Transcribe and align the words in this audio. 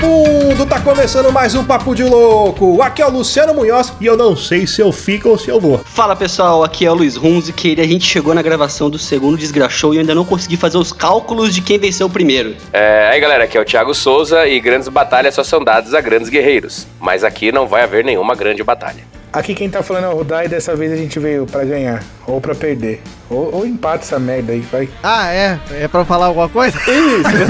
vagabundo! 0.00 0.66
Tá 0.66 0.80
começando 0.80 1.30
mais 1.30 1.54
um 1.54 1.64
Papo 1.64 1.94
de 1.94 2.02
Louco. 2.02 2.80
Aqui 2.82 3.02
é 3.02 3.06
o 3.06 3.10
Luciano 3.10 3.54
Munhoz 3.54 3.92
e 4.00 4.06
eu 4.06 4.16
não 4.16 4.34
sei 4.34 4.66
se 4.66 4.80
eu 4.80 4.90
fico 4.90 5.28
ou 5.28 5.38
se 5.38 5.48
eu 5.48 5.60
vou. 5.60 5.78
Fala 5.78 6.16
pessoal, 6.16 6.64
aqui 6.64 6.86
é 6.86 6.90
o 6.90 6.94
Luiz 6.94 7.16
Hunziker 7.16 7.78
e 7.78 7.82
a 7.82 7.86
gente 7.86 8.04
chegou 8.04 8.34
na 8.34 8.42
gravação 8.42 8.88
do 8.88 8.98
segundo 8.98 9.36
Desgraxou 9.36 9.92
e 9.92 9.96
eu 9.96 10.00
ainda 10.00 10.14
não 10.14 10.24
consegui 10.24 10.56
fazer 10.56 10.78
os 10.78 10.92
cálculos 10.92 11.54
de 11.54 11.60
quem 11.60 11.78
venceu 11.78 12.06
o 12.06 12.10
primeiro. 12.10 12.56
É, 12.72 13.08
aí 13.12 13.20
galera, 13.20 13.44
aqui 13.44 13.58
é 13.58 13.60
o 13.60 13.64
Thiago 13.64 13.94
Souza 13.94 14.46
e 14.46 14.58
grandes 14.60 14.88
batalhas 14.88 15.34
só 15.34 15.44
são 15.44 15.62
dadas 15.62 15.94
a 15.94 16.00
grandes 16.00 16.28
guerreiros. 16.28 16.86
Mas 16.98 17.22
aqui 17.22 17.52
não 17.52 17.66
vai 17.66 17.82
haver 17.82 18.04
nenhuma 18.04 18.34
grande 18.34 18.62
batalha. 18.62 19.19
Aqui 19.32 19.54
quem 19.54 19.70
tá 19.70 19.80
falando 19.80 20.04
é 20.04 20.08
o 20.08 20.16
Rudai 20.16 20.46
e 20.46 20.48
dessa 20.48 20.74
vez 20.74 20.90
a 20.90 20.96
gente 20.96 21.16
veio 21.20 21.46
pra 21.46 21.64
ganhar, 21.64 22.02
ou 22.26 22.40
pra 22.40 22.52
perder. 22.52 23.00
Ou, 23.28 23.54
ou 23.54 23.66
empate 23.66 24.02
essa 24.02 24.18
merda 24.18 24.52
aí, 24.52 24.58
vai. 24.60 24.88
Ah, 25.04 25.32
é? 25.32 25.56
É 25.70 25.86
pra 25.86 26.04
falar 26.04 26.26
alguma 26.26 26.48
coisa? 26.48 26.76
Quiser 26.80 27.46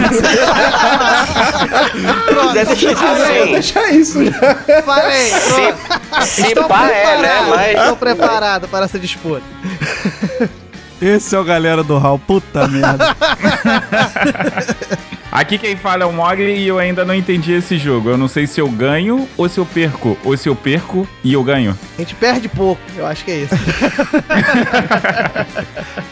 deixar 2.67 2.93
isso 2.93 3.07
assim. 3.07 3.53
Deixa 3.53 3.91
isso 3.93 4.23
já. 4.27 4.83
Falei! 4.83 5.31
pronto. 5.31 6.27
Se 6.27 6.43
Estou 6.43 6.65
pá 6.65 6.91
é, 6.91 7.23
né? 7.23 7.47
Mas... 7.49 7.79
Estou 7.79 7.97
preparado 7.97 8.69
para 8.69 8.85
essa 8.85 8.99
disputa. 8.99 9.43
Esse 11.01 11.35
é 11.35 11.39
o 11.39 11.45
galera 11.45 11.83
do 11.83 11.97
Hall, 11.97 12.19
puta 12.19 12.69
merda. 12.69 13.17
Aqui 15.33 15.59
quem 15.59 15.77
fala 15.77 16.03
é 16.03 16.07
o 16.07 16.13
Mogli 16.13 16.57
e 16.57 16.67
eu 16.67 16.77
ainda 16.79 17.05
não 17.05 17.15
entendi 17.15 17.53
esse 17.53 17.79
jogo. 17.79 18.11
Eu 18.11 18.17
não 18.17 18.27
sei 18.27 18.49
se 18.49 18.61
eu 18.61 18.69
ganho 18.69 19.29
ou 19.37 19.49
se 19.49 19.59
eu 19.59 19.65
perco. 19.65 20.19
Ou 20.25 20.37
se 20.37 20.49
eu 20.49 20.57
perco 20.57 21.07
e 21.23 21.33
eu 21.33 21.45
ganho. 21.45 21.79
A 21.97 22.01
gente 22.01 22.17
perde 22.17 22.49
pouco, 22.49 22.83
eu 22.97 23.07
acho 23.07 23.25
que 23.25 23.31
é 23.31 23.37
isso. 23.43 23.55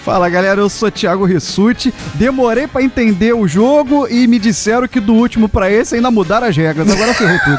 Fala 0.05 0.29
galera, 0.29 0.61
eu 0.61 0.69
sou 0.69 0.89
Thiago 0.91 1.25
Rissuti. 1.25 1.93
Demorei 2.15 2.69
pra 2.69 2.81
entender 2.81 3.35
o 3.35 3.49
jogo 3.49 4.07
e 4.09 4.29
me 4.29 4.39
disseram 4.39 4.87
que 4.87 5.01
do 5.01 5.15
último 5.15 5.49
pra 5.49 5.69
esse 5.71 5.97
ainda 5.97 6.11
mudaram 6.11 6.47
as 6.47 6.57
regras. 6.57 6.89
Agora 6.89 7.13
ferrou 7.13 7.39
tudo. 7.45 7.59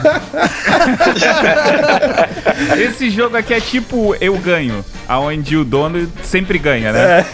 Esse 2.79 3.09
jogo 3.09 3.37
aqui 3.37 3.53
é 3.53 3.59
tipo 3.59 4.15
eu 4.19 4.37
ganho, 4.37 4.83
aonde 5.09 5.57
o 5.57 5.65
dono 5.65 6.07
sempre 6.23 6.59
ganha, 6.59 6.91
né? 6.93 7.25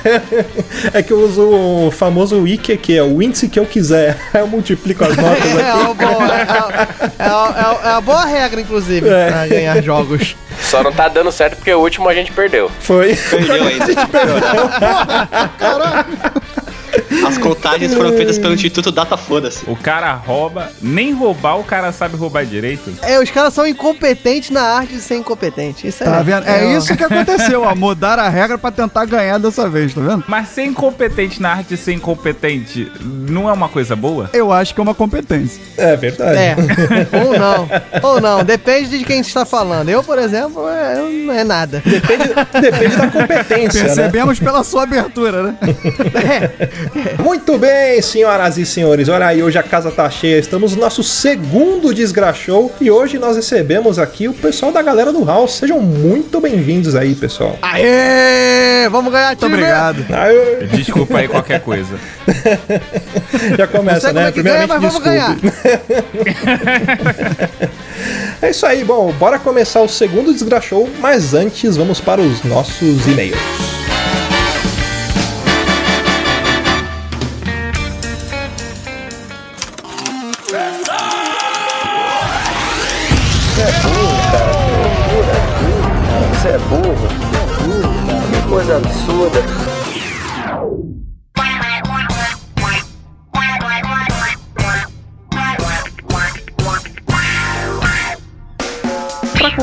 É 0.94 1.04
que 1.04 1.12
eu 1.12 1.20
uso 1.20 1.42
o 1.44 1.92
famoso 1.92 2.42
wiki 2.42 2.78
que 2.78 2.98
é 2.98 3.04
o 3.04 3.22
índice 3.22 3.50
que 3.50 3.60
eu 3.60 3.66
quiser. 3.66 4.18
Eu 4.34 4.48
multiplico 4.48 5.04
as 5.04 5.16
notas 5.18 5.44
É, 5.46 5.70
aqui. 5.70 5.80
uma 5.80 5.94
boa, 5.94 6.36
é, 6.38 6.42
é, 7.20 7.26
é, 7.26 7.90
é 7.90 7.92
uma 7.92 8.02
boa 8.02 8.26
regra, 8.26 8.62
inclusive, 8.62 9.08
É. 9.10 9.28
pra 9.32 9.48
ganhar 9.48 9.84
jogos. 9.84 10.36
Só 10.62 10.82
não 10.82 10.92
tá 10.92 11.08
dando 11.10 11.32
certo 11.32 11.58
porque 11.58 11.74
o 11.74 11.80
último 11.80 12.08
a 12.08 12.14
gente 12.14 12.32
perdeu. 12.32 12.72
Foi. 12.80 13.14
Perdeu 13.16 13.64
ainda. 13.68 13.86
As 17.26 17.38
contagens 17.38 17.94
foram 17.94 18.12
feitas 18.14 18.38
pelo 18.38 18.54
Instituto 18.54 18.92
Data 18.92 19.16
Foda-se. 19.18 19.64
O 19.70 19.76
cara 19.76 20.14
rouba, 20.14 20.70
nem 20.82 21.14
roubar 21.14 21.58
o 21.60 21.64
cara 21.64 21.92
sabe 21.92 22.16
roubar 22.18 22.46
direito. 22.46 22.92
É, 23.02 23.20
os 23.20 23.30
caras 23.30 23.54
são 23.54 23.66
incompetentes 23.68 24.50
na 24.50 24.62
arte 24.62 24.94
de 24.94 25.02
ser 25.02 25.16
incompetente. 25.18 25.88
Isso 25.88 26.04
é. 26.04 26.06
Tá 26.06 26.22
vendo? 26.22 26.48
É 26.48 26.66
uma- 26.66 26.78
isso 26.78 26.96
que 26.96 27.04
aconteceu, 27.04 27.64
ó. 27.64 27.76
Mudaram 27.76 28.24
a 28.24 28.30
regra 28.30 28.58
pra 28.58 28.72
tentar 28.72 29.06
ganhar 29.06 29.38
dessa 29.38 29.70
vez, 29.70 29.94
tá 29.94 30.02
vendo? 30.02 30.24
Mas 30.28 30.50
ser 30.50 30.64
incompetente 30.66 31.42
na 31.42 31.52
arte 31.52 31.70
de 31.70 31.78
ser 31.78 31.94
incompetente 31.94 32.92
não 33.02 33.50
é 33.50 33.54
uma 33.54 33.70
coisa 33.70 33.96
boa? 33.96 34.30
Eu 34.34 34.52
acho 34.52 34.74
que 34.74 34.80
é 34.80 34.84
uma 34.84 34.96
competência. 34.96 35.62
É 35.78 35.96
verdade. 35.96 36.38
É, 36.38 36.56
ou 37.26 37.38
não. 37.40 37.68
Ou 38.10 38.22
não, 38.22 38.44
depende 38.44 38.98
de 38.98 39.04
quem 39.04 39.20
está 39.20 39.46
falando. 39.46 39.90
Eu, 39.90 40.04
por 40.04 40.18
exemplo, 40.20 40.68
é, 40.70 40.96
não 41.26 41.34
é 41.34 41.44
nada. 41.44 41.82
Depende, 41.86 42.24
depende 42.62 42.96
da 42.96 43.08
competência, 43.08 43.84
né? 43.84 43.86
Percebemos 43.86 44.40
pela 44.40 44.64
sua 44.64 44.84
abertura, 44.84 45.44
né? 45.44 45.58
Muito 47.24 47.58
bem, 47.58 48.02
senhoras 48.02 48.58
e 48.58 48.66
senhores. 48.66 49.10
Olha 49.10 49.28
aí, 49.28 49.44
hoje 49.44 49.58
a 49.58 49.64
casa 49.64 49.92
tá 49.92 50.10
cheia. 50.10 50.40
Estamos 50.40 50.76
no 50.76 50.82
nosso 50.82 51.04
segundo 51.04 51.94
Desgraxou 51.94 52.74
e 52.82 52.90
hoje 52.90 53.18
nós 53.20 53.36
recebemos 53.36 54.00
aqui 54.00 54.28
o 54.28 54.34
pessoal 54.34 54.72
da 54.72 54.82
galera 54.82 55.12
do 55.14 55.24
House. 55.24 55.54
Sejam 55.54 55.80
muito 55.82 56.40
bem-vindos 56.42 56.96
aí, 56.96 57.14
pessoal. 57.16 57.58
Aê! 57.62 58.88
Vamos 58.90 59.12
ganhar 59.12 59.30
Muito 59.30 59.40
time! 59.40 59.54
obrigado. 59.54 60.06
Aê, 60.12 60.68
Desculpa 60.68 61.18
aí 61.20 61.28
qualquer 61.28 61.60
coisa. 61.62 61.96
já 63.58 63.66
Não 63.66 63.74
começa, 63.74 64.14
né? 64.14 64.28
é 64.28 64.32
que 64.32 64.42
ganha, 64.44 64.68
mas 64.68 64.82
vamos 64.82 65.00
ganhar. 65.00 65.36
É 68.42 68.50
isso 68.52 68.66
aí, 68.66 68.84
bom, 68.84 69.12
bora 69.14 69.40
começar 69.40 69.82
o 69.82 69.88
segundo 69.88 70.32
Desgraxou, 70.34 70.88
mas 71.00 71.34
antes 71.34 71.78
vamos 71.78 72.00
para 72.02 72.22
os 72.22 72.44
nossos 72.44 73.08
e-mails. 73.08 73.40
Absurda. 88.76 89.55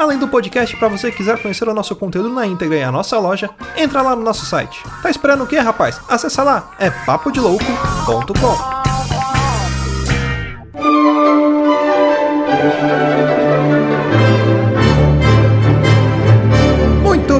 Além 0.00 0.18
do 0.18 0.26
podcast, 0.26 0.74
para 0.78 0.88
você 0.88 1.10
que 1.10 1.18
quiser 1.18 1.36
conhecer 1.42 1.68
o 1.68 1.74
nosso 1.74 1.94
conteúdo 1.94 2.30
na 2.30 2.46
íntegra 2.46 2.78
e 2.78 2.82
a 2.82 2.90
nossa 2.90 3.18
loja, 3.18 3.50
entra 3.76 4.00
lá 4.00 4.16
no 4.16 4.22
nosso 4.22 4.46
site. 4.46 4.82
Tá 5.02 5.10
esperando 5.10 5.44
o 5.44 5.46
quê, 5.46 5.58
rapaz? 5.58 6.00
Acessa 6.08 6.42
lá, 6.42 6.70
é 6.78 6.88
papodelouco.com. 6.88 8.80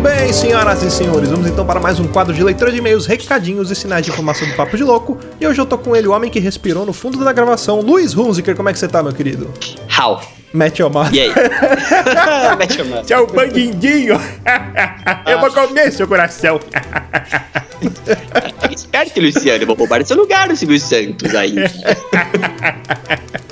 Muito 0.01 0.17
bem, 0.17 0.33
senhoras 0.33 0.83
e 0.83 0.91
senhores, 0.91 1.29
vamos 1.29 1.47
então 1.47 1.67
para 1.67 1.79
mais 1.79 2.01
um 2.01 2.09
quadro 2.09 2.33
de 2.33 2.43
leitura 2.43 2.73
de 2.73 2.79
e-mails, 2.79 3.05
recadinhos 3.05 3.71
e 3.71 3.75
sinais 3.75 4.03
de 4.03 4.11
informação 4.11 4.49
do 4.49 4.55
Papo 4.55 4.75
de 4.75 4.83
Louco. 4.83 5.19
E 5.39 5.47
hoje 5.47 5.61
eu 5.61 5.67
tô 5.67 5.77
com 5.77 5.95
ele, 5.95 6.09
o 6.09 6.13
homem 6.13 6.31
que 6.31 6.41
respirou 6.41 6.87
no 6.87 6.93
fundo 6.95 7.23
da 7.23 7.35
gravação, 7.35 7.83
Luiz 7.83 8.17
Hunziker. 8.17 8.57
Como 8.57 8.71
é 8.71 8.73
que 8.73 8.79
você 8.79 8.89
tá, 8.89 9.03
meu 9.03 9.13
querido? 9.13 9.53
How? 9.95 10.23
Mete 10.55 10.83
o. 10.83 10.91
E 11.13 11.21
aí? 11.21 11.35
Mete 12.57 12.83
mão. 12.83 13.03
Tchau, 13.03 13.27
bandindinho. 13.27 14.19
Eu 15.27 15.39
vou 15.39 15.53
comer 15.53 15.93
seu 15.93 16.09
coração. 16.09 16.59
Esperto, 18.75 19.21
Luciano. 19.21 19.63
Eu 19.63 19.67
vou 19.67 19.77
roubar 19.77 20.03
seu 20.07 20.17
lugar, 20.17 20.57
Silvio 20.57 20.81
Santos 20.81 21.35
aí. 21.35 21.57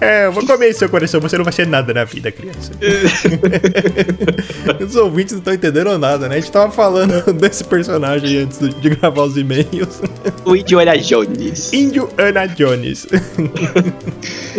É, 0.00 0.26
eu 0.26 0.32
vou 0.32 0.46
comer 0.46 0.72
seu 0.74 0.88
coração. 0.88 1.20
Você 1.20 1.36
não 1.36 1.44
vai 1.44 1.52
ser 1.52 1.66
nada 1.66 1.92
na 1.92 2.04
vida, 2.04 2.30
criança. 2.30 2.72
Os 4.84 4.96
ouvintes 4.96 5.32
não 5.32 5.38
estão 5.38 5.54
entendendo 5.54 5.96
nada, 5.98 6.28
né? 6.28 6.36
A 6.36 6.40
gente 6.40 6.52
tava 6.52 6.70
falando 6.70 7.22
desse 7.34 7.64
personagem 7.64 8.42
antes 8.42 8.58
de 8.58 8.90
gravar 8.90 9.22
os 9.22 9.36
e-mails. 9.36 10.00
O 10.44 10.54
Indiana 10.54 10.96
Jones. 10.98 11.72
Índio 11.72 12.08
Ana 12.18 12.46
Jones. 12.46 13.06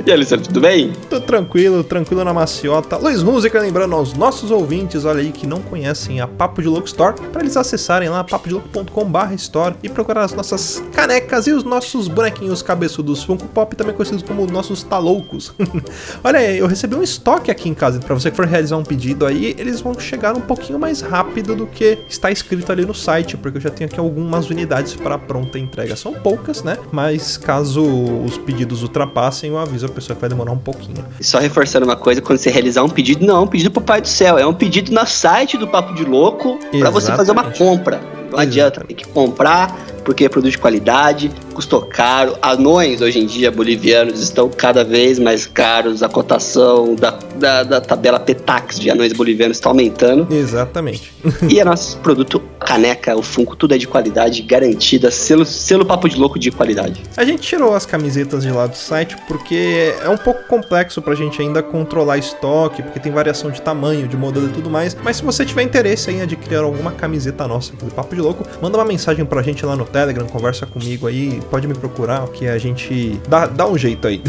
E 0.06 0.12
aí, 0.12 0.18
Luciano, 0.18 0.44
tudo 0.44 0.62
bem? 0.62 0.94
Tô 1.10 1.20
tranquilo, 1.20 1.84
tranquilo 1.84 2.24
na 2.24 2.34
maciota. 2.34 2.98
Luiz 2.98 3.24
Música, 3.24 3.60
lembrando 3.60 3.96
aos 3.96 4.14
nossos 4.14 4.52
ouvintes, 4.52 5.06
olha 5.06 5.22
aí, 5.22 5.32
que 5.32 5.48
não 5.48 5.62
conhecem 5.62 6.22
a 6.22 6.28
Papo 6.28 6.62
de 6.62 6.68
Louco 6.68 6.88
Store, 6.88 7.16
para 7.32 7.42
eles 7.42 7.58
acessarem 7.58 8.10
lá 8.10 8.24
papodelouco.com.br 8.24 9.34
store 9.36 9.76
e 9.84 9.90
procurar 9.90 10.24
as 10.24 10.34
nossas 10.34 10.84
canecas 10.94 11.48
e 11.48 11.52
os 11.52 11.64
nossos 11.64 12.08
bonequinhos 12.08 12.62
cabeçudos 12.62 13.24
Funko 13.24 13.48
Pop, 13.48 13.76
também 13.76 13.96
conhecidos 13.96 14.24
como 14.24 14.46
nossos 14.48 14.84
taloucos. 14.84 15.27
Loucos. 15.28 15.54
Olha 16.24 16.40
aí, 16.40 16.58
eu 16.58 16.68
recebi 16.68 16.96
um 16.96 17.04
estoque 17.04 17.52
aqui 17.52 17.70
em 17.70 17.74
casa. 17.74 18.00
Para 18.00 18.16
você 18.16 18.32
que 18.32 18.38
for 18.38 18.46
realizar 18.46 18.78
um 18.78 18.84
pedido 18.84 19.26
aí, 19.26 19.56
eles 19.58 19.82
vão 19.82 19.98
chegar 20.00 20.36
um 20.36 20.42
pouquinho 20.42 20.80
mais 20.80 21.02
rápido 21.02 21.56
do 21.56 21.68
que 21.68 22.00
está 22.10 22.32
escrito 22.32 22.72
ali 22.72 22.86
no 22.86 22.94
site, 22.94 23.36
porque 23.38 23.58
eu 23.58 23.62
já 23.62 23.70
tenho 23.70 23.90
aqui 23.90 24.00
algumas 24.00 24.50
unidades 24.50 24.96
para 24.96 25.18
pronta 25.18 25.60
entrega. 25.60 25.96
São 25.96 26.14
poucas, 26.14 26.64
né? 26.64 26.78
Mas 26.92 27.38
caso 27.38 27.84
os 27.84 28.38
pedidos 28.38 28.82
ultrapassem, 28.82 29.50
eu 29.50 29.58
aviso 29.58 29.86
a 29.86 29.90
pessoa 29.90 30.16
que 30.16 30.22
vai 30.22 30.30
demorar 30.30 30.52
um 30.52 30.58
pouquinho. 30.58 31.06
Só 31.22 31.40
reforçando 31.40 31.86
uma 31.86 31.98
coisa, 31.98 32.22
quando 32.22 32.40
você 32.40 32.50
realizar 32.50 32.84
um 32.84 32.90
pedido, 32.90 33.26
não 33.26 33.38
é 33.38 33.40
um 33.42 33.48
pedido 33.48 33.72
pro 33.72 33.82
Pai 33.82 34.02
do 34.02 34.08
Céu, 34.08 34.38
é 34.38 34.46
um 34.46 34.54
pedido 34.54 34.92
no 34.92 35.06
site 35.06 35.58
do 35.58 35.68
Papo 35.68 35.94
de 35.94 36.04
Louco 36.04 36.58
para 36.80 36.90
você 36.90 37.12
fazer 37.12 37.32
uma 37.32 37.52
compra. 37.52 38.17
Não 38.32 38.40
adianta, 38.40 38.84
tem 38.86 38.96
que 38.96 39.08
comprar 39.08 39.76
porque 40.08 40.24
é 40.24 40.30
produto 40.30 40.52
de 40.52 40.58
qualidade, 40.58 41.30
custou 41.54 41.82
caro. 41.82 42.38
Anões, 42.42 43.02
hoje 43.02 43.20
em 43.20 43.26
dia, 43.26 43.52
bolivianos, 43.52 44.22
estão 44.22 44.50
cada 44.50 44.82
vez 44.82 45.20
mais 45.20 45.46
caros. 45.46 46.02
A 46.02 46.08
cotação 46.08 46.96
da, 46.96 47.20
da, 47.36 47.64
da 47.64 47.82
tabela 47.82 48.18
Petax 48.18 48.80
de 48.80 48.90
anões 48.90 49.12
bolivianos 49.12 49.58
está 49.58 49.68
aumentando. 49.68 50.34
Exatamente. 50.34 51.12
e 51.50 51.60
é 51.60 51.66
nosso 51.66 51.98
produto 51.98 52.42
caneca, 52.58 53.18
o 53.18 53.22
Funko, 53.22 53.58
tudo 53.58 53.76
é 53.76 53.78
de 53.78 53.86
qualidade, 53.86 54.42
garantida, 54.44 55.12
selo, 55.12 55.46
selo 55.46 55.86
papo 55.86 56.08
de 56.08 56.18
louco 56.18 56.40
de 56.40 56.52
qualidade. 56.52 57.04
A 57.18 57.26
gente 57.26 57.42
tirou 57.42 57.74
as 57.76 57.86
camisetas 57.86 58.44
de 58.44 58.52
lá 58.52 58.66
do 58.66 58.78
site 58.78 59.18
porque 59.28 59.94
é 60.02 60.08
um 60.08 60.18
pouco 60.18 60.48
complexo 60.48 61.02
pra 61.02 61.16
gente 61.16 61.42
ainda 61.42 61.62
controlar 61.62 62.18
estoque, 62.18 62.82
porque 62.82 63.00
tem 63.00 63.12
variação 63.12 63.52
de 63.52 63.62
tamanho, 63.62 64.08
de 64.08 64.16
modelo 64.16 64.48
e 64.48 64.52
tudo 64.52 64.70
mais. 64.70 64.96
Mas 65.04 65.18
se 65.18 65.24
você 65.24 65.46
tiver 65.46 65.64
interesse 65.64 66.10
em 66.12 66.22
adquirir 66.22 66.60
alguma 66.60 66.92
camiseta 66.92 67.46
nossa 67.46 67.74
aqui 67.74 67.84
do 67.84 67.94
Papo 67.94 68.16
de 68.18 68.22
Louco, 68.22 68.44
manda 68.62 68.78
uma 68.78 68.86
mensagem 68.86 69.24
pra 69.26 69.42
gente 69.42 69.66
lá 69.66 69.76
no 69.76 69.86
Telegram, 69.86 70.26
conversa 70.28 70.66
comigo 70.66 71.08
aí, 71.08 71.40
pode 71.50 71.68
me 71.68 71.74
procurar, 71.74 72.28
que 72.28 72.48
a 72.48 72.58
gente 72.58 73.20
dá, 73.28 73.46
dá 73.46 73.68
um 73.68 73.78
jeito 73.78 74.08
aí. 74.08 74.22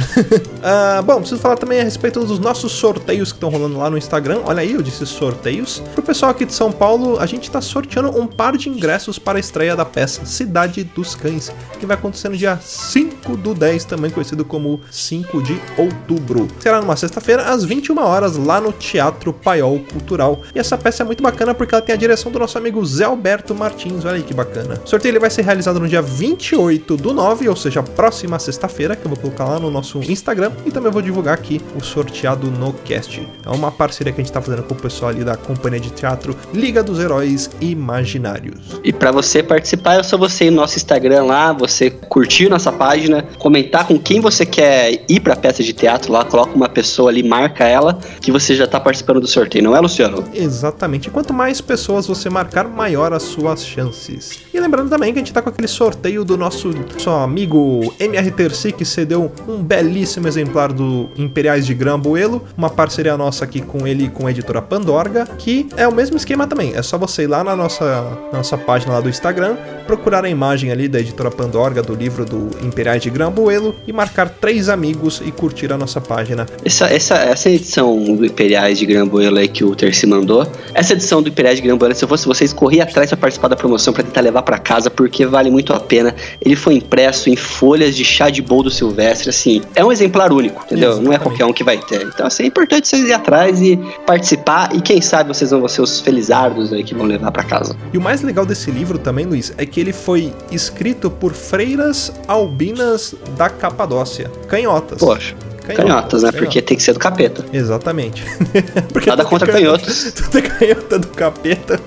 uh, 0.99 1.03
bom, 1.03 1.17
preciso 1.17 1.41
falar 1.41 1.57
também 1.57 1.81
a 1.81 1.85
respeito 1.85 2.25
dos 2.25 2.39
nossos 2.39 2.73
sorteios 2.73 3.33
que 3.33 3.37
estão 3.37 3.49
rolando 3.49 3.79
lá 3.79 3.91
no 3.91 3.97
Instagram. 3.97 4.41
Olha 4.45 4.61
aí, 4.61 4.73
eu 4.73 4.83
disse 4.83 5.05
sorteios. 5.07 5.83
Pro 5.95 6.03
pessoal 6.03 6.31
aqui 6.31 6.45
de 6.45 6.53
São 6.53 6.71
Paulo, 6.71 7.19
a 7.19 7.27
gente 7.27 7.51
tá 7.51 7.61
sorteando 7.61 8.19
um 8.19 8.27
par 8.27 8.57
de 8.57 8.69
ingressos 8.69 9.19
para 9.19 9.39
a 9.39 9.41
estreia 9.41 9.75
da 9.75 9.85
peça 9.85 10.27
Cidade 10.27 10.85
dos 10.85 11.15
Cães, 11.15 11.53
que 11.81 11.87
vai 11.87 11.97
acontecer 11.97 12.29
no 12.29 12.37
dia 12.37 12.59
5 12.61 13.37
do 13.37 13.55
10, 13.55 13.85
também 13.85 14.11
conhecido 14.11 14.45
como 14.45 14.81
5 14.91 15.43
de 15.43 15.61
outubro. 15.77 16.49
Será 16.61 16.81
numa 16.81 16.97
sexta-feira, 16.97 17.45
às 17.45 17.65
21 17.65 17.99
horas, 17.99 18.37
lá 18.37 18.61
no 18.61 18.73
Teatro 18.73 19.33
Paiol 19.33 19.81
Cultural. 19.91 20.43
E 20.55 20.59
essa 20.59 20.77
peça 20.77 21.03
é 21.03 21.07
muito 21.07 21.23
bacana 21.23 21.55
porque 21.55 21.75
ela 21.75 21.83
tem 21.83 21.95
a 21.95 21.99
direção 21.99 22.31
do 22.31 22.39
nosso 22.39 22.59
amigo 22.59 22.85
Zé 22.85 23.05
Alberto 23.05 23.55
Martins. 23.55 23.78
Olha 24.05 24.17
aí 24.17 24.23
que 24.23 24.35
bacana. 24.35 24.81
O 24.85 24.89
sorteio 24.89 25.13
ele 25.13 25.19
vai 25.19 25.31
ser 25.31 25.43
realizado 25.43 25.69
realizado 25.69 25.81
no 25.81 25.89
dia 25.89 26.03
28 26.03 26.97
do 26.97 27.13
9, 27.13 27.49
ou 27.49 27.57
seja, 27.57 27.83
próxima 27.83 28.39
sexta-feira, 28.39 28.97
que 28.97 29.05
eu 29.05 29.09
vou 29.09 29.19
colocar 29.19 29.45
lá 29.45 29.59
no 29.59 29.71
nosso 29.71 29.99
Instagram 29.99 30.53
e 30.65 30.71
também 30.71 30.91
vou 30.91 31.03
divulgar 31.03 31.35
aqui 31.35 31.61
o 31.77 31.83
sorteado 31.83 32.51
no 32.51 32.73
cast. 32.73 33.27
É 33.45 33.51
uma 33.51 33.71
parceria 33.71 34.13
que 34.13 34.21
a 34.21 34.25
gente 34.25 34.33
tá 34.33 34.41
fazendo 34.41 34.63
com 34.63 34.75
o 34.75 34.77
pessoal 34.77 35.11
ali 35.11 35.25
da 35.25 35.37
companhia 35.37 35.81
de 35.81 35.91
teatro 35.91 36.37
Liga 36.53 36.83
dos 36.83 36.99
Heróis 36.99 37.51
Imaginários. 37.61 38.81
E 38.83 38.93
para 38.93 39.11
você 39.11 39.43
participar, 39.43 40.01
é 40.01 40.03
só 40.03 40.17
você 40.17 40.47
ir 40.47 40.51
no 40.51 40.57
nosso 40.57 40.77
Instagram 40.77 41.25
lá, 41.25 41.53
você 41.53 41.91
curtir 41.91 42.49
nossa 42.49 42.73
página, 42.73 43.25
comentar 43.39 43.87
com 43.87 43.99
quem 43.99 44.21
você 44.21 44.47
quer 44.47 45.05
ir 45.09 45.21
pra 45.21 45.37
peça 45.37 45.63
de 45.63 45.73
teatro 45.73 46.13
lá, 46.13 46.25
coloca 46.25 46.55
uma 46.55 46.69
pessoa 46.69 47.11
ali, 47.11 47.23
marca 47.23 47.65
ela, 47.65 47.99
que 48.21 48.33
você 48.33 48.55
já 48.55 48.67
tá 48.67 48.81
participando 48.81 49.21
do 49.21 49.27
sorteio, 49.27 49.65
não 49.65 49.77
é, 49.77 49.81
Luciano? 49.81 50.25
Exatamente. 50.33 51.11
Quanto 51.11 51.33
mais 51.33 51.61
pessoas 51.61 52.07
você 52.07 52.31
marcar, 52.31 52.69
maior 52.69 53.13
as 53.13 53.25
suas 53.25 53.68
chances. 53.69 54.48
E 54.59 54.61
lembrando 54.61 54.91
também 54.91 55.13
que 55.13 55.21
a 55.21 55.23
gente 55.23 55.33
tá 55.33 55.41
com 55.41 55.51
aquele 55.51 55.69
sorteio 55.69 56.25
do 56.25 56.37
nosso, 56.37 56.71
nosso 56.93 57.11
amigo 57.11 57.95
MR 58.01 58.29
Terci, 58.33 58.73
que 58.73 58.85
cedeu 58.85 59.31
um 59.47 59.63
belíssimo 59.63 60.27
exemplar 60.27 60.73
do 60.73 61.09
Imperiais 61.17 61.65
de 61.65 61.73
Grambuelo, 61.73 62.45
uma 62.57 62.69
parceria 62.69 63.17
nossa 63.17 63.45
aqui 63.45 63.61
com 63.61 63.87
ele 63.87 64.07
e 64.07 64.09
com 64.09 64.27
a 64.27 64.33
editora 64.33 64.61
Pandorga, 64.61 65.29
que 65.39 65.69
é 65.77 65.87
o 65.87 65.93
mesmo 65.95 66.17
esquema 66.17 66.45
também. 66.45 66.75
É 66.75 66.83
só 66.83 66.99
você 66.99 67.23
ir 67.23 67.29
lá 67.29 67.45
na 67.45 67.55
nossa, 67.55 68.19
nossa 68.33 68.59
página 68.59 68.95
lá 68.95 69.01
do 69.01 69.09
Instagram, 69.09 69.57
procurar 69.87 70.25
a 70.25 70.29
imagem 70.29 70.73
ali 70.73 70.89
da 70.89 70.99
editora 70.99 71.31
Pandorga 71.31 71.81
do 71.81 71.95
livro 71.95 72.25
do 72.25 72.51
Imperiais 72.67 73.01
de 73.01 73.11
Grambuelo 73.11 73.77
e 73.87 73.93
marcar 73.93 74.29
três 74.29 74.69
amigos 74.69 75.23
e 75.25 75.31
curtir 75.31 75.73
a 75.73 75.79
nossa 75.79 76.01
página. 76.01 76.47
Essa, 76.65 76.87
essa, 76.87 77.15
essa 77.15 77.49
edição 77.49 78.17
do 78.17 78.27
Imperiais 78.27 78.81
de 78.81 78.87
Grambuelo 78.87 79.39
aí 79.39 79.47
que 79.47 79.65
o 79.65 79.77
Terci 79.77 80.05
mandou, 80.05 80.45
essa 80.75 80.95
edição 80.95 81.23
do 81.23 81.29
Imperiais 81.29 81.61
de 81.61 81.63
Grambuelo, 81.65 81.95
se 81.95 82.03
eu 82.03 82.09
fosse 82.09 82.27
vocês, 82.27 82.53
corria 82.53 82.83
atrás 82.83 83.09
para 83.11 83.19
participar 83.19 83.47
da 83.47 83.55
promoção 83.55 83.95
para 83.95 84.03
tentar 84.03 84.21
levar 84.21 84.48
para 84.49 84.59
casa, 84.59 84.89
porque 84.89 85.27
vale 85.27 85.51
muito 85.51 85.75
a 85.75 85.79
pena. 85.79 86.15
Ele 86.41 86.57
foi 86.57 86.77
impresso 86.77 87.29
em 87.29 87.37
folhas 87.37 87.95
de 87.95 88.03
chá 88.03 88.31
de 88.31 88.41
boldo 88.41 88.71
silvestre, 88.71 89.29
assim, 89.29 89.61
é 89.75 89.85
um 89.85 89.93
exemplar 89.93 90.33
único, 90.33 90.65
entendeu? 90.65 90.93
Exatamente. 90.93 91.07
Não 91.07 91.13
é 91.13 91.19
qualquer 91.19 91.45
um 91.45 91.53
que 91.53 91.63
vai 91.63 91.77
ter. 91.77 92.01
Então, 92.03 92.27
assim, 92.27 92.45
é 92.45 92.47
importante 92.47 92.89
vocês 92.89 93.07
ir 93.07 93.13
atrás 93.13 93.61
e 93.61 93.79
participar, 94.07 94.75
e 94.75 94.81
quem 94.81 95.03
sabe 95.03 95.29
vocês 95.29 95.51
vão 95.51 95.69
ser 95.69 95.83
os 95.83 96.01
felizardos 96.01 96.73
aí 96.73 96.83
que 96.83 96.95
vão 96.95 97.05
levar 97.05 97.31
para 97.31 97.43
casa. 97.43 97.77
E 97.93 97.99
o 97.99 98.01
mais 98.01 98.23
legal 98.23 98.47
desse 98.47 98.71
livro 98.71 98.97
também, 98.99 99.27
Luiz, 99.27 99.53
é 99.59 99.67
que 99.67 99.79
ele 99.79 99.93
foi 99.93 100.33
escrito 100.51 101.11
por 101.11 101.35
freiras 101.35 102.11
albinas 102.27 103.15
da 103.37 103.51
Capadócia, 103.51 104.31
canhotas. 104.49 104.99
Poxa. 104.99 105.48
Canhotas, 105.75 106.23
né? 106.23 106.31
Canhotas. 106.31 106.41
Porque 106.41 106.63
tem 106.63 106.77
que 106.77 106.83
ser 106.83 106.93
do 106.93 106.99
capeta. 106.99 107.45
Exatamente. 107.53 108.25
Porque 108.93 109.11
Nada 109.11 109.25
contra 109.25 109.53
canhotos. 109.53 110.13
Tudo 110.17 110.39
é 110.39 110.43
canhota 110.43 110.99
do 110.99 111.09
capeta. 111.09 111.81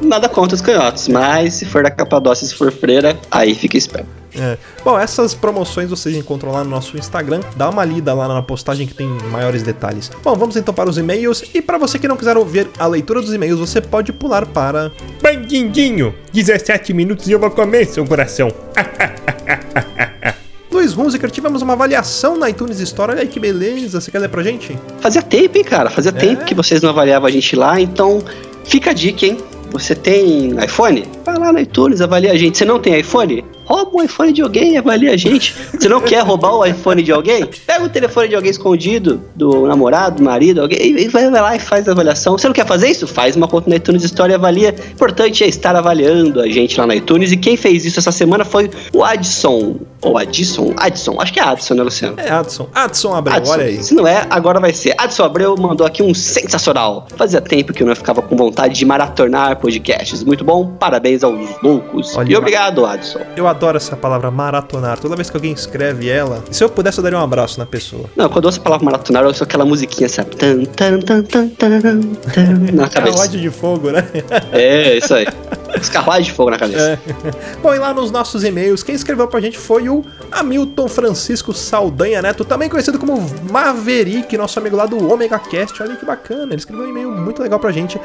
Nada 0.00 0.28
contra 0.28 0.54
os 0.54 0.60
canhotos, 0.60 1.08
mas 1.08 1.54
se 1.54 1.64
for 1.64 1.82
da 1.82 1.90
Capadócia, 1.90 2.46
se 2.46 2.54
for 2.54 2.70
freira, 2.72 3.18
aí 3.30 3.54
fica 3.54 3.76
esperto. 3.76 4.18
É. 4.36 4.56
Bom, 4.84 4.98
essas 4.98 5.34
promoções 5.34 5.90
vocês 5.90 6.14
encontram 6.16 6.52
lá 6.52 6.62
no 6.62 6.70
nosso 6.70 6.96
Instagram. 6.96 7.40
Dá 7.56 7.68
uma 7.68 7.84
lida 7.84 8.14
lá 8.14 8.28
na 8.28 8.42
postagem 8.42 8.86
que 8.86 8.94
tem 8.94 9.06
maiores 9.30 9.62
detalhes. 9.62 10.10
Bom, 10.22 10.34
vamos 10.36 10.56
então 10.56 10.72
para 10.72 10.88
os 10.88 10.98
e-mails. 10.98 11.42
E 11.52 11.60
para 11.60 11.78
você 11.78 11.98
que 11.98 12.06
não 12.06 12.16
quiser 12.16 12.36
ouvir 12.36 12.68
a 12.78 12.86
leitura 12.86 13.20
dos 13.20 13.32
e-mails, 13.32 13.58
você 13.58 13.80
pode 13.80 14.12
pular 14.12 14.46
para. 14.46 14.92
Bandindinho! 15.22 16.14
17 16.32 16.92
minutos 16.92 17.26
e 17.28 17.32
eu 17.32 17.38
vou 17.38 17.50
comer 17.50 17.86
seu 17.86 18.06
coração. 18.06 18.52
Luiz 20.88 20.96
Hunziker, 20.96 21.30
tivemos 21.30 21.60
uma 21.60 21.74
avaliação 21.74 22.38
na 22.38 22.48
iTunes 22.48 22.80
Store. 22.80 23.12
Olha 23.12 23.22
aí 23.22 23.28
que 23.28 23.40
beleza. 23.40 24.00
Você 24.00 24.10
quer 24.10 24.20
ler 24.20 24.28
pra 24.28 24.42
gente? 24.42 24.78
Fazia 25.00 25.22
tempo, 25.22 25.58
hein, 25.58 25.64
cara? 25.64 25.90
Fazia 25.90 26.10
é. 26.10 26.12
tempo 26.12 26.44
que 26.44 26.54
vocês 26.54 26.80
não 26.80 26.90
avaliavam 26.90 27.28
a 27.28 27.30
gente 27.30 27.54
lá. 27.56 27.80
Então, 27.80 28.22
fica 28.64 28.90
a 28.90 28.92
dica, 28.92 29.26
hein? 29.26 29.38
Você 29.70 29.94
tem 29.94 30.56
iPhone? 30.64 31.04
Vai 31.24 31.38
lá 31.38 31.52
no 31.52 31.58
iTunes, 31.58 32.00
avalia 32.00 32.32
a 32.32 32.36
gente. 32.36 32.56
Você 32.56 32.64
não 32.64 32.78
tem 32.78 32.98
iPhone? 32.98 33.44
Rouba 33.68 33.90
o 33.92 34.02
iPhone 34.02 34.32
de 34.32 34.40
alguém 34.40 34.72
e 34.72 34.76
avalia 34.78 35.12
a 35.12 35.16
gente. 35.16 35.54
Você 35.78 35.88
não 35.88 36.00
quer 36.00 36.22
roubar 36.24 36.54
o 36.54 36.64
iPhone 36.64 37.02
de 37.02 37.12
alguém? 37.12 37.44
Pega 37.66 37.84
o 37.84 37.88
telefone 37.88 38.28
de 38.28 38.34
alguém 38.34 38.50
escondido, 38.50 39.22
do 39.36 39.66
namorado, 39.66 40.16
do 40.16 40.22
marido, 40.22 40.62
alguém, 40.62 40.78
e 40.80 41.08
vai 41.08 41.28
lá 41.28 41.54
e 41.54 41.60
faz 41.60 41.86
a 41.86 41.92
avaliação. 41.92 42.38
Você 42.38 42.46
não 42.46 42.54
quer 42.54 42.66
fazer 42.66 42.88
isso? 42.88 43.06
Faz 43.06 43.36
uma 43.36 43.46
conta 43.46 43.68
na 43.68 43.76
iTunes 43.76 44.02
Store 44.04 44.32
e 44.32 44.34
avalia. 44.34 44.74
O 44.74 44.92
importante 44.92 45.44
é 45.44 45.46
estar 45.46 45.76
avaliando 45.76 46.40
a 46.40 46.48
gente 46.48 46.80
lá 46.80 46.86
na 46.86 46.96
iTunes. 46.96 47.30
E 47.30 47.36
quem 47.36 47.56
fez 47.58 47.84
isso 47.84 47.98
essa 47.98 48.10
semana 48.10 48.44
foi 48.44 48.70
o 48.94 49.04
Adson. 49.04 49.76
Ou 50.00 50.16
Adson? 50.16 50.72
Adson. 50.78 51.16
Acho 51.20 51.32
que 51.32 51.40
é 51.40 51.42
Adson, 51.42 51.74
né, 51.74 51.82
Luciano? 51.82 52.14
É 52.18 52.30
Adson. 52.30 52.68
Adson 52.74 53.14
Abreu, 53.14 53.36
Adson. 53.36 53.52
olha 53.52 53.64
aí. 53.64 53.82
Se 53.82 53.94
não 53.94 54.06
é, 54.06 54.26
agora 54.30 54.58
vai 54.58 54.72
ser. 54.72 54.94
Adson 54.96 55.24
Abreu 55.24 55.54
mandou 55.58 55.86
aqui 55.86 56.02
um 56.02 56.14
sensacional. 56.14 57.06
Fazia 57.16 57.40
tempo 57.40 57.72
que 57.74 57.82
eu 57.82 57.86
não 57.86 57.94
ficava 57.94 58.22
com 58.22 58.34
vontade 58.34 58.74
de 58.74 58.86
maratonar 58.86 59.56
podcasts. 59.56 60.24
Muito 60.24 60.42
bom. 60.42 60.66
Parabéns 60.78 61.22
aos 61.22 61.38
loucos. 61.62 62.16
Olha, 62.16 62.32
e 62.32 62.36
obrigado, 62.36 62.86
Adson. 62.86 63.20
Eu 63.36 63.46
adoro 63.46 63.57
essa 63.76 63.96
palavra 63.96 64.30
maratonar. 64.30 64.98
Toda 64.98 65.16
vez 65.16 65.30
que 65.30 65.36
alguém 65.36 65.52
escreve 65.52 66.08
ela, 66.08 66.42
se 66.50 66.62
eu 66.62 66.68
pudesse, 66.68 66.98
eu 66.98 67.02
daria 67.02 67.18
um 67.18 67.22
abraço 67.22 67.58
na 67.58 67.66
pessoa. 67.66 68.04
Não, 68.16 68.28
quando 68.28 68.44
eu 68.44 68.48
ouço 68.48 68.60
a 68.60 68.62
palavra 68.62 68.84
maratonar, 68.84 69.22
eu 69.22 69.28
ouço 69.28 69.44
aquela 69.44 69.64
musiquinha, 69.64 70.08
sabe? 70.08 70.36
Tan, 70.36 70.64
tan, 70.64 71.00
tan, 71.00 71.22
tan, 71.22 71.48
tan, 71.48 71.80
tan, 71.80 72.44
na 72.72 72.88
cabeça. 72.88 72.90
Carruagem 72.90 73.40
de 73.40 73.50
fogo, 73.50 73.90
né? 73.90 74.06
É, 74.52 74.96
isso 74.96 75.14
aí. 75.14 75.26
Os 75.80 75.88
carruagens 75.88 76.26
de 76.26 76.32
fogo 76.32 76.50
na 76.50 76.58
cabeça. 76.58 76.92
É. 76.92 76.98
Bom, 77.62 77.74
e 77.74 77.78
lá 77.78 77.92
nos 77.92 78.10
nossos 78.10 78.44
e-mails, 78.44 78.82
quem 78.82 78.94
escreveu 78.94 79.28
pra 79.28 79.40
gente 79.40 79.58
foi 79.58 79.88
o 79.88 80.04
Hamilton 80.30 80.88
Francisco 80.88 81.52
Saldanha 81.52 82.22
Neto, 82.22 82.44
também 82.44 82.68
conhecido 82.68 82.98
como 82.98 83.24
Maverick, 83.50 84.36
nosso 84.36 84.58
amigo 84.58 84.76
lá 84.76 84.86
do 84.86 85.12
Omega 85.12 85.38
Cast. 85.38 85.82
Olha 85.82 85.96
que 85.96 86.04
bacana, 86.04 86.46
ele 86.46 86.56
escreveu 86.56 86.86
um 86.86 86.88
e-mail 86.88 87.10
muito 87.10 87.42
legal 87.42 87.58
pra 87.58 87.70
gente. 87.70 88.00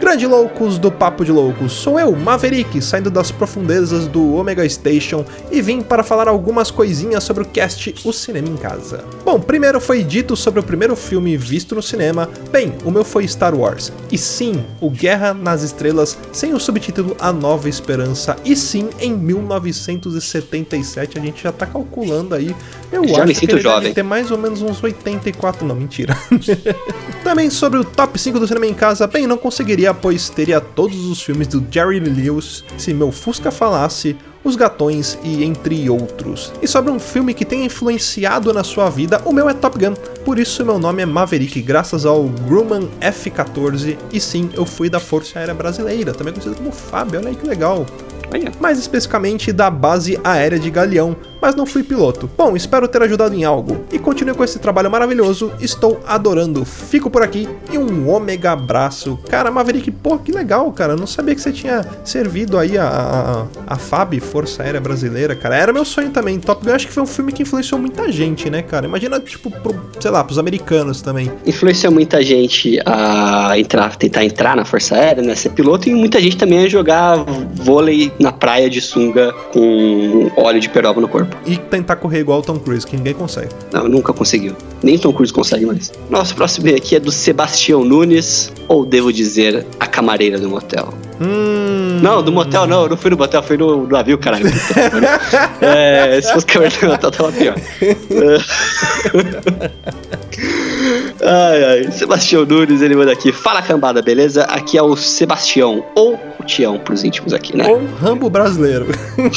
Grande 0.00 0.26
loucos 0.26 0.76
do 0.76 0.90
Papo 0.90 1.24
de 1.24 1.30
Loucos, 1.30 1.72
sou 1.72 1.98
eu, 2.00 2.14
Maverick, 2.16 2.82
saindo 2.82 3.10
das 3.10 3.30
profundezas 3.30 4.08
do 4.08 4.34
Omega 4.34 4.68
Station 4.68 5.24
e 5.52 5.62
vim 5.62 5.80
para 5.80 6.02
falar 6.02 6.26
algumas 6.26 6.70
coisinhas 6.70 7.22
sobre 7.22 7.44
o 7.44 7.46
cast 7.46 7.94
O 8.04 8.12
Cinema 8.12 8.48
em 8.48 8.56
Casa. 8.56 9.04
Bom, 9.24 9.38
primeiro 9.38 9.80
foi 9.80 10.02
dito 10.02 10.34
sobre 10.36 10.58
o 10.58 10.64
primeiro 10.64 10.96
filme 10.96 11.36
visto 11.36 11.76
no 11.76 11.82
cinema, 11.82 12.28
bem, 12.50 12.74
o 12.84 12.90
meu 12.90 13.04
foi 13.04 13.26
Star 13.26 13.54
Wars, 13.54 13.92
e 14.10 14.18
sim, 14.18 14.64
o 14.80 14.90
Guerra 14.90 15.32
nas 15.32 15.62
Estrelas, 15.62 16.18
sem 16.32 16.52
o 16.52 16.60
subtítulo 16.60 17.03
A 17.18 17.32
Nova 17.32 17.68
Esperança, 17.68 18.36
e 18.44 18.54
sim, 18.54 18.88
em 19.00 19.12
1977, 19.12 21.18
a 21.18 21.22
gente 21.22 21.42
já 21.42 21.52
tá 21.52 21.66
calculando 21.66 22.34
aí, 22.34 22.54
eu 22.92 23.06
já 23.06 23.24
acho 23.24 23.40
que 23.40 23.50
ele 23.50 23.60
jovem. 23.60 23.82
deve 23.82 23.94
ter 23.94 24.02
mais 24.02 24.30
ou 24.30 24.38
menos 24.38 24.62
uns 24.62 24.82
84, 24.82 25.66
não, 25.66 25.74
mentira. 25.74 26.16
Também 27.24 27.50
sobre 27.50 27.78
o 27.78 27.84
top 27.84 28.18
5 28.18 28.38
do 28.38 28.46
cinema 28.46 28.66
em 28.66 28.74
casa, 28.74 29.06
bem, 29.06 29.26
não 29.26 29.36
conseguiria 29.36 29.94
pois 29.94 30.28
teria 30.28 30.60
todos 30.60 31.06
os 31.06 31.22
filmes 31.22 31.48
do 31.48 31.64
Jerry 31.70 32.00
Lewis 32.00 32.64
se 32.76 32.92
meu 32.92 33.10
Fusca 33.10 33.50
falasse 33.50 34.16
Os 34.44 34.56
Gatões 34.56 35.18
e 35.24 35.42
entre 35.42 35.88
outros. 35.88 36.52
E 36.60 36.68
sobre 36.68 36.92
um 36.92 37.00
filme 37.00 37.32
que 37.32 37.44
tem 37.44 37.64
influenciado 37.64 38.52
na 38.52 38.62
sua 38.62 38.90
vida, 38.90 39.22
o 39.24 39.32
meu 39.32 39.48
é 39.48 39.54
Top 39.54 39.78
Gun. 39.78 39.94
Por 40.24 40.38
isso 40.38 40.64
meu 40.64 40.78
nome 40.78 41.02
é 41.02 41.06
Maverick, 41.06 41.60
graças 41.62 42.04
ao 42.04 42.24
Grumman 42.24 42.88
F-14. 43.00 43.96
E 44.12 44.20
sim, 44.20 44.50
eu 44.52 44.66
fui 44.66 44.90
da 44.90 45.00
Força 45.00 45.38
Aérea 45.38 45.54
Brasileira, 45.54 46.12
também 46.12 46.34
conhecido 46.34 46.56
como 46.56 46.70
Fábio, 46.70 47.20
olha 47.20 47.30
aí 47.30 47.34
que 47.34 47.46
legal. 47.46 47.86
Mais 48.60 48.78
especificamente 48.78 49.52
da 49.52 49.70
base 49.70 50.18
aérea 50.24 50.58
de 50.58 50.70
Galeão, 50.70 51.16
mas 51.40 51.54
não 51.54 51.66
fui 51.66 51.82
piloto. 51.82 52.30
Bom, 52.38 52.56
espero 52.56 52.88
ter 52.88 53.02
ajudado 53.02 53.34
em 53.34 53.44
algo. 53.44 53.84
E 53.92 53.98
continue 53.98 54.34
com 54.34 54.42
esse 54.42 54.58
trabalho 54.58 54.90
maravilhoso, 54.90 55.52
estou 55.60 56.00
adorando. 56.06 56.64
Fico 56.64 57.10
por 57.10 57.22
aqui 57.22 57.48
e 57.70 57.76
um 57.76 58.08
ômega 58.08 58.52
abraço. 58.52 59.18
Cara, 59.28 59.50
Maverick, 59.50 59.90
pô, 59.90 60.18
que 60.18 60.32
legal, 60.32 60.70
cara. 60.72 60.96
não 60.96 61.06
sabia 61.06 61.34
que 61.34 61.40
você 61.40 61.52
tinha 61.52 61.84
servido 62.02 62.58
aí 62.58 62.78
a, 62.78 62.86
a, 63.66 63.74
a 63.74 63.76
FAB, 63.76 64.20
Força 64.20 64.62
Aérea 64.62 64.80
Brasileira, 64.80 65.36
cara. 65.36 65.56
Era 65.56 65.72
meu 65.72 65.84
sonho 65.84 66.10
também. 66.10 66.40
Top 66.40 66.64
Gun 66.64 66.72
acho 66.72 66.86
que 66.86 66.92
foi 66.92 67.02
um 67.02 67.06
filme 67.06 67.32
que 67.32 67.42
influenciou 67.42 67.80
muita 67.80 68.10
gente, 68.10 68.48
né, 68.48 68.62
cara? 68.62 68.86
Imagina, 68.86 69.20
tipo, 69.20 69.50
pro, 69.50 69.74
sei 70.00 70.10
lá, 70.10 70.24
pros 70.24 70.38
americanos 70.38 71.02
também. 71.02 71.30
Influenciou 71.46 71.92
muita 71.92 72.22
gente 72.22 72.78
a 72.86 73.58
entrar, 73.58 73.96
tentar 73.96 74.24
entrar 74.24 74.56
na 74.56 74.64
Força 74.64 74.94
Aérea, 74.94 75.22
né? 75.22 75.34
Ser 75.34 75.50
piloto, 75.50 75.88
e 75.88 75.94
muita 75.94 76.20
gente 76.20 76.36
também 76.36 76.64
a 76.64 76.68
jogar 76.68 77.18
vôlei 77.54 78.12
na 78.24 78.32
praia 78.32 78.68
de 78.70 78.80
sunga 78.80 79.34
com 79.52 80.30
óleo 80.34 80.58
de 80.58 80.70
peroba 80.70 80.98
no 80.98 81.06
corpo. 81.06 81.36
E 81.44 81.58
tentar 81.58 81.96
correr 81.96 82.20
igual 82.20 82.38
o 82.38 82.42
Tom 82.42 82.58
Cruise, 82.58 82.86
que 82.86 82.96
ninguém 82.96 83.12
consegue. 83.12 83.50
Não, 83.70 83.86
nunca 83.86 84.14
conseguiu. 84.14 84.56
Nem 84.82 84.98
Tom 84.98 85.12
Cruise 85.12 85.30
consegue 85.30 85.66
mais. 85.66 85.92
Nosso 86.08 86.34
próximo 86.34 86.74
aqui 86.74 86.96
é 86.96 87.00
do 87.00 87.12
Sebastião 87.12 87.84
Nunes, 87.84 88.50
ou 88.66 88.86
devo 88.86 89.12
dizer, 89.12 89.66
a 89.78 89.86
camareira 89.86 90.38
do 90.38 90.48
motel. 90.48 90.94
Hum... 91.20 92.00
Não, 92.02 92.22
do 92.22 92.32
motel 92.32 92.66
não, 92.66 92.84
eu 92.84 92.88
não 92.88 92.96
fui 92.96 93.10
no 93.10 93.18
motel, 93.18 93.42
fui 93.42 93.58
no 93.58 93.86
navio, 93.86 94.16
caralho. 94.16 94.46
é, 95.60 96.18
se 96.22 96.32
fosse 96.32 96.46
camareira 96.46 96.80
do 96.80 96.92
motel, 96.92 97.10
tava 97.10 97.30
pior. 97.32 97.54
Ai, 101.24 101.64
ai. 101.64 101.90
Sebastião 101.90 102.44
Nunes, 102.44 102.82
ele 102.82 102.94
manda 102.94 103.12
aqui. 103.12 103.32
Fala 103.32 103.62
cambada, 103.62 104.02
beleza? 104.02 104.42
Aqui 104.44 104.76
é 104.76 104.82
o 104.82 104.94
Sebastião, 104.94 105.82
ou 105.94 106.20
o 106.38 106.44
Tião 106.44 106.78
pros 106.78 107.02
íntimos 107.02 107.32
aqui, 107.32 107.56
né? 107.56 107.66
Ou 107.66 107.82
Rambo 107.98 108.28
brasileiro. 108.28 108.86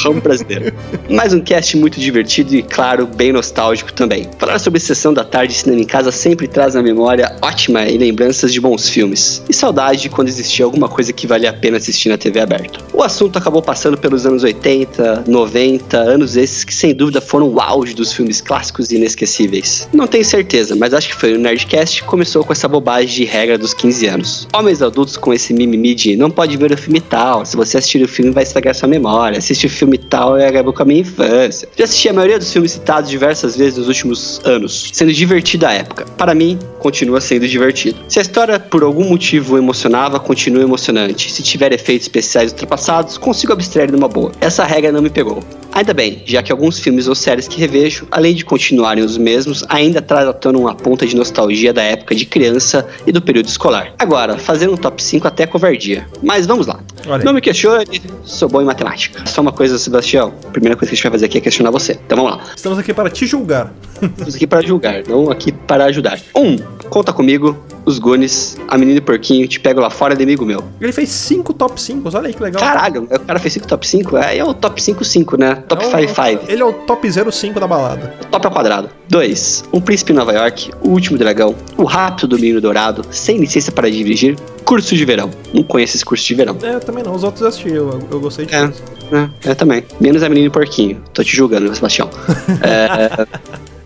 Rambo 0.04 0.20
brasileiro. 0.20 0.72
Mais 1.08 1.32
um 1.32 1.40
cast 1.40 1.76
muito 1.78 1.98
divertido 1.98 2.54
e, 2.54 2.62
claro, 2.62 3.06
bem 3.06 3.32
nostálgico 3.32 3.90
também. 3.92 4.28
Falar 4.38 4.58
sobre 4.58 4.80
Sessão 4.80 5.14
da 5.14 5.24
Tarde 5.24 5.54
e 5.54 5.56
Cinema 5.56 5.80
em 5.80 5.86
Casa 5.86 6.12
sempre 6.12 6.46
traz 6.46 6.74
na 6.74 6.82
memória 6.82 7.34
ótima 7.40 7.84
e 7.88 7.96
lembranças 7.96 8.52
de 8.52 8.60
bons 8.60 8.88
filmes. 8.88 9.42
E 9.48 9.54
saudade 9.54 10.02
de 10.02 10.08
quando 10.10 10.28
existia 10.28 10.66
alguma 10.66 10.88
coisa 10.88 11.12
que 11.12 11.26
valia 11.26 11.50
a 11.50 11.54
pena 11.54 11.78
assistir 11.78 12.10
na 12.10 12.18
TV 12.18 12.40
aberta. 12.40 12.80
O 12.92 13.02
assunto 13.02 13.38
acabou 13.38 13.62
passando 13.62 13.96
pelos 13.96 14.26
anos 14.26 14.42
80, 14.42 15.24
90, 15.26 15.96
anos 15.96 16.36
esses 16.36 16.64
que 16.64 16.74
sem 16.74 16.94
dúvida 16.94 17.20
foram 17.20 17.48
o 17.48 17.60
auge 17.60 17.94
dos 17.94 18.12
filmes 18.12 18.42
clássicos 18.42 18.90
e 18.90 18.96
inesquecíveis. 18.96 19.88
Não 19.92 20.06
tenho 20.06 20.24
certeza, 20.24 20.76
mas 20.76 20.92
acho 20.92 21.08
que 21.08 21.14
foi 21.14 21.34
o 21.34 21.38
Nerdcast 21.38 21.77
que 21.84 22.04
começou 22.04 22.44
com 22.44 22.52
essa 22.52 22.68
bobagem 22.68 23.08
de 23.08 23.24
regra 23.24 23.56
dos 23.56 23.72
15 23.74 24.06
anos. 24.06 24.48
Homens 24.54 24.82
adultos 24.82 25.16
com 25.16 25.32
esse 25.32 25.52
mimimi 25.52 25.94
de 25.94 26.16
não 26.16 26.30
pode 26.30 26.56
ver 26.56 26.72
o 26.72 26.76
filme 26.76 27.00
tal, 27.00 27.44
se 27.44 27.56
você 27.56 27.78
assistir 27.78 28.02
o 28.02 28.08
filme 28.08 28.30
vai 28.30 28.42
estragar 28.42 28.74
sua 28.74 28.88
memória, 28.88 29.38
assistir 29.38 29.66
o 29.66 29.70
filme 29.70 29.98
tal 29.98 30.38
e 30.38 30.44
acabou 30.44 30.72
com 30.72 30.82
a 30.82 30.86
minha 30.86 31.00
infância. 31.00 31.68
Já 31.76 31.84
assisti 31.84 32.08
a 32.08 32.12
maioria 32.12 32.38
dos 32.38 32.52
filmes 32.52 32.72
citados 32.72 33.10
diversas 33.10 33.56
vezes 33.56 33.78
nos 33.78 33.88
últimos 33.88 34.40
anos, 34.44 34.90
sendo 34.92 35.12
divertido 35.12 35.66
à 35.66 35.72
época. 35.72 36.04
Para 36.16 36.34
mim, 36.34 36.58
continua 36.78 37.20
sendo 37.20 37.46
divertido. 37.46 37.98
Se 38.08 38.18
a 38.18 38.22
história 38.22 38.58
por 38.58 38.82
algum 38.82 39.08
motivo 39.08 39.56
emocionava, 39.56 40.18
continua 40.18 40.62
emocionante. 40.62 41.30
Se 41.30 41.42
tiver 41.42 41.72
efeitos 41.72 42.06
especiais 42.06 42.52
ultrapassados, 42.52 43.18
consigo 43.18 43.52
abstrair 43.52 43.90
numa 43.92 44.08
boa. 44.08 44.32
Essa 44.40 44.64
regra 44.64 44.92
não 44.92 45.02
me 45.02 45.10
pegou. 45.10 45.42
Ainda 45.72 45.94
bem, 45.94 46.22
já 46.24 46.42
que 46.42 46.50
alguns 46.50 46.80
filmes 46.80 47.06
ou 47.06 47.14
séries 47.14 47.46
que 47.46 47.60
revejo, 47.60 48.08
além 48.10 48.34
de 48.34 48.44
continuarem 48.44 49.04
os 49.04 49.16
mesmos, 49.16 49.62
ainda 49.68 50.02
traz 50.02 50.26
à 50.26 50.32
tona 50.32 50.58
uma 50.58 50.74
ponta 50.74 51.06
de 51.06 51.14
nostalgia 51.14 51.67
da 51.72 51.82
época 51.82 52.14
de 52.14 52.26
criança 52.26 52.86
e 53.06 53.12
do 53.12 53.20
período 53.20 53.46
escolar. 53.46 53.92
Agora, 53.98 54.38
fazer 54.38 54.68
um 54.68 54.76
top 54.76 55.02
5 55.02 55.26
até 55.26 55.44
é 55.44 55.46
covardia. 55.46 56.06
Mas 56.22 56.46
vamos 56.46 56.66
lá. 56.66 56.80
Não 57.24 57.32
me 57.32 57.40
questione, 57.40 58.02
sou 58.24 58.48
bom 58.48 58.60
em 58.60 58.64
matemática. 58.64 59.24
Só 59.26 59.40
uma 59.40 59.52
coisa, 59.52 59.78
Sebastião. 59.78 60.34
A 60.46 60.50
primeira 60.50 60.76
coisa 60.76 60.90
que 60.90 60.94
a 60.94 60.96
gente 60.96 61.02
vai 61.02 61.12
fazer 61.12 61.26
aqui 61.26 61.38
é 61.38 61.40
questionar 61.40 61.70
você. 61.70 61.92
Então 61.92 62.18
vamos 62.18 62.32
lá. 62.32 62.44
Estamos 62.54 62.78
aqui 62.78 62.92
para 62.92 63.08
te 63.10 63.26
julgar. 63.26 63.72
Estamos 64.02 64.34
aqui 64.34 64.46
para 64.46 64.62
julgar, 64.62 65.02
não 65.08 65.30
aqui 65.30 65.52
para 65.52 65.84
ajudar. 65.86 66.18
Um, 66.34 66.56
conta 66.88 67.12
comigo, 67.12 67.56
os 67.84 67.98
Goonies, 67.98 68.56
a 68.68 68.76
menina 68.76 68.98
e 68.98 69.00
porquinho, 69.00 69.46
te 69.46 69.58
pego 69.58 69.80
lá 69.80 69.90
fora 69.90 70.14
amigo 70.14 70.44
meu. 70.44 70.62
Ele 70.80 70.92
fez 70.92 71.08
5 71.08 71.54
top 71.54 71.80
5, 71.80 72.10
olha 72.14 72.26
aí 72.28 72.34
que 72.34 72.42
legal. 72.42 72.60
Caralho, 72.60 73.04
o 73.04 73.18
cara 73.20 73.38
fez 73.38 73.54
5 73.54 73.66
top 73.66 73.86
5? 73.86 74.16
Aí 74.16 74.38
é 74.38 74.44
o 74.44 74.52
top 74.52 74.82
5 74.82 75.04
5, 75.04 75.36
né? 75.36 75.54
Top 75.68 75.84
5 75.84 75.96
5. 75.96 76.44
Ele 76.48 76.62
é 76.62 76.64
o 76.64 76.72
top 76.72 77.08
05 77.10 77.58
da 77.58 77.66
balada. 77.66 78.14
Top 78.30 78.46
ao 78.46 78.52
quadrado. 78.52 78.90
2. 79.08 79.64
Um 79.72 79.80
príncipe 79.80 80.12
em 80.12 80.16
Nova 80.16 80.32
York, 80.32 80.70
o 80.82 80.90
último 80.90 81.16
dragão, 81.16 81.54
o 81.76 81.84
rápido 81.84 82.28
do 82.28 82.38
menino 82.38 82.60
dourado, 82.60 83.04
sem 83.10 83.38
licença 83.38 83.72
para 83.72 83.90
dirigir, 83.90 84.36
curso 84.64 84.94
de 84.94 85.04
verão. 85.04 85.30
Não 85.54 85.62
conheço 85.62 85.96
esse 85.96 86.04
curso 86.04 86.26
de 86.26 86.34
verão. 86.34 86.56
É, 86.62 86.74
eu 86.74 86.80
também 86.80 87.02
não. 87.02 87.14
Os 87.14 87.24
outros 87.24 87.42
eu 87.42 87.48
assisti, 87.48 87.68
eu, 87.70 87.98
eu 88.10 88.20
gostei 88.20 88.44
de 88.44 88.54
é, 88.54 88.70
é, 89.12 89.50
eu 89.50 89.56
também. 89.56 89.84
Menos 89.98 90.22
a 90.22 90.28
menina 90.28 90.48
e 90.48 90.50
porquinho. 90.50 91.00
Tô 91.14 91.24
te 91.24 91.34
julgando, 91.34 91.74
Sebastião. 91.74 92.10
é, 92.62 93.26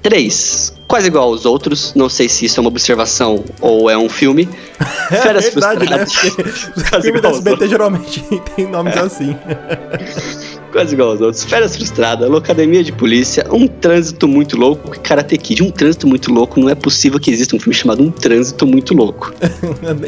3. 0.02 0.74
Quase 0.88 1.06
igual 1.06 1.28
aos 1.28 1.46
outros, 1.46 1.94
não 1.94 2.08
sei 2.08 2.28
se 2.28 2.44
isso 2.44 2.58
é 2.58 2.60
uma 2.60 2.68
observação 2.68 3.42
ou 3.60 3.88
é 3.88 3.96
um 3.96 4.08
filme. 4.08 4.48
É 5.12 5.32
verdade, 5.40 5.88
né? 5.90 6.04
Os 6.04 7.02
filmes 7.04 7.20
da 7.20 7.28
SBT 7.30 7.68
geralmente 7.68 8.24
tem 8.56 8.66
nomes 8.66 8.96
assim. 8.96 9.36
Quase 10.72 10.94
igual 10.94 11.10
aos 11.10 11.20
outros. 11.20 11.44
Férias 11.44 11.76
frustradas, 11.76 12.30
Locademia 12.30 12.82
de 12.82 12.90
Polícia, 12.92 13.46
Um 13.50 13.68
Trânsito 13.68 14.26
Muito 14.26 14.56
Louco, 14.56 14.98
Karate 15.00 15.36
Kid. 15.36 15.62
Um 15.62 15.70
Trânsito 15.70 16.06
Muito 16.06 16.32
Louco, 16.32 16.58
não 16.58 16.70
é 16.70 16.74
possível 16.74 17.20
que 17.20 17.30
exista 17.30 17.54
um 17.54 17.60
filme 17.60 17.74
chamado 17.74 18.02
Um 18.02 18.10
Trânsito 18.10 18.66
Muito 18.66 18.94
Louco. 18.94 19.34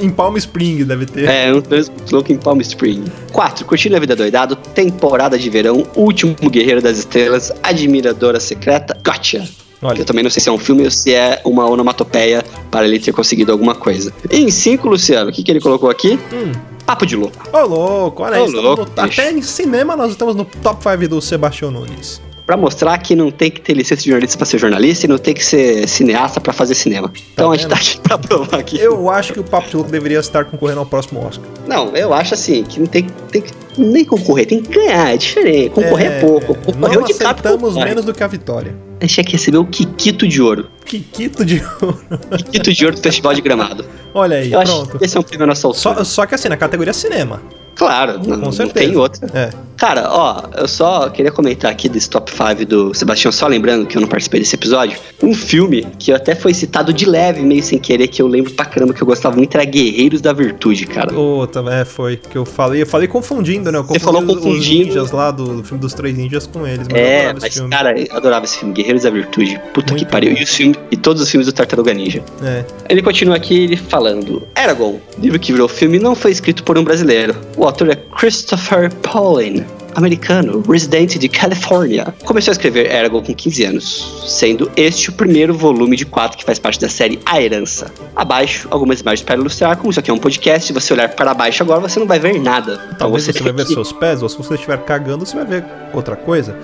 em 0.01 0.09
Palm 0.09 0.37
Spring 0.39 0.85
deve 0.85 1.05
ter. 1.05 1.29
É, 1.29 1.53
Um 1.53 1.61
Trânsito 1.61 1.95
Muito 1.99 2.13
Louco 2.13 2.33
em 2.33 2.37
Palm 2.39 2.61
Spring. 2.63 3.05
4. 3.31 3.65
Curtindo 3.67 3.97
a 3.97 4.01
Vida 4.01 4.17
Doidado, 4.17 4.57
Temporada 4.57 5.39
de 5.39 5.51
Verão, 5.51 5.87
Último 5.95 6.35
Guerreiro 6.49 6.81
das 6.81 6.99
Estrelas, 6.99 7.53
Admiradora 7.63 8.41
Secreta, 8.41 8.97
Gotcha. 9.05 9.47
Olha. 9.83 10.01
Eu 10.01 10.05
também 10.05 10.23
não 10.23 10.31
sei 10.31 10.43
se 10.43 10.49
é 10.49 10.53
um 10.53 10.59
filme 10.59 10.85
ou 10.85 10.91
se 10.91 11.15
é 11.15 11.41
uma 11.45 11.69
onomatopeia 11.69 12.45
para 12.71 12.87
ele 12.87 12.99
ter 12.99 13.13
conseguido 13.13 13.53
alguma 13.53 13.75
coisa. 13.75 14.13
E 14.31 14.39
em 14.39 14.51
5, 14.51 14.89
Luciano, 14.89 15.31
o 15.31 15.33
que, 15.33 15.43
que 15.43 15.51
ele 15.51 15.61
colocou 15.61 15.91
aqui? 15.91 16.19
Hum. 16.33 16.53
Papo 16.87 17.07
de 17.07 17.17
louco. 17.17 17.37
Ô, 17.53 17.61
louco, 17.65 18.23
olha 18.23 18.43
Ô, 18.43 18.47
louco, 18.47 18.85
no, 18.85 19.03
Até 19.03 19.33
em 19.33 19.41
cinema 19.41 19.97
nós 19.97 20.11
estamos 20.11 20.35
no 20.35 20.45
top 20.45 20.83
5 20.83 21.09
do 21.09 21.21
Sebastião 21.21 21.71
Nunes. 21.71 22.21
Pra 22.47 22.57
mostrar 22.57 22.99
que 22.99 23.17
não 23.17 23.31
tem 23.31 23.51
que 23.51 23.61
ter 23.61 23.73
licença 23.73 24.03
de 24.03 24.11
jornalista 24.11 24.37
pra 24.37 24.47
ser 24.47 24.59
jornalista 24.59 25.07
e 25.07 25.09
não 25.09 25.17
tem 25.17 25.33
que 25.33 25.45
ser 25.45 25.89
cineasta 25.89 26.41
pra 26.41 26.53
fazer 26.53 26.75
cinema. 26.75 27.11
Então 27.33 27.49
tá 27.49 27.55
a 27.55 27.57
gente 27.57 27.69
tá 27.69 27.77
aqui 27.77 28.01
pra 28.07 28.19
provar 28.19 28.59
aqui. 28.59 28.79
Eu 28.79 29.09
acho 29.09 29.33
que 29.33 29.41
o 29.41 29.45
Papo 29.45 29.69
de 29.69 29.77
Louco 29.77 29.91
deveria 29.91 30.19
estar 30.19 30.45
concorrendo 30.45 30.81
ao 30.81 30.87
próximo 30.87 31.25
Oscar. 31.25 31.47
Não, 31.67 31.97
eu 31.97 32.13
acho 32.13 32.35
assim, 32.35 32.63
que 32.65 32.79
não 32.79 32.87
tem, 32.87 33.07
tem 33.31 33.41
que 33.41 33.53
nem 33.79 34.05
concorrer, 34.05 34.47
tem 34.47 34.63
que 34.63 34.73
ganhar, 34.73 35.15
é 35.15 35.17
diferente. 35.17 35.71
Concorrer 35.71 36.13
é, 36.13 36.19
é 36.19 36.21
pouco. 36.21 36.55
Concorrer 36.55 36.99
não 36.99 37.05
de 37.05 37.13
aceitamos 37.13 37.75
menos 37.77 38.05
do 38.05 38.13
que 38.13 38.23
a 38.23 38.27
vitória. 38.27 38.75
A 39.01 39.05
gente 39.05 39.15
tinha 39.15 39.25
que 39.25 39.33
receber 39.33 39.59
o 39.59 39.65
Kikito 39.65 40.29
de 40.29 40.41
Ouro. 40.41 40.69
Kikito 40.85 41.45
de 41.45 41.63
Ouro. 41.81 41.99
Kikito 42.37 42.73
de 42.73 42.85
Ouro 42.85 42.97
do 42.97 43.03
Festival 43.03 43.35
de 43.35 43.41
Gramado. 43.41 43.85
Olha 44.13 44.37
aí, 44.37 44.53
eu 44.53 44.63
pronto. 44.63 44.99
esse 45.01 45.17
é 45.17 45.21
um 45.21 45.23
prêmio 45.23 45.47
nossa 45.47 45.67
altura. 45.67 45.97
Só, 45.97 46.05
só 46.05 46.27
que 46.27 46.35
assim, 46.35 46.49
na 46.49 46.57
categoria 46.57 46.93
cinema. 46.93 47.43
Claro, 47.75 48.21
Com 48.21 48.37
não, 48.37 48.53
certeza. 48.53 48.65
não 48.65 48.73
tem 48.73 48.97
outra. 48.97 49.31
É. 49.33 49.51
Cara, 49.77 50.09
ó, 50.09 50.43
eu 50.57 50.69
só 50.69 51.11
queria 51.11 51.33
comentar 51.33 51.71
aqui 51.71 51.89
desse 51.89 52.09
top 52.09 52.31
5 52.31 52.65
do 52.65 52.95
Sebastião, 52.95 53.33
só 53.33 53.47
lembrando 53.47 53.87
que 53.87 53.97
eu 53.97 54.01
não 54.01 54.09
participei 54.09 54.41
desse 54.41 54.55
episódio. 54.55 54.99
Um 55.23 55.35
filme 55.35 55.87
que 55.99 56.13
até 56.13 56.35
foi 56.35 56.55
citado 56.55 56.93
de 56.93 57.05
leve, 57.05 57.43
meio 57.43 57.63
sem 57.63 57.79
querer, 57.79 58.09
que 58.09 58.23
eu 58.23 58.27
lembro 58.27 58.53
pra 58.53 58.65
caramba 58.65 58.95
que 58.95 59.03
eu 59.03 59.07
gostava 59.07 59.37
muito, 59.37 59.55
era 59.55 59.65
Guerreiros 59.65 60.21
da 60.21 60.33
Virtude, 60.33 60.87
cara. 60.87 61.13
Oh, 61.15 61.47
é, 61.69 61.85
foi. 61.85 62.17
Que 62.17 62.39
eu 62.39 62.45
falei, 62.45 62.83
eu 62.83 62.87
falei 62.87 63.09
confundindo, 63.09 63.71
né? 63.71 63.79
Eu 63.79 63.85
Você 63.85 63.99
falou 63.99 64.23
confundindo. 64.23 64.55
Os 64.55 64.69
ninjas 64.69 65.11
lá 65.11 65.31
do, 65.31 65.57
do, 65.57 65.65
filme 65.65 65.81
dos 65.81 65.93
três 65.93 66.17
ninjas 66.17 66.47
com 66.47 66.67
eles. 66.67 66.87
Mas 66.89 67.01
é, 67.01 67.33
mas, 67.33 67.55
filme. 67.55 67.71
cara, 67.71 67.99
eu 67.99 68.17
adorava 68.17 68.45
esse 68.45 68.59
filme, 68.59 68.73
Guerreiros 68.73 69.03
da 69.03 69.11
Virtude. 69.11 69.61
Puta 69.73 69.93
muito 69.93 70.05
que 70.05 70.11
pariu. 70.11 70.33
E, 70.33 70.43
os 70.43 70.51
filmes, 70.51 70.79
e 70.91 70.97
todos 70.97 71.21
os 71.21 71.31
filmes 71.31 71.47
do 71.47 71.53
Tartaruga 71.53 71.93
Ninja. 71.93 72.23
É. 72.43 72.65
Ele 72.89 73.03
continua 73.03 73.37
aqui 73.37 73.65
ele 73.65 73.77
falando: 73.77 74.47
Eragon, 74.57 75.01
livro 75.19 75.39
que 75.39 75.53
virou 75.53 75.69
filme, 75.69 75.99
não 75.99 76.15
foi 76.15 76.31
escrito 76.31 76.63
por 76.63 76.79
um 76.79 76.85
brasileiro. 76.85 77.35
O 77.57 77.64
To 77.65 77.85
the 77.85 77.97
Christopher 78.11 78.91
Pauline. 79.03 79.67
Americano, 79.95 80.63
residente 80.69 81.19
de 81.19 81.29
Califórnia. 81.29 82.15
Começou 82.25 82.51
a 82.51 82.53
escrever 82.53 82.91
Eragon 82.91 83.23
com 83.23 83.35
15 83.35 83.65
anos, 83.65 84.25
sendo 84.27 84.71
este 84.77 85.11
o 85.11 85.13
primeiro 85.13 85.55
volume 85.55 85.97
de 85.97 86.05
quatro 86.05 86.37
que 86.37 86.45
faz 86.45 86.59
parte 86.59 86.81
da 86.81 86.89
série 86.89 87.19
A 87.25 87.41
Herança. 87.41 87.93
Abaixo, 88.15 88.69
algumas 88.71 89.01
imagens 89.01 89.25
para 89.25 89.37
ilustrar, 89.37 89.77
como 89.77 89.91
isso 89.91 90.01
aqui 90.01 90.11
é 90.11 90.15
um 90.15 90.19
podcast, 90.19 90.67
se 90.67 90.73
você 90.73 90.93
olhar 90.93 91.09
para 91.09 91.35
baixo 91.35 91.63
agora, 91.63 91.81
você 91.81 91.99
não 91.99 92.07
vai 92.07 92.19
ver 92.19 92.41
nada. 92.41 92.81
Então 92.87 92.99
Talvez 92.99 93.25
você, 93.25 93.33
você 93.33 93.43
vai 93.43 93.53
ver 93.53 93.67
seus 93.67 93.93
pés, 93.93 94.23
ou 94.23 94.29
se 94.29 94.37
você 94.37 94.55
estiver 94.55 94.79
cagando, 94.85 95.25
você 95.25 95.37
vai 95.37 95.45
ver 95.45 95.65
outra 95.93 96.17
coisa. 96.17 96.57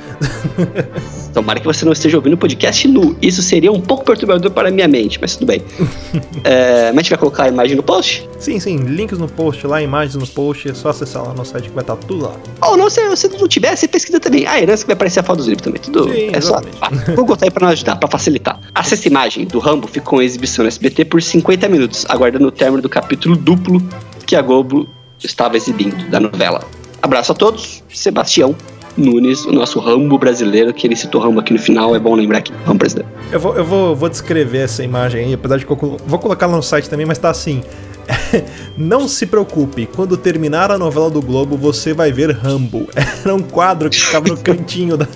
Tomara 1.32 1.60
que 1.60 1.66
você 1.66 1.84
não 1.84 1.92
esteja 1.92 2.16
ouvindo 2.16 2.34
o 2.34 2.38
podcast 2.38 2.86
nu. 2.88 3.16
Isso 3.22 3.42
seria 3.42 3.70
um 3.70 3.80
pouco 3.80 4.04
perturbador 4.04 4.50
para 4.50 4.68
a 4.68 4.70
minha 4.70 4.88
mente, 4.88 5.18
mas 5.20 5.36
tudo 5.36 5.46
bem. 5.46 5.62
é, 6.42 6.86
mas 6.88 6.98
a 6.98 7.02
gente 7.02 7.10
vai 7.10 7.18
colocar 7.18 7.44
a 7.44 7.48
imagem 7.48 7.76
no 7.76 7.82
post? 7.82 8.28
Sim, 8.38 8.58
sim. 8.58 8.76
Links 8.78 9.18
no 9.18 9.28
post 9.28 9.66
lá, 9.66 9.80
imagens 9.80 10.16
no 10.16 10.26
post. 10.26 10.68
É 10.68 10.74
só 10.74 10.88
acessar 10.88 11.22
lá 11.26 11.32
no 11.32 11.44
site 11.44 11.68
que 11.68 11.74
vai 11.74 11.82
estar 11.82 11.96
tudo 11.96 12.24
lá. 12.24 12.34
Ou 12.62 12.76
não, 12.76 12.90
você, 12.90 13.19
se 13.28 13.38
não 13.38 13.48
tiver, 13.48 13.76
você 13.76 13.88
pesquisa 13.88 14.18
também. 14.20 14.46
A 14.46 14.60
herança 14.60 14.82
que 14.82 14.88
vai 14.88 14.94
aparecer 14.94 15.20
a 15.20 15.22
foto 15.22 15.38
dos 15.38 15.46
livros 15.46 15.64
também. 15.64 15.80
Tudo 15.80 16.12
Sim, 16.12 16.30
é 16.32 16.40
só. 16.40 16.60
Ah, 16.80 16.90
vou 17.14 17.24
botar 17.24 17.46
aí 17.46 17.50
pra 17.50 17.66
nós 17.66 17.74
ajudar, 17.74 17.96
pra 17.96 18.08
facilitar. 18.08 18.58
Acesse 18.74 19.08
imagem 19.08 19.46
do 19.46 19.58
Rambo 19.58 19.86
ficou 19.86 20.22
em 20.22 20.24
exibição 20.24 20.62
no 20.64 20.68
SBT 20.68 21.04
por 21.04 21.22
50 21.22 21.68
minutos, 21.68 22.06
aguardando 22.08 22.46
o 22.46 22.50
término 22.50 22.82
do 22.82 22.88
capítulo 22.88 23.36
duplo 23.36 23.82
que 24.26 24.36
a 24.36 24.42
Globo 24.42 24.88
estava 25.18 25.56
exibindo 25.56 26.08
da 26.10 26.20
novela. 26.20 26.62
Abraço 27.02 27.32
a 27.32 27.34
todos, 27.34 27.82
Sebastião 27.92 28.54
Nunes, 28.96 29.44
o 29.44 29.52
nosso 29.52 29.78
Rambo 29.78 30.18
brasileiro, 30.18 30.72
que 30.72 30.86
ele 30.86 30.96
citou 30.96 31.20
Rambo 31.20 31.40
aqui 31.40 31.52
no 31.52 31.58
final, 31.58 31.94
é 31.94 31.98
bom 31.98 32.14
lembrar 32.14 32.42
que 32.42 32.52
Rambo 32.64 32.78
brasileiro. 32.78 33.10
Eu 33.30 33.40
vou, 33.40 33.56
eu 33.56 33.64
vou, 33.64 33.96
vou 33.96 34.08
descrever 34.08 34.58
essa 34.58 34.82
imagem 34.82 35.24
aí, 35.24 35.34
apesar 35.34 35.56
de 35.56 35.64
que 35.64 35.72
eu 35.72 35.96
vou 36.06 36.18
colocar 36.18 36.46
lá 36.46 36.56
no 36.56 36.62
site 36.62 36.88
também, 36.88 37.06
mas 37.06 37.18
tá 37.18 37.30
assim. 37.30 37.62
Não 38.76 39.08
se 39.08 39.26
preocupe, 39.26 39.86
quando 39.86 40.16
terminar 40.16 40.70
a 40.70 40.78
novela 40.78 41.10
do 41.10 41.20
Globo, 41.20 41.56
você 41.56 41.92
vai 41.92 42.12
ver 42.12 42.30
Rambo. 42.30 42.88
Era 43.24 43.34
um 43.34 43.42
quadro 43.42 43.90
que 43.90 44.00
ficava 44.00 44.28
no 44.28 44.36
cantinho 44.36 44.96
da. 44.96 45.06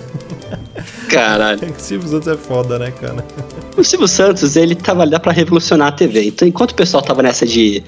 Caralho. 1.09 1.59
O 1.75 1.79
Silvio 1.79 2.07
Santos 2.09 2.27
é 2.27 2.37
foda, 2.37 2.77
né, 2.77 2.91
cara? 2.91 3.25
O 3.77 3.83
Silvio 3.83 4.07
Santos, 4.07 4.55
ele 4.55 4.75
tava 4.75 5.03
ali 5.03 5.17
pra 5.19 5.31
revolucionar 5.31 5.87
a 5.89 5.91
TV. 5.91 6.25
Então, 6.25 6.47
enquanto 6.47 6.71
o 6.71 6.75
pessoal 6.75 7.03
tava 7.03 7.21
nessa 7.23 7.45
de 7.45 7.83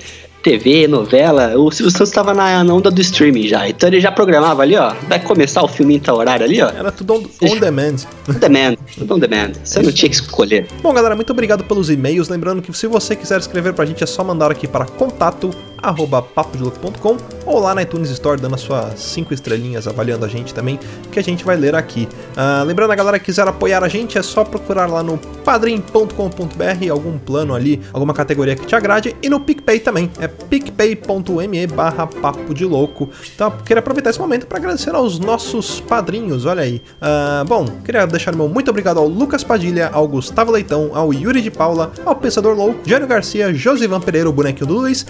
TV, 0.47 0.87
novela, 0.87 1.57
o 1.57 1.69
Silvio 1.69 1.91
Santos 1.91 2.09
tava 2.11 2.33
na, 2.33 2.63
na, 2.63 2.73
onda 2.73 2.89
do 2.89 3.01
streaming 3.01 3.49
já. 3.49 3.67
Então 3.67 3.89
ele 3.89 3.99
já 3.99 4.09
programava 4.13 4.61
ali, 4.61 4.77
ó. 4.77 4.93
Vai 5.09 5.19
começar 5.19 5.61
o 5.61 5.67
filme 5.67 5.97
em 5.97 5.99
tal 5.99 6.15
horário 6.15 6.45
ali, 6.45 6.61
ó. 6.61 6.69
Era 6.69 6.89
tudo 6.89 7.15
on, 7.15 7.23
on 7.41 7.59
demand. 7.59 7.95
On 8.29 8.33
demand, 8.33 8.77
tudo 8.97 9.13
on 9.13 9.19
demand. 9.19 9.51
Você 9.61 9.79
é 9.79 9.83
não 9.83 9.91
tinha 9.91 10.07
que 10.07 10.15
escolher. 10.15 10.65
Bom, 10.81 10.93
galera, 10.93 11.17
muito 11.17 11.31
obrigado 11.31 11.65
pelos 11.65 11.89
e-mails. 11.89 12.29
Lembrando 12.29 12.61
que 12.61 12.71
se 12.71 12.87
você 12.87 13.13
quiser 13.13 13.41
escrever 13.41 13.73
pra 13.73 13.85
gente, 13.85 14.01
é 14.01 14.07
só 14.07 14.23
mandar 14.23 14.49
aqui 14.49 14.69
para 14.69 14.85
contato 14.85 15.49
arroba 15.81 16.21
papodelouco.com 16.21 17.17
ou 17.45 17.59
lá 17.59 17.73
na 17.73 17.83
iTunes 17.83 18.09
Store 18.09 18.39
dando 18.39 18.55
as 18.55 18.61
suas 18.61 18.99
5 18.99 19.33
estrelinhas, 19.33 19.87
avaliando 19.87 20.25
a 20.25 20.27
gente 20.27 20.53
também, 20.53 20.79
que 21.11 21.19
a 21.19 21.23
gente 21.23 21.43
vai 21.45 21.55
ler 21.55 21.75
aqui. 21.75 22.07
Uh, 22.35 22.65
lembrando, 22.65 22.91
a 22.91 22.95
galera 22.95 23.19
que 23.19 23.25
quiser 23.25 23.47
apoiar 23.47 23.83
a 23.83 23.87
gente, 23.87 24.17
é 24.17 24.21
só 24.21 24.43
procurar 24.43 24.87
lá 24.87 25.01
no 25.01 25.17
padrim.com.br 25.17 26.91
algum 26.91 27.17
plano 27.17 27.55
ali, 27.55 27.81
alguma 27.93 28.13
categoria 28.13 28.55
que 28.55 28.65
te 28.65 28.75
agrade, 28.75 29.15
e 29.21 29.29
no 29.29 29.39
PicPay 29.39 29.79
também, 29.79 30.11
é 30.19 30.27
picpay.me 30.27 31.67
barra 31.67 32.07
papo 32.07 32.53
de 32.53 32.65
louco. 32.65 33.09
Então, 33.33 33.51
queria 33.65 33.79
aproveitar 33.79 34.09
esse 34.09 34.19
momento 34.19 34.45
para 34.45 34.57
agradecer 34.57 34.93
aos 34.93 35.19
nossos 35.19 35.79
padrinhos, 35.79 36.45
olha 36.45 36.63
aí. 36.63 36.81
Uh, 37.01 37.45
bom, 37.45 37.65
queria 37.83 38.05
deixar 38.05 38.35
meu 38.35 38.47
muito 38.49 38.69
obrigado 38.69 38.97
ao 38.97 39.07
Lucas 39.07 39.43
Padilha, 39.43 39.89
ao 39.93 40.07
Gustavo 40.07 40.51
Leitão, 40.51 40.91
ao 40.93 41.13
Yuri 41.13 41.41
de 41.41 41.51
Paula, 41.51 41.91
ao 42.05 42.15
Pensador 42.15 42.55
Louco, 42.55 42.81
Jânio 42.85 43.07
Garcia, 43.07 43.53
Josivan 43.53 44.01
Pereira, 44.01 44.29
o 44.29 44.33
bonequinho 44.33 44.67
do 44.67 44.73
Luiz, 44.73 45.05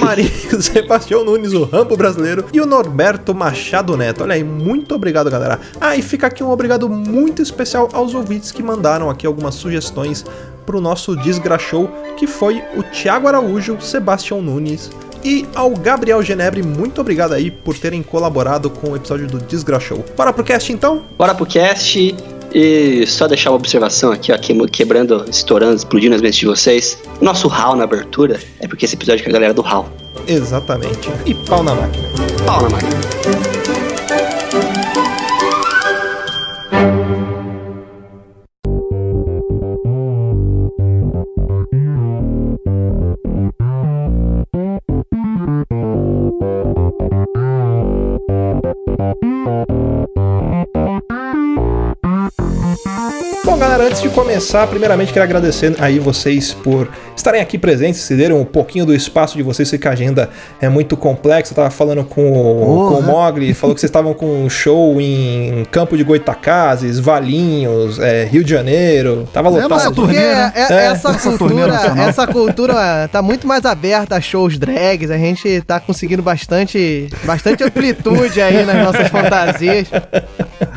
Marinho, 0.00 0.30
Sebastião 0.60 1.24
Nunes, 1.24 1.52
o 1.52 1.64
Rampo 1.64 1.96
Brasileiro 1.96 2.44
e 2.52 2.60
o 2.60 2.66
Norberto 2.66 3.34
Machado 3.34 3.96
Neto. 3.96 4.22
Olha 4.22 4.34
aí, 4.34 4.44
muito 4.44 4.94
obrigado, 4.94 5.30
galera. 5.30 5.60
Ah, 5.80 5.96
e 5.96 6.02
fica 6.02 6.26
aqui 6.26 6.42
um 6.42 6.50
obrigado 6.50 6.88
muito 6.88 7.42
especial 7.42 7.88
aos 7.92 8.14
ouvintes 8.14 8.52
que 8.52 8.62
mandaram 8.62 9.10
aqui 9.10 9.26
algumas 9.26 9.54
sugestões 9.54 10.24
pro 10.64 10.80
nosso 10.80 11.16
Desgraxou, 11.16 11.88
que 12.16 12.26
foi 12.26 12.62
o 12.76 12.82
Thiago 12.82 13.26
Araújo, 13.26 13.80
Sebastião 13.80 14.40
Nunes, 14.40 14.90
e 15.24 15.46
ao 15.54 15.70
Gabriel 15.70 16.22
Genebre, 16.22 16.62
muito 16.62 17.00
obrigado 17.00 17.32
aí 17.32 17.50
por 17.50 17.78
terem 17.78 18.02
colaborado 18.02 18.68
com 18.68 18.90
o 18.90 18.96
episódio 18.96 19.28
do 19.28 19.38
Desgraxou. 19.38 20.04
Bora 20.16 20.32
pro 20.32 20.42
cast 20.42 20.72
então? 20.72 21.04
Bora 21.16 21.34
pro 21.34 21.46
cast. 21.46 22.31
E 22.54 23.06
só 23.06 23.26
deixar 23.26 23.50
uma 23.50 23.56
observação 23.56 24.12
aqui, 24.12 24.30
ó, 24.32 24.38
quebrando, 24.70 25.24
estourando, 25.28 25.76
explodindo 25.76 26.14
as 26.14 26.20
mentes 26.20 26.38
de 26.38 26.46
vocês. 26.46 26.98
Nosso 27.20 27.48
HAL 27.48 27.76
na 27.76 27.84
abertura 27.84 28.38
é 28.60 28.68
porque 28.68 28.84
esse 28.84 28.94
episódio 28.94 29.22
é 29.22 29.24
com 29.24 29.30
a 29.30 29.32
galera 29.32 29.54
do 29.54 29.62
HAL. 29.62 29.88
Exatamente. 30.26 31.10
E 31.24 31.34
pau 31.34 31.62
na 31.62 31.74
máquina. 31.74 32.08
Pau 32.46 32.62
na 32.62 32.68
máquina. 32.68 33.41
Começar, 54.12 54.66
primeiramente 54.66 55.12
quero 55.12 55.24
agradecer 55.24 55.74
aí 55.78 55.98
vocês 55.98 56.52
por 56.52 56.88
estarem 57.16 57.40
aqui 57.40 57.56
presentes, 57.56 58.00
se 58.00 58.14
deram 58.14 58.40
um 58.40 58.44
pouquinho 58.44 58.84
do 58.84 58.94
espaço 58.94 59.36
de 59.36 59.42
vocês, 59.42 59.68
sei 59.68 59.78
que 59.78 59.88
a 59.88 59.92
agenda 59.92 60.28
é 60.60 60.68
muito 60.68 60.96
complexa. 60.96 61.52
Eu 61.52 61.56
tava 61.56 61.70
falando 61.70 62.04
com, 62.04 62.30
oh, 62.30 62.88
com 62.90 62.98
o 62.98 63.02
Mogli, 63.02 63.54
falou 63.54 63.74
que 63.74 63.80
vocês 63.80 63.88
estavam 63.88 64.12
com 64.12 64.44
um 64.44 64.50
show 64.50 65.00
em 65.00 65.64
Campo 65.70 65.96
de 65.96 66.04
Goitacazes, 66.04 66.98
Valinhos, 66.98 67.98
é, 67.98 68.24
Rio 68.24 68.44
de 68.44 68.50
Janeiro. 68.50 69.28
Tava 69.32 69.48
é, 69.48 69.62
lotado. 69.62 69.92
É, 69.92 69.94
porque 69.94 70.16
é, 70.16 70.52
é, 70.54 70.84
essa, 70.86 71.14
cultura, 71.14 71.74
essa 72.06 72.26
cultura 72.26 73.08
tá 73.10 73.22
muito 73.22 73.46
mais 73.46 73.64
aberta 73.64 74.16
a 74.16 74.20
shows 74.20 74.58
drags. 74.58 75.10
A 75.10 75.16
gente 75.18 75.62
tá 75.62 75.80
conseguindo 75.80 76.22
bastante, 76.22 77.08
bastante 77.24 77.64
amplitude 77.64 78.40
aí 78.40 78.64
nas 78.64 78.76
nossas 78.84 79.08
fantasias. 79.08 79.88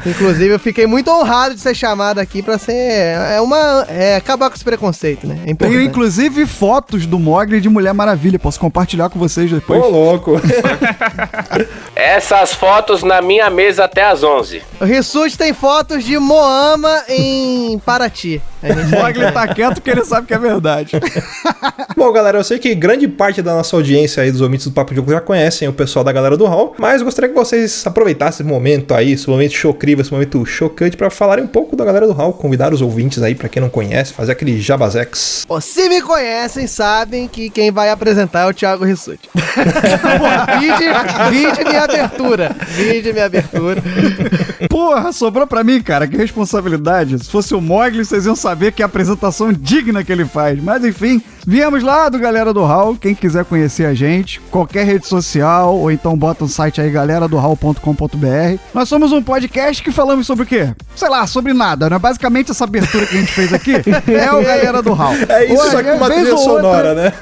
Inclusive, 0.05 0.53
eu 0.53 0.59
fiquei 0.59 0.85
muito 0.85 1.09
honrado 1.09 1.55
de 1.55 1.61
ser 1.61 1.75
chamado 1.75 2.19
aqui 2.19 2.41
para 2.41 2.57
ser 2.57 2.73
é 2.73 3.41
uma 3.41 3.85
é 3.89 4.15
acabar 4.15 4.49
com 4.49 4.55
esse 4.55 4.63
preconceito, 4.63 5.25
né? 5.25 5.39
É 5.45 5.53
Tenho 5.53 5.81
inclusive 5.81 6.45
fotos 6.45 7.05
do 7.05 7.17
Mogli 7.17 7.59
de 7.59 7.69
Mulher 7.69 7.93
Maravilha, 7.93 8.37
posso 8.37 8.59
compartilhar 8.59 9.09
com 9.09 9.17
vocês 9.17 9.49
depois. 9.49 9.81
Ô, 9.81 9.89
louco. 9.89 10.39
Essas 11.95 12.53
fotos 12.53 13.03
na 13.03 13.21
minha 13.21 13.49
mesa 13.49 13.85
até 13.85 14.03
às 14.03 14.23
11. 14.23 14.61
O 14.79 14.85
Rissuti 14.85 15.37
tem 15.37 15.53
fotos 15.53 16.03
de 16.03 16.17
Moama 16.17 17.03
em 17.07 17.79
Paraty. 17.79 18.41
O 18.65 18.95
Mogli 18.95 19.31
tá 19.31 19.47
quieto 19.47 19.75
porque 19.75 19.91
ele 19.91 20.03
sabe 20.03 20.27
que 20.27 20.33
é 20.33 20.39
verdade. 20.39 20.93
Bom, 21.95 22.11
galera, 22.11 22.39
eu 22.39 22.43
sei 22.43 22.59
que 22.59 22.73
grande 22.73 23.07
parte 23.07 23.41
da 23.41 23.53
nossa 23.53 23.75
audiência 23.75 24.23
aí 24.23 24.31
dos 24.31 24.41
ouvintes 24.41 24.65
do 24.65 24.71
Papo 24.71 24.91
de 24.91 24.97
Jogo 24.97 25.11
já 25.11 25.21
conhecem 25.21 25.67
o 25.67 25.73
pessoal 25.73 26.03
da 26.03 26.11
galera 26.11 26.35
do 26.35 26.45
Hall, 26.45 26.75
mas 26.77 27.01
gostaria 27.01 27.29
que 27.29 27.35
vocês 27.35 27.85
aproveitassem 27.85 28.43
esse 28.45 28.53
momento 28.53 28.93
aí, 28.93 29.13
esse 29.13 29.29
momento 29.29 29.53
chocrível, 29.53 30.01
esse 30.01 30.11
momento 30.11 30.45
chocante, 30.45 30.97
para 30.97 31.09
falarem 31.09 31.43
um 31.43 31.47
pouco 31.47 31.75
da 31.75 31.85
galera 31.85 32.07
do 32.07 32.13
Hall, 32.13 32.33
convidar 32.33 32.73
os 32.73 32.81
ouvintes 32.81 33.21
aí, 33.21 33.35
para 33.35 33.47
quem 33.47 33.61
não 33.61 33.69
conhece, 33.69 34.13
fazer 34.13 34.31
aquele 34.31 34.59
jabazex. 34.59 35.45
Pô, 35.47 35.61
se 35.61 35.87
me 35.87 36.01
conhecem, 36.01 36.67
sabem 36.67 37.27
que 37.27 37.49
quem 37.49 37.71
vai 37.71 37.89
apresentar 37.89 38.41
é 38.41 38.45
o 38.47 38.53
Thiago 38.53 38.83
Rissuti. 38.83 39.29
vide, 40.59 40.85
vide 41.31 41.63
minha 41.63 41.83
abertura. 41.83 42.55
Vide 42.67 43.13
minha 43.13 43.25
abertura. 43.25 43.81
Porra, 44.69 45.11
sobrou 45.11 45.47
pra 45.47 45.63
mim, 45.63 45.81
cara, 45.81 46.07
que 46.07 46.17
responsabilidade. 46.17 47.19
Se 47.19 47.29
fosse 47.29 47.53
o 47.53 47.61
Mogli, 47.61 48.03
vocês 48.03 48.25
iam 48.25 48.35
saber 48.35 48.71
que 48.71 48.83
apresentação 48.83 49.51
digna 49.51 50.03
que 50.03 50.11
ele 50.11 50.25
faz. 50.25 50.61
Mas 50.61 50.83
enfim, 50.83 51.21
viemos 51.45 51.83
lá 51.83 52.09
do 52.09 52.19
Galera 52.19 52.53
do 52.53 52.63
Hall. 52.63 52.95
Quem 52.95 53.13
quiser 53.13 53.45
conhecer 53.45 53.85
a 53.85 53.93
gente, 53.93 54.39
qualquer 54.51 54.85
rede 54.85 55.07
social, 55.07 55.75
ou 55.75 55.91
então 55.91 56.17
bota 56.17 56.43
no 56.43 56.49
site 56.49 56.81
aí 56.81 56.89
galeradohall.com.br. 56.89 58.59
Nós 58.73 58.89
somos 58.89 59.11
um 59.11 59.21
podcast 59.21 59.83
que 59.83 59.91
falamos 59.91 60.27
sobre 60.27 60.43
o 60.43 60.47
quê? 60.47 60.73
Sei 60.95 61.09
lá, 61.09 61.25
sobre 61.27 61.53
nada, 61.53 61.89
né? 61.89 61.99
Basicamente 61.99 62.51
essa 62.51 62.63
abertura 62.63 63.05
que 63.05 63.17
a 63.17 63.19
gente 63.19 63.31
fez 63.31 63.53
aqui 63.53 63.73
é 64.11 64.31
o 64.31 64.43
Galera 64.43 64.81
do 64.81 64.93
Hall. 64.93 65.13
É 65.29 65.45
isso, 65.45 65.71
só 65.71 65.83
que 65.83 65.91
uma 65.91 66.09
trilha 66.09 66.37
sonora, 66.37 66.89
outra... 66.89 66.95
né? 66.95 67.13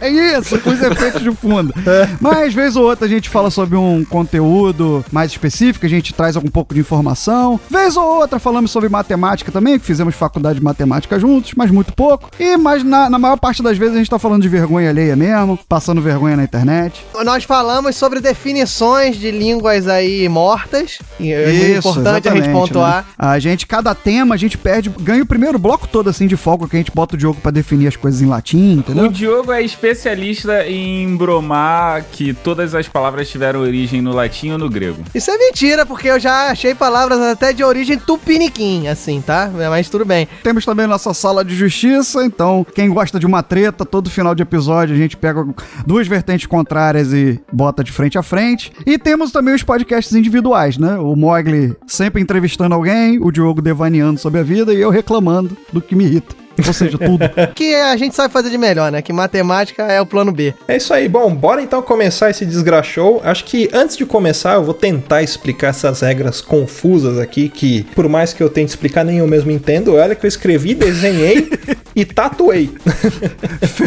é 0.00 0.08
isso, 0.08 0.58
com 0.60 0.70
os 0.70 0.82
efeitos 0.82 1.22
de 1.22 1.30
fundo. 1.32 1.74
É. 1.86 2.08
Mas 2.20 2.54
vez 2.54 2.76
ou 2.76 2.84
outra 2.84 3.06
a 3.06 3.08
gente 3.08 3.28
fala 3.28 3.50
sobre 3.50 3.76
um 3.76 4.04
conteúdo 4.04 5.04
mais 5.12 5.30
específico, 5.30 5.86
a 5.86 5.88
gente 5.88 6.12
traz 6.16 6.36
algum 6.36 6.48
pouco 6.48 6.74
de 6.74 6.80
informação. 6.80 7.60
Vez 7.70 7.96
ou 7.96 8.20
outra 8.20 8.38
falamos 8.38 8.70
sobre 8.70 8.88
matemática 8.88 9.52
também, 9.52 9.78
que 9.78 9.84
fizemos 9.84 10.06
fizemos 10.06 10.14
faculdade 10.14 10.58
de 10.58 10.64
matemática 10.64 11.18
juntos, 11.18 11.52
mas 11.56 11.70
muito 11.70 11.92
pouco. 11.92 12.30
E 12.38 12.56
mas 12.56 12.84
na, 12.84 13.10
na 13.10 13.18
maior 13.18 13.38
parte 13.38 13.62
das 13.62 13.76
vezes 13.76 13.94
a 13.94 13.98
gente 13.98 14.10
tá 14.10 14.18
falando 14.18 14.42
de 14.42 14.48
vergonha 14.48 14.90
alheia 14.90 15.16
mesmo, 15.16 15.58
passando 15.68 16.00
vergonha 16.00 16.36
na 16.36 16.44
internet. 16.44 17.04
Nós 17.24 17.44
falamos 17.44 17.96
sobre 17.96 18.20
definições 18.20 19.16
de 19.16 19.30
línguas 19.30 19.88
aí 19.88 20.28
mortas. 20.28 20.98
E 21.18 21.32
é 21.32 21.50
Isso, 21.50 21.88
importante 21.88 22.28
a 22.28 22.34
gente 22.34 22.50
pontuar. 22.50 23.04
Né? 23.04 23.14
A 23.18 23.38
gente, 23.38 23.66
cada 23.66 23.94
tema, 23.94 24.34
a 24.34 24.38
gente 24.38 24.56
perde, 24.56 24.90
ganha 25.00 25.22
o 25.22 25.26
primeiro 25.26 25.58
bloco 25.58 25.88
todo 25.88 26.08
assim 26.08 26.26
de 26.26 26.36
foco 26.36 26.68
que 26.68 26.76
a 26.76 26.78
gente 26.78 26.92
bota 26.92 27.14
o 27.14 27.18
Diogo 27.18 27.40
para 27.40 27.50
definir 27.50 27.88
as 27.88 27.96
coisas 27.96 28.20
em 28.20 28.26
latim, 28.26 28.74
entendeu? 28.78 29.06
O 29.06 29.08
Diogo 29.08 29.52
é 29.52 29.62
especialista 29.62 30.66
em 30.66 31.16
bromar 31.16 32.04
que 32.12 32.34
todas 32.34 32.74
as 32.74 32.88
palavras 32.88 33.28
tiveram 33.28 33.60
origem 33.60 34.00
no 34.02 34.12
latim 34.12 34.50
ou 34.50 34.58
no 34.58 34.68
grego. 34.68 35.02
Isso 35.14 35.30
é 35.30 35.38
mentira, 35.38 35.86
porque 35.86 35.95
eu 36.04 36.18
já 36.18 36.50
achei 36.50 36.74
palavras 36.74 37.20
até 37.20 37.52
de 37.52 37.62
origem 37.64 37.98
tupiniquim, 37.98 38.88
assim, 38.88 39.20
tá? 39.20 39.50
Mas 39.70 39.88
tudo 39.88 40.04
bem. 40.04 40.28
Temos 40.42 40.64
também 40.64 40.86
nossa 40.86 41.12
sala 41.14 41.44
de 41.44 41.54
justiça, 41.54 42.24
então 42.24 42.66
quem 42.74 42.88
gosta 42.88 43.18
de 43.18 43.26
uma 43.26 43.42
treta, 43.42 43.84
todo 43.84 44.10
final 44.10 44.34
de 44.34 44.42
episódio 44.42 44.94
a 44.94 44.98
gente 44.98 45.16
pega 45.16 45.46
duas 45.86 46.06
vertentes 46.06 46.46
contrárias 46.46 47.12
e 47.12 47.40
bota 47.52 47.82
de 47.82 47.92
frente 47.92 48.18
a 48.18 48.22
frente. 48.22 48.72
E 48.84 48.98
temos 48.98 49.32
também 49.32 49.54
os 49.54 49.62
podcasts 49.62 50.14
individuais, 50.14 50.78
né? 50.78 50.96
O 50.98 51.14
Mogli 51.16 51.76
sempre 51.86 52.22
entrevistando 52.22 52.74
alguém, 52.74 53.18
o 53.20 53.30
Diogo 53.30 53.62
devaneando 53.62 54.20
sobre 54.20 54.40
a 54.40 54.42
vida 54.42 54.72
e 54.72 54.80
eu 54.80 54.90
reclamando 54.90 55.56
do 55.72 55.80
que 55.80 55.94
me 55.94 56.04
irrita. 56.04 56.45
Ou 56.64 56.72
seja, 56.72 56.98
tudo. 56.98 57.24
Que 57.54 57.74
a 57.74 57.96
gente 57.96 58.14
sabe 58.14 58.32
fazer 58.32 58.50
de 58.50 58.58
melhor, 58.58 58.92
né? 58.92 59.02
Que 59.02 59.12
matemática 59.12 59.84
é 59.84 60.00
o 60.00 60.06
plano 60.06 60.32
B. 60.32 60.54
É 60.68 60.76
isso 60.76 60.92
aí. 60.92 61.08
Bom, 61.08 61.34
bora 61.34 61.62
então 61.62 61.80
começar 61.82 62.30
esse 62.30 62.44
desgraçou. 62.44 63.20
Acho 63.24 63.44
que 63.44 63.68
antes 63.72 63.96
de 63.96 64.04
começar, 64.04 64.54
eu 64.54 64.64
vou 64.64 64.74
tentar 64.74 65.22
explicar 65.22 65.68
essas 65.68 66.00
regras 66.00 66.40
confusas 66.40 67.18
aqui, 67.18 67.48
que 67.48 67.84
por 67.94 68.08
mais 68.08 68.32
que 68.32 68.42
eu 68.42 68.50
tente 68.50 68.70
explicar, 68.70 69.04
nem 69.04 69.18
eu 69.18 69.26
mesmo 69.26 69.50
entendo. 69.50 69.94
Olha 69.94 70.14
que 70.14 70.24
eu 70.24 70.28
escrevi, 70.28 70.74
desenhei 70.74 71.50
e 71.96 72.04
tatuei. 72.04 72.70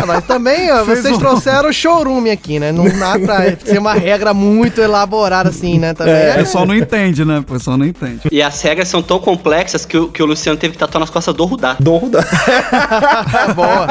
Ah, 0.02 0.06
mas 0.06 0.26
também, 0.26 0.72
ó, 0.72 0.84
vocês 0.86 1.06
um- 1.16 1.20
trouxeram 1.20 1.70
o 1.70 1.74
showroom 1.74 2.32
aqui, 2.32 2.58
né? 2.60 2.72
Não 2.72 2.86
dá 2.86 3.20
pra 3.20 3.56
ser 3.64 3.78
uma 3.78 3.94
regra 3.94 4.34
muito 4.34 4.80
elaborada 4.82 5.50
assim, 5.50 5.78
né? 5.78 5.94
Também 5.94 6.14
O 6.14 6.18
é, 6.18 6.34
pessoal 6.36 6.66
não 6.66 6.76
entende, 6.76 7.26
né? 7.26 7.40
O 7.40 7.44
pessoal 7.44 7.78
não 7.78 7.86
entende. 7.86 8.22
E 8.32 8.42
as 8.42 8.62
regras 8.62 8.88
são 8.88 9.02
tão 9.02 9.20
complexas 9.20 9.86
que 9.86 9.98
o, 9.98 10.08
que 10.08 10.24
o 10.24 10.26
Luciano 10.26 10.58
teve 10.58 10.74
que 10.74 10.80
tatuar 10.80 11.02
nas 11.02 11.10
costas 11.10 11.36
do 11.36 11.46
Rudá. 11.46 11.76
Dou 11.80 12.10
da... 12.10 12.22
boa. 13.54 13.88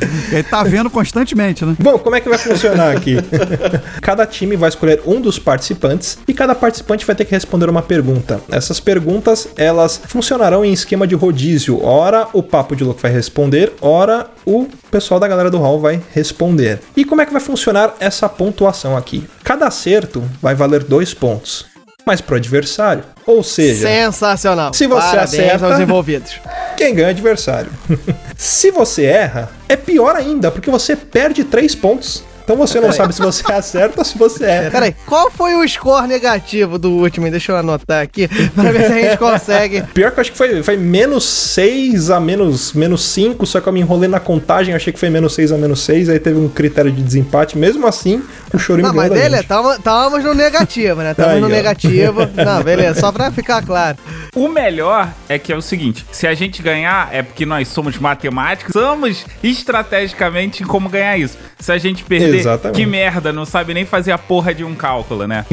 Ele 0.30 0.42
tá 0.42 0.62
vendo 0.62 0.90
constantemente, 0.90 1.64
né? 1.64 1.76
Bom, 1.78 1.98
como 1.98 2.16
é 2.16 2.20
que 2.20 2.28
vai 2.28 2.38
funcionar 2.38 2.96
aqui? 2.96 3.16
cada 4.00 4.26
time 4.26 4.56
vai 4.56 4.68
escolher 4.68 5.02
um 5.06 5.20
dos 5.20 5.38
participantes 5.38 6.18
e 6.26 6.34
cada 6.34 6.54
participante 6.54 7.04
vai 7.06 7.14
ter 7.14 7.24
que 7.24 7.32
responder 7.32 7.68
uma 7.68 7.82
pergunta. 7.82 8.40
Essas 8.50 8.80
perguntas, 8.80 9.48
elas 9.56 10.00
funcionarão 10.06 10.64
em 10.64 10.72
esquema 10.72 11.06
de 11.06 11.14
rodízio. 11.14 11.82
Ora 11.82 12.28
o 12.32 12.42
Papo 12.42 12.76
de 12.76 12.84
Louco 12.84 13.00
vai 13.00 13.10
responder, 13.10 13.72
ora 13.80 14.26
o 14.44 14.66
pessoal 14.90 15.20
da 15.20 15.28
galera 15.28 15.50
do 15.50 15.58
hall 15.58 15.80
vai 15.80 16.00
responder. 16.12 16.80
E 16.96 17.04
como 17.04 17.20
é 17.20 17.26
que 17.26 17.32
vai 17.32 17.40
funcionar 17.40 17.94
essa 18.00 18.28
pontuação 18.28 18.96
aqui? 18.96 19.24
Cada 19.44 19.66
acerto 19.66 20.22
vai 20.40 20.54
valer 20.54 20.84
dois 20.84 21.14
pontos, 21.14 21.66
mas 22.08 22.22
pro 22.22 22.36
adversário. 22.36 23.04
Ou 23.26 23.42
seja, 23.42 23.86
Sensacional. 23.86 24.72
Se 24.72 24.86
você 24.86 25.06
Parabéns 25.08 25.34
acerta- 25.34 25.66
aos 25.66 25.78
envolvidos. 25.78 26.40
quem 26.74 26.94
ganha 26.94 27.08
é 27.08 27.08
o 27.08 27.10
adversário. 27.10 27.70
Se 28.34 28.70
você 28.70 29.04
erra, 29.04 29.50
é 29.68 29.76
pior 29.76 30.16
ainda, 30.16 30.50
porque 30.50 30.70
você 30.70 30.96
perde 30.96 31.44
três 31.44 31.74
pontos. 31.74 32.24
Então 32.48 32.56
você 32.56 32.80
não 32.80 32.90
sabe 32.90 33.14
se 33.14 33.20
você 33.20 33.44
acerta 33.52 34.00
ou 34.00 34.04
se 34.06 34.16
você 34.16 34.46
erra. 34.46 34.70
Peraí, 34.70 34.96
qual 35.04 35.30
foi 35.30 35.54
o 35.54 35.68
score 35.68 36.06
negativo 36.08 36.78
do 36.78 36.92
último? 36.92 37.30
Deixa 37.30 37.52
eu 37.52 37.56
anotar 37.58 38.02
aqui 38.02 38.26
pra 38.54 38.72
ver 38.72 38.86
se 38.86 38.92
a 38.92 39.02
gente 39.02 39.16
consegue. 39.20 39.82
Pior 39.92 40.10
que 40.10 40.18
eu 40.18 40.20
acho 40.22 40.32
que 40.32 40.38
foi, 40.38 40.62
foi 40.62 40.78
menos 40.78 41.24
6 41.24 42.08
a 42.08 42.18
menos, 42.18 42.72
menos 42.72 43.04
5, 43.04 43.44
só 43.44 43.60
que 43.60 43.68
eu 43.68 43.72
me 43.74 43.80
enrolei 43.80 44.08
na 44.08 44.18
contagem, 44.18 44.74
achei 44.74 44.90
que 44.90 44.98
foi 44.98 45.10
menos 45.10 45.34
6 45.34 45.52
a 45.52 45.58
menos 45.58 45.80
6, 45.80 46.08
aí 46.08 46.18
teve 46.18 46.38
um 46.38 46.48
critério 46.48 46.90
de 46.90 47.02
desempate. 47.02 47.58
Mesmo 47.58 47.86
assim, 47.86 48.22
o 48.50 48.58
Chorinho 48.58 48.88
Não, 48.88 48.94
mas 48.94 49.10
beleza, 49.12 49.42
gente. 49.42 49.76
estávamos 49.76 50.24
no 50.24 50.32
negativo, 50.32 51.02
né? 51.02 51.10
Estamos 51.10 51.40
no 51.42 51.48
ó. 51.48 51.50
negativo. 51.50 52.20
Não, 52.34 52.62
beleza, 52.62 52.98
só 52.98 53.12
pra 53.12 53.30
ficar 53.30 53.62
claro. 53.62 53.98
O 54.34 54.48
melhor 54.48 55.12
é 55.28 55.38
que 55.38 55.52
é 55.52 55.56
o 55.56 55.60
seguinte: 55.60 56.06
se 56.10 56.26
a 56.26 56.32
gente 56.32 56.62
ganhar, 56.62 57.10
é 57.12 57.22
porque 57.22 57.44
nós 57.44 57.68
somos 57.68 57.98
matemáticos, 57.98 58.72
somos 58.72 59.26
estrategicamente 59.42 60.62
em 60.62 60.66
como 60.66 60.88
ganhar 60.88 61.18
isso. 61.18 61.36
Se 61.58 61.72
a 61.72 61.76
gente 61.76 62.04
perder, 62.04 62.37
Exatamente. 62.38 62.76
que 62.76 62.86
merda, 62.86 63.32
não 63.32 63.44
sabe 63.44 63.74
nem 63.74 63.84
fazer 63.84 64.12
a 64.12 64.18
porra 64.18 64.54
de 64.54 64.64
um 64.64 64.74
cálculo, 64.74 65.26
né? 65.26 65.44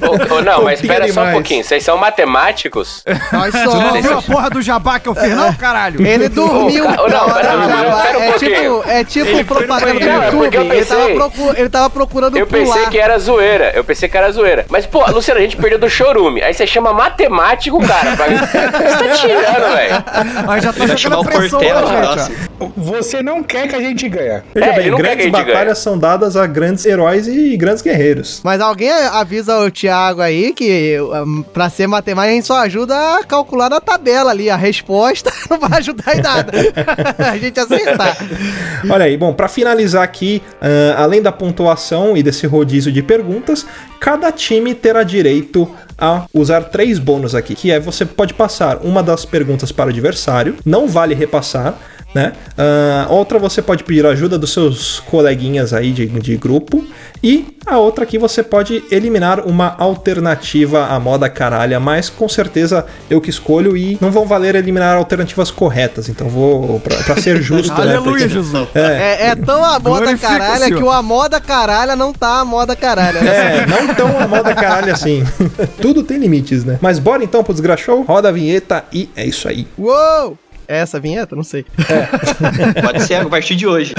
Ô, 0.00 0.34
ô, 0.36 0.42
não, 0.42 0.62
mas 0.64 0.80
espera 0.80 1.10
só 1.12 1.24
um 1.24 1.32
pouquinho. 1.32 1.64
Vocês 1.64 1.82
são 1.82 1.96
matemáticos? 1.96 3.04
Nós 3.32 3.52
Você 3.52 3.64
não 3.64 3.72
somos. 3.72 4.00
viu 4.00 4.18
a 4.18 4.22
porra 4.22 4.50
do 4.50 4.62
jabá 4.62 4.98
que 4.98 5.08
eu 5.08 5.14
fiz, 5.14 5.34
não, 5.34 5.52
caralho? 5.54 6.04
Ele 6.06 6.28
dormiu. 6.28 6.84
Ô, 6.84 7.08
não, 7.08 7.26
pera, 7.30 7.56
do 7.56 7.66
pera, 7.66 7.68
jabá. 7.68 8.02
pera 8.02 8.18
um 8.18 8.22
é 8.22 8.32
tipo, 8.38 8.84
é 8.88 9.04
tipo 9.04 9.44
propaganda 9.44 10.00
do. 10.00 10.06
Não, 10.06 10.22
é 10.22 10.26
YouTube. 10.26 10.56
eu 10.56 10.62
Ele 10.72 10.84
tava, 10.84 11.58
ele 11.58 11.68
tava 11.68 11.90
procurando 11.90 12.36
Eu 12.36 12.46
pular. 12.46 12.64
pensei 12.64 12.86
que 12.90 12.98
era 12.98 13.18
zoeira. 13.18 13.72
Eu 13.74 13.84
pensei 13.84 14.08
que 14.08 14.16
era 14.16 14.30
zoeira. 14.30 14.66
Mas, 14.68 14.86
pô, 14.86 15.04
Luciano, 15.10 15.40
a 15.40 15.42
gente 15.42 15.56
perdeu 15.56 15.78
do 15.78 15.88
chorume. 15.88 16.42
Aí 16.42 16.52
você 16.54 16.66
chama 16.66 16.92
matemático, 16.92 17.78
cara. 17.86 18.16
Pra... 18.16 18.26
Você 18.26 18.58
tá 19.08 19.14
tirando, 19.14 19.74
velho. 19.74 20.04
Aí 20.48 20.60
já 20.60 20.72
tá 20.72 20.86
Vai 20.86 20.96
chamar 20.98 21.16
jogando 21.16 21.20
o 21.20 21.24
pressão 21.24 21.60
de 21.60 21.66
gente. 21.66 22.50
Você 22.76 23.22
não 23.22 23.42
quer 23.42 23.68
que 23.68 23.74
a 23.76 23.80
gente 23.80 24.08
ganhe. 24.08 24.42
Veja 24.54 24.66
É, 24.66 24.72
bem, 24.72 24.80
ele 24.80 24.90
não 24.90 24.98
quer 24.98 25.16
que 25.16 25.22
a 25.22 25.30
grandes 25.30 25.30
batalhas 25.30 25.84
ganhe. 25.84 25.91
São 25.92 25.98
dadas 25.98 26.36
a 26.36 26.46
grandes 26.46 26.86
heróis 26.86 27.26
e 27.28 27.54
grandes 27.56 27.82
guerreiros. 27.82 28.40
Mas 28.42 28.60
alguém 28.60 28.90
avisa 28.90 29.58
o 29.58 29.70
Thiago 29.70 30.22
aí 30.22 30.54
que 30.54 30.96
pra 31.52 31.68
ser 31.68 31.86
matemática 31.86 32.32
a 32.32 32.34
gente 32.34 32.46
só 32.46 32.58
ajuda 32.60 33.18
a 33.18 33.24
calcular 33.24 33.68
na 33.68 33.80
tabela 33.80 34.30
ali. 34.30 34.48
A 34.48 34.56
resposta 34.56 35.30
não 35.50 35.58
vai 35.58 35.78
ajudar 35.78 36.16
em 36.16 36.22
nada. 36.22 36.52
a 37.18 37.36
gente 37.36 37.60
acertar. 37.60 38.16
Olha 38.88 39.04
aí, 39.04 39.16
bom, 39.16 39.34
pra 39.34 39.48
finalizar 39.48 40.02
aqui, 40.02 40.42
ah, 40.60 41.02
além 41.02 41.20
da 41.20 41.30
pontuação 41.30 42.16
e 42.16 42.22
desse 42.22 42.46
rodízio 42.46 42.90
de 42.90 43.02
perguntas, 43.02 43.66
cada 44.00 44.32
time 44.32 44.74
terá 44.74 45.02
direito 45.02 45.70
a 45.98 46.24
usar 46.32 46.62
três 46.64 46.98
bônus 46.98 47.34
aqui, 47.34 47.54
que 47.54 47.70
é 47.70 47.78
você 47.78 48.06
pode 48.06 48.32
passar 48.32 48.78
uma 48.78 49.02
das 49.02 49.24
perguntas 49.24 49.70
para 49.70 49.86
o 49.86 49.90
adversário, 49.90 50.56
não 50.64 50.88
vale 50.88 51.14
repassar, 51.14 51.78
né? 52.14 52.32
Ah, 52.58 53.06
outra 53.10 53.38
você 53.38 53.62
pode 53.62 53.84
pedir 53.84 54.04
ajuda 54.06 54.38
dos 54.38 54.52
seus 54.52 55.00
coleguinhas 55.00 55.72
aí 55.72 55.92
de, 55.92 56.06
de 56.06 56.36
grupo. 56.36 56.84
E 57.22 57.56
a 57.64 57.78
outra 57.78 58.02
aqui 58.02 58.18
você 58.18 58.42
pode 58.42 58.82
eliminar 58.90 59.46
uma 59.46 59.76
alternativa 59.78 60.86
à 60.86 60.98
moda 60.98 61.28
caralha, 61.28 61.78
mas 61.78 62.10
com 62.10 62.28
certeza 62.28 62.84
eu 63.08 63.20
que 63.20 63.30
escolho 63.30 63.76
e 63.76 63.96
não 64.00 64.10
vão 64.10 64.26
valer 64.26 64.56
eliminar 64.56 64.96
alternativas 64.96 65.50
corretas. 65.50 66.08
Então 66.08 66.28
vou, 66.28 66.80
pra, 66.80 66.96
pra 66.96 67.16
ser 67.22 67.40
justo, 67.40 67.72
né? 67.74 67.94
Aleluia, 67.94 68.02
porque- 68.02 68.28
Jesus. 68.28 68.68
É, 68.74 69.28
é 69.28 69.34
tão 69.36 69.64
a 69.64 69.78
moda 69.78 70.16
caralha 70.18 70.64
senhor. 70.66 70.78
que 70.78 70.82
o 70.82 70.90
a 70.90 71.00
moda 71.00 71.40
caralha 71.40 71.94
não 71.94 72.12
tá 72.12 72.40
a 72.40 72.44
moda 72.44 72.74
caralha. 72.74 73.20
né? 73.20 73.62
É, 73.62 73.66
não 73.66 73.94
tão 73.94 74.18
a 74.18 74.26
moda 74.26 74.52
caralho 74.54 74.92
assim. 74.92 75.22
Tudo 75.80 76.02
tem 76.02 76.18
limites, 76.18 76.64
né? 76.64 76.78
Mas 76.80 76.98
bora 76.98 77.22
então 77.22 77.44
pro 77.44 77.52
desgraçou, 77.52 78.02
roda 78.02 78.28
a 78.28 78.32
vinheta 78.32 78.84
e 78.92 79.08
é 79.14 79.24
isso 79.24 79.46
aí. 79.48 79.66
Uou! 79.78 80.36
É 80.68 80.78
essa 80.78 80.96
a 80.96 81.00
vinheta? 81.00 81.34
Não 81.36 81.42
sei. 81.42 81.64
Pode 82.82 83.02
ser 83.02 83.14
a 83.16 83.28
partir 83.28 83.56
de 83.56 83.66
hoje. 83.66 83.94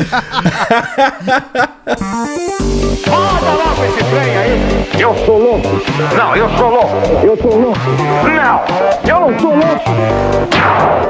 Eu 4.99 5.15
sou 5.25 5.39
louco. 5.39 5.67
Não, 6.15 6.35
eu 6.35 6.49
sou 6.57 6.69
louco. 6.69 6.95
Eu 7.23 7.37
sou 7.37 7.59
louco. 7.59 7.79
Não, 8.23 8.63
eu 9.07 9.31
não 9.31 9.39
sou 9.39 9.55
louco. 9.55 9.91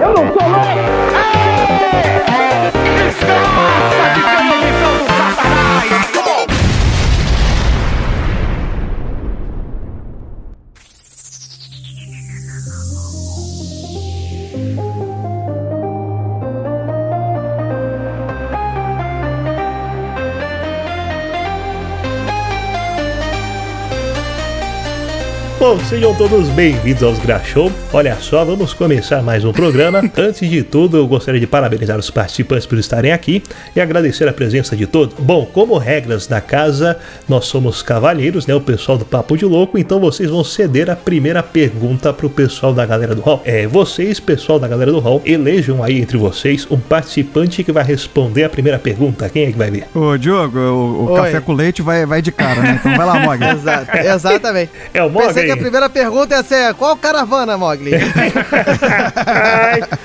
Eu 0.01 0.13
não 0.13 0.33
sou 0.33 0.49
louco. 0.49 0.67
Ei! 1.15 2.71
Desgraça 3.03 4.02
Bom, 25.63 25.80
sejam 25.80 26.13
todos 26.13 26.49
bem-vindos 26.49 27.02
aos 27.04 27.17
Grachou. 27.19 27.71
Olha 27.93 28.17
só, 28.17 28.43
vamos 28.43 28.73
começar 28.73 29.23
mais 29.23 29.45
um 29.45 29.54
programa. 29.54 29.99
Antes 30.17 30.49
de 30.49 30.62
tudo, 30.62 30.97
eu 30.97 31.08
gostaria 31.08 31.39
de 31.39 31.47
parabenizar 31.47 31.97
os 31.97 32.12
participantes 32.12 32.65
por 32.65 32.78
estarem 32.78 33.13
aqui 33.13 33.41
e 33.73 33.80
agradecer 33.80 34.28
a 34.28 34.34
presença 34.34 34.76
de 34.76 34.86
todos. 34.86 35.15
Bom, 35.17 35.45
como 35.45 35.78
regras 35.78 36.28
da 36.28 36.41
casa, 36.41 36.99
nós 37.30 37.45
somos 37.45 37.82
cavalheiros, 37.82 38.45
né? 38.45 38.54
O 38.54 38.60
pessoal 38.60 38.97
do 38.97 39.06
Papo 39.06 39.38
de 39.38 39.45
Louco, 39.45 39.78
então 39.78 40.02
vocês 40.02 40.30
vão 40.30 40.43
ceder 40.43 40.89
a 40.89 40.97
primeira 40.97 41.41
pergunta 41.41 42.12
pro 42.12 42.30
pessoal 42.30 42.73
da 42.73 42.86
galera 42.86 43.15
do 43.15 43.21
hall. 43.21 43.41
É, 43.45 43.65
vocês, 43.65 44.19
pessoal 44.19 44.60
da 44.60 44.67
galera 44.67 44.91
do 44.91 44.99
hall, 44.99 45.21
elejam 45.23 45.82
aí 45.82 46.02
entre 46.02 46.17
vocês 46.17 46.67
um 46.69 46.78
participante 46.78 47.63
que 47.63 47.71
vai 47.71 47.86
responder 47.86 48.43
a 48.43 48.49
primeira 48.49 48.78
pergunta. 48.78 49.30
Quem 49.30 49.45
é 49.45 49.52
que 49.54 49.58
vai 49.58 49.71
ver? 49.71 49.86
Ô, 49.95 50.17
Diogo, 50.17 50.60
o, 50.60 51.06
o 51.06 51.15
café 51.15 51.39
com 51.39 51.54
leite 51.54 51.82
vai, 51.82 52.06
vai 52.06 52.21
de 52.21 52.34
cara, 52.34 52.62
né? 52.62 52.80
Então 52.82 52.97
vai 52.97 53.06
lá, 53.06 53.17
Mog. 53.17 53.39
Exato, 53.54 53.97
exatamente. 53.97 54.71
É 54.93 55.02
o 55.02 55.10
Pensei 55.10 55.52
Mogli. 55.52 55.52
A 55.53 55.57
primeira 55.57 55.89
pergunta 55.89 56.35
ia 56.35 56.43
ser: 56.43 56.73
qual 56.73 56.95
caravana, 56.97 57.57
Mogli? 57.57 57.91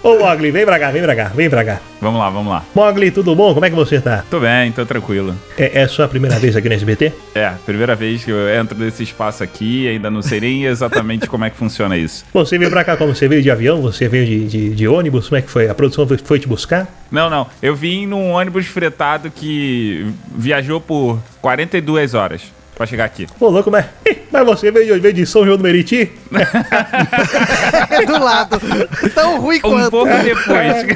Ô 0.02 0.18
Mogli, 0.18 0.50
vem 0.50 0.64
pra 0.64 0.78
cá, 0.78 0.90
vem 0.90 1.02
pra 1.02 1.16
cá, 1.16 1.24
vem 1.34 1.50
pra 1.50 1.64
cá. 1.64 1.80
Vamos 2.00 2.20
lá, 2.20 2.30
vamos 2.30 2.52
lá. 2.52 2.64
Mogli, 2.74 3.10
tudo 3.10 3.34
bom? 3.34 3.52
Como 3.52 3.66
é 3.66 3.70
que 3.70 3.76
você 3.76 4.00
tá? 4.00 4.24
Tô 4.30 4.38
bem, 4.38 4.70
tô 4.70 4.86
tranquilo. 4.86 5.34
É, 5.56 5.82
é 5.82 5.88
sua 5.88 6.06
primeira 6.06 6.38
vez 6.38 6.54
aqui 6.54 6.68
no 6.68 6.74
SBT? 6.74 7.12
É, 7.34 7.50
primeira 7.66 7.96
vez 7.96 8.24
que 8.24 8.30
eu 8.30 8.48
entro 8.48 8.78
nesse 8.78 9.02
espaço 9.02 9.42
aqui, 9.42 9.88
ainda 9.88 10.10
não 10.10 10.22
sei 10.22 10.40
nem 10.40 10.64
exatamente 10.66 11.26
como 11.26 11.44
é 11.44 11.50
que 11.50 11.56
funciona 11.56 11.96
isso. 11.96 12.24
Você 12.32 12.56
veio 12.56 12.70
pra 12.70 12.84
cá 12.84 12.96
como? 12.96 13.14
Você 13.14 13.26
veio 13.26 13.42
de 13.42 13.50
avião? 13.50 13.82
Você 13.82 14.08
veio 14.08 14.26
de, 14.26 14.46
de, 14.46 14.74
de 14.74 14.88
ônibus? 14.88 15.28
Como 15.28 15.38
é 15.38 15.42
que 15.42 15.50
foi? 15.50 15.68
A 15.68 15.74
produção 15.74 16.06
foi, 16.06 16.18
foi 16.18 16.38
te 16.38 16.46
buscar? 16.46 16.86
Não, 17.10 17.28
não, 17.28 17.46
eu 17.62 17.74
vim 17.74 18.06
num 18.06 18.30
ônibus 18.30 18.66
fretado 18.66 19.30
que 19.30 20.06
viajou 20.34 20.80
por 20.80 21.18
42 21.40 22.14
horas 22.14 22.42
pra 22.76 22.86
chegar 22.86 23.06
aqui. 23.06 23.26
Ô, 23.40 23.48
louco, 23.48 23.70
mas, 23.70 23.86
mas 24.30 24.44
você 24.46 24.70
veio, 24.70 24.94
de- 24.94 25.00
veio 25.00 25.14
de 25.14 25.26
São 25.26 25.44
João 25.44 25.56
do 25.56 25.62
Meriti? 25.62 26.10
do 28.06 28.18
lado. 28.24 28.60
Tão 29.14 29.40
ruim 29.40 29.58
Um 29.58 29.60
quanto. 29.60 29.90
pouco 29.90 30.12
depois. 30.22 30.86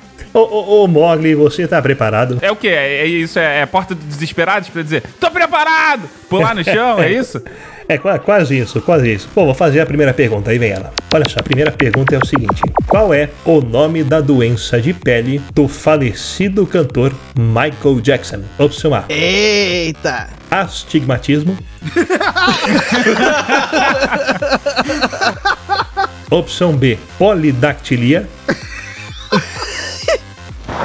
Ô, 0.32 0.38
ô, 0.38 0.84
ô, 0.84 0.88
Mogli, 0.88 1.34
você 1.34 1.66
tá 1.66 1.82
preparado? 1.82 2.38
É 2.40 2.52
o 2.52 2.56
quê? 2.56 2.68
É, 2.68 3.00
é 3.00 3.06
isso? 3.06 3.36
É, 3.38 3.60
é 3.62 3.66
porta 3.66 3.94
dos 3.94 4.04
desesperados 4.06 4.68
pra 4.68 4.82
dizer, 4.82 5.02
tô 5.18 5.30
preparado! 5.30 6.08
Pular 6.28 6.54
no 6.54 6.62
chão, 6.62 7.00
é 7.00 7.10
isso? 7.12 7.42
É 7.90 7.98
qua- 7.98 8.20
quase 8.20 8.56
isso, 8.56 8.80
quase 8.80 9.12
isso. 9.12 9.28
Bom, 9.34 9.46
vou 9.46 9.54
fazer 9.54 9.80
a 9.80 9.86
primeira 9.86 10.14
pergunta, 10.14 10.52
aí 10.52 10.58
vem 10.60 10.70
ela. 10.70 10.92
Olha 11.12 11.24
só, 11.28 11.40
a 11.40 11.42
primeira 11.42 11.72
pergunta 11.72 12.14
é 12.14 12.18
o 12.18 12.24
seguinte: 12.24 12.62
Qual 12.86 13.12
é 13.12 13.28
o 13.44 13.60
nome 13.60 14.04
da 14.04 14.20
doença 14.20 14.80
de 14.80 14.92
pele 14.94 15.42
do 15.52 15.66
falecido 15.66 16.64
cantor 16.68 17.12
Michael 17.36 18.00
Jackson? 18.00 18.44
Opção 18.60 18.94
A: 18.94 19.02
Eita! 19.08 20.28
astigmatismo. 20.48 21.58
Opção 26.30 26.76
B: 26.76 26.96
polidactilia. 27.18 28.28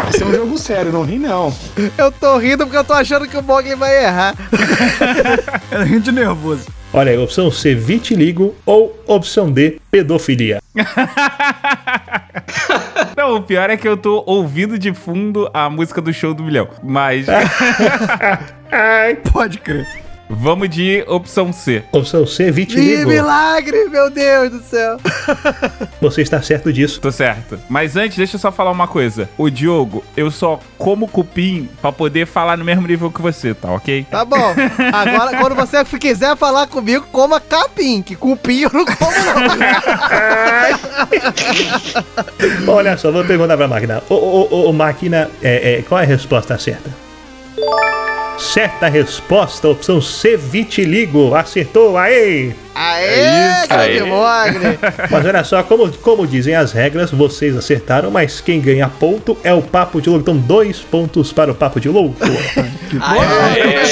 Esse 0.09 0.23
é 0.23 0.25
um 0.25 0.33
jogo 0.33 0.57
sério, 0.57 0.91
não 0.91 1.03
ri 1.03 1.17
não. 1.17 1.53
Eu 1.97 2.11
tô 2.11 2.37
rindo 2.37 2.65
porque 2.65 2.77
eu 2.77 2.83
tô 2.83 2.93
achando 2.93 3.27
que 3.27 3.37
o 3.37 3.43
Mogli 3.43 3.75
vai 3.75 4.03
errar. 4.05 4.35
É 5.71 5.83
rindo 5.83 6.01
de 6.01 6.11
nervoso. 6.11 6.67
Olha 6.93 7.11
aí, 7.11 7.17
opção 7.17 7.51
C: 7.51 7.75
vitiligo. 7.75 8.55
Ou 8.65 8.97
opção 9.05 9.51
D: 9.51 9.79
pedofilia. 9.91 10.61
Não, 13.17 13.35
o 13.35 13.41
pior 13.41 13.69
é 13.69 13.77
que 13.77 13.87
eu 13.87 13.97
tô 13.97 14.23
ouvindo 14.25 14.77
de 14.77 14.93
fundo 14.93 15.49
a 15.53 15.69
música 15.69 16.01
do 16.01 16.13
show 16.13 16.33
do 16.33 16.43
milhão. 16.43 16.67
Mas 16.83 17.25
Pode 19.31 19.57
crer. 19.57 20.04
Vamos 20.29 20.69
de 20.69 21.03
opção 21.07 21.51
C. 21.53 21.83
Opção 21.91 22.25
C: 22.25 22.47
Ih, 22.47 22.51
vitiligo. 22.51 23.09
milagre, 23.09 23.89
meu 23.89 24.09
Deus 24.09 24.51
do 24.51 24.61
céu. 24.61 24.97
Você 26.01 26.21
está 26.21 26.41
certo 26.41 26.71
disso. 26.71 26.99
Tô 26.99 27.11
certo. 27.11 27.59
Mas 27.69 27.95
antes, 27.95 28.17
deixa 28.17 28.35
eu 28.35 28.39
só 28.39 28.51
falar 28.51 28.71
uma 28.71 28.87
coisa. 28.87 29.29
O 29.37 29.49
Diogo, 29.49 30.03
eu 30.15 30.29
só 30.31 30.59
como 30.77 31.07
cupim 31.07 31.69
pra 31.81 31.91
poder 31.91 32.25
falar 32.25 32.57
no 32.57 32.65
mesmo 32.65 32.87
nível 32.87 33.11
que 33.11 33.21
você, 33.21 33.53
tá 33.53 33.71
ok? 33.71 34.05
Tá 34.09 34.25
bom. 34.25 34.55
Agora, 34.93 35.37
quando 35.37 35.55
você 35.55 35.83
quiser 35.97 36.35
falar 36.35 36.67
comigo, 36.67 37.05
coma 37.11 37.39
capim, 37.39 38.01
que 38.01 38.15
cupim 38.15 38.61
eu 38.61 38.71
não 38.73 38.85
como 38.85 39.11
não. 39.11 39.35
Olha 42.75 42.97
só, 42.97 43.11
vou 43.11 43.23
perguntar 43.23 43.57
pra 43.57 43.67
máquina. 43.67 44.03
Ô, 44.09 44.15
ô, 44.15 44.47
ô, 44.49 44.69
ô, 44.69 44.73
máquina, 44.73 45.29
é, 45.41 45.75
é, 45.75 45.81
qual 45.81 45.99
é 45.99 46.03
a 46.03 46.07
resposta 46.07 46.57
certa? 46.57 46.89
Certa 48.37 48.87
resposta, 48.87 49.67
opção 49.67 50.01
C, 50.01 50.35
vitiligo. 50.35 51.33
Acertou, 51.35 51.97
aê! 51.97 52.53
Aê, 52.75 53.61
isso 53.61 53.67
grande 53.69 54.01
aí. 54.01 54.01
Mogli. 54.01 54.79
Mas 55.09 55.25
olha 55.25 55.43
só, 55.45 55.63
como, 55.63 55.89
como 55.99 56.27
dizem 56.27 56.53
as 56.55 56.73
regras, 56.73 57.09
vocês 57.09 57.55
acertaram, 57.55 58.11
mas 58.11 58.41
quem 58.41 58.59
ganha 58.59 58.89
ponto 58.89 59.37
é 59.43 59.53
o 59.53 59.61
Papo 59.61 60.01
de 60.01 60.09
Louco. 60.09 60.23
Então, 60.23 60.37
dois 60.37 60.79
pontos 60.79 61.31
para 61.31 61.51
o 61.51 61.55
Papo 61.55 61.79
de 61.79 61.87
Louco. 61.87 62.17
Começamos, 62.19 63.91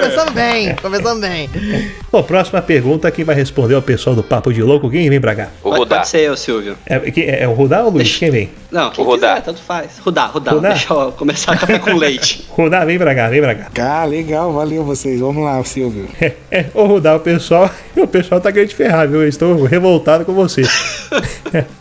começamos 0.00 0.32
bem, 0.32 0.74
começamos 0.76 1.20
bem. 1.20 1.50
Bom, 2.10 2.22
próxima 2.22 2.62
pergunta, 2.62 3.10
quem 3.10 3.24
vai 3.24 3.34
responder 3.34 3.74
é 3.74 3.78
o 3.78 3.82
pessoal 3.82 4.16
do 4.16 4.22
Papo 4.22 4.52
de 4.52 4.62
Louco. 4.62 4.90
Quem 4.90 5.08
vem 5.10 5.20
pra 5.20 5.34
cá? 5.34 5.48
O 5.62 5.70
Rudá. 5.70 5.96
pode 5.96 6.08
ser 6.08 6.20
eu, 6.20 6.36
Silvio. 6.36 6.76
É, 6.86 6.94
é, 6.96 7.42
é 7.42 7.48
o 7.48 7.52
Rudá 7.52 7.82
ou 7.82 7.88
o 7.88 7.90
Luiz? 7.90 8.04
Deixa- 8.04 8.18
Quem 8.20 8.30
vem? 8.30 8.50
Não, 8.70 8.90
quem 8.90 9.04
O 9.04 9.08
Rudá. 9.08 9.30
quiser, 9.34 9.42
tanto 9.42 9.60
faz. 9.60 9.98
Rudá, 9.98 10.26
Rudá. 10.26 10.52
Rudá? 10.52 10.68
Deixa 10.70 10.92
eu 10.92 11.12
começar 11.12 11.52
a 11.52 11.56
café 11.56 11.78
com 11.78 11.94
leite. 11.96 12.46
Rudá, 12.50 12.84
vem 12.84 12.98
pra 12.98 13.14
cá, 13.14 13.28
vem 13.28 13.40
pra 13.40 13.54
cá. 13.54 13.68
Ah, 14.00 14.04
legal, 14.04 14.52
valeu 14.52 14.84
vocês. 14.84 15.20
Vamos 15.20 15.44
lá, 15.44 15.62
Silvio. 15.64 16.06
É, 16.20 16.32
é, 16.50 16.66
ô 16.74 16.84
Rudá, 16.86 17.14
o 17.16 17.20
pessoal, 17.20 17.70
o 17.96 18.06
pessoal 18.06 18.40
tá 18.40 18.50
querendo 18.52 18.68
te 18.70 18.74
ferrar, 18.74 19.06
viu? 19.08 19.22
Eu 19.22 19.28
estou 19.28 19.62
revoltado 19.64 20.24
com 20.24 20.32
você. 20.32 20.62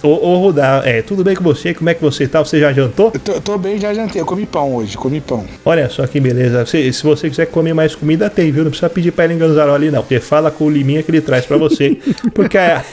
Ô, 0.03 0.08
ô 0.10 0.38
Rudá, 0.39 0.82
é, 0.86 1.01
tudo 1.01 1.23
bem 1.23 1.36
com 1.36 1.43
você? 1.43 1.73
Como 1.73 1.89
é 1.89 1.93
que 1.93 2.01
você 2.01 2.27
tá? 2.27 2.39
Você 2.39 2.60
já 2.60 2.71
jantou? 2.73 3.12
Eu 3.13 3.19
tô, 3.19 3.41
tô 3.41 3.58
bem, 3.58 3.80
já 3.80 3.93
jantei. 3.93 4.21
Eu 4.21 4.25
comi 4.25 4.45
pão 4.45 4.75
hoje, 4.75 4.97
comi 4.97 5.21
pão. 5.21 5.45
Olha 5.65 5.89
só 5.89 6.06
que 6.08 6.19
beleza. 6.19 6.65
Se, 6.65 6.91
se 6.91 7.03
você 7.03 7.30
quiser 7.30 7.45
comer 7.47 7.73
mais 7.73 7.95
comida, 7.95 8.07
tem, 8.34 8.52
viu? 8.52 8.63
Não 8.63 8.72
precisa 8.72 8.89
pedir 8.89 9.12
pra 9.12 9.26
Ellen 9.26 9.38
Ganzaroli, 9.38 9.91
não. 9.91 10.02
Porque 10.02 10.20
fala 10.20 10.52
com 10.52 10.65
o 10.65 10.70
Liminha 10.70 11.04
que 11.04 11.12
ele 11.12 11.22
traz 11.22 11.46
pra 11.46 11.58
você. 11.58 11.98
Porque 12.34 12.58
a, 12.58 12.84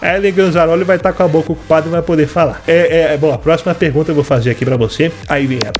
a 0.00 0.12
Ellen 0.16 0.32
Ganzaroli 0.32 0.84
vai 0.84 0.96
estar 0.96 1.12
com 1.12 1.22
a 1.22 1.28
boca 1.28 1.52
ocupada 1.52 1.86
e 1.86 1.90
não 1.90 1.92
vai 1.92 2.02
poder 2.02 2.26
falar. 2.26 2.62
É, 2.66 3.12
é, 3.12 3.16
bom, 3.16 3.32
a 3.32 3.38
próxima 3.38 3.74
pergunta 3.74 4.10
eu 4.10 4.14
vou 4.14 4.24
fazer 4.24 4.50
aqui 4.50 4.64
pra 4.64 4.76
você. 4.76 5.12
Aí 5.28 5.46
vem 5.46 5.58
ela. 5.62 5.72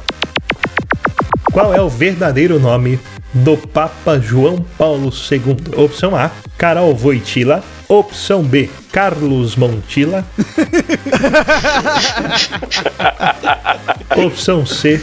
Qual 1.53 1.75
é 1.75 1.81
o 1.81 1.88
verdadeiro 1.88 2.61
nome 2.61 3.01
do 3.33 3.57
Papa 3.57 4.20
João 4.20 4.64
Paulo 4.77 5.11
II? 5.11 5.83
Opção 5.83 6.14
A, 6.14 6.31
Carol 6.59 6.94
Voitila. 6.94 7.62
Opção 7.88 8.42
B, 8.42 8.68
Carlos 8.90 9.55
Montila. 9.55 10.25
Opção 14.16 14.66
C, 14.66 15.01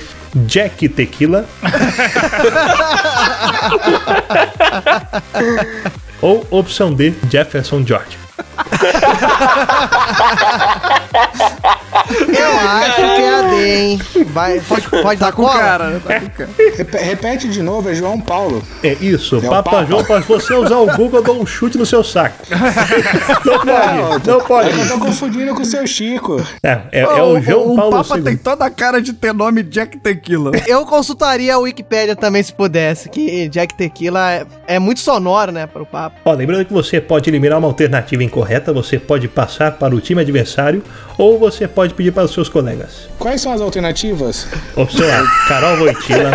Jack 0.47 0.89
Tequila. 0.89 1.45
Ou 6.21 6.47
opção 6.49 6.93
D, 6.93 7.13
Jefferson 7.29 7.85
George. 7.85 8.17
Eu 12.27 12.59
acho 12.69 12.95
que 12.95 13.21
é 13.21 13.33
a 13.35 13.41
D, 13.43 13.75
hein? 13.75 14.01
Vai, 14.27 14.59
pode, 14.61 14.89
pode 14.89 15.19
dar 15.19 15.31
Com 15.31 15.43
cola? 15.43 15.59
cara, 15.59 15.89
né? 15.89 16.01
Tá 16.05 16.19
com 16.19 16.29
cara. 16.29 16.49
Repe- 16.77 16.97
repete 16.97 17.47
de 17.47 17.61
novo, 17.61 17.89
é 17.89 17.93
João 17.95 18.19
Paulo. 18.19 18.63
É 18.83 18.93
isso, 18.99 19.35
É 19.35 19.39
o 19.39 19.41
Papa, 19.49 19.63
Papa. 19.71 19.85
João, 19.85 20.03
para 20.03 20.19
você 20.21 20.53
usar 20.53 20.77
o 20.77 20.87
Google, 20.97 21.19
eu 21.19 21.23
dou 21.23 21.41
um 21.41 21.45
chute 21.45 21.77
no 21.77 21.85
seu 21.85 22.03
saco. 22.03 22.35
Não 23.45 23.59
pode, 23.59 24.27
não 24.29 24.41
pode. 24.41 24.79
Eu 24.79 24.87
tô 24.87 24.99
confundindo 24.99 25.53
com 25.53 25.61
o 25.61 25.65
seu 25.65 25.85
Chico. 25.85 26.41
É, 26.63 26.79
é, 26.91 27.01
é 27.01 27.21
o 27.23 27.39
João 27.41 27.73
o 27.73 27.75
Paulo 27.75 27.97
Papa 28.03 28.17
II. 28.17 28.23
tem 28.23 28.37
toda 28.37 28.65
a 28.65 28.69
cara 28.69 29.01
de 29.01 29.13
ter 29.13 29.33
nome 29.33 29.63
Jack 29.63 29.97
Tequila. 29.99 30.51
Eu 30.67 30.85
consultaria 30.85 31.53
a 31.55 31.57
Wikipédia 31.59 32.15
também 32.15 32.41
se 32.41 32.53
pudesse, 32.53 33.09
que 33.09 33.47
Jack 33.49 33.73
Tequila 33.75 34.31
é, 34.31 34.45
é 34.67 34.79
muito 34.79 34.99
sonoro, 35.01 35.51
né, 35.51 35.67
pro 35.67 35.85
papo. 35.85 36.17
Ó, 36.25 36.31
lembrando 36.33 36.65
que 36.65 36.73
você 36.73 36.99
pode 37.01 37.29
eliminar 37.29 37.57
uma 37.59 37.67
alternativa 37.67 38.23
incorreta, 38.23 38.42
você 38.73 38.99
pode 38.99 39.27
passar 39.27 39.73
para 39.73 39.95
o 39.95 40.01
time 40.01 40.21
adversário 40.21 40.83
ou 41.17 41.37
você 41.39 41.67
pode 41.67 41.93
pedir 41.93 42.11
para 42.11 42.23
os 42.23 42.33
seus 42.33 42.49
colegas. 42.49 43.07
Quais 43.19 43.41
são 43.41 43.51
as 43.51 43.61
alternativas? 43.61 44.47
Opção 44.75 45.07
A, 45.07 45.47
Carol 45.47 45.77
Voitila. 45.77 46.31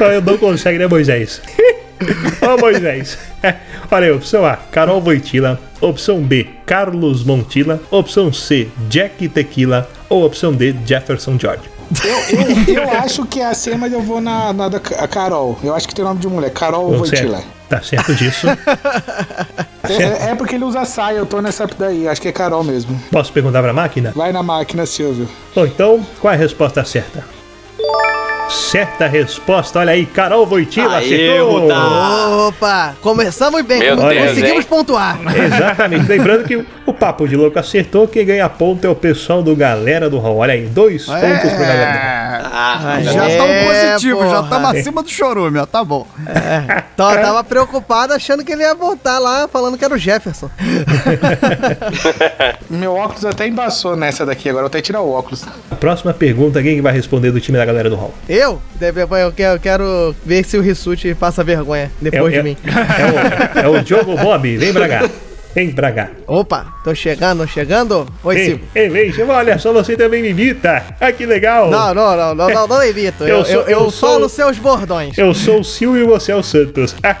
Eu 0.12 0.20
não 0.22 0.36
consegue, 0.36 0.78
né, 0.78 0.86
Moisés? 0.86 1.40
Ô, 2.40 2.60
Moisés. 2.60 3.18
Olha 3.90 4.06
aí, 4.06 4.12
opção 4.12 4.44
A, 4.44 4.56
Carol 4.56 5.00
Voitila. 5.00 5.58
Opção 5.80 6.20
B, 6.20 6.46
Carlos 6.66 7.24
Montila. 7.24 7.80
Opção 7.90 8.32
C, 8.32 8.68
Jack 8.88 9.28
Tequila. 9.28 9.88
Ou 10.08 10.24
opção 10.24 10.52
D, 10.52 10.74
Jefferson 10.84 11.38
George. 11.38 11.62
Eu, 12.04 12.74
eu, 12.74 12.82
eu 12.82 12.90
acho 12.98 13.26
que 13.26 13.40
é 13.40 13.46
a 13.46 13.54
C, 13.54 13.76
mas 13.76 13.92
eu 13.92 14.00
vou 14.00 14.20
na, 14.20 14.52
na 14.52 14.68
da 14.68 14.80
Carol. 14.80 15.58
Eu 15.62 15.74
acho 15.74 15.86
que 15.86 15.94
tem 15.94 16.04
nome 16.04 16.20
de 16.20 16.28
mulher. 16.28 16.50
Carol 16.50 16.90
Ou 16.90 16.98
Voitila. 16.98 17.42
Tá 17.68 17.80
certo 17.82 18.14
disso. 18.14 18.46
É, 19.84 20.30
é 20.30 20.34
porque 20.36 20.54
ele 20.54 20.64
usa 20.64 20.84
saia, 20.84 21.16
eu 21.16 21.26
tô 21.26 21.40
nessa 21.40 21.66
daí. 21.66 22.06
Acho 22.06 22.22
que 22.22 22.28
é 22.28 22.32
Carol 22.32 22.62
mesmo. 22.62 22.98
Posso 23.10 23.32
perguntar 23.32 23.60
para 23.60 23.72
a 23.72 23.74
máquina? 23.74 24.12
Vai 24.14 24.32
na 24.32 24.40
máquina, 24.40 24.86
Silvio. 24.86 25.28
Bom, 25.54 25.66
então, 25.66 26.06
qual 26.20 26.32
é 26.32 26.36
a 26.36 26.38
resposta 26.38 26.84
certa? 26.84 27.24
Certa 28.48 29.06
resposta, 29.06 29.78
olha 29.78 29.92
aí, 29.92 30.04
Carol 30.04 30.46
Voitila 30.46 30.98
acertou! 30.98 31.68
Opa, 32.48 32.94
começamos 33.00 33.62
bem, 33.62 33.80
Meu 33.80 33.96
Deus, 33.96 34.28
conseguimos 34.28 34.60
hein? 34.60 34.66
pontuar. 34.68 35.18
Exatamente, 35.34 36.06
lembrando 36.06 36.44
que 36.44 36.64
o 36.92 36.94
Papo 36.94 37.26
de 37.26 37.34
Louco 37.34 37.58
acertou, 37.58 38.06
quem 38.06 38.24
ganha 38.24 38.48
ponto 38.48 38.86
é 38.86 38.90
o 38.90 38.94
pessoal 38.94 39.42
do 39.42 39.56
Galera 39.56 40.08
do 40.10 40.18
Hall. 40.18 40.36
Olha 40.36 40.52
aí, 40.52 40.66
dois 40.66 41.06
pontos 41.06 41.50
pro 41.50 41.58
Galera 41.58 41.92
do 41.92 41.98
Hall. 41.98 42.22
Ah, 42.54 42.98
Já 43.02 43.24
É, 43.24 43.32
estamos 43.32 43.56
positivos, 43.64 44.30
já 44.30 44.40
estamos 44.40 44.70
acima 44.70 45.02
do 45.02 45.08
chorume, 45.08 45.58
ó. 45.58 45.66
Tá 45.66 45.82
bom. 45.82 46.06
Então, 46.94 47.10
eu 47.10 47.20
tava 47.20 47.42
preocupado 47.42 48.12
achando 48.12 48.44
que 48.44 48.52
ele 48.52 48.62
ia 48.62 48.74
voltar 48.74 49.18
lá 49.18 49.48
falando 49.48 49.78
que 49.78 49.84
era 49.84 49.94
o 49.94 49.98
Jefferson. 49.98 50.50
Meu 52.68 52.94
óculos 52.94 53.24
até 53.24 53.46
embaçou 53.46 53.96
nessa 53.96 54.26
daqui, 54.26 54.48
agora 54.48 54.66
eu 54.66 54.68
vou 54.68 54.68
até 54.68 54.82
tirar 54.82 55.00
o 55.00 55.10
óculos. 55.10 55.44
A 55.70 55.74
próxima 55.74 56.12
pergunta, 56.12 56.62
quem 56.62 56.76
que 56.76 56.82
vai 56.82 56.92
responder 56.92 57.30
do 57.30 57.40
time 57.40 57.56
da 57.58 57.64
Galera 57.64 57.88
do 57.88 57.96
Hall? 57.96 58.12
Eu? 58.28 58.60
Eu 58.80 59.32
quero, 59.32 59.54
eu 59.54 59.60
quero 59.60 60.14
ver 60.24 60.44
se 60.44 60.58
o 60.58 60.60
Rissuti 60.60 61.14
passa 61.14 61.42
vergonha 61.42 61.90
depois 62.00 62.34
é, 62.34 62.38
de 62.38 62.42
mim. 62.42 62.56
É 63.64 63.68
o, 63.70 63.76
é 63.76 63.80
o 63.80 63.82
Diogo 63.82 64.16
Bob, 64.16 64.56
vem 64.58 64.72
pra 64.72 64.88
cá. 64.88 65.08
Vem 65.54 65.70
pra 65.70 65.92
cá. 65.92 66.08
Opa, 66.26 66.66
tô 66.82 66.94
chegando, 66.94 67.46
chegando. 67.46 68.06
Oi, 68.24 68.36
Ei, 68.36 68.44
Silvio. 68.46 68.68
ei, 68.74 68.88
olha 69.28 69.58
só, 69.58 69.72
você 69.72 69.96
também 69.96 70.22
me 70.22 70.30
imita. 70.30 70.82
Ah, 70.98 71.12
que 71.12 71.26
legal. 71.26 71.70
Não, 71.70 71.92
não, 71.94 72.16
não, 72.16 72.34
não, 72.34 72.48
não, 72.48 72.66
não 72.68 72.82
evito. 72.84 73.24
Eu 73.24 73.38
Eu, 73.38 73.44
sou- 73.44 73.54
eu, 73.62 73.62
eu 73.68 73.90
sou- 73.90 74.28
seus 74.28 74.58
bordões. 74.58 75.16
Eu 75.18 75.34
sou 75.34 75.60
o 75.60 75.64
Silvio 75.64 76.04
e 76.04 76.06
você 76.06 76.32
é 76.32 76.36
o 76.36 76.42
Santos. 76.42 76.94
Ah, 77.02 77.16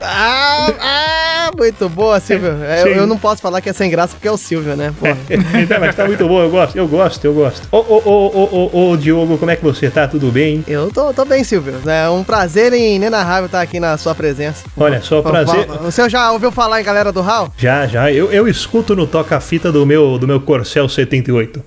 Ah, 0.00 0.72
ah, 0.80 1.21
muito 1.56 1.88
boa, 1.88 2.18
Silvio. 2.20 2.62
É, 2.62 2.82
Eu, 2.82 2.86
eu 2.88 3.06
não 3.06 3.18
posso 3.18 3.40
falar 3.40 3.60
que 3.60 3.68
é 3.68 3.72
sem 3.72 3.90
graça 3.90 4.14
porque 4.14 4.28
é 4.28 4.32
o 4.32 4.36
Silvio, 4.36 4.76
né? 4.76 4.92
Então, 5.30 5.78
mas 5.80 5.94
tá 5.94 6.06
muito 6.06 6.26
bom, 6.26 6.42
eu 6.42 6.50
gosto, 6.50 6.76
eu 6.76 6.88
gosto, 6.88 7.24
eu 7.24 7.34
gosto. 7.34 7.68
Ô, 7.70 7.78
ô, 7.78 8.02
ô, 8.04 8.26
ô, 8.34 8.70
ô, 8.72 8.90
ô, 8.90 8.96
Diogo, 8.96 9.38
como 9.38 9.50
é 9.50 9.56
que 9.56 9.62
você 9.62 9.90
tá? 9.90 10.06
Tudo 10.08 10.30
bem? 10.30 10.64
Eu 10.66 10.90
tô, 10.90 11.12
tô 11.12 11.24
bem, 11.24 11.44
Silvio. 11.44 11.74
É 11.86 12.08
um 12.08 12.24
prazer 12.24 12.72
inenarrável 12.72 13.46
estar 13.46 13.60
aqui 13.60 13.78
na 13.78 13.96
sua 13.96 14.14
presença. 14.14 14.64
Olha 14.76 15.00
só, 15.00 15.22
prazer. 15.22 15.66
O 15.84 15.90
senhor 15.90 16.08
já 16.08 16.30
ouviu 16.32 16.50
falar 16.50 16.80
em 16.80 16.84
galera 16.84 17.12
do 17.12 17.20
Hall? 17.20 17.52
Já, 17.56 17.86
já. 17.86 18.10
Eu, 18.12 18.30
eu 18.32 18.48
escuto 18.48 18.94
no 18.96 19.06
toca-fita 19.06 19.70
do 19.70 19.84
meu, 19.86 20.18
do 20.18 20.26
meu 20.26 20.40
Corcel 20.40 20.88
78. 20.88 21.62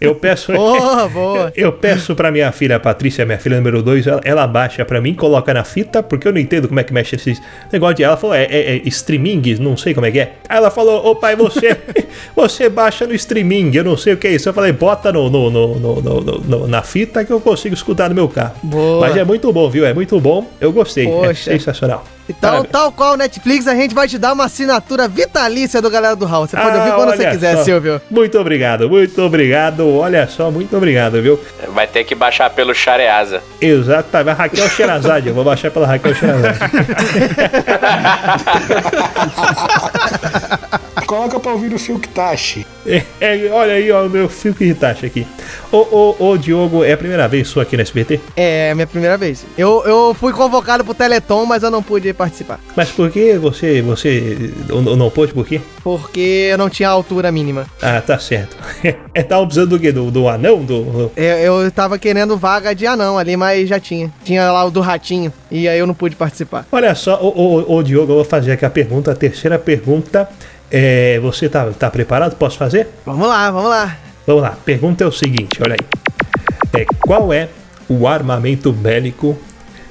Eu 0.00 0.14
peço. 0.14 0.52
Boa, 0.56 1.08
boa. 1.08 1.52
Eu 1.54 1.72
peço 1.72 2.14
pra 2.14 2.30
minha 2.30 2.50
filha 2.52 2.78
Patrícia, 2.80 3.24
minha 3.24 3.38
filha 3.38 3.56
número 3.56 3.82
2, 3.82 4.06
ela, 4.06 4.20
ela 4.24 4.46
baixa 4.46 4.84
pra 4.84 5.00
mim, 5.00 5.14
coloca 5.14 5.52
na 5.52 5.64
fita, 5.64 6.02
porque 6.02 6.26
eu 6.26 6.32
não 6.32 6.40
entendo 6.40 6.68
como 6.68 6.80
é 6.80 6.84
que 6.84 6.92
mexe 6.92 7.16
esses 7.16 7.40
negócio 7.72 7.96
de. 7.96 8.04
Ela 8.04 8.16
falou, 8.16 8.34
é, 8.34 8.44
é, 8.44 8.76
é 8.76 8.82
streaming, 8.86 9.25
não 9.60 9.76
sei 9.76 9.92
como 9.94 10.06
é 10.06 10.10
que 10.10 10.18
é. 10.20 10.32
Aí 10.48 10.56
ela 10.56 10.70
falou, 10.70 11.04
ô 11.06 11.14
pai, 11.16 11.34
você, 11.36 11.76
você 12.34 12.68
baixa 12.68 13.06
no 13.06 13.14
streaming, 13.14 13.70
eu 13.74 13.84
não 13.84 13.96
sei 13.96 14.12
o 14.12 14.16
que 14.16 14.26
é 14.26 14.32
isso. 14.32 14.48
Eu 14.48 14.52
falei, 14.54 14.72
bota 14.72 15.12
no, 15.12 15.28
no, 15.28 15.50
no, 15.50 15.74
no- 15.80 16.00
no- 16.02 16.20
no- 16.20 16.38
no- 16.40 16.66
na 16.68 16.82
fita 16.82 17.24
que 17.24 17.32
eu 17.32 17.40
consigo 17.40 17.74
escutar 17.74 18.08
no 18.08 18.14
meu 18.14 18.28
carro. 18.28 18.54
Boa. 18.62 19.00
Mas 19.08 19.16
é 19.16 19.24
muito 19.24 19.52
bom, 19.52 19.68
viu? 19.68 19.84
É 19.86 19.92
muito 19.92 20.20
bom. 20.20 20.46
Eu 20.60 20.72
gostei. 20.72 21.06
Poxa. 21.06 21.30
É 21.50 21.58
sensacional. 21.58 22.04
Então, 22.28 22.64
tal 22.64 22.90
qual 22.90 23.14
o 23.14 23.16
Netflix, 23.16 23.68
a 23.68 23.74
gente 23.74 23.94
vai 23.94 24.08
te 24.08 24.18
dar 24.18 24.32
uma 24.32 24.44
assinatura 24.46 25.06
vitalícia 25.06 25.80
do 25.80 25.88
galera 25.88 26.16
do 26.16 26.26
Hall. 26.26 26.46
Você 26.46 26.56
pode 26.56 26.76
ouvir 26.76 26.90
Ah, 26.90 26.94
quando 26.94 27.16
você 27.16 27.30
quiser, 27.30 27.56
só. 27.56 27.64
Silvio. 27.64 28.00
Muito 28.10 28.38
obrigado, 28.38 28.88
muito 28.88 29.20
obrigado. 29.22 29.88
Olha 29.96 30.26
só, 30.26 30.50
muito 30.50 30.76
obrigado, 30.76 31.20
viu? 31.22 31.38
Vai 31.68 31.86
ter 31.86 32.04
que 32.04 32.14
baixar 32.14 32.50
pelo 32.50 32.74
Shareasa. 32.74 33.42
Exatamente. 33.60 34.30
A 34.30 34.34
Raquel 34.34 34.68
Sherazade, 34.70 35.28
eu 35.28 35.34
vou 35.34 35.44
baixar 35.44 35.70
pela 35.70 35.86
Raquel 35.86 36.14
Sherazade. 36.14 36.58
Coloca 41.06 41.38
pra 41.38 41.52
ouvir 41.52 41.72
o 41.72 41.78
Silk 41.78 42.08
Tashi. 42.08 42.66
É, 42.84 43.02
é, 43.20 43.48
olha 43.52 43.74
aí, 43.74 43.90
ó, 43.92 44.06
o 44.06 44.10
meu 44.10 44.28
fio 44.28 44.52
que 44.52 44.64
Hitachi 44.64 45.06
aqui. 45.06 45.26
Ô, 45.70 45.76
ô, 45.78 46.16
ô, 46.30 46.36
Diogo, 46.36 46.82
é 46.84 46.92
a 46.92 46.96
primeira 46.96 47.28
vez 47.28 47.46
sua 47.46 47.62
aqui 47.62 47.76
no 47.76 47.82
SBT? 47.82 48.20
É, 48.36 48.74
minha 48.74 48.86
primeira 48.86 49.16
vez. 49.16 49.44
Eu, 49.56 49.84
eu 49.86 50.16
fui 50.18 50.32
convocado 50.32 50.84
pro 50.84 50.94
Teleton, 50.94 51.46
mas 51.46 51.62
eu 51.62 51.70
não 51.70 51.82
pude 51.82 52.12
participar. 52.16 52.58
Mas 52.74 52.90
por 52.90 53.10
que 53.10 53.34
você, 53.34 53.80
você 53.82 54.52
não, 54.96 55.10
pôde, 55.10 55.32
por 55.32 55.46
quê? 55.46 55.60
Porque 55.82 56.48
eu 56.50 56.58
não 56.58 56.68
tinha 56.70 56.88
a 56.88 56.92
altura 56.92 57.30
mínima. 57.30 57.66
Ah, 57.82 58.00
tá 58.00 58.18
certo. 58.18 58.56
É, 59.14 59.22
tava 59.22 59.44
precisando 59.46 59.70
do 59.70 59.80
quê? 59.80 59.90
Do, 59.92 60.10
do 60.10 60.28
anão? 60.28 60.62
Do, 60.62 60.82
do- 60.84 61.12
Eu, 61.16 61.62
eu 61.62 61.70
tava 61.72 61.98
querendo 61.98 62.36
vaga 62.36 62.74
de 62.74 62.86
anão 62.86 63.16
ali, 63.16 63.34
mas 63.36 63.66
já 63.68 63.80
tinha. 63.80 64.12
Tinha 64.24 64.50
lá 64.52 64.62
o 64.64 64.70
do 64.70 64.80
ratinho. 64.82 65.32
E 65.50 65.66
aí 65.66 65.78
eu 65.78 65.86
não 65.86 65.94
pude 65.94 66.14
participar. 66.14 66.66
Olha 66.70 66.94
só, 66.94 67.18
ô, 67.22 67.28
ô, 67.28 67.76
ô, 67.76 67.82
Diogo, 67.82 68.12
eu 68.12 68.16
vou 68.16 68.24
fazer 68.24 68.52
aqui 68.52 68.64
a 68.66 68.70
pergunta, 68.70 69.12
a 69.12 69.14
terceira 69.14 69.58
pergunta. 69.58 70.28
É, 70.70 71.18
você 71.20 71.48
tá, 71.48 71.66
tá 71.78 71.88
preparado? 71.90 72.36
Posso 72.36 72.58
fazer? 72.58 72.88
Vamos 73.06 73.26
lá, 73.26 73.50
vamos 73.50 73.70
lá. 73.70 73.96
Vamos 74.26 74.42
lá, 74.42 74.58
pergunta 74.64 75.04
é 75.04 75.06
o 75.06 75.12
seguinte, 75.12 75.58
olha 75.62 75.76
aí. 75.80 76.80
É, 76.82 76.84
qual 77.06 77.32
é 77.32 77.48
o 77.88 78.06
armamento 78.06 78.72
bélico 78.72 79.38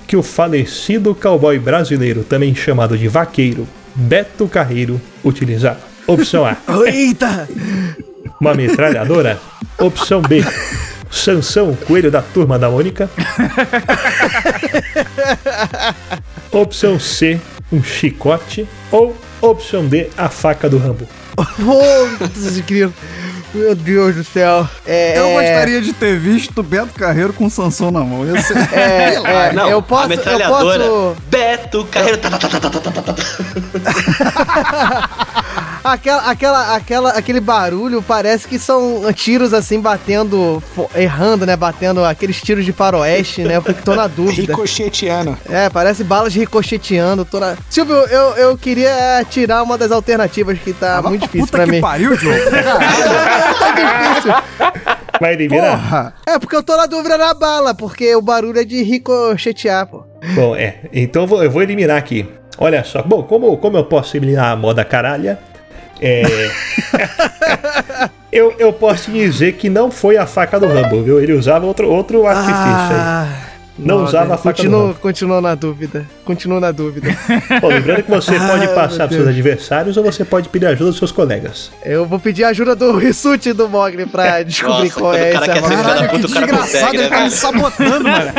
que 0.07 0.15
o 0.15 0.23
falecido 0.23 1.15
cowboy 1.15 1.57
brasileiro, 1.59 2.23
também 2.23 2.53
chamado 2.53 2.97
de 2.97 3.07
vaqueiro, 3.07 3.67
Beto 3.95 4.47
Carreiro, 4.47 5.01
utilizava? 5.23 5.79
Opção 6.07 6.45
A, 6.45 6.57
Eita! 6.85 7.47
uma 8.39 8.53
metralhadora. 8.53 9.39
Opção 9.77 10.21
B, 10.21 10.43
Sansão, 11.09 11.75
coelho 11.75 12.11
da 12.11 12.21
turma 12.21 12.57
da 12.57 12.69
Mônica. 12.69 13.09
Opção 16.51 16.99
C, 16.99 17.39
um 17.71 17.83
chicote. 17.83 18.67
Ou 18.91 19.15
opção 19.41 19.87
D, 19.87 20.09
a 20.17 20.29
faca 20.29 20.69
do 20.69 20.77
Rambo. 20.77 21.07
Grilo. 22.65 22.93
Meu 23.55 23.73
Deus 23.73 24.15
do 24.15 24.23
céu. 24.23 24.67
É, 24.85 25.17
Eu 25.17 25.39
é, 25.39 25.53
gostaria 25.53 25.81
de 25.81 25.93
ter 25.93 26.19
visto 26.19 26.61
Beto 26.61 26.93
Carreiro 26.93 27.31
com 27.31 27.49
Sansão 27.49 27.89
na 27.89 28.01
mão. 28.01 28.25
Ia 28.25 28.41
ser 28.41 28.57
É, 28.73 29.15
hilário. 29.15 29.27
é, 29.27 29.53
Não, 29.53 29.69
eu 29.69 29.81
posso. 29.81 30.11
a 30.11 30.15
Eu 30.15 30.39
posso. 30.41 31.15
Beto 31.29 31.85
Carreiro. 31.85 32.19
Aquela, 35.85 36.21
aquela, 36.31 36.75
aquela, 36.75 37.09
aquele 37.11 37.39
barulho 37.39 38.01
parece 38.01 38.47
que 38.47 38.57
são 38.57 39.03
tiros 39.13 39.53
assim 39.53 39.79
batendo, 39.79 40.61
errando, 40.95 41.45
né? 41.45 41.55
Batendo 41.55 42.03
aqueles 42.03 42.41
tiros 42.41 42.65
de 42.65 42.71
faroeste, 42.71 43.43
né? 43.43 43.57
Eu 43.57 43.61
fico- 43.61 43.83
tô 43.83 43.93
na 43.95 44.07
dúvida. 44.07 44.41
Ricocheteando. 44.51 45.37
É, 45.47 45.69
parece 45.69 46.03
balas 46.03 46.33
ricocheteando. 46.33 47.23
Tô 47.23 47.39
na... 47.39 47.55
Silvio, 47.69 47.95
eu, 47.95 48.31
eu 48.35 48.57
queria 48.57 49.23
tirar 49.29 49.61
uma 49.61 49.77
das 49.77 49.91
alternativas 49.91 50.57
que 50.57 50.73
tá 50.73 51.01
Vai 51.01 51.11
muito 51.11 51.21
pra 51.21 51.27
difícil 51.27 51.45
puta 51.45 51.57
pra 51.57 51.65
que 51.67 51.71
mim. 51.73 51.81
pariu, 51.81 52.17
Diogo. 52.17 52.39
tá 53.59 53.71
difícil. 54.11 54.33
Vai 55.21 55.33
eliminar? 55.33 55.71
Porra. 55.79 56.13
É, 56.25 56.39
porque 56.39 56.55
eu 56.55 56.63
tô 56.63 56.75
na 56.75 56.87
dúvida 56.87 57.15
na 57.17 57.33
bala, 57.35 57.75
porque 57.75 58.15
o 58.15 58.21
barulho 58.23 58.59
é 58.59 58.63
de 58.65 58.81
ricochetear, 58.81 59.85
pô. 59.87 60.03
Bom, 60.33 60.55
é. 60.55 60.79
Então 60.91 61.21
eu 61.21 61.27
vou, 61.27 61.43
eu 61.43 61.51
vou 61.51 61.61
eliminar 61.61 61.97
aqui. 61.97 62.27
Olha 62.57 62.83
só. 62.83 63.03
Bom, 63.03 63.21
como, 63.21 63.55
como 63.57 63.77
eu 63.77 63.85
posso 63.85 64.17
eliminar 64.17 64.51
a 64.51 64.55
moda 64.55 64.83
caralha? 64.83 65.37
É. 66.01 66.23
eu, 68.31 68.53
eu 68.59 68.73
posso 68.73 69.05
te 69.05 69.11
dizer 69.11 69.53
que 69.53 69.69
não 69.69 69.89
foi 69.89 70.17
a 70.17 70.25
faca 70.25 70.59
do 70.59 70.67
Rambo, 70.67 71.03
viu? 71.03 71.21
Ele 71.21 71.33
usava 71.33 71.65
outro, 71.65 71.89
outro 71.89 72.25
artifício 72.25 72.55
aí. 72.55 73.55
Não 73.77 73.97
droga. 73.97 74.09
usava 74.09 74.35
a 74.35 74.37
faca 74.37 74.53
do 74.53 74.55
Continuo, 74.55 74.87
Rambo. 74.87 74.99
continuo 74.99 75.41
na 75.41 75.53
dúvida. 75.53 76.05
Continuo 76.23 76.59
na 76.61 76.71
dúvida. 76.71 77.09
Bom, 77.61 77.67
lembrando 77.67 78.03
que 78.03 78.09
você 78.09 78.35
Ai, 78.35 78.39
pode 78.47 78.65
meu 78.65 78.73
passar 78.73 79.07
pros 79.07 79.17
seus 79.17 79.27
adversários 79.27 79.97
ou 79.97 80.03
você 80.03 80.23
pode 80.23 80.47
pedir 80.47 80.67
ajuda 80.67 80.91
dos 80.91 80.97
seus 80.97 81.11
colegas. 81.11 81.71
Eu 81.83 82.05
vou 82.05 82.17
pedir 82.17 82.45
a 82.45 82.49
ajuda 82.49 82.73
do 82.73 82.97
Rissuti 82.97 83.51
do 83.51 83.67
Mogli 83.67 84.05
pra 84.05 84.43
descobrir 84.43 84.89
Nossa, 84.89 84.99
qual 84.99 85.13
é 85.13 85.31
filho 85.31 85.45
da 85.45 85.61
Caralho, 85.61 86.09
que 86.09 86.17
desgraçado, 86.19 86.61
consegue, 86.61 86.97
ele 86.97 87.03
né, 87.03 87.09
tá 87.09 87.23
me 87.23 87.31
sabotando, 87.31 88.03
mano. 88.03 88.31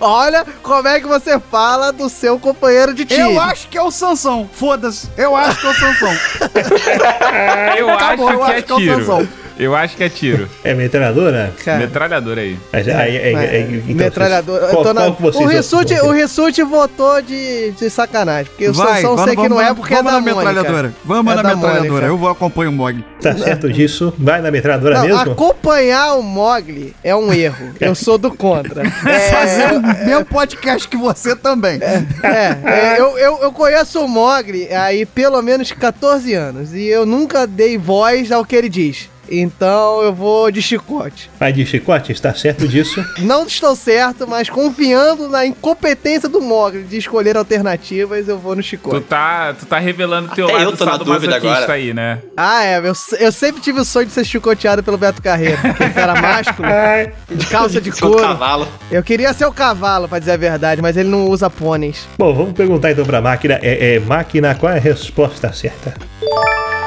Olha 0.00 0.46
como 0.62 0.88
é 0.88 1.00
que 1.00 1.06
você 1.06 1.38
fala 1.38 1.92
do 1.92 2.08
seu 2.08 2.38
companheiro 2.38 2.94
de 2.94 3.04
time. 3.04 3.20
Eu 3.34 3.40
acho 3.40 3.68
que 3.68 3.78
é 3.78 3.82
o 3.82 3.90
Sansão. 3.90 4.48
Foda-se. 4.52 5.08
Eu 5.16 5.34
acho 5.36 5.60
que 5.60 5.66
é 5.66 5.70
o 5.70 5.74
Sansão. 5.74 6.12
Eu 7.76 7.90
Acabou, 7.90 8.28
acho 8.28 8.36
eu 8.36 8.38
que 8.38 8.44
acho 8.44 8.58
é 8.58 8.62
que 8.62 8.72
é 8.72 8.74
o. 8.74 8.98
Sansão. 8.98 9.28
Eu 9.62 9.74
acho 9.76 9.96
que 9.96 10.04
é 10.04 10.08
tiro. 10.08 10.48
É 10.64 10.74
metralhadora? 10.74 11.52
Cara, 11.64 11.78
Metralhadora 11.78 12.40
aí. 12.40 12.56
Aí, 12.72 12.82
é, 12.88 13.32
é, 13.32 13.56
é, 13.56 13.60
então, 13.88 13.96
metralhador. 13.96 14.58
vocês- 14.60 14.72
eu 14.72 14.82
qual, 14.82 14.94
na- 14.94 15.00
qual 15.02 15.12
vocês 15.14 15.44
o 15.44 15.48
Rissuti, 15.48 15.94
o 15.94 16.10
Rissuti 16.10 16.62
votou 16.62 17.20
de, 17.22 17.70
de 17.72 17.90
sacanagem. 17.90 18.46
Porque 18.50 18.68
o 18.68 18.72
Vai, 18.72 18.96
Sansão 18.96 19.16
vamos, 19.16 19.24
sei 19.24 19.36
que 19.36 19.48
não 19.48 19.56
vamos, 19.56 19.70
é 19.70 19.74
porque 19.74 19.94
é 19.94 19.96
vamos 20.02 20.12
da 20.12 20.20
na 20.20 20.26
metralhadora. 20.26 20.82
Mônica. 20.82 20.96
Vamos 21.04 21.32
É 21.32 21.36
na 21.36 21.42
metralhadora. 21.42 21.82
Mônica. 21.90 22.06
Eu 22.06 22.18
vou 22.18 22.28
acompanhar 22.28 22.70
o 22.70 22.72
Mog. 22.72 23.04
Tá 23.20 23.36
certo 23.36 23.72
disso? 23.72 24.12
Vai 24.18 24.40
na 24.40 24.50
metralhadora 24.50 24.94
Não, 24.98 25.06
mesmo? 25.06 25.32
acompanhar 25.32 26.14
o 26.14 26.22
Mogli 26.22 26.94
é 27.04 27.14
um 27.14 27.32
erro. 27.32 27.70
Eu 27.80 27.94
sou 27.94 28.18
do 28.18 28.30
contra. 28.34 28.82
Fazer 28.90 29.62
É, 29.62 29.72
o 29.72 29.80
mesmo 30.06 30.24
podcast 30.24 30.88
que 30.88 30.96
você 30.96 31.36
também. 31.36 31.78
é, 31.82 32.58
é, 32.96 33.00
eu, 33.00 33.16
eu, 33.18 33.38
eu 33.42 33.52
conheço 33.52 34.00
o 34.04 34.08
Mogli 34.08 34.72
aí 34.72 35.06
pelo 35.06 35.40
menos 35.42 35.70
14 35.72 36.34
anos. 36.34 36.74
E 36.74 36.86
eu 36.86 37.06
nunca 37.06 37.46
dei 37.46 37.78
voz 37.78 38.32
ao 38.32 38.44
que 38.44 38.56
ele 38.56 38.68
diz. 38.68 39.08
Então 39.34 40.02
eu 40.02 40.12
vou 40.12 40.50
de 40.50 40.60
chicote. 40.60 41.30
Vai 41.40 41.52
de 41.52 41.64
chicote, 41.64 42.12
está 42.12 42.34
certo 42.34 42.68
disso? 42.68 43.02
Não 43.20 43.46
estou 43.46 43.74
certo, 43.74 44.26
mas 44.28 44.50
confiando 44.50 45.28
na 45.28 45.46
incompetência 45.46 46.28
do 46.28 46.40
Mogli 46.40 46.82
de 46.82 46.98
escolher 46.98 47.36
alternativas, 47.36 48.28
eu 48.28 48.38
vou 48.38 48.54
no 48.54 48.62
Tu 48.62 48.66
chicote. 48.66 49.00
tá, 49.06 49.54
tu 49.58 49.64
tá 49.66 49.78
revelando 49.78 50.28
teu 50.34 50.44
Até 50.46 50.56
eu 50.56 50.64
lado 50.66 50.76
tô 50.76 50.84
na 50.84 50.96
dúvida 50.98 51.36
agora. 51.36 51.72
aí, 51.72 51.94
né? 51.94 52.18
Ah, 52.36 52.64
é. 52.64 52.78
Eu, 52.78 52.92
eu 53.18 53.32
sempre 53.32 53.62
tive 53.62 53.80
o 53.80 53.84
sonho 53.84 54.06
de 54.06 54.12
ser 54.12 54.24
chicoteado 54.24 54.82
pelo 54.82 54.98
Beto 54.98 55.22
Carreiro. 55.22 55.58
Aquele 55.64 55.90
cara 55.94 56.20
másculo, 56.20 56.68
Ai, 56.68 57.12
de 57.30 57.46
calça 57.46 57.80
de 57.80 57.90
Seu 57.92 58.08
couro. 58.08 58.22
cavalo. 58.22 58.68
Eu 58.90 59.02
queria 59.02 59.32
ser 59.32 59.46
o 59.46 59.52
cavalo, 59.52 60.08
pra 60.08 60.18
dizer 60.18 60.32
a 60.32 60.36
verdade, 60.36 60.82
mas 60.82 60.96
ele 60.96 61.08
não 61.08 61.26
usa 61.26 61.48
pôneis. 61.48 62.06
Bom, 62.18 62.34
vamos 62.34 62.52
perguntar 62.52 62.90
então 62.92 63.04
pra 63.06 63.20
máquina. 63.22 63.58
É, 63.62 63.94
é, 63.94 64.00
máquina, 64.00 64.54
qual 64.54 64.72
é 64.72 64.76
a 64.76 64.80
resposta 64.80 65.52
certa? 65.52 65.94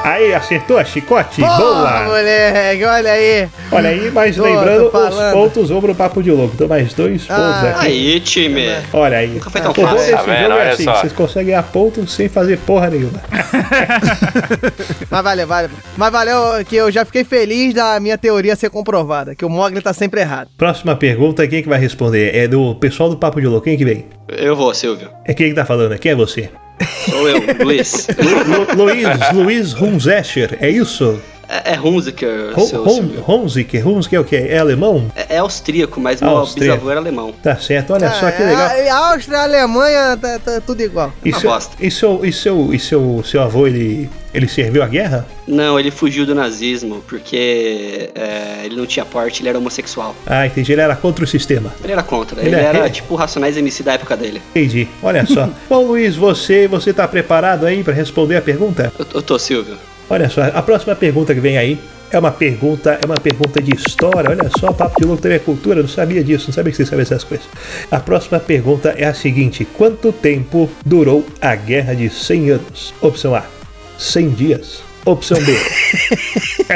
Aí, 0.03 0.34
acertou 0.36 0.77
a 0.77 0.86
chicote? 0.86 1.41
Porra, 1.41 1.58
Boa! 1.58 2.08
Moleque, 2.36 2.84
olha 2.86 3.12
aí. 3.12 3.48
Olha 3.71 3.89
aí, 3.89 4.12
mas 4.12 4.36
Tô- 4.36 4.43
lembrando, 4.43 4.86
os 4.88 5.32
pontos 5.34 5.69
vão 5.69 5.82
pro 5.82 5.95
papo 5.95 6.21
de 6.21 6.32
louco. 6.32 6.54
Então, 6.56 6.67
mais 6.67 6.93
dois 6.93 7.21
pontos 7.26 7.36
Ah, 7.43 7.69
aqui. 7.78 7.86
Aí, 7.86 8.19
time. 8.19 8.65
Olha 8.93 9.17
aí. 9.17 9.28
Nunca 9.30 9.50
foi 9.50 9.62
tão 9.62 9.71
o 9.71 9.74
fácil. 9.74 9.98
desse 9.98 10.12
Tá 10.12 10.21
vendo? 10.24 10.41
jogo 10.50 10.54
é 10.60 10.69
assim, 10.71 10.84
só. 10.84 10.95
vocês 10.95 11.13
conseguem 11.13 11.48
ganhar 11.48 11.63
pontos 11.63 12.13
sem 12.13 12.30
fazer 12.30 12.58
porra 12.60 12.89
nenhuma. 12.89 13.21
Mas 15.10 15.24
valeu, 15.24 15.48
valeu. 15.48 15.69
Mas 15.98 16.12
valeu 16.12 16.65
que 16.65 16.76
eu 16.76 16.91
já 16.91 17.06
fiquei 17.06 17.24
feliz 17.24 17.74
da 17.74 18.00
minha 18.00 18.17
teoria 18.17 18.56
ser 18.56 18.69
comprovada, 18.69 19.36
que 19.36 19.45
o 19.45 19.50
Mogli 19.50 19.82
tá 19.82 19.93
sempre 19.93 20.21
errado. 20.21 20.50
Próxima 20.58 20.95
pergunta, 20.95 21.48
quem 21.48 21.62
que 21.63 21.69
vai 21.69 21.80
responder? 21.80 22.36
É 22.36 22.48
do 22.48 22.76
pessoal 22.76 23.10
do 23.10 23.17
Papo 23.17 23.39
de 23.39 23.48
Louco, 23.48 23.65
quem 23.65 23.78
que 23.78 23.86
vem? 23.86 24.06
Eu 24.30 24.56
vou, 24.56 24.74
Silvio. 24.74 25.10
É 25.26 25.34
quem 25.34 25.50
que 25.50 25.56
tá 25.56 25.65
falando 25.65 25.91
aqui? 25.93 26.10
É 26.10 26.15
você. 26.15 26.50
Sou 27.10 27.30
eu, 27.30 27.41
Luiz. 27.63 28.08
Lu- 28.17 28.83
Luiz, 28.86 29.08
Luiz 29.33 29.73
Runzescher, 29.73 30.58
é 30.60 30.69
isso? 30.69 31.21
É, 31.63 31.73
é 31.73 31.79
Hunziker, 31.79 32.53
seu 32.67 32.87
Silvio. 32.89 33.23
Hunziker, 33.27 33.87
Hunziker 33.87 34.17
é 34.17 34.21
o 34.21 34.25
quê? 34.25 34.35
É 34.49 34.58
alemão? 34.58 35.12
É, 35.15 35.35
é 35.35 35.37
austríaco, 35.37 35.99
mas 35.99 36.21
meu 36.21 36.29
Austríaco. 36.31 36.73
bisavô 36.73 36.91
era 36.91 36.99
alemão. 36.99 37.33
Tá 37.43 37.56
certo, 37.56 37.93
olha 37.93 38.12
só 38.12 38.29
que 38.31 38.43
legal. 38.43 38.67
A, 38.67 38.93
a 38.93 39.12
Áustria, 39.13 39.37
a 39.39 39.43
Alemanha, 39.43 40.17
tá, 40.21 40.39
tá 40.39 40.62
tudo 40.62 40.81
igual. 40.81 41.13
E 41.23 41.29
uma 41.31 41.39
seu, 41.39 41.49
bosta. 41.49 41.75
e 41.79 41.89
seu, 41.91 42.25
e 42.25 42.31
seu, 42.33 42.73
e 42.73 42.79
seu, 42.79 43.23
seu 43.25 43.41
avô, 43.41 43.67
ele, 43.67 44.10
ele 44.33 44.47
serviu 44.47 44.81
a 44.83 44.87
guerra? 44.87 45.25
Não, 45.47 45.79
ele 45.79 45.91
fugiu 45.91 46.25
do 46.25 46.33
nazismo 46.35 47.03
porque 47.08 48.10
é, 48.15 48.62
ele 48.65 48.75
não 48.75 48.85
tinha 48.85 49.06
porte, 49.06 49.41
ele 49.41 49.49
era 49.49 49.58
homossexual. 49.58 50.15
Ah, 50.25 50.45
entendi. 50.47 50.71
Ele 50.71 50.81
era 50.81 50.95
contra 50.95 51.23
o 51.23 51.27
sistema. 51.27 51.71
Ele 51.83 51.93
era 51.93 52.03
contra, 52.03 52.39
Ele 52.41 52.49
ele, 52.49 52.56
é- 52.56 52.63
era 52.63 52.79
ele- 52.79 52.89
tipo 52.89 53.15
Racionais 53.15 53.56
MC 53.58 53.83
da 53.83 53.93
época 53.93 54.17
dele. 54.17 54.41
Entendi. 54.51 54.87
Olha 55.03 55.25
só. 55.25 55.47
Bom, 55.69 55.85
Luiz, 55.85 56.15
você, 56.15 56.67
você 56.67 56.91
tá 56.93 57.08
preparado 57.08 57.65
aí 57.65 57.83
para 57.83 57.93
responder 57.93 58.35
a 58.37 58.41
pergunta? 58.41 58.91
Eu, 58.97 59.06
eu 59.15 59.21
tô, 59.21 59.37
Silvio. 59.37 59.77
Olha 60.10 60.29
só, 60.29 60.43
a 60.43 60.62
próxima 60.62 60.95
pergunta 60.95 61.33
que 61.33 61.39
vem 61.39 61.58
aí 61.58 61.79
é 62.12 62.19
uma 62.19 62.31
pergunta, 62.31 62.99
é 63.01 63.06
uma 63.06 63.15
pergunta 63.15 63.62
de 63.62 63.75
história. 63.75 64.29
Olha 64.29 64.49
só, 64.60 64.71
papo 64.71 64.99
de 64.99 65.06
louco 65.06 65.21
também 65.21 65.37
é 65.37 65.39
cultura, 65.39 65.81
não 65.81 65.89
sabia 65.89 66.23
disso, 66.23 66.47
não 66.47 66.53
sabia 66.53 66.71
que 66.71 66.77
você 66.77 66.85
sabia 66.85 67.01
essas 67.03 67.23
coisas. 67.23 67.47
A 67.89 67.99
próxima 67.99 68.39
pergunta 68.39 68.93
é 68.97 69.06
a 69.06 69.13
seguinte: 69.13 69.65
quanto 69.65 70.12
tempo 70.12 70.69
durou 70.85 71.25
a 71.41 71.56
Guerra 71.56 71.93
de 71.93 72.10
100 72.10 72.49
anos? 72.51 72.93
Opção 73.01 73.35
A: 73.35 73.43
100 73.97 74.29
dias. 74.29 74.83
Opção 75.06 75.37
B: 75.41 75.56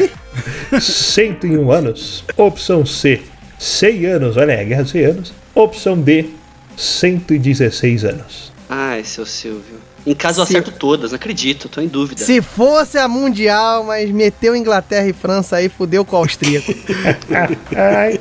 101 0.79 1.71
anos. 1.71 2.23
Opção 2.35 2.85
C: 2.85 3.21
100 3.57 4.05
anos. 4.05 4.37
Olha 4.37 4.55
aí, 4.55 4.61
a 4.61 4.63
Guerra 4.63 4.83
de 4.83 4.89
100 4.89 5.05
anos. 5.05 5.33
Opção 5.55 5.99
D: 5.99 6.29
116 6.75 8.05
anos. 8.05 8.51
Ai, 8.69 9.03
seu 9.03 9.25
Silvio. 9.25 9.88
Em 10.05 10.13
casa 10.15 10.41
eu 10.41 10.45
Se- 10.45 10.53
acerto 10.53 10.71
todas, 10.71 11.11
não 11.11 11.15
acredito, 11.17 11.67
tô 11.69 11.81
em 11.81 11.87
dúvida. 11.87 12.23
Se 12.23 12.41
fosse 12.41 12.97
a 12.97 13.07
Mundial, 13.07 13.83
mas 13.83 14.09
meteu 14.11 14.55
Inglaterra 14.55 15.07
e 15.07 15.13
França 15.13 15.57
aí, 15.57 15.69
fudeu 15.69 16.03
com 16.05 16.15
o 16.15 16.19
austríaco. 16.19 16.73
Ai. 17.75 18.19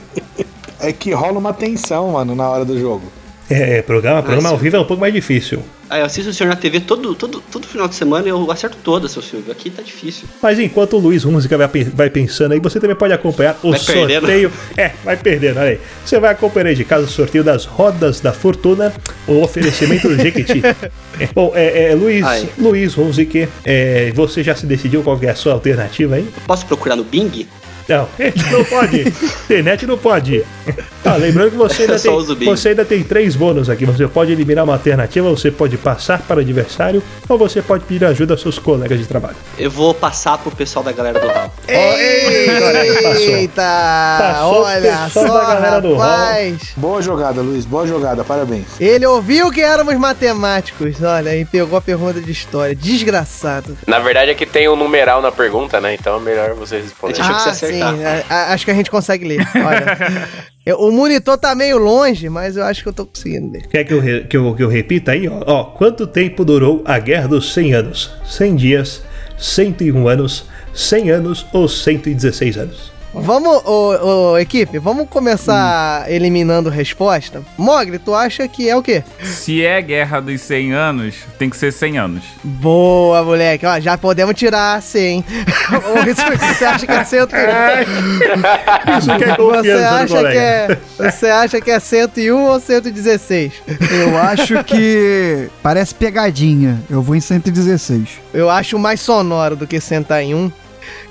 É 0.81 0.93
que 0.93 1.12
rola 1.12 1.39
uma 1.39 1.53
tensão, 1.53 2.12
mano, 2.12 2.35
na 2.35 2.49
hora 2.49 2.64
do 2.64 2.79
jogo. 2.79 3.11
É, 3.51 3.80
programa, 3.80 4.22
programa 4.22 4.49
Ai, 4.49 4.55
ao 4.55 4.59
vivo 4.59 4.76
é 4.76 4.80
um 4.80 4.84
pouco 4.84 5.01
mais 5.01 5.12
difícil. 5.12 5.62
Ah, 5.88 6.01
eu 6.01 6.05
assisto 6.05 6.30
o 6.30 6.34
senhor 6.34 6.51
na 6.51 6.57
TV 6.57 6.80
todo, 6.80 7.14
todo, 7.14 7.42
todo 7.51 7.66
final 7.66 7.88
de 7.88 7.94
semana 7.94 8.26
e 8.26 8.30
eu 8.30 8.51
acerto 8.53 8.76
todas, 8.84 9.11
seu 9.11 9.22
Silvio. 9.22 9.51
Aqui 9.51 9.70
tá 9.70 9.80
difícil. 9.80 10.28
Mas 10.42 10.59
enquanto 10.59 10.96
o 10.96 10.99
Luiz 10.99 11.24
Música 11.24 11.57
vai, 11.57 11.84
vai 11.84 12.11
pensando 12.11 12.53
aí, 12.53 12.61
você 12.61 12.78
também 12.78 12.94
pode 12.94 13.14
acompanhar 13.14 13.59
o 13.62 13.70
Vai 13.70 13.80
perdendo. 13.80 14.20
sorteio. 14.20 14.53
É, 14.76 14.92
vai 15.03 15.16
perdendo, 15.16 15.61
olha 15.61 15.70
aí. 15.70 15.80
Você 16.05 16.20
vai 16.20 16.32
acompanhar 16.32 16.66
aí 16.66 16.74
de 16.74 16.84
casa 16.84 17.07
o 17.07 17.09
sorteio 17.09 17.42
das 17.42 17.64
rodas 17.64 18.20
da 18.20 18.34
fortuna, 18.34 18.92
o 19.26 19.40
oferecimento 19.42 20.09
do 20.09 20.16
Jequiti. 20.16 20.62
É, 21.20 21.28
bom, 21.34 21.51
é, 21.53 21.90
é, 21.90 21.94
Luiz, 21.96 22.24
Ai. 22.24 22.49
Luiz 22.57 22.96
Hunziker, 22.96 23.49
é, 23.64 24.12
você 24.14 24.40
já 24.40 24.55
se 24.55 24.66
decidiu 24.66 25.03
qual 25.03 25.18
é 25.20 25.28
a 25.28 25.34
sua 25.34 25.53
alternativa 25.53 26.14
aí? 26.14 26.22
Eu 26.22 26.42
posso 26.46 26.64
procurar 26.64 26.94
no 26.94 27.03
Bing? 27.03 27.44
Não, 27.99 28.07
não 28.53 28.64
pode. 28.66 29.01
Internet 29.45 29.86
não 29.86 29.97
pode. 29.97 30.45
Ah, 31.03 31.16
lembrando 31.16 31.53
que 31.53 31.57
você 31.57 31.84
ainda, 31.89 31.99
tem, 31.99 32.45
você 32.45 32.68
ainda 32.68 32.84
tem 32.84 33.03
três 33.03 33.34
bônus 33.34 33.70
aqui. 33.70 33.86
Você 33.86 34.07
pode 34.07 34.30
eliminar 34.30 34.64
uma 34.64 34.74
alternativa, 34.74 35.30
você 35.30 35.51
pode 35.51 35.78
passar 35.78 36.20
para 36.20 36.36
o 36.36 36.41
adversário, 36.41 37.03
ou 37.26 37.39
você 37.39 37.62
pode 37.62 37.84
pedir 37.84 38.05
ajuda 38.05 38.34
aos 38.34 38.43
seus 38.43 38.59
colegas 38.59 38.99
de 38.99 39.07
trabalho. 39.07 39.36
Eu 39.59 39.70
vou 39.70 39.95
passar 39.95 40.36
pro 40.36 40.51
pessoal 40.51 40.84
da 40.84 40.93
galera 40.93 41.18
do 41.18 41.28
Hall. 41.28 41.51
Eita! 43.16 43.62
Passou 44.18 44.53
o 44.53 44.64
olha 44.64 44.99
pessoal 45.05 45.26
só, 45.26 45.32
da 45.32 45.55
galera 45.55 45.80
do 45.80 45.97
rapaz. 45.97 46.59
Boa 46.76 47.01
jogada, 47.01 47.41
Luiz. 47.41 47.64
Boa 47.64 47.86
jogada, 47.86 48.22
parabéns. 48.22 48.66
Ele 48.78 49.07
ouviu 49.07 49.51
que 49.51 49.62
éramos 49.62 49.95
matemáticos, 49.97 51.03
olha, 51.03 51.34
e 51.34 51.47
pegou 51.47 51.78
a 51.78 51.80
pergunta 51.80 52.20
de 52.20 52.30
história. 52.30 52.74
Desgraçado. 52.74 53.78
Na 53.86 53.99
verdade 53.99 54.30
é 54.32 54.34
que 54.34 54.45
tem 54.45 54.68
um 54.68 54.76
numeral 54.76 55.22
na 55.22 55.32
pergunta, 55.32 55.80
né? 55.80 55.95
Então 55.95 56.16
é 56.16 56.20
melhor. 56.20 56.51
Achou 56.51 56.66
que 57.07 57.20
ah, 57.20 57.55
você 57.55 57.72
ia 57.72 57.78
sim, 57.79 58.05
a- 58.05 58.24
a- 58.29 58.53
acho 58.53 58.64
que 58.64 58.70
a 58.70 58.74
gente 58.74 58.91
consegue 58.91 59.24
ler. 59.26 59.41
Olha, 59.55 60.29
Eu- 60.66 60.79
o 60.81 60.93
monitor 60.93 61.39
tá 61.39 61.55
meio 61.55 61.79
longe, 61.79 62.29
mas 62.29 62.57
eu 62.57 62.62
acho 62.64 62.83
que 62.83 62.89
eu 62.89 62.93
tô 62.93 63.07
conseguindo 63.07 63.51
ler. 63.51 63.66
Quer 63.68 63.85
que 63.85 63.95
eu, 63.95 64.01
re- 64.01 64.24
que 64.24 64.37
eu, 64.37 64.55
que 64.55 64.62
eu 64.62 64.68
repita 64.68 65.12
aí? 65.12 65.26
Ó, 65.26 65.43
Ó, 65.47 65.64
quanto 65.64 66.07
tempo 66.07 66.45
durou 66.45 66.83
a 66.85 66.99
Guerra 66.99 67.26
dos 67.29 67.55
100 67.55 67.72
Anos? 67.74 68.11
100 68.26 68.57
dias, 68.57 69.03
101 69.39 70.07
anos, 70.09 70.45
100 70.74 71.11
anos 71.11 71.47
ou 71.55 71.66
116 71.68 72.57
anos? 72.59 72.93
Vamos, 73.12 73.62
ô, 73.64 74.32
ô, 74.32 74.38
equipe, 74.38 74.78
vamos 74.78 75.09
começar 75.09 76.11
eliminando 76.11 76.68
resposta. 76.68 77.42
Mogli, 77.56 77.98
tu 77.98 78.14
acha 78.14 78.46
que 78.46 78.68
é 78.68 78.76
o 78.76 78.82
quê? 78.82 79.02
Se 79.22 79.64
é 79.64 79.80
guerra 79.80 80.20
dos 80.20 80.40
100 80.42 80.72
anos, 80.72 81.14
tem 81.38 81.48
que 81.48 81.56
ser 81.56 81.72
100 81.72 81.98
anos. 81.98 82.24
Boa, 82.44 83.24
moleque. 83.24 83.64
Ó, 83.64 83.80
já 83.80 83.96
podemos 83.96 84.34
tirar 84.34 84.80
C, 84.82 85.00
hein? 85.00 85.24
Ô, 85.72 86.09
isso, 86.09 86.22
você 86.54 86.64
acha 86.64 86.86
que 86.86 86.92
é 86.92 87.04
cento... 87.04 87.34
Isso 88.98 89.16
que 89.16 89.24
é 89.24 89.28
Você 89.28 89.36
confiança 89.36 90.06
do 90.06 90.18
acha, 90.18 90.30
que 90.30 90.38
é, 90.38 90.78
você 90.98 91.26
acha 91.26 91.61
que 91.61 91.70
é 91.70 91.80
101 91.80 92.44
ou 92.44 92.61
116? 92.61 93.52
Eu 93.90 94.18
acho 94.18 94.64
que 94.64 95.48
parece 95.62 95.94
pegadinha. 95.94 96.78
Eu 96.90 97.02
vou 97.02 97.16
em 97.16 97.20
116. 97.20 98.09
Eu 98.34 98.50
acho 98.50 98.78
mais 98.78 99.00
sonoro 99.00 99.56
do 99.56 99.66
que 99.66 99.80
101. 99.80 100.52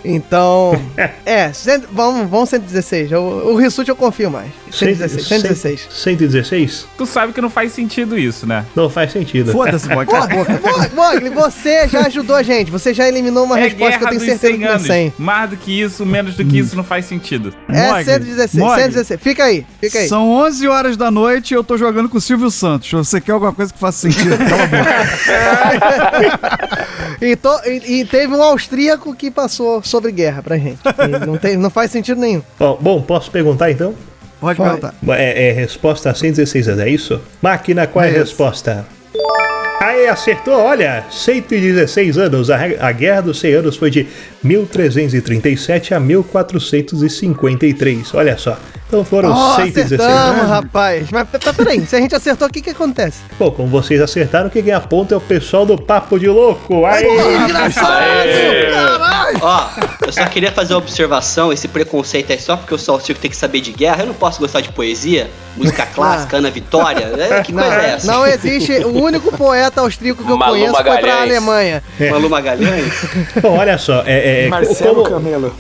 Então, 0.09 0.79
é, 1.25 1.51
cento- 1.53 1.87
vamos, 1.91 2.29
vamos 2.29 2.49
116. 2.49 3.11
Eu, 3.11 3.21
o 3.23 3.55
Rissuti 3.57 3.89
eu 3.89 3.95
confio 3.95 4.29
mais. 4.31 4.49
116, 4.71 5.27
116. 5.27 5.87
116? 5.89 6.87
Tu 6.97 7.05
sabe 7.05 7.33
que 7.33 7.41
não 7.41 7.49
faz 7.49 7.71
sentido 7.73 8.17
isso, 8.17 8.45
né? 8.47 8.65
Não 8.75 8.89
faz 8.89 9.11
sentido. 9.11 9.51
Foda-se, 9.51 9.87
Mog. 9.89 10.09
Cala 10.09 10.25
a 10.25 10.27
boca. 10.27 10.53
Mo- 10.63 10.89
Mogli, 10.95 11.29
você 11.29 11.87
já 11.87 12.05
ajudou 12.07 12.35
a 12.35 12.43
gente. 12.43 12.69
Você 12.71 12.93
já 12.93 13.07
eliminou 13.07 13.45
uma 13.45 13.57
é 13.59 13.63
resposta 13.63 13.97
que 13.99 14.03
eu 14.05 14.09
tenho 14.09 14.21
certeza 14.21 14.47
100 14.47 14.51
que 14.53 14.57
não 14.59 14.67
é 14.67 14.71
anos. 14.75 14.87
100. 14.87 15.13
Mais 15.17 15.49
do 15.49 15.57
que 15.57 15.81
isso, 15.81 16.05
menos 16.05 16.35
do 16.35 16.45
que 16.45 16.59
isso 16.59 16.75
não 16.75 16.83
faz 16.83 17.05
sentido. 17.05 17.53
É 17.69 17.87
Mogli, 17.87 18.05
116, 18.05 18.63
Mogli, 18.63 18.81
116. 18.83 19.19
Fica 19.21 19.43
aí, 19.43 19.65
fica 19.81 19.99
aí. 19.99 20.07
São 20.07 20.29
11 20.29 20.67
horas 20.67 20.95
da 20.97 21.09
noite 21.11 21.51
e 21.51 21.55
eu 21.55 21.63
tô 21.63 21.77
jogando 21.77 22.07
com 22.09 22.17
o 22.17 22.21
Silvio 22.21 22.49
Santos. 22.51 22.89
Você 22.91 23.19
quer 23.19 23.31
alguma 23.33 23.53
coisa 23.53 23.73
que 23.73 23.79
faça 23.79 23.99
sentido? 24.09 24.37
Cala 24.47 24.63
a 24.63 24.67
boca. 24.67 24.87
E, 27.21 27.35
to- 27.35 27.61
e- 27.65 28.01
e 28.01 28.05
teve 28.05 28.33
um 28.33 28.41
austríaco 28.43 29.13
que 29.15 29.31
passou 29.31 29.81
sobre 29.97 30.11
guerra 30.11 30.43
pra 30.43 30.57
gente. 30.57 30.79
Não, 31.25 31.37
tem, 31.37 31.57
não 31.57 31.69
faz 31.69 31.91
sentido 31.91 32.21
nenhum. 32.21 32.41
Bom, 32.57 32.77
bom, 32.79 33.01
posso 33.01 33.31
perguntar 33.31 33.71
então? 33.71 33.95
Pode 34.39 34.59
perguntar. 34.61 34.93
É, 35.09 35.49
é 35.49 35.51
resposta 35.51 36.11
a 36.11 36.13
116 36.13 36.67
anos, 36.67 36.81
é 36.81 36.89
isso? 36.89 37.19
Máquina, 37.41 37.87
qual 37.87 38.05
é 38.05 38.09
a 38.09 38.11
resposta? 38.11 38.85
Aí, 39.81 40.07
acertou, 40.07 40.53
olha, 40.53 41.05
116 41.09 42.17
anos. 42.17 42.49
A, 42.49 42.57
a 42.79 42.91
Guerra 42.91 43.21
dos 43.21 43.39
100 43.39 43.53
Anos 43.53 43.77
foi 43.77 43.89
de 43.89 44.07
1337 44.43 45.93
a 45.93 45.99
1453. 45.99 48.13
Olha 48.13 48.38
só. 48.38 48.57
Então 48.88 49.03
foram 49.03 49.31
Ó, 49.33 49.55
116 49.57 49.99
acertamos, 50.01 50.39
anos. 50.39 50.49
rapaz. 50.49 51.07
Mas 51.11 51.27
peraí, 51.57 51.85
se 51.85 51.93
a 51.95 51.99
gente 51.99 52.15
acertou, 52.15 52.47
o 52.47 52.51
que 52.51 52.61
que 52.61 52.69
acontece? 52.69 53.19
Bom, 53.38 53.51
como 53.51 53.67
vocês 53.67 53.99
acertaram, 54.01 54.49
quem 54.49 54.63
ganha 54.63 54.79
ponto 54.79 55.13
é 55.13 55.17
o 55.17 55.21
pessoal 55.21 55.65
do 55.65 55.77
Papo 55.81 56.17
de 56.17 56.29
Louco. 56.29 56.85
Aí, 56.85 57.03
Ó, 59.41 59.69
eu 60.05 60.11
só 60.13 60.25
queria 60.27 60.51
fazer 60.53 60.73
uma 60.73 60.79
observação, 60.79 61.51
esse 61.51 61.67
preconceito 61.67 62.31
aí 62.31 62.39
só 62.39 62.55
porque 62.55 62.73
eu 62.73 62.77
sou 62.77 62.95
austríaco 62.95 63.21
tem 63.21 63.29
que 63.29 63.35
saber 63.38 63.59
de 63.59 63.73
guerra, 63.73 64.03
eu 64.03 64.07
não 64.07 64.13
posso 64.13 64.39
gostar 64.39 64.61
de 64.61 64.69
poesia, 64.71 65.29
música 65.57 65.85
clássica, 65.93 66.38
Ana 66.38 66.49
Vitória, 66.49 67.11
é, 67.17 67.41
que 67.43 67.51
Não, 67.51 67.63
coisa 67.63 67.81
é 67.81 67.89
essa? 67.91 68.07
não 68.11 68.25
existe. 68.25 68.71
O 68.85 69.03
único 69.03 69.35
poeta 69.35 69.81
austríaco 69.81 70.23
que 70.23 70.31
eu 70.31 70.38
Malu 70.38 70.53
conheço 70.53 70.73
foi 70.73 70.83
pra 70.83 70.93
Magalhães. 70.93 71.21
Alemanha. 71.23 71.83
Malu 72.09 72.29
Magalhães? 72.29 72.93
bom, 73.41 73.57
olha 73.57 73.77
só. 73.77 74.01
É, 74.05 74.26
é, 74.28 74.47
Marcelo 74.49 75.03
como, 75.03 75.09
Camelo. 75.09 75.53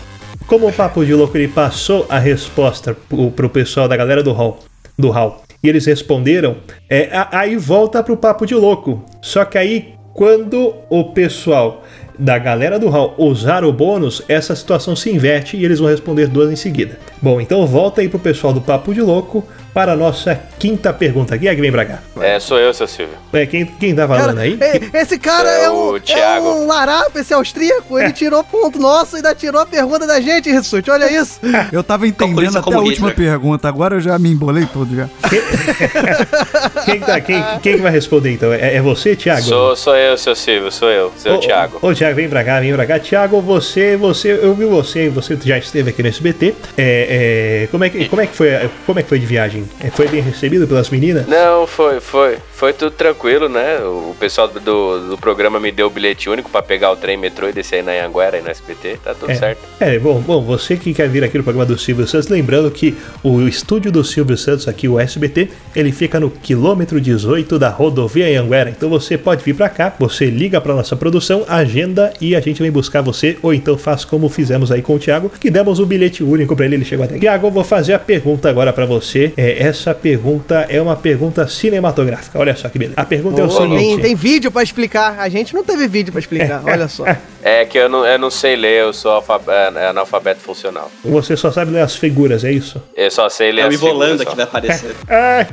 como 0.45 0.67
o 0.67 0.73
Papo 0.73 1.05
de 1.05 1.13
Louco 1.13 1.37
ele 1.37 1.47
passou 1.47 2.05
a 2.09 2.19
resposta 2.19 2.95
pro, 3.07 3.31
pro 3.31 3.49
pessoal 3.49 3.87
da 3.87 3.95
galera 3.95 4.21
do 4.21 4.33
Hall, 4.33 4.59
do 4.97 5.09
Hall, 5.09 5.43
e 5.63 5.69
eles 5.69 5.85
responderam, 5.85 6.57
é, 6.89 7.09
aí 7.31 7.55
volta 7.55 8.03
pro 8.03 8.17
Papo 8.17 8.45
de 8.45 8.53
Louco. 8.53 9.03
Só 9.21 9.45
que 9.45 9.57
aí, 9.57 9.93
quando 10.13 10.73
o 10.89 11.05
pessoal 11.05 11.83
da 12.19 12.37
galera 12.37 12.79
do 12.79 12.89
Hall 12.89 13.13
usar 13.17 13.63
o 13.63 13.71
bônus, 13.71 14.23
essa 14.27 14.55
situação 14.55 14.95
se 14.95 15.09
inverte 15.09 15.55
e 15.55 15.63
eles 15.63 15.79
vão 15.79 15.89
responder 15.89 16.27
duas 16.27 16.51
em 16.51 16.55
seguida. 16.55 16.97
Bom, 17.21 17.39
então 17.39 17.65
volta 17.65 18.01
aí 18.01 18.09
pro 18.09 18.19
pessoal 18.19 18.51
do 18.51 18.61
Papo 18.61 18.93
de 18.93 19.01
Louco 19.01 19.43
para 19.77 19.91
a 19.91 19.95
nossa 19.95 20.39
quinta 20.57 20.91
pergunta. 20.91 21.37
Quem 21.37 21.47
é 21.49 21.53
que 21.53 21.61
vem 21.61 21.71
pra 21.71 21.85
cá? 21.85 21.99
É, 22.19 22.39
sou 22.39 22.57
eu, 22.57 22.73
seu 22.73 22.87
Silvio. 22.87 23.13
É, 23.31 23.45
quem, 23.45 23.63
quem 23.63 23.93
tá 23.93 24.07
falando 24.07 24.29
Cara, 24.29 24.41
aí? 24.41 24.57
e- 24.59 24.97
esse 24.97 25.19
cara 25.19 25.47
É 25.47 25.65
é, 25.65 25.69
o 25.69 25.97
é 25.97 25.99
Thiago. 25.99 26.47
um 26.47 26.65
larápio, 26.65 27.21
esse 27.21 27.31
austríaco. 27.31 27.99
Ele 27.99 28.11
tirou 28.11 28.43
ponto 28.43 28.79
nosso 28.79 29.15
e 29.15 29.17
ainda 29.17 29.35
tirou 29.35 29.61
a 29.61 29.67
pergunta 29.67 30.07
da 30.07 30.19
gente, 30.19 30.49
Rissuti. 30.49 30.89
Olha 30.89 31.11
isso. 31.13 31.39
Eu 31.71 31.83
tava 31.83 32.07
entendendo 32.07 32.57
até 32.57 32.73
a 32.73 32.79
última 32.79 33.09
Hitler. 33.09 33.15
pergunta, 33.29 33.67
agora 33.67 33.93
eu 33.97 34.01
já 34.01 34.17
me 34.17 34.31
embolei 34.31 34.65
todo 34.65 34.95
já. 34.95 35.07
Quem, 36.85 36.99
tá, 36.99 37.19
quem, 37.19 37.43
quem 37.61 37.75
que 37.75 37.81
vai 37.81 37.91
responder 37.91 38.31
então? 38.31 38.51
É, 38.53 38.75
é 38.75 38.81
você, 38.81 39.15
Thiago? 39.15 39.41
Sou, 39.41 39.75
sou 39.75 39.95
eu, 39.95 40.17
seu 40.17 40.35
Silvio, 40.35 40.71
sou 40.71 40.89
eu, 40.89 41.11
seu 41.17 41.35
Ô, 41.35 41.39
Thiago. 41.39 41.79
Ô, 41.81 41.87
ô, 41.89 41.93
Thiago, 41.93 42.15
vem 42.15 42.29
pra 42.29 42.43
cá, 42.43 42.59
vem 42.59 42.73
pra 42.73 42.85
cá. 42.85 42.97
Thiago, 42.99 43.41
você, 43.41 43.97
você, 43.97 44.31
eu 44.41 44.53
vi 44.55 44.65
você, 44.65 45.09
você 45.09 45.37
já 45.43 45.57
esteve 45.57 45.89
aqui 45.89 46.01
no 46.01 46.09
SBT. 46.09 46.55
É, 46.77 47.63
é, 47.63 47.67
como, 47.67 47.83
é 47.83 47.89
que, 47.89 48.07
como, 48.07 48.21
é 48.21 48.27
que 48.27 48.35
foi, 48.35 48.69
como 48.85 48.99
é 48.99 49.03
que 49.03 49.09
foi 49.09 49.19
de 49.19 49.25
viagem? 49.25 49.66
É, 49.79 49.89
Foi 49.89 50.07
bem 50.07 50.21
recebido 50.21 50.67
pelas 50.67 50.89
meninas? 50.89 51.27
Não, 51.27 51.65
foi, 51.67 51.99
foi. 51.99 52.37
Foi 52.53 52.73
tudo 52.73 52.89
tranquilo, 52.91 53.47
né? 53.47 53.77
O 53.81 54.15
pessoal 54.19 54.47
do, 54.47 55.09
do 55.09 55.17
programa 55.17 55.59
me 55.59 55.71
deu 55.71 55.87
o 55.87 55.89
bilhete 55.89 56.27
único 56.29 56.49
pra 56.49 56.61
pegar 56.63 56.91
o 56.91 56.95
trem 56.95 57.15
metrô 57.15 57.47
e 57.47 57.53
descer 57.53 57.77
aí 57.77 57.81
na 57.83 58.05
Anguera 58.05 58.37
e 58.37 58.41
no 58.41 58.49
SBT. 58.49 58.97
Tá 59.03 59.13
tudo 59.13 59.31
É. 59.31 59.35
certo. 59.35 59.59
É, 59.79 59.99
bom, 59.99 60.19
bom, 60.19 60.41
você 60.41 60.75
que 60.75 60.91
quer 60.93 61.07
vir 61.07 61.23
aqui 61.23 61.37
no 61.37 61.43
programa 61.43 61.65
do 61.67 61.77
Silvio 61.77 62.07
Santos, 62.07 62.27
lembrando 62.29 62.71
que 62.71 62.97
o 63.23 63.41
estúdio 63.47 63.91
do 63.91 64.03
Silvio 64.03 64.35
Santos, 64.37 64.67
aqui 64.67 64.87
o 64.87 64.99
SBT, 64.99 65.49
ele 65.75 65.91
fica 65.91 66.19
no 66.19 66.31
quilômetro 66.31 66.99
18 66.99 67.59
da 67.59 67.69
rodovia 67.69 68.41
Anguera. 68.41 68.71
Então 68.71 68.89
você 68.89 69.17
pode 69.19 69.43
vir 69.43 69.53
pra 69.53 69.69
cá, 69.69 69.93
você 69.99 70.25
liga 70.25 70.59
pra 70.59 70.73
nossa 70.73 70.95
produção, 70.95 71.45
agenda 71.47 72.11
e 72.19 72.35
a 72.35 72.39
gente 72.39 72.61
vem 72.61 72.71
buscar 72.71 73.01
você, 73.01 73.37
ou 73.43 73.53
então 73.53 73.77
faz 73.77 74.03
como 74.03 74.27
fizemos 74.29 74.71
aí 74.71 74.81
com 74.81 74.95
o 74.95 74.99
Thiago, 74.99 75.29
que 75.39 75.51
demos 75.51 75.79
o 75.79 75.85
bilhete 75.85 76.23
único 76.23 76.55
pra 76.55 76.65
ele, 76.65 76.75
ele 76.75 76.85
chegou 76.85 77.05
até 77.05 77.13
aqui. 77.15 77.21
Thiago, 77.21 77.47
eu 77.47 77.51
vou 77.51 77.63
fazer 77.63 77.93
a 77.93 77.99
pergunta 77.99 78.49
agora 78.49 78.73
pra 78.73 78.85
você. 78.85 79.31
É, 79.37 79.46
essa 79.59 79.93
pergunta 79.93 80.65
é 80.69 80.81
uma 80.81 80.95
pergunta 80.95 81.47
cinematográfica. 81.47 82.39
Olha 82.39 82.55
só 82.55 82.69
que 82.69 82.77
beleza. 82.79 82.95
A 82.99 83.05
pergunta 83.05 83.41
é 83.41 83.43
o 83.43 83.47
Pô, 83.47 83.57
tem, 83.67 83.77
seguinte. 83.79 84.01
tem 84.01 84.15
vídeo 84.15 84.51
pra 84.51 84.63
explicar. 84.63 85.19
A 85.19 85.29
gente 85.29 85.53
não 85.53 85.63
teve 85.63 85.87
vídeo 85.87 86.11
pra 86.11 86.19
explicar, 86.19 86.61
olha 86.65 86.87
só. 86.87 87.05
É 87.43 87.63
que 87.65 87.77
eu 87.77 87.87
não, 87.87 88.05
eu 88.05 88.19
não 88.19 88.29
sei 88.29 88.55
ler, 88.55 88.81
eu 88.81 88.93
sou 88.93 89.11
alfa- 89.11 89.39
é, 89.47 89.87
analfabeto 89.87 90.41
funcional. 90.41 90.91
Você 91.05 91.37
só 91.37 91.51
sabe 91.51 91.71
ler 91.71 91.81
as 91.81 91.95
figuras, 91.95 92.43
é 92.43 92.51
isso? 92.51 92.81
Eu 92.95 93.09
só 93.09 93.29
sei 93.29 93.51
ler 93.51 93.61
É 93.61 93.65
o 93.65 93.67
as 93.69 93.73
Ivolanda 93.75 94.17
figuras 94.17 94.29
que 94.29 94.35
vai 94.35 94.45
aparecer. 94.45 94.95
Ah, 95.09 95.45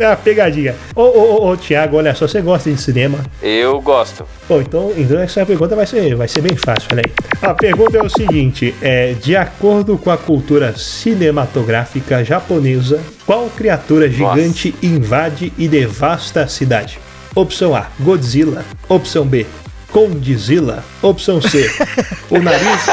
é 0.00 0.04
a 0.04 0.16
pegadinha. 0.16 0.74
Ô, 0.94 1.02
ô, 1.02 1.20
ô, 1.46 1.50
ô, 1.50 1.56
Thiago, 1.56 1.96
olha 1.96 2.14
só, 2.14 2.26
você 2.28 2.40
gosta 2.42 2.70
de 2.70 2.80
cinema? 2.80 3.18
Eu 3.42 3.80
gosto. 3.80 4.26
Bom, 4.48 4.60
então, 4.60 4.92
então 4.96 5.18
essa 5.18 5.44
pergunta 5.46 5.74
vai 5.74 5.86
ser, 5.86 6.14
vai 6.14 6.28
ser 6.28 6.40
bem 6.42 6.56
fácil, 6.56 6.88
olha 6.92 7.02
aí. 7.06 7.12
A 7.40 7.54
pergunta 7.54 7.96
é 7.96 8.02
o 8.02 8.08
seguinte: 8.10 8.74
é, 8.82 9.12
de 9.14 9.34
acordo 9.36 9.96
com 9.96 10.10
a 10.10 10.18
cultura 10.18 10.74
cinematográfica 10.76 12.24
japonesa, 12.24 13.00
qual 13.28 13.50
criatura 13.50 14.08
gigante 14.08 14.74
invade 14.82 15.52
e 15.58 15.68
devasta 15.68 16.44
a 16.44 16.48
cidade? 16.48 16.98
Opção 17.34 17.76
A, 17.76 17.88
Godzilla. 18.00 18.64
Opção 18.88 19.26
B, 19.26 19.44
Condzilla. 19.92 20.82
Opção 21.02 21.38
C, 21.38 21.70
o 22.30 22.38
nariz, 22.38 22.86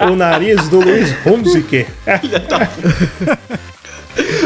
o 0.00 0.14
nariz 0.14 0.68
do 0.68 0.80
Luiz 0.80 1.14
Hunziker. 1.24 1.86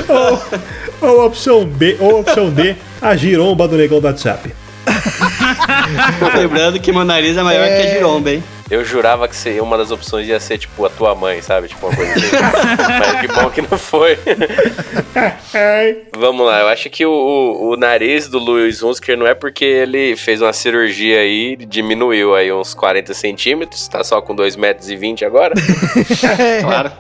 ou, 0.09 1.09
ou 1.09 1.27
opção 1.27 1.67
B, 1.67 1.97
ou 1.99 2.21
opção 2.21 2.49
D, 2.49 2.77
a 3.03 3.17
giromba 3.17 3.67
do 3.67 3.77
negão 3.77 4.01
do 4.01 4.07
WhatsApp. 4.07 4.55
Lembrando 6.37 6.81
que 6.81 6.93
meu 6.93 7.05
nariz 7.05 7.37
é 7.37 7.43
maior 7.43 7.67
que 7.67 7.87
a 7.87 7.91
giromba, 7.93 8.31
hein? 8.31 8.43
Eu 8.71 8.83
jurava 8.83 9.29
que 9.29 9.37
seria 9.37 9.63
uma 9.63 9.77
das 9.77 9.91
opções 9.91 10.27
ia 10.27 10.41
ser, 10.41 10.57
tipo, 10.57 10.85
a 10.87 10.91
tua 10.91 11.15
mãe, 11.15 11.43
sabe? 11.43 11.69
Tipo, 11.69 11.87
uma 11.87 11.95
coisa 11.95 12.13
assim. 12.13 12.31
Mas 12.99 13.21
que 13.21 13.29
bom 13.29 13.51
que 13.51 13.63
não 13.63 13.79
foi. 13.79 14.19
Vamos 16.17 16.47
lá, 16.47 16.61
eu 16.61 16.69
acho 16.69 16.89
que 16.89 17.05
o, 17.05 17.13
o, 17.13 17.73
o 17.73 17.77
nariz 17.77 18.27
do 18.27 18.39
Luiz 18.39 18.83
Hunsker 18.83 19.19
não 19.19 19.27
é 19.27 19.35
porque 19.35 19.65
ele 19.65 20.17
fez 20.17 20.41
uma 20.41 20.53
cirurgia 20.53 21.21
aí, 21.21 21.57
diminuiu 21.57 22.35
aí 22.35 22.51
uns 22.53 22.73
40 22.73 23.13
centímetros, 23.13 23.87
tá 23.87 24.03
só 24.03 24.23
com 24.23 24.35
2,20 24.35 24.59
metros 24.59 24.89
e 24.89 24.97
20 24.97 25.25
agora. 25.25 25.55
Claro. 26.63 26.93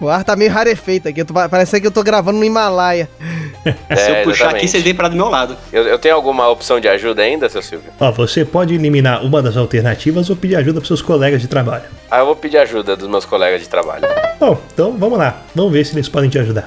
O 0.00 0.08
ar 0.08 0.24
tá 0.24 0.34
meio 0.34 0.50
rarefeito 0.50 1.08
aqui. 1.08 1.20
eu 1.20 1.26
tô- 1.26 1.34
Parece 1.34 1.78
que 1.80 1.86
eu 1.86 1.90
tô 1.90 2.02
gravando 2.02 2.38
no 2.38 2.44
Himalaia. 2.44 3.08
Se 3.62 3.68
eu 3.68 3.74
puxar 3.74 3.74
aqui, 3.74 3.90
É, 3.90 4.24
exatamente. 4.30 4.68
vocês 4.70 4.82
vêm 4.82 4.94
pra 4.94 5.08
do 5.08 5.16
meu 5.16 5.28
lado. 5.28 5.56
Eu, 5.70 5.82
eu 5.86 5.98
tenho 5.98 6.14
alguma 6.14 6.48
opção 6.48 6.80
de 6.80 6.88
ajuda 6.88 7.20
ainda, 7.22 7.48
seu 7.50 7.60
Silvio? 7.60 7.92
Ó, 8.00 8.10
você 8.10 8.42
pode 8.44 8.74
eliminar 8.74 9.22
uma 9.22 9.42
das 9.42 9.56
alternativas 9.58 10.30
ou 10.30 10.36
pedir 10.36 10.56
ajuda 10.56 10.80
para 10.80 10.86
seus 10.88 11.02
colegas 11.02 11.42
de 11.42 11.48
trabalho. 11.48 11.84
Ah, 12.10 12.20
eu 12.20 12.26
vou 12.26 12.34
pedir 12.36 12.56
ajuda 12.56 12.96
dos 12.96 13.06
meus 13.08 13.26
colegas 13.26 13.60
de 13.60 13.68
trabalho. 13.68 14.04
Bom, 14.38 14.58
então 14.72 14.96
vamos 14.96 15.18
lá. 15.18 15.42
Vamos 15.54 15.70
ver 15.72 15.84
se 15.84 15.94
eles 15.94 16.08
podem 16.08 16.30
te 16.30 16.38
ajudar. 16.38 16.66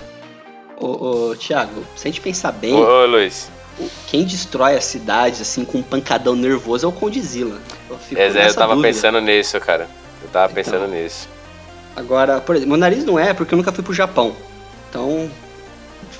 Ô, 0.80 1.30
ô, 1.32 1.36
Thiago, 1.36 1.84
se 1.96 2.08
a 2.08 2.12
gente 2.12 2.22
pensar 2.22 2.52
bem, 2.52 2.74
Ô, 2.76 2.86
ô 2.86 3.06
Luiz. 3.08 3.50
quem 4.08 4.24
destrói 4.26 4.76
as 4.76 4.86
cidades, 4.86 5.42
assim, 5.42 5.66
com 5.66 5.80
um 5.80 5.84
pancadão 5.84 6.36
nervoso 6.36 6.86
é 6.86 6.90
o 6.90 6.92
Condzilla. 6.92 7.58
Eu 7.90 7.98
fico 7.98 8.22
É, 8.22 8.28
eu 8.28 8.54
tava 8.54 8.76
dúvida. 8.76 8.94
pensando 8.94 9.20
nisso, 9.20 9.60
cara. 9.60 9.88
Eu 10.22 10.30
tava 10.30 10.52
Então. 10.52 10.56
pensando 10.64 10.88
nisso. 10.88 11.28
Agora, 11.96 12.42
por 12.42 12.56
exemplo, 12.56 12.72
meu 12.72 12.80
nariz 12.80 13.04
não 13.06 13.20
é 13.20 13.34
porque 13.34 13.54
eu 13.54 13.58
nunca 13.58 13.72
fui 13.72 13.84
pro 13.84 13.94
Japão. 13.94 14.36
Então, 14.90 15.30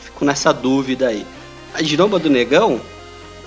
fico 0.04 0.24
nessa 0.26 0.54
dúvida 0.54 1.08
aí. 1.08 1.26
A 1.74 1.82
giromba 1.82 2.20
do 2.20 2.30
negão, 2.30 2.80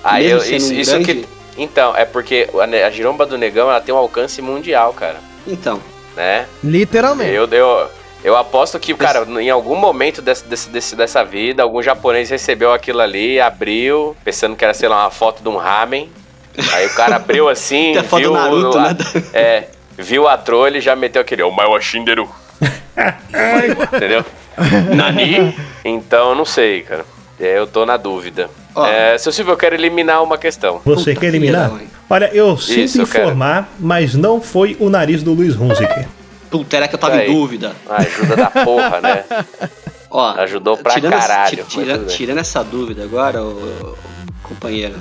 Aí 0.03 0.25
Mesmo 0.25 0.39
eu, 0.39 0.41
sendo 0.45 0.55
isso, 0.57 0.73
um 0.73 0.79
isso 0.79 0.91
grande- 0.91 1.05
que. 1.23 1.27
Então, 1.57 1.95
é 1.95 2.05
porque 2.05 2.47
a, 2.53 2.87
a 2.87 2.89
giromba 2.91 3.25
do 3.25 3.37
negão 3.37 3.69
ela 3.69 3.81
tem 3.81 3.93
um 3.93 3.97
alcance 3.97 4.41
mundial, 4.41 4.93
cara. 4.93 5.17
então, 5.47 5.81
Né? 6.15 6.45
Literalmente. 6.63 7.31
Eu, 7.33 7.47
eu, 7.47 7.87
eu 8.23 8.37
aposto 8.37 8.79
que, 8.79 8.93
cara, 8.93 9.25
em 9.41 9.49
algum 9.49 9.75
momento 9.75 10.21
desse, 10.21 10.45
desse, 10.45 10.69
desse- 10.69 10.95
dessa 10.95 11.23
vida, 11.25 11.63
algum 11.63 11.81
japonês 11.81 12.29
recebeu 12.29 12.71
aquilo 12.73 13.01
ali, 13.01 13.39
abriu, 13.39 14.15
pensando 14.23 14.55
que 14.55 14.63
era, 14.63 14.73
sei 14.73 14.87
lá, 14.87 15.03
uma 15.03 15.11
foto 15.11 15.41
de 15.41 15.49
um 15.49 15.57
ramen. 15.57 16.09
Aí 16.73 16.85
o 16.85 16.93
cara 16.93 17.15
abriu 17.17 17.47
assim, 17.49 17.93
Tem 17.93 17.97
a 17.97 18.03
foto 18.03 18.19
viu. 18.21 18.29
do 18.29 18.35
Naruto, 18.35 18.77
o- 18.77 18.81
né? 18.81 18.95
É, 19.33 19.63
viu 19.97 20.27
a 20.27 20.37
trolha 20.37 20.77
e 20.77 20.81
já 20.81 20.95
meteu 20.95 21.21
aquele, 21.21 21.43
o 21.43 21.51
Maiwa 21.51 21.79
Shinderu. 21.81 22.29
Entendeu? 23.93 24.25
Nani? 24.95 25.55
Então, 25.85 26.33
não 26.35 26.45
sei, 26.45 26.81
cara. 26.81 27.05
É, 27.39 27.57
Eu 27.59 27.67
tô 27.67 27.85
na 27.85 27.97
dúvida. 27.97 28.49
Ó. 28.73 28.85
É, 28.85 29.17
seu 29.17 29.31
Silvio, 29.31 29.53
eu 29.53 29.57
quero 29.57 29.75
eliminar 29.75 30.23
uma 30.23 30.37
questão. 30.37 30.81
Você 30.85 31.11
Puta 31.11 31.19
quer 31.21 31.27
eliminar? 31.27 31.69
filha. 31.71 31.87
Olha, 32.09 32.29
eu 32.33 32.57
sinto 32.57 32.79
Isso, 32.79 32.97
eu 32.99 33.03
informar, 33.03 33.69
mas 33.79 34.15
não 34.15 34.41
foi 34.41 34.75
o 34.79 34.89
nariz 34.89 35.21
do 35.23 35.33
Luiz 35.33 35.55
Hunziker. 35.55 36.07
puta, 36.49 36.77
era 36.77 36.87
que 36.87 36.95
eu 36.95 36.99
tava 36.99 37.15
Aí. 37.17 37.29
em 37.29 37.33
dúvida. 37.33 37.73
Ah, 37.89 37.97
ajuda 37.97 38.35
da 38.35 38.47
porra, 38.49 39.01
né? 39.01 39.23
Ó, 40.09 40.25
Ajudou 40.41 40.77
pra 40.77 40.93
tirando 40.93 41.13
essa- 41.13 41.27
caralho, 41.27 41.49
tira- 41.49 41.63
mas 41.63 41.73
tira- 41.73 42.05
tirando 42.05 42.37
essa 42.39 42.63
dúvida 42.63 43.03
agora, 43.03 43.43
ô, 43.43 43.95
companheiro. 44.43 44.95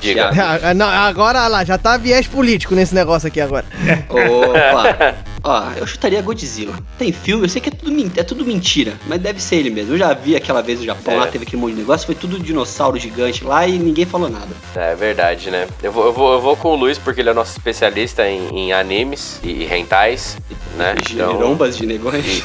Diga. 0.00 0.30
Thiago, 0.32 0.64
Ah, 0.66 0.74
não, 0.74 0.86
agora 0.88 1.46
lá, 1.48 1.64
já 1.64 1.76
tá 1.78 1.96
viés 1.96 2.26
político 2.26 2.74
nesse 2.74 2.94
negócio 2.94 3.26
aqui 3.28 3.40
agora. 3.40 3.64
Opa! 4.08 5.14
Ó, 5.42 5.70
eu 5.76 5.86
chutaria 5.86 6.20
Godzilla. 6.20 6.74
Tem 6.98 7.12
filme, 7.12 7.44
eu 7.44 7.48
sei 7.48 7.62
que 7.62 7.70
é 7.70 7.72
tudo, 7.72 8.12
é 8.14 8.22
tudo 8.22 8.44
mentira, 8.44 8.92
mas 9.06 9.18
deve 9.20 9.42
ser 9.42 9.56
ele 9.56 9.70
mesmo. 9.70 9.94
Eu 9.94 9.98
já 9.98 10.12
vi 10.12 10.36
aquela 10.36 10.62
vez 10.62 10.78
no 10.80 10.84
Japão, 10.84 11.14
É. 11.14 11.16
lá 11.18 11.26
teve 11.28 11.44
aquele 11.44 11.60
monte 11.62 11.72
de 11.74 11.80
negócio, 11.80 12.04
foi 12.04 12.14
tudo 12.14 12.38
dinossauro 12.38 12.98
gigante 12.98 13.42
lá 13.42 13.66
e 13.66 13.78
ninguém 13.78 14.04
falou 14.04 14.28
nada. 14.28 14.48
É 14.76 14.94
verdade, 14.94 15.50
né? 15.50 15.66
Eu 15.82 15.92
vou, 15.92 16.04
eu 16.06 16.12
vou, 16.12 16.32
eu 16.34 16.40
vou 16.42 16.56
com 16.56 16.68
o 16.68 16.76
Luiz 16.76 16.98
porque 16.98 17.20
ele 17.22 17.30
é 17.30 17.32
nosso 17.34 17.52
especialista 17.52 18.28
em, 18.28 18.48
em 18.54 18.72
animes 18.72 19.40
e, 19.42 19.48
e 19.64 19.74
hentais, 19.74 20.36
né? 20.76 20.94
Então, 21.10 21.32
Girombas 21.32 21.76
de 21.78 21.86
negões. 21.86 22.42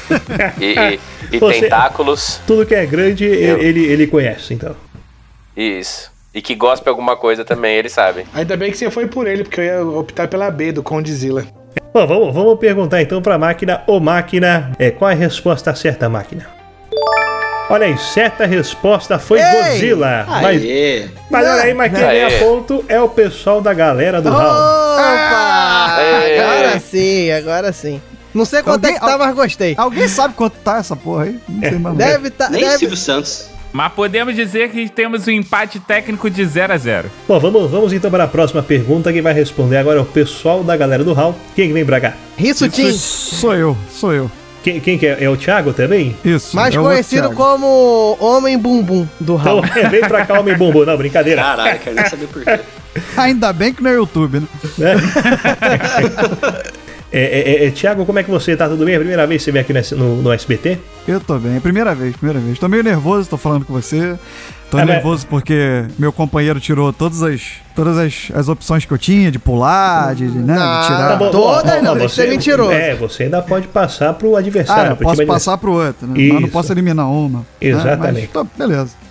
e, 0.59 0.65
e- 0.65 0.99
e 1.33 1.37
Você- 1.39 1.61
tentáculos. 1.61 2.39
Tudo 2.47 2.65
que 2.65 2.75
é 2.75 2.85
grande, 2.85 3.25
Eu. 3.25 3.57
ele, 3.57 3.83
ele 3.85 4.07
conhece, 4.07 4.53
então. 4.53 4.73
Isso. 5.55 6.14
E 6.35 6.41
que 6.41 6.53
gospe 6.53 6.89
alguma 6.89 7.15
coisa 7.15 7.45
também, 7.45 7.77
ele 7.77 7.87
sabe. 7.87 8.25
Ainda 8.33 8.57
bem 8.57 8.69
que 8.69 8.77
você 8.77 8.91
foi 8.91 9.07
por 9.07 9.25
ele, 9.25 9.45
porque 9.45 9.61
eu 9.61 9.63
ia 9.63 9.85
optar 9.85 10.27
pela 10.27 10.51
B, 10.51 10.73
do 10.73 10.83
Condzilla. 10.83 11.45
Bom, 11.93 12.05
vamos, 12.05 12.33
vamos 12.33 12.59
perguntar 12.59 13.01
então 13.01 13.21
pra 13.21 13.37
máquina. 13.37 13.83
Ô 13.87 14.01
máquina, 14.01 14.73
é, 14.77 14.91
qual 14.91 15.09
é 15.09 15.13
a 15.13 15.17
resposta 15.17 15.73
certa, 15.73 16.09
máquina? 16.09 16.45
Olha 17.69 17.85
aí, 17.87 17.97
certa 17.97 18.45
resposta 18.45 19.17
foi 19.17 19.39
Ei! 19.39 19.45
Godzilla. 19.71 20.25
Mas, 20.27 20.61
Aê! 20.61 21.07
mas 21.31 21.47
olha 21.47 21.63
aí, 21.63 21.73
mas 21.73 21.91
quem 21.93 22.01
ganha 22.01 22.39
ponto 22.39 22.83
é 22.89 22.99
o 22.99 23.07
pessoal 23.07 23.61
da 23.61 23.73
galera 23.73 24.21
do 24.21 24.29
round. 24.29 24.45
Opa! 24.45 26.01
É. 26.01 26.39
Agora 26.39 26.79
sim, 26.81 27.31
agora 27.31 27.71
sim. 27.71 28.01
Não 28.33 28.43
sei 28.43 28.61
quanto 28.61 28.83
Alguém- 28.83 28.97
é 28.97 28.99
que 28.99 29.05
tá, 29.05 29.17
mas 29.17 29.33
gostei. 29.33 29.73
Alguém 29.77 30.07
sabe 30.09 30.33
quanto 30.33 30.57
tá 30.59 30.79
essa 30.79 30.97
porra 30.97 31.23
aí? 31.23 31.39
Não 31.47 31.69
sei 31.69 31.79
mais. 31.79 31.95
Deve 31.95 32.29
tá. 32.29 32.49
Nem 32.49 32.61
Deve... 32.61 32.77
Silvio 32.77 32.97
Santos. 32.97 33.54
Mas 33.75 33.91
podemos 33.91 34.33
dizer 34.33 34.69
que 34.69 34.87
temos 34.87 35.27
um 35.27 35.31
empate 35.31 35.81
técnico 35.81 36.29
de 36.29 36.45
0 36.45 36.71
a 36.71 36.77
0 36.77 37.11
Bom, 37.27 37.37
vamos, 37.41 37.69
vamos 37.69 37.91
então 37.91 38.09
para 38.09 38.23
a 38.23 38.27
próxima 38.27 38.63
pergunta. 38.63 39.11
Quem 39.11 39.21
vai 39.21 39.33
responder 39.33 39.75
agora 39.75 39.99
é 39.99 40.01
o 40.01 40.05
pessoal 40.05 40.63
da 40.63 40.77
galera 40.77 41.03
do 41.03 41.11
round. 41.11 41.37
Quem 41.53 41.67
que 41.67 41.73
vem 41.73 41.85
pra 41.85 41.99
cá? 41.99 42.13
Rissutin, 42.37 42.93
Sou 42.93 43.53
eu, 43.53 43.77
sou 43.91 44.13
eu. 44.13 44.31
Quem, 44.63 44.79
quem 44.79 44.97
que 44.97 45.05
é? 45.05 45.25
É 45.25 45.29
o 45.29 45.35
Thiago 45.35 45.73
também? 45.73 46.15
Isso. 46.23 46.55
mais 46.55 46.73
é 46.73 46.77
conhecido 46.77 47.31
como 47.31 48.15
Homem 48.17 48.57
Bumbum 48.57 49.05
do 49.19 49.35
Então, 49.35 49.59
Raul. 49.59 49.61
vem 49.91 49.99
pra 49.99 50.25
cá, 50.25 50.39
homem 50.39 50.55
bumbum. 50.55 50.85
Não, 50.85 50.95
brincadeira. 50.95 51.41
Caralho, 51.41 51.79
quero 51.79 51.95
nem 51.97 52.09
saber 52.09 52.27
por 52.27 52.45
quê. 52.45 52.59
Ainda 53.17 53.51
bem 53.51 53.73
que 53.73 53.83
não 53.83 53.91
é 53.91 53.95
YouTube, 53.95 54.39
né? 54.39 54.47
né? 54.77 54.93
é, 56.71 56.71
é, 57.19 57.63
é, 57.63 57.65
é, 57.67 57.71
Thiago, 57.71 58.05
como 58.05 58.19
é 58.19 58.23
que 58.23 58.29
você 58.31 58.55
tá? 58.57 58.67
Tudo 58.67 58.83
bem? 58.85 58.93
É 58.93 58.97
a 58.97 58.99
primeira 58.99 59.25
vez 59.27 59.41
que 59.41 59.45
você 59.45 59.51
vem 59.51 59.61
aqui 59.61 59.73
no, 59.95 60.21
no 60.21 60.31
SBT? 60.31 60.77
Eu 61.07 61.19
tô 61.19 61.37
bem. 61.39 61.55
É 61.57 61.59
primeira 61.59 61.95
vez, 61.95 62.15
primeira 62.15 62.39
vez. 62.39 62.59
Tô 62.59 62.67
meio 62.67 62.83
nervoso, 62.83 63.29
tô 63.29 63.37
falando 63.37 63.65
com 63.65 63.73
você. 63.73 64.17
Tô 64.69 64.79
É, 64.79 64.81
mas- 64.85 64.95
nervoso 64.95 65.27
porque 65.27 65.85
meu 65.97 66.11
companheiro 66.11 66.59
tirou 66.59 66.91
todas 66.91 67.21
as 67.23 67.41
todas 67.75 67.97
as, 67.97 68.31
as 68.33 68.47
opções 68.49 68.83
que 68.85 68.91
eu 68.91 68.97
tinha 68.97 69.29
de 69.31 69.37
pular, 69.37 70.15
de, 70.15 70.27
de, 70.27 70.37
né, 70.39 70.55
Ah, 70.57 70.79
de 70.81 70.87
tirar. 70.87 71.09
tá 71.09 71.15
bom. 71.17 71.29
Todas 71.29 71.83
não, 71.83 71.95
que 71.97 72.09
ser 72.09 72.27
mentiroso. 72.29 72.71
É, 72.71 72.95
você 72.95 73.23
ainda 73.23 73.41
pode 73.41 73.67
passar 73.67 74.13
pro 74.13 74.35
adversário. 74.35 74.91
Ah, 74.91 74.93
eu 74.93 74.95
posso 74.97 75.25
passar 75.25 75.57
pro 75.57 75.73
outro, 75.73 76.07
né? 76.07 76.13
Mas 76.33 76.41
não 76.41 76.49
posso 76.49 76.71
eliminar 76.73 77.07
uma. 77.09 77.39
né? 77.39 77.45
Exatamente. 77.61 78.29
Mas, 78.33 78.47
tá, 78.47 78.49
beleza. 78.57 79.04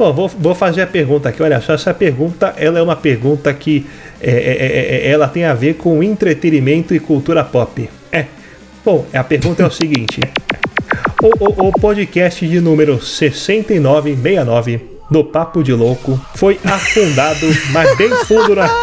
Bom, 0.00 0.14
vou, 0.14 0.28
vou 0.28 0.54
fazer 0.54 0.80
a 0.80 0.86
pergunta 0.86 1.28
aqui. 1.28 1.42
Olha 1.42 1.60
só, 1.60 1.74
essa 1.74 1.92
pergunta 1.92 2.54
ela 2.56 2.78
é 2.78 2.82
uma 2.82 2.96
pergunta 2.96 3.52
que 3.52 3.84
é, 4.18 4.30
é, 4.30 4.32
é, 4.32 5.08
é, 5.08 5.10
ela 5.10 5.28
tem 5.28 5.44
a 5.44 5.52
ver 5.52 5.74
com 5.74 6.02
entretenimento 6.02 6.94
e 6.94 6.98
cultura 6.98 7.44
pop. 7.44 7.86
É. 8.10 8.24
Bom, 8.82 9.04
a 9.12 9.22
pergunta 9.22 9.62
é 9.62 9.66
o 9.66 9.70
seguinte: 9.70 10.22
o, 11.22 11.28
o, 11.44 11.68
o 11.68 11.72
podcast 11.72 12.48
de 12.48 12.60
número 12.62 12.98
6969 12.98 14.80
do 15.10 15.22
Papo 15.22 15.62
de 15.62 15.74
Louco 15.74 16.18
foi 16.34 16.58
afundado, 16.64 17.46
mas 17.70 17.94
bem 17.98 18.08
fundo 18.24 18.54
na. 18.54 18.70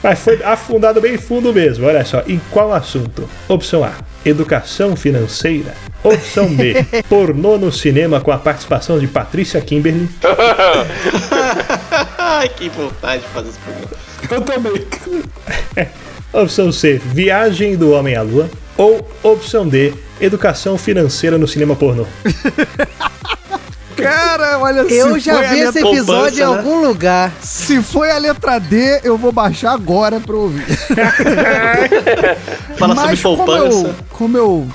Mas 0.00 0.18
foi 0.18 0.42
afundado 0.42 1.00
bem 1.00 1.16
fundo 1.16 1.52
mesmo, 1.52 1.86
olha 1.86 2.04
só. 2.04 2.24
Em 2.26 2.40
qual 2.50 2.72
assunto? 2.72 3.28
Opção 3.48 3.84
A: 3.84 3.94
Educação 4.24 4.94
financeira. 4.96 5.74
Opção 6.02 6.54
B: 6.54 6.74
Pornô 7.08 7.58
no 7.58 7.72
cinema 7.72 8.20
com 8.20 8.30
a 8.30 8.38
participação 8.38 8.98
de 8.98 9.06
Patrícia 9.06 9.60
Kimberly. 9.60 10.08
Ai, 12.18 12.48
que 12.48 12.68
vontade 12.68 13.22
de 13.22 13.28
fazer 13.28 13.48
esse 13.50 13.58
programa. 13.58 13.90
Eu 14.30 14.40
também. 14.40 14.86
Opção 16.32 16.72
C: 16.72 17.00
Viagem 17.04 17.76
do 17.76 17.92
Homem 17.92 18.16
à 18.16 18.22
Lua. 18.22 18.48
Ou 18.76 19.06
opção 19.22 19.68
D: 19.68 19.92
Educação 20.20 20.78
financeira 20.78 21.36
no 21.36 21.46
cinema 21.46 21.76
pornô. 21.76 22.06
Cara, 24.02 24.58
olha 24.58 24.80
Eu 24.80 25.14
se 25.14 25.20
já 25.20 25.40
vi 25.42 25.60
esse 25.60 25.78
episódio 25.78 25.92
em 25.92 26.04
poupança, 26.04 26.36
né? 26.36 26.42
algum 26.44 26.80
lugar. 26.86 27.32
Se 27.40 27.80
foi 27.82 28.10
a 28.10 28.18
letra 28.18 28.58
D, 28.58 29.00
eu 29.04 29.16
vou 29.16 29.32
baixar 29.32 29.72
agora 29.72 30.20
pra 30.20 30.36
ouvir. 30.36 30.66
Fala 32.78 32.94
sobre 32.94 33.10
Mas 33.10 33.22
como 33.22 33.36
poupança. 33.36 33.86
eu, 33.88 33.94
como 34.10 34.36
eu 34.38 34.66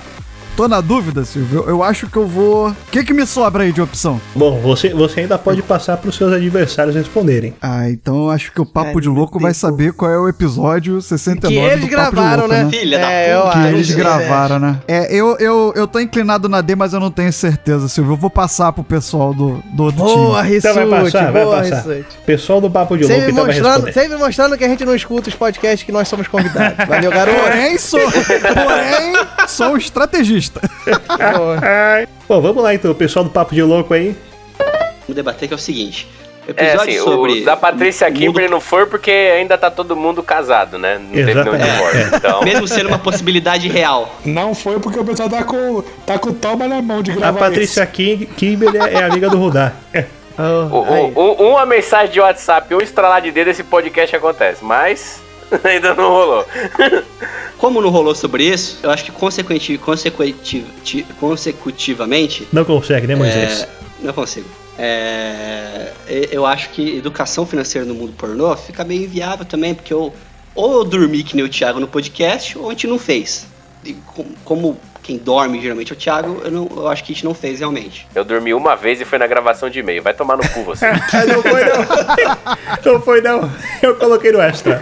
tô 0.57 0.67
na 0.67 0.81
dúvida, 0.81 1.23
Silvio, 1.23 1.63
eu 1.67 1.83
acho 1.83 2.07
que 2.07 2.17
eu 2.17 2.25
vou. 2.25 2.69
O 2.69 2.75
que, 2.91 3.03
que 3.03 3.13
me 3.13 3.27
sobra 3.27 3.63
aí 3.63 3.71
de 3.71 3.79
opção? 3.79 4.19
Bom, 4.35 4.59
você, 4.59 4.89
você 4.91 5.19
ainda 5.21 5.37
pode 5.37 5.61
passar 5.61 5.97
para 5.97 6.09
os 6.09 6.15
seus 6.15 6.33
adversários 6.33 6.95
responderem. 6.95 7.53
Ah, 7.61 7.87
então 7.91 8.23
eu 8.23 8.31
acho 8.31 8.51
que 8.51 8.59
o 8.59 8.65
Papo 8.65 8.97
É, 8.97 9.01
de 9.01 9.07
Louco 9.07 9.39
vai 9.39 9.53
saber 9.53 9.93
qual 9.93 10.09
é 10.09 10.17
o 10.17 10.27
episódio 10.27 10.99
69 10.99 11.55
Que 11.55 11.61
eles 11.61 11.85
do 11.85 11.95
Papo 11.95 12.09
de 12.09 12.15
gravaram, 12.15 12.47
Louco, 12.47 12.55
né? 12.55 12.69
Filha 12.71 12.97
da 12.97 13.11
é, 13.11 13.35
puta. 13.35 13.47
eu 13.47 13.51
Que 13.51 13.57
acho, 13.59 13.67
eles 13.67 13.91
gravaram, 13.91 14.59
né? 14.59 14.79
É, 14.87 15.13
eu, 15.15 15.37
eu, 15.37 15.73
eu 15.75 15.87
tô 15.87 15.99
inclinado 15.99 16.49
na 16.49 16.59
D, 16.61 16.75
mas 16.75 16.91
eu 16.91 16.99
não 16.99 17.11
tenho 17.11 17.31
certeza, 17.31 17.87
Silvio. 17.87 18.13
Eu 18.13 18.17
vou 18.17 18.29
passar 18.31 18.73
pro 18.73 18.83
pessoal 18.83 19.35
do, 19.35 19.61
do 19.75 19.83
outro 19.83 20.03
Boa, 20.03 20.43
time. 20.43 20.57
Então 20.57 20.73
vai 20.73 20.87
passar, 20.87 21.31
vai 21.31 21.43
boa, 21.43 21.57
passar. 21.57 21.75
Rissuti. 21.75 22.17
Pessoal 22.25 22.59
do 22.61 22.71
Papo 22.71 22.97
de 22.97 23.03
Louco 23.03 23.15
Sempre 23.15 23.31
então 23.31 23.45
vai 23.45 23.53
mostrando, 23.53 23.85
responder. 23.85 23.93
sempre 23.93 24.17
mostrando 24.17 24.57
que 24.57 24.63
a 24.63 24.69
gente 24.69 24.83
não 24.85 24.95
escuta 24.95 25.29
os 25.29 25.35
podcasts 25.35 25.83
que 25.83 25.91
nós 25.91 26.07
somos 26.07 26.27
convidados. 26.27 26.83
Valeu, 26.87 27.11
garoto. 27.11 27.37
Porém, 27.41 27.77
sou, 27.77 27.99
porém, 27.99 29.13
sou 29.47 29.67
um 29.73 29.77
estrategista. 29.77 30.46
Ai. 31.61 32.07
Bom, 32.27 32.41
vamos 32.41 32.63
lá 32.63 32.73
então, 32.73 32.93
pessoal 32.93 33.23
do 33.25 33.31
Papo 33.31 33.53
de 33.55 33.61
Louco 33.63 33.93
aí. 33.93 34.15
Vamos 34.59 35.15
debater 35.15 35.47
que 35.47 35.53
é 35.53 35.57
o 35.57 35.59
seguinte. 35.59 36.07
O 36.47 36.51
É 36.51 36.63
episódio 36.63 36.93
assim, 36.95 37.03
sobre. 37.03 37.41
o 37.41 37.45
da 37.45 37.57
Patrícia 37.57 38.07
o 38.07 38.11
mundo- 38.13 38.49
não 38.49 38.61
foi 38.61 38.85
porque 38.85 39.11
ainda 39.11 39.57
tá 39.57 39.69
todo 39.69 39.95
mundo 39.97 40.23
casado, 40.23 40.77
né? 40.77 40.97
Não 40.97 41.11
teve 41.11 41.33
nenhum 41.33 41.57
divórcio. 41.57 42.15
Então, 42.15 42.41
Mesmo 42.43 42.67
sendo 42.67 42.87
uma 42.87 42.99
possibilidade 42.99 43.67
real. 43.67 44.15
Não 44.25 44.55
foi 44.55 44.79
porque 44.79 44.97
o 44.99 45.03
pessoal 45.03 45.29
tá 45.29 45.43
com, 45.43 45.83
tá 46.05 46.17
com 46.17 46.29
o 46.29 46.33
toma 46.33 46.67
na 46.67 46.81
mão 46.81 47.01
de 47.03 47.11
A 47.11 47.15
gravar 47.15 47.39
Patrícia 47.39 47.85
Kim- 47.85 48.25
Kimberly 48.37 48.77
é 48.77 49.03
amiga 49.03 49.29
do 49.29 49.37
Rudá. 49.37 49.73
o- 49.93 50.75
Oh, 50.75 51.19
o- 51.19 51.43
um- 51.43 51.51
uma 51.51 51.65
mensagem 51.65 52.13
de 52.13 52.19
WhatsApp, 52.21 52.73
um 52.73 52.79
estralar 52.79 53.21
de 53.21 53.31
dedo, 53.31 53.49
esse 53.49 53.63
podcast 53.63 54.15
acontece. 54.15 54.63
Mas 54.63 55.21
ainda 55.63 55.93
não 55.93 56.09
rolou. 56.09 56.45
Como 57.57 57.81
não 57.81 57.89
rolou 57.89 58.13
sobre 58.13 58.43
isso, 58.43 58.77
eu 58.83 58.91
acho 58.91 59.03
que 59.05 59.11
consequenti, 59.11 59.77
consecuti- 59.77 60.65
ti- 60.83 61.05
consecutivamente. 61.19 62.47
Não 62.53 62.63
consegue, 62.63 63.07
né, 63.07 63.15
Moisés? 63.15 63.63
é, 63.63 63.67
não 64.01 64.13
consigo. 64.13 64.47
É, 64.77 65.91
eu 66.31 66.45
acho 66.45 66.69
que 66.69 66.97
educação 66.97 67.45
financeira 67.45 67.85
no 67.85 67.95
mundo 67.95 68.13
pornô 68.13 68.55
fica 68.55 68.83
meio 68.83 69.03
inviável 69.05 69.43
também, 69.45 69.73
porque 69.73 69.91
eu, 69.91 70.13
ou 70.53 70.73
eu 70.73 70.83
dormi 70.83 71.23
que 71.23 71.35
nem 71.35 71.43
o 71.43 71.49
Thiago 71.49 71.79
no 71.79 71.87
podcast, 71.87 72.57
ou 72.57 72.67
a 72.67 72.71
gente 72.73 72.85
não 72.87 72.99
fez. 72.99 73.47
E 73.83 73.93
com- 73.93 74.25
como 74.45 74.77
quem 75.07 75.17
dorme 75.17 75.61
geralmente 75.61 75.93
é 75.93 75.95
o 75.95 75.97
Thiago, 75.97 76.41
eu, 76.43 76.51
não, 76.51 76.69
eu 76.75 76.87
acho 76.89 77.01
que 77.01 77.13
a 77.13 77.15
gente 77.15 77.23
não 77.23 77.33
fez 77.33 77.61
realmente. 77.61 78.05
Eu 78.13 78.25
dormi 78.25 78.53
uma 78.53 78.75
vez 78.75 78.99
e 78.99 79.05
foi 79.05 79.17
na 79.17 79.25
gravação 79.25 79.69
de 79.69 79.79
e-mail. 79.79 80.03
Vai 80.03 80.13
tomar 80.13 80.35
no 80.35 80.47
cu 80.49 80.63
você. 80.63 80.85
Ah, 81.13 81.25
não 81.25 81.41
foi 81.41 81.63
não. 81.63 82.83
não 82.93 83.01
foi 83.01 83.21
não. 83.21 83.51
Eu 83.81 83.95
coloquei 83.95 84.33
no 84.33 84.41
extra. 84.41 84.77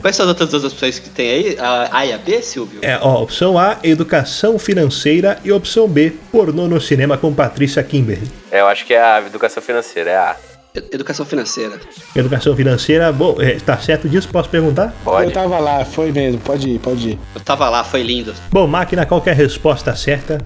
Quais 0.00 0.16
são 0.16 0.24
as 0.24 0.30
outras 0.30 0.50
duas 0.50 0.64
opções 0.64 0.98
que 0.98 1.08
tem 1.08 1.30
aí? 1.30 1.56
A 1.60 1.88
A 1.98 2.06
e 2.06 2.12
a 2.12 2.18
B, 2.18 2.42
Silvio? 2.42 2.80
É, 2.82 2.98
ó, 3.00 3.22
opção 3.22 3.56
A, 3.56 3.78
educação 3.84 4.58
financeira 4.58 5.38
e 5.44 5.52
opção 5.52 5.86
B, 5.86 6.12
pornô 6.32 6.66
no 6.66 6.80
cinema 6.80 7.16
com 7.16 7.32
Patrícia 7.32 7.82
Kimberly. 7.84 8.28
É, 8.50 8.60
eu 8.60 8.66
acho 8.66 8.84
que 8.84 8.92
é 8.92 9.00
a 9.00 9.20
educação 9.24 9.62
financeira, 9.62 10.10
é 10.10 10.16
a. 10.16 10.36
E- 10.42 10.49
Educação 10.74 11.26
financeira. 11.26 11.80
Educação 12.14 12.54
financeira, 12.54 13.12
bom, 13.12 13.36
é, 13.40 13.54
tá 13.58 13.76
certo 13.78 14.08
disso? 14.08 14.28
Posso 14.28 14.48
perguntar? 14.48 14.94
Eu 15.00 15.04
Pode. 15.04 15.32
tava 15.32 15.58
lá, 15.58 15.84
foi 15.84 16.12
mesmo, 16.12 16.40
pode 16.40 16.68
ir, 16.70 16.78
pode 16.78 17.10
ir. 17.10 17.18
Eu 17.34 17.40
tava 17.40 17.68
lá, 17.68 17.82
foi 17.82 18.02
lindo. 18.02 18.32
Bom, 18.52 18.66
máquina, 18.68 19.04
qual 19.04 19.20
que 19.20 19.28
é 19.28 19.32
a 19.32 19.34
resposta 19.34 19.94
certa? 19.96 20.38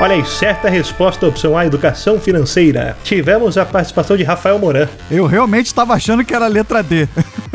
Olha 0.00 0.14
aí, 0.16 0.24
certa 0.24 0.68
resposta, 0.68 1.26
opção 1.26 1.56
A, 1.56 1.64
educação 1.64 2.18
financeira. 2.18 2.96
Tivemos 3.04 3.56
a 3.56 3.64
participação 3.64 4.16
de 4.16 4.24
Rafael 4.24 4.58
Moran. 4.58 4.88
Eu 5.10 5.26
realmente 5.26 5.66
estava 5.66 5.94
achando 5.94 6.24
que 6.24 6.34
era 6.34 6.46
a 6.46 6.48
letra 6.48 6.82
D. 6.82 7.08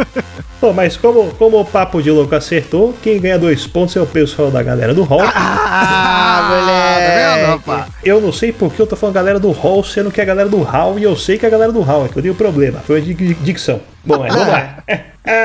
Bom, 0.59 0.73
mas 0.73 0.97
como, 0.97 1.31
como 1.35 1.59
o 1.59 1.65
Papo 1.65 2.01
de 2.01 2.09
Louco 2.09 2.33
acertou, 2.33 2.95
quem 3.03 3.19
ganha 3.19 3.38
dois 3.38 3.67
pontos 3.67 3.95
é 3.95 4.01
o 4.01 4.07
pessoal 4.07 4.49
da 4.49 4.63
galera 4.63 4.93
do 4.93 5.03
Hall. 5.03 5.21
Ah, 5.23 6.27
Tá 6.38 7.59
moleque. 7.67 7.91
Eu 8.03 8.21
não 8.21 8.31
sei 8.31 8.51
porque 8.51 8.81
eu 8.81 8.88
tô 8.88 8.95
falando 8.95 9.15
galera 9.15 9.39
do 9.39 9.51
Hall, 9.51 9.83
sendo 9.83 10.09
que 10.11 10.19
é 10.19 10.23
a 10.23 10.27
galera 10.27 10.49
do 10.49 10.61
Hall, 10.61 10.97
e 10.97 11.03
eu 11.03 11.15
sei 11.15 11.38
que 11.38 11.45
é 11.45 11.47
a 11.47 11.51
galera 11.51 11.71
do 11.71 11.81
Hall, 11.81 12.05
é 12.05 12.09
que 12.09 12.17
eu 12.17 12.21
dei 12.21 12.31
o 12.31 12.35
problema. 12.35 12.79
Foi 12.79 12.99
a 12.99 13.43
dicção. 13.43 13.81
Bom, 14.08 14.20
mas 14.20 14.34
vamos 14.34 14.47
lá. 14.47 14.78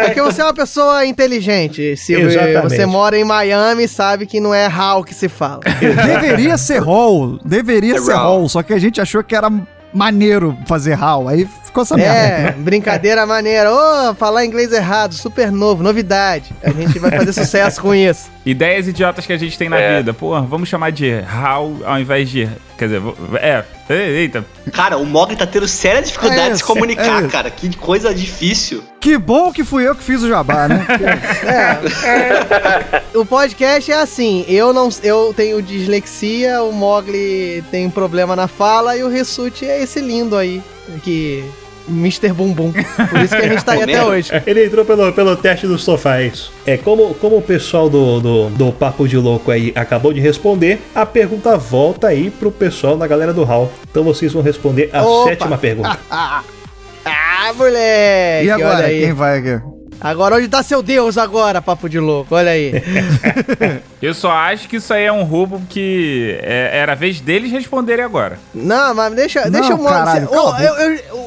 Porque 0.04 0.22
você 0.22 0.40
é 0.40 0.44
uma 0.44 0.54
pessoa 0.54 1.04
inteligente, 1.04 1.96
Silvio. 1.96 2.28
Exatamente. 2.28 2.62
Você 2.62 2.86
mora 2.86 3.18
em 3.18 3.24
Miami 3.24 3.84
e 3.84 3.88
sabe 3.88 4.26
que 4.26 4.38
não 4.40 4.54
é 4.54 4.66
Hal 4.66 5.02
que 5.02 5.14
se 5.14 5.28
fala. 5.28 5.60
Deveria 5.80 6.56
ser 6.56 6.78
Hall. 6.78 7.38
Deveria 7.44 7.96
É 7.96 8.00
ser 8.00 8.14
Hall. 8.14 8.38
Hall. 8.40 8.48
Só 8.48 8.62
que 8.62 8.72
a 8.72 8.78
gente 8.78 9.00
achou 9.00 9.22
que 9.24 9.34
era 9.34 9.50
maneiro 9.92 10.56
fazer 10.66 10.94
Hall. 10.94 11.28
Aí 11.28 11.48
ficou 11.72 11.82
essa 11.82 11.94
É, 11.94 11.98
merda. 12.42 12.56
brincadeira 12.58 13.26
maneira. 13.26 13.72
Ô, 13.72 14.14
falar 14.14 14.44
inglês 14.44 14.72
errado, 14.72 15.14
super 15.14 15.50
novo, 15.50 15.82
novidade. 15.82 16.52
A 16.62 16.70
gente 16.70 16.98
vai 16.98 17.10
fazer 17.10 17.32
sucesso 17.32 17.80
com 17.80 17.94
isso. 17.94 18.30
Ideias 18.44 18.86
idiotas 18.88 19.24
que 19.24 19.32
a 19.32 19.38
gente 19.38 19.56
tem 19.56 19.68
na 19.68 19.78
É. 19.78 19.98
vida. 19.98 20.12
Pô, 20.12 20.40
vamos 20.42 20.68
chamar 20.68 20.90
de 20.92 21.10
How 21.12 21.78
ao 21.84 21.98
invés 21.98 22.28
de. 22.28 22.48
Quer 22.76 22.86
dizer, 22.86 23.00
vo- 23.00 23.16
é. 23.36 23.64
Eita. 23.88 24.44
Cara, 24.72 24.96
o 24.96 25.04
Mogli 25.04 25.36
tá 25.36 25.46
tendo 25.46 25.68
séria 25.68 26.00
dificuldade 26.02 26.40
É, 26.40 26.50
de 26.50 26.58
se 26.58 26.64
comunicar, 26.64 27.24
é. 27.24 27.28
cara. 27.28 27.50
Que 27.50 27.74
coisa 27.76 28.12
difícil. 28.14 28.82
Que 28.98 29.18
bom 29.18 29.52
que 29.52 29.62
fui 29.64 29.86
eu 29.86 29.94
que 29.94 30.02
fiz 30.02 30.22
o 30.22 30.28
jabá, 30.28 30.66
né? 30.68 30.86
O 33.14 33.24
podcast 33.26 33.92
é 33.92 34.00
assim, 34.00 34.44
eu 34.48 34.72
não 34.72 34.88
eu 35.02 35.32
tenho 35.36 35.60
dislexia, 35.62 36.62
o 36.62 36.72
Mogli 36.72 37.62
tem 37.70 37.86
um 37.86 37.90
problema 37.90 38.34
na 38.34 38.48
fala 38.48 38.96
e 38.96 39.04
o 39.04 39.08
Rissuti 39.08 39.66
é 39.66 39.82
esse 39.82 40.00
lindo 40.00 40.36
aí, 40.36 40.62
que 41.02 41.44
Mr. 41.88 42.32
Bumbum. 42.32 42.72
Por 42.72 43.20
isso 43.20 43.36
que 43.36 43.42
a 43.42 43.48
gente 43.48 43.64
tá 43.64 43.72
aí 43.72 43.82
até 43.82 44.04
hoje. 44.04 44.30
Ele 44.46 44.66
entrou 44.66 44.84
pelo, 44.84 45.12
pelo 45.12 45.36
teste 45.36 45.66
do 45.66 45.78
sofá, 45.78 46.18
é 46.18 46.26
isso. 46.26 46.52
É, 46.66 46.76
como, 46.76 47.14
como 47.14 47.36
o 47.38 47.42
pessoal 47.42 47.88
do, 47.88 48.20
do, 48.20 48.50
do 48.50 48.72
Papo 48.72 49.06
de 49.08 49.16
Louco 49.16 49.50
aí 49.50 49.72
acabou 49.74 50.12
de 50.12 50.20
responder, 50.20 50.80
a 50.94 51.04
pergunta 51.04 51.56
volta 51.56 52.08
aí 52.08 52.30
pro 52.30 52.50
pessoal 52.50 52.96
da 52.96 53.06
galera 53.06 53.32
do 53.32 53.44
Hall. 53.44 53.70
Então 53.90 54.04
vocês 54.04 54.32
vão 54.32 54.42
responder 54.42 54.90
a 54.92 55.02
Opa. 55.04 55.30
sétima 55.30 55.58
pergunta. 55.58 55.98
Ah, 57.04 57.52
moleque! 57.54 58.46
E 58.46 58.50
agora, 58.50 58.76
olha 58.76 58.86
aí. 58.86 59.00
quem 59.00 59.12
vai 59.12 59.38
aqui? 59.38 59.71
Agora 60.02 60.36
onde 60.36 60.48
tá 60.48 60.62
seu 60.62 60.82
Deus 60.82 61.16
agora, 61.16 61.62
papo 61.62 61.88
de 61.88 61.98
louco? 62.00 62.34
Olha 62.34 62.50
aí. 62.50 62.72
Eu 64.02 64.12
só 64.14 64.32
acho 64.32 64.68
que 64.68 64.76
isso 64.76 64.92
aí 64.92 65.04
é 65.04 65.12
um 65.12 65.22
roubo 65.22 65.62
que 65.68 66.36
é- 66.42 66.70
era 66.78 66.92
a 66.92 66.94
vez 66.96 67.20
deles 67.20 67.52
responderem 67.52 68.04
agora. 68.04 68.36
Não, 68.52 68.92
mas 68.94 69.14
deixa, 69.14 69.42
Não, 69.44 69.50
deixa 69.52 69.74
o 69.74 69.78
Mogli. 69.78 69.92
caralho, 69.92 70.28
se, 70.28 70.34
a 70.34 70.62
eu- 70.64 70.74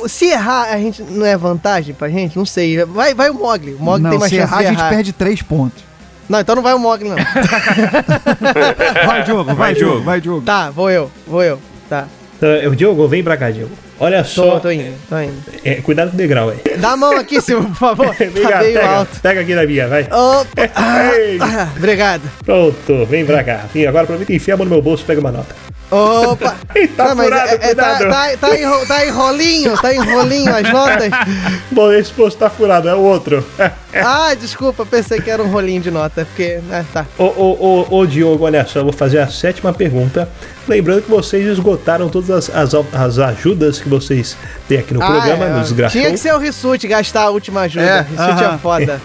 eu- 0.02 0.10
se 0.10 0.26
errar, 0.26 0.64
a 0.74 0.78
gente 0.78 1.02
não 1.04 1.26
é 1.26 1.38
vantagem 1.38 1.96
pra 1.96 2.10
gente? 2.10 2.38
Não 2.38 2.46
sei. 2.46 2.84
Vai, 2.84 3.14
vai 3.14 3.30
o 3.30 3.34
Mogli. 3.34 3.76
O 3.76 3.80
Mogli 3.80 4.04
não, 4.04 4.10
tem 4.10 4.20
mais 4.20 4.30
se 4.30 4.38
chance 4.38 4.52
errar, 4.52 4.62
de 4.62 4.66
a 4.68 4.70
gente 4.72 4.80
errar. 4.80 4.90
perde 4.90 5.14
três 5.14 5.42
pontos. 5.42 5.82
Não, 6.28 6.40
então 6.42 6.56
não 6.56 6.64
vai 6.64 6.74
o 6.74 6.80
Mogli, 6.80 7.08
não. 7.08 7.16
Vai, 9.06 9.24
Diogo, 9.24 9.44
vai, 9.46 9.56
Vai, 9.56 9.74
Diogo. 9.74 10.02
vai, 10.04 10.20
Diogo. 10.22 10.42
tá, 10.46 10.70
vou 10.72 10.90
eu, 10.90 11.10
vou 11.28 11.44
eu. 11.44 11.60
Tá. 11.90 12.08
É, 12.42 12.68
o 12.68 12.76
Diogo, 12.76 13.08
vem 13.08 13.24
pra 13.24 13.38
cá, 13.38 13.50
Diogo. 13.50 13.72
Olha 14.00 14.24
só. 14.24 14.60
tô 14.60 14.70
indo, 14.70 14.94
tô 15.08 15.18
indo. 15.20 15.42
é, 15.64 15.76
cuidado 15.76 16.10
com 16.10 16.16
o 16.16 16.18
degrau 16.18 16.50
aí. 16.50 16.58
Dá 16.78 16.92
a 16.92 16.98
mão 16.98 17.18
aqui, 17.18 17.40
Silvio, 17.40 17.70
por 17.70 17.78
favor. 17.78 18.14
Vem 18.20 18.30
tá 18.32 18.50
cá, 18.50 18.60
meio 18.60 18.74
pega, 18.74 18.90
alto. 18.90 19.20
pega 19.22 19.42
aqui 19.42 19.56
na 19.56 19.66
minha, 19.66 19.88
vai. 19.88 20.08
Ah, 20.12 20.44
ah, 20.76 21.70
obrigado. 21.78 22.24
Pronto, 22.44 23.06
vem 23.06 23.26
pra 23.26 23.44
cá. 23.44 23.66
E 23.74 23.88
agora 23.88 24.04
aproveita 24.04 24.34
e 24.34 24.36
enfia 24.36 24.54
a 24.54 24.58
mão 24.58 24.66
no 24.66 24.72
meu 24.72 24.82
bolso 24.82 25.04
e 25.04 25.06
pega 25.06 25.22
uma 25.22 25.32
nota. 25.32 25.56
Opa! 25.92 26.56
Tá 26.98 27.16
Não, 27.16 27.24
furado, 27.24 27.50
é- 27.52 27.54
é- 27.72 27.76
tá, 27.76 27.98
tá, 28.00 28.38
tá, 28.38 28.56
em, 28.58 28.86
tá 28.86 29.06
em 29.06 29.10
rolinho, 29.12 29.78
tá 29.82 29.94
em 29.94 30.00
rolinho 30.00 30.54
as 30.54 30.70
notas. 30.72 31.10
Bom, 31.72 31.92
esse 31.92 32.12
posto 32.12 32.38
tá 32.38 32.50
furado, 32.50 32.88
é 32.90 32.96
o 32.96 33.00
outro. 33.00 33.46
Ah, 33.98 34.34
desculpa, 34.34 34.86
pensei 34.86 35.22
que 35.22 35.30
era 35.30 35.42
um 35.42 35.50
rolinho 35.50 35.80
de 35.80 35.90
nota, 35.90 36.26
porque. 36.26 36.60
Ah, 36.70 36.84
tá. 36.94 37.06
Ô, 37.18 37.24
ô, 37.24 37.86
ô, 37.90 38.00
ô, 38.00 38.06
Diogo, 38.06 38.44
olha 38.44 38.66
só, 38.68 38.80
eu 38.80 38.84
vou 38.84 38.92
fazer 38.92 39.20
a 39.20 39.28
sétima 39.30 39.72
pergunta. 39.72 40.28
Lembrando 40.68 41.04
que 41.04 41.10
vocês 41.10 41.48
esgotaram 41.48 42.10
todas 42.10 42.30
as, 42.30 42.50
as, 42.54 42.74
as 42.94 43.20
ajudas 43.20 43.80
que 43.80 43.88
vocês 43.88 44.36
têm 44.68 44.80
aqui 44.80 44.94
no 44.94 45.02
Ah, 45.02 45.06
programa, 45.08 45.46
é, 45.46 45.50
nos. 45.52 45.74
Tinha 45.94 46.12
que 46.12 46.18
ser 46.18 46.34
o 46.34 46.38
Rissuti 46.40 46.90
gastar 46.90 47.22
a 47.22 47.30
última 47.30 47.62
ajuda. 47.62 47.86
É, 47.86 48.02
Rissuti 48.02 48.44
é 48.44 48.48
aham. 48.48 48.58
foda. 48.58 49.02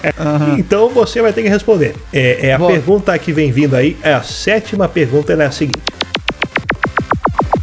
Então 0.58 0.88
você 0.88 1.22
vai 1.22 1.32
ter 1.32 1.44
que 1.44 1.48
responder. 1.48 1.94
É, 2.12 2.48
é 2.48 2.54
a 2.54 2.58
Boa. 2.58 2.72
pergunta 2.72 3.16
que 3.16 3.32
vem 3.32 3.52
vindo 3.52 3.76
aí, 3.76 3.96
é 4.02 4.12
a 4.12 4.22
sétima 4.24 4.88
pergunta, 4.88 5.32
ela 5.32 5.44
é 5.44 5.46
a 5.46 5.52
seguinte. 5.52 5.78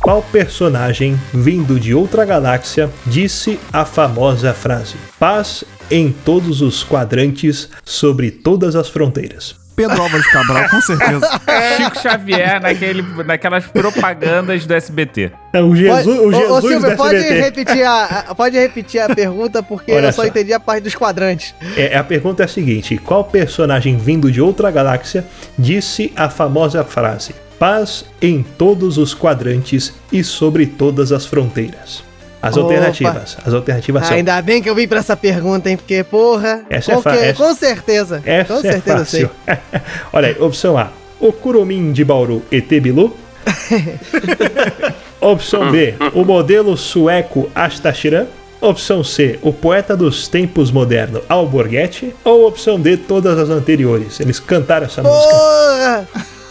Qual 0.08 0.22
personagem 0.22 1.20
vindo 1.34 1.78
de 1.78 1.94
outra 1.94 2.24
galáxia 2.24 2.90
disse 3.06 3.60
a 3.74 3.84
famosa 3.84 4.54
frase: 4.54 4.96
Paz 5.20 5.66
em 5.92 6.14
todos 6.14 6.62
os 6.62 6.82
quadrantes, 6.82 7.68
sobre 7.84 8.32
todas 8.32 8.78
as 8.78 8.88
fronteiras? 8.88 9.58
Pedro 9.76 10.02
Álvares 10.02 10.26
Cabral, 10.32 10.70
com 10.70 10.80
certeza. 10.80 11.30
Chico 11.76 12.00
Xavier 12.02 12.62
naquele, 12.62 13.02
naquelas 13.26 13.66
propagandas 13.66 14.66
do 14.66 14.74
SBT. 14.74 15.34
É 15.52 15.62
o 15.62 15.76
Jesus, 15.76 16.06
Pode- 16.06 16.20
o 16.20 16.28
ô, 16.30 16.32
Jesus 16.32 16.52
ô, 16.52 16.62
Silvio, 16.70 16.90
do 16.92 16.96
pode 16.96 17.16
SBT. 17.18 17.42
repetir, 17.42 17.84
a, 17.84 18.06
a- 18.30 18.34
pode 18.34 18.58
repetir 18.58 19.02
a 19.02 19.14
pergunta, 19.14 19.62
porque 19.62 19.92
Olha 19.92 20.06
eu 20.06 20.14
só, 20.14 20.22
só. 20.22 20.28
entendi 20.30 20.54
a 20.54 20.60
parte 20.62 20.84
dos 20.84 20.96
quadrantes. 20.96 21.54
É, 21.76 21.98
a 21.98 22.04
pergunta 22.06 22.44
é 22.44 22.46
a 22.46 22.48
seguinte: 22.48 22.98
qual 22.98 23.26
personagem 23.26 23.98
vindo 23.98 24.32
de 24.32 24.40
outra 24.40 24.72
galáxia 24.72 25.26
disse 25.60 26.14
a 26.16 26.30
famosa 26.30 26.86
frase: 26.86 27.36
Paz 27.60 28.06
em 28.22 28.44
todos 28.44 28.98
os 28.98 29.14
quadrantes 29.14 29.94
e 30.12 30.24
sobre 30.24 30.66
todas 30.68 31.12
as 31.12 31.26
fronteiras? 31.26 32.04
As 32.40 32.56
Opa. 32.56 32.66
alternativas. 32.68 33.38
As 33.44 33.54
alternativas 33.54 34.06
são. 34.06 34.16
ainda 34.16 34.40
bem 34.44 34.62
que 34.62 34.70
eu 34.70 34.76
vim 34.76 34.88
pra 34.88 35.00
essa 35.00 35.18
pergunta, 35.18 35.70
hein? 35.70 35.76
Porque, 35.76 36.04
porra. 36.04 36.62
Essa 36.70 36.92
é 36.92 36.96
com, 36.96 37.02
fa- 37.02 37.12
que- 37.12 37.18
essa- 37.18 37.44
com 37.44 37.54
certeza. 37.56 38.22
Essa 38.26 38.54
com 38.54 38.60
é 38.60 38.72
certeza 38.72 38.98
eu 39.00 39.06
sei. 39.06 39.30
fácil. 39.46 39.62
Olha 40.14 40.28
aí, 40.28 40.36
opção 40.40 40.78
A: 40.78 40.92
O 41.20 41.34
Curumim 41.34 41.92
de 41.92 42.06
Bauru 42.06 42.44
ET 42.52 42.68
Bilu. 42.80 43.16
opção 45.20 45.72
B: 45.72 45.96
O 46.14 46.24
modelo 46.24 46.78
sueco 46.78 47.50
Astachiran. 47.56 48.28
Opção 48.62 49.04
C: 49.04 49.38
O 49.42 49.52
poeta 49.54 49.96
dos 49.98 50.28
tempos 50.28 50.70
moderno 50.72 51.22
Alborguete. 51.28 52.14
Ou 52.24 52.48
opção 52.48 52.80
D: 52.80 52.98
Todas 52.98 53.38
as 53.40 53.50
anteriores. 53.50 54.20
Eles 54.20 54.40
cantaram 54.40 54.86
essa 54.86 55.02
música. 55.02 55.34
Porra! 55.34 56.08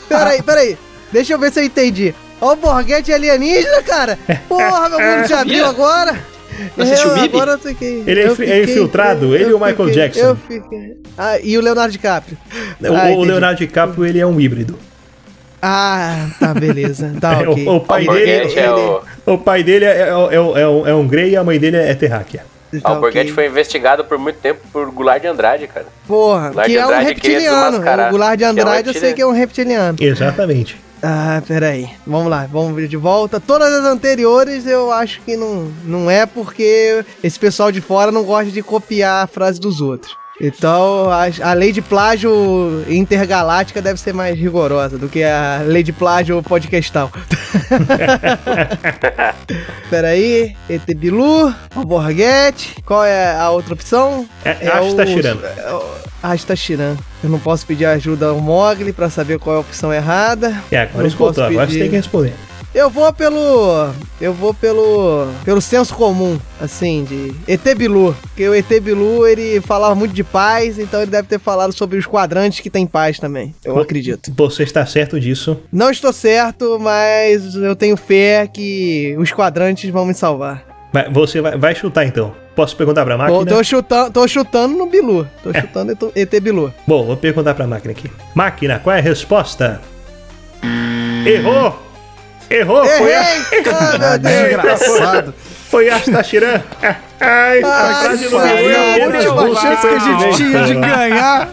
Peraí, 0.09 0.43
peraí. 0.43 0.79
Deixa 1.13 1.33
eu 1.35 1.39
ver 1.39 1.53
se 1.53 1.61
eu 1.61 1.65
entendi. 1.65 2.15
Ó, 2.41 2.53
o 2.53 2.57
Borghetti 2.57 3.13
alienígena, 3.13 3.83
cara! 3.83 4.19
Porra, 4.49 4.89
meu 4.89 5.01
mundo 5.01 5.27
se 5.27 5.33
abriu 5.33 5.65
agora! 5.65 6.17
Não 6.77 6.85
assistiu 6.85 7.11
o 7.11 7.17
Eu-? 7.17 7.25
Agora 7.25 7.53
eu 7.53 7.59
fiquei. 7.59 8.03
Ele 8.07 8.21
é 8.21 8.27
eu 8.29 8.33
infi- 8.33 8.45
é 8.51 8.63
infiltrado, 8.63 9.35
ele 9.35 9.51
e 9.51 9.55
o 9.55 9.59
Michael 9.59 9.77
fiquei- 9.77 9.93
Jackson. 9.95 10.21
Eu 10.21 10.37
fiquei. 10.37 10.97
Ah, 11.19 11.39
e 11.41 11.57
o 11.57 11.61
Leonardo 11.61 11.93
DiCaprio. 11.93 12.37
O, 12.81 12.87
Ah, 12.95 13.07
o. 13.11 13.25
Leonardo 13.25 13.59
DiCaprio 13.59 14.05
ele 14.07 14.19
é 14.19 14.27
um 14.27 14.41
híbrido. 14.41 14.79
Ah, 15.61 16.29
tá, 16.39 16.55
beleza. 16.55 17.13
Tá, 17.21 17.41
É, 17.43 17.49
ok. 17.49 17.67
o, 17.67 17.77
o 17.77 17.81
pai 17.81 18.07
O 18.07 18.13
dele, 18.13 18.55
é 18.59 18.71
o- 18.71 19.03
o 19.27 19.39
pai 19.39 19.63
dele 19.63 19.85
é, 19.85 19.89
é, 19.89 20.09
é, 20.09 20.35
é 20.37 20.69
um, 20.69 20.87
é 20.89 20.95
um 20.95 21.07
grey 21.07 21.31
e 21.31 21.37
a 21.37 21.43
mãe 21.45 21.59
dele 21.59 21.77
é 21.77 21.95
terráquea. 21.95 22.45
Tá, 22.73 22.79
Ah, 22.85 22.93
o 22.95 23.01
Borghetti 23.01 23.31
ok. 23.31 23.35
foi 23.35 23.47
investigado 23.47 24.05
por 24.05 24.19
muito 24.19 24.37
tempo 24.37 24.61
por 24.73 24.91
Goulart 24.91 25.23
de 25.23 25.29
Andrade, 25.29 25.67
cara. 25.67 25.87
Porra, 26.07 26.49
Goulart 26.49 26.67
que 26.69 26.77
é 26.77 26.81
um 26.81 26.85
Andrade 26.89 27.05
reptiliano. 27.07 27.77
O 27.79 28.11
Goulart 28.11 28.33
de 28.33 28.39
que 28.39 28.45
é 28.45 28.47
um 28.47 28.51
Andrade 28.51 28.89
eu 28.89 28.95
sei 28.95 29.13
que 29.15 29.23
é 29.23 29.27
um 29.27 29.33
reptiliano. 29.33 29.97
Exatamente. 30.01 30.77
Ah, 31.09 31.41
peraí. 31.47 31.89
Vamos 32.05 32.29
lá, 32.29 32.49
vamos 32.51 32.75
ver 32.75 32.89
de 32.89 32.97
volta. 32.97 33.39
Todas 33.39 33.73
as 33.73 33.85
anteriores 33.85 34.67
eu 34.67 34.91
acho 34.91 35.21
que 35.21 35.37
não, 35.37 35.73
não 35.85 36.11
é 36.11 36.27
porque 36.27 37.05
esse 37.23 37.39
pessoal 37.39 37.71
de 37.71 37.81
fora 37.81 38.11
não 38.11 38.25
gosta 38.25 38.51
de 38.51 38.61
copiar 38.61 39.23
a 39.23 39.27
frase 39.29 39.61
dos 39.61 39.81
outros. 39.81 40.17
Então, 40.41 41.11
a, 41.11 41.51
a 41.51 41.53
lei 41.55 41.73
de 41.73 41.81
plágio 41.81 42.85
intergaláctica 42.89 43.81
deve 43.81 43.99
ser 43.99 44.13
mais 44.13 44.39
rigorosa 44.39 44.99
do 44.99 45.09
que 45.09 45.23
a 45.25 45.63
lei 45.65 45.83
de 45.83 45.93
plágio 45.93 46.43
podcastal. 46.43 47.11
Peraí, 49.89 50.55
ET 50.69 50.83
Bilu, 50.95 51.55
Alborguete, 51.75 52.75
qual 52.85 53.05
é 53.05 53.35
a 53.35 53.51
outra 53.51 53.75
opção? 53.75 54.29
É- 54.45 54.67
é 54.67 54.69
Astachiran. 54.69 55.37
é 55.57 55.73
o- 55.73 55.85
Astachiran. 56.23 56.97
Eu 57.23 57.31
não 57.31 57.39
posso 57.39 57.67
pedir 57.67 57.87
ajuda 57.87 58.27
ao 58.29 58.41
Mogli 58.41 58.93
pra 58.93 59.09
saber 59.09 59.39
qual 59.39 59.55
é 59.57 59.59
a 59.59 59.61
opção 59.61 59.93
errada. 59.93 60.55
É, 60.71 60.81
agora 60.83 61.07
escutou, 61.07 61.45
agora 61.45 61.67
você 61.67 61.79
tem 61.79 61.91
que 61.91 61.97
responder. 61.97 62.35
Eu 62.77 62.91
vou 62.91 63.11
pelo. 63.11 63.89
Eu 64.21 64.35
vou 64.35 64.53
pelo. 64.53 65.27
pelo 65.47 65.63
senso 65.63 65.95
comum, 65.95 66.39
assim, 66.61 67.05
de 67.05 67.33
ET 67.51 67.63
Bilu. 67.75 68.15
Porque 68.21 68.47
o 68.47 68.55
ET 68.55 68.69
Bilu, 68.83 69.27
ele 69.27 69.63
falava 69.63 69.95
muito 69.95 70.13
de 70.13 70.23
paz, 70.23 70.79
então 70.79 71.01
ele 71.01 71.11
deve 71.11 71.27
ter 71.27 71.41
falado 71.41 71.73
sobre 71.73 71.97
os 71.97 72.05
quadrantes 72.07 72.61
que 72.61 72.69
tem 72.69 72.87
paz 72.87 73.19
também. 73.19 73.55
Eu 73.65 73.79
acredito. 73.81 74.31
Você 74.37 74.63
está 74.63 74.85
certo 74.85 75.19
disso. 75.19 75.57
Não 75.73 75.91
estou 75.91 76.13
certo, 76.13 76.79
mas 76.79 77.55
eu 77.55 77.75
tenho 77.75 77.97
fé 77.97 78.47
que 78.47 79.17
os 79.19 79.33
quadrantes 79.33 79.89
vão 79.89 80.05
me 80.05 80.13
salvar. 80.13 80.63
Vai- 80.93 81.11
Você 81.11 81.41
vai, 81.41 81.57
vai 81.57 81.75
chutar 81.75 82.05
então. 82.05 82.35
Posso 82.55 82.77
perguntar 82.77 83.07
pra 83.07 83.15
Tô, 83.17 83.23
máquina? 83.23 83.47
tô 83.57 83.65
chutando, 83.65 84.11
tô 84.11 84.29
chutando 84.29 84.77
no 84.77 84.85
Bilu. 84.87 85.27
Tô 85.43 85.51
chutando 85.55 85.93
ET- 85.93 86.13
ET 86.15 86.41
Bilu. 86.41 86.71
Bom, 86.87 87.07
vou 87.07 87.17
perguntar 87.17 87.55
pra 87.55 87.67
máquina 87.67 87.93
aqui. 87.93 88.11
Máquina, 88.35 88.79
qual 88.79 88.95
é 88.95 88.99
a 88.99 89.03
resposta? 89.03 89.81
Errou! 91.25 91.86
Errou! 92.51 92.85
Foi 92.87 93.15
a... 93.15 93.21
Errei! 93.23 93.63
Ah, 93.73 93.99
meu 93.99 94.19
Deus! 94.19 94.43
Desgraçado. 94.43 95.35
Foi 95.71 95.89
Astachiran. 95.91 96.61
Ai, 96.83 97.61
tá 97.61 97.97
Ai, 98.01 98.07
quase 98.07 98.25
no 98.25 98.31
pai, 98.31 98.55
meu. 98.63 98.79
não, 98.79 98.97
Eu 98.99 99.07
última 99.07 99.23
derrubo 99.23 99.57
chance 99.61 99.87
que 99.89 99.95
a 99.95 99.99
gente 99.99 100.37
tinha 100.37 100.63
de 100.63 100.75
ganhar. 100.81 101.49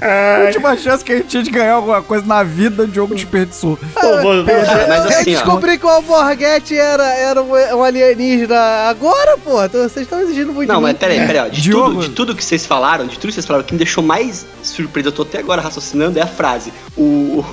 A 0.00 0.36
Ai, 0.36 0.46
última 0.46 0.76
chance 0.76 1.04
que 1.04 1.12
a 1.12 1.16
gente 1.16 1.26
tinha 1.28 1.42
de 1.42 1.50
ganhar 1.50 1.72
alguma 1.74 2.02
coisa 2.02 2.24
na 2.26 2.42
vida, 2.42 2.84
o 2.84 2.86
Diogo 2.86 3.14
desperdiçou. 3.14 3.76
pô, 3.94 4.00
vou- 4.00 4.22
vou- 4.22 4.44
Mas 4.88 5.04
eu 5.04 5.10
assim, 5.10 5.34
ó. 5.34 5.38
descobri 5.38 5.78
que 5.78 5.86
o 5.86 5.88
Alborguete 5.88 6.76
era, 6.76 7.04
era 7.14 7.42
um, 7.42 7.82
alienígena 7.82 8.58
agora, 8.88 9.36
pô. 9.38 9.62
Então 9.64 9.80
Vocês 9.82 10.06
estão 10.06 10.20
exigindo 10.20 10.52
muito 10.52 10.68
Não, 10.72 10.80
mas 10.80 10.96
peraí, 10.96 11.26
peraí, 11.26 11.46
ó. 11.46 11.48
De, 11.48 11.60
Diogo. 11.60 11.90
tudo, 11.94 12.00
de 12.02 12.10
tudo 12.10 12.36
que 12.36 12.44
vocês 12.44 12.64
falaram, 12.66 13.06
de 13.06 13.18
tudo 13.18 13.28
que 13.28 13.34
vocês 13.34 13.46
falaram, 13.46 13.64
o 13.64 13.66
que 13.66 13.72
me 13.72 13.78
deixou 13.78 14.02
mais 14.04 14.46
surpreso, 14.62 15.08
eu 15.08 15.12
tô 15.12 15.22
até 15.22 15.38
agora 15.38 15.60
raciocinando, 15.62 16.18
é 16.18 16.22
a 16.22 16.26
frase. 16.26 16.72
O, 16.96 17.02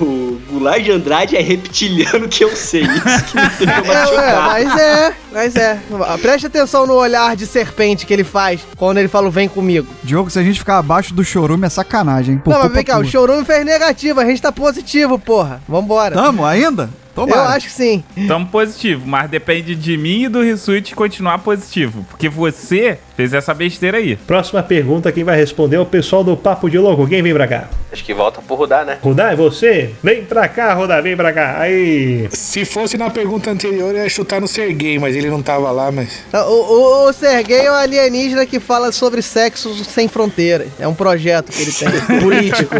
o 0.00 0.40
Goulart 0.50 0.82
de 0.82 0.92
Andrade 0.92 1.36
é 1.36 1.40
reptiliano 1.40 2.28
que 2.28 2.44
eu 2.44 2.54
sei. 2.54 2.82
Isso 2.82 3.24
que 3.26 3.36
me 3.36 3.48
deixou 3.66 3.86
mais 3.86 3.88
É, 3.88 4.14
ué, 4.14 4.30
chocado. 4.30 4.42
mas 4.48 4.76
é, 4.80 5.14
mas 5.32 5.56
é. 5.56 5.78
Preste 6.20 6.46
atenção 6.46 6.86
no 6.86 6.94
olhar 6.94 7.34
de 7.36 7.46
serpente 7.46 8.04
que 8.06 8.12
ele 8.12 8.24
faz 8.24 8.60
quando 8.76 8.98
ele 8.98 9.08
fala 9.08 9.30
vem 9.30 9.48
comigo. 9.48 9.86
Diogo, 10.02 10.30
se 10.30 10.38
a 10.38 10.42
gente 10.42 10.58
ficar 10.58 10.78
abaixo 10.78 11.14
do 11.14 11.24
chorume 11.24 11.66
é 11.66 11.68
sacanagem, 11.70 12.27
Por 12.36 12.52
não, 12.52 12.60
mas 12.64 12.72
vem 12.72 12.84
cá, 12.84 12.98
o 12.98 13.02
tua. 13.02 13.10
chorume 13.10 13.44
fez 13.44 13.64
negativo, 13.64 14.20
a 14.20 14.24
gente 14.24 14.42
tá 14.42 14.52
positivo, 14.52 15.18
porra. 15.18 15.62
Vambora. 15.68 16.14
Tamo 16.14 16.44
ainda? 16.44 16.90
Eu 17.16 17.26
Tomara. 17.26 17.48
acho 17.48 17.66
que 17.66 17.72
sim. 17.72 18.04
Tamo 18.28 18.46
positivo, 18.46 19.06
mas 19.06 19.28
depende 19.28 19.74
de 19.74 19.96
mim 19.96 20.24
e 20.24 20.28
do 20.28 20.40
Rissuit 20.42 20.94
continuar 20.94 21.38
positivo. 21.38 22.06
Porque 22.08 22.28
você 22.28 22.98
fez 23.18 23.34
essa 23.34 23.52
besteira 23.52 23.96
aí. 23.98 24.14
Próxima 24.14 24.62
pergunta, 24.62 25.10
quem 25.10 25.24
vai 25.24 25.36
responder 25.36 25.74
é 25.74 25.80
o 25.80 25.84
pessoal 25.84 26.22
do 26.22 26.36
Papo 26.36 26.70
de 26.70 26.78
Louco. 26.78 27.04
Quem 27.08 27.20
vem 27.20 27.34
pra 27.34 27.48
cá? 27.48 27.68
Acho 27.92 28.04
que 28.04 28.14
volta 28.14 28.40
pro 28.40 28.54
Rudá, 28.54 28.84
né? 28.84 28.98
Rudá, 29.02 29.32
é 29.32 29.34
você? 29.34 29.90
Vem 30.04 30.22
pra 30.24 30.46
cá, 30.46 30.72
Rudá, 30.72 31.00
vem 31.00 31.16
pra 31.16 31.32
cá. 31.32 31.58
Aí. 31.58 32.28
Se 32.30 32.64
fosse 32.64 32.96
na 32.96 33.10
pergunta 33.10 33.50
anterior, 33.50 33.92
eu 33.92 34.04
ia 34.04 34.08
chutar 34.08 34.40
no 34.40 34.46
Serguei, 34.46 35.00
mas 35.00 35.16
ele 35.16 35.28
não 35.28 35.42
tava 35.42 35.68
lá, 35.72 35.90
mas. 35.90 36.22
O, 36.32 36.36
o, 36.46 37.08
o 37.08 37.12
Serguei 37.12 37.62
é 37.62 37.72
um 37.72 37.74
alienígena 37.74 38.46
que 38.46 38.60
fala 38.60 38.92
sobre 38.92 39.20
sexo 39.20 39.74
sem 39.84 40.06
fronteiras. 40.06 40.68
É 40.78 40.86
um 40.86 40.94
projeto 40.94 41.50
que 41.50 41.60
ele 41.62 41.72
tem, 41.72 41.88
político. 42.22 42.76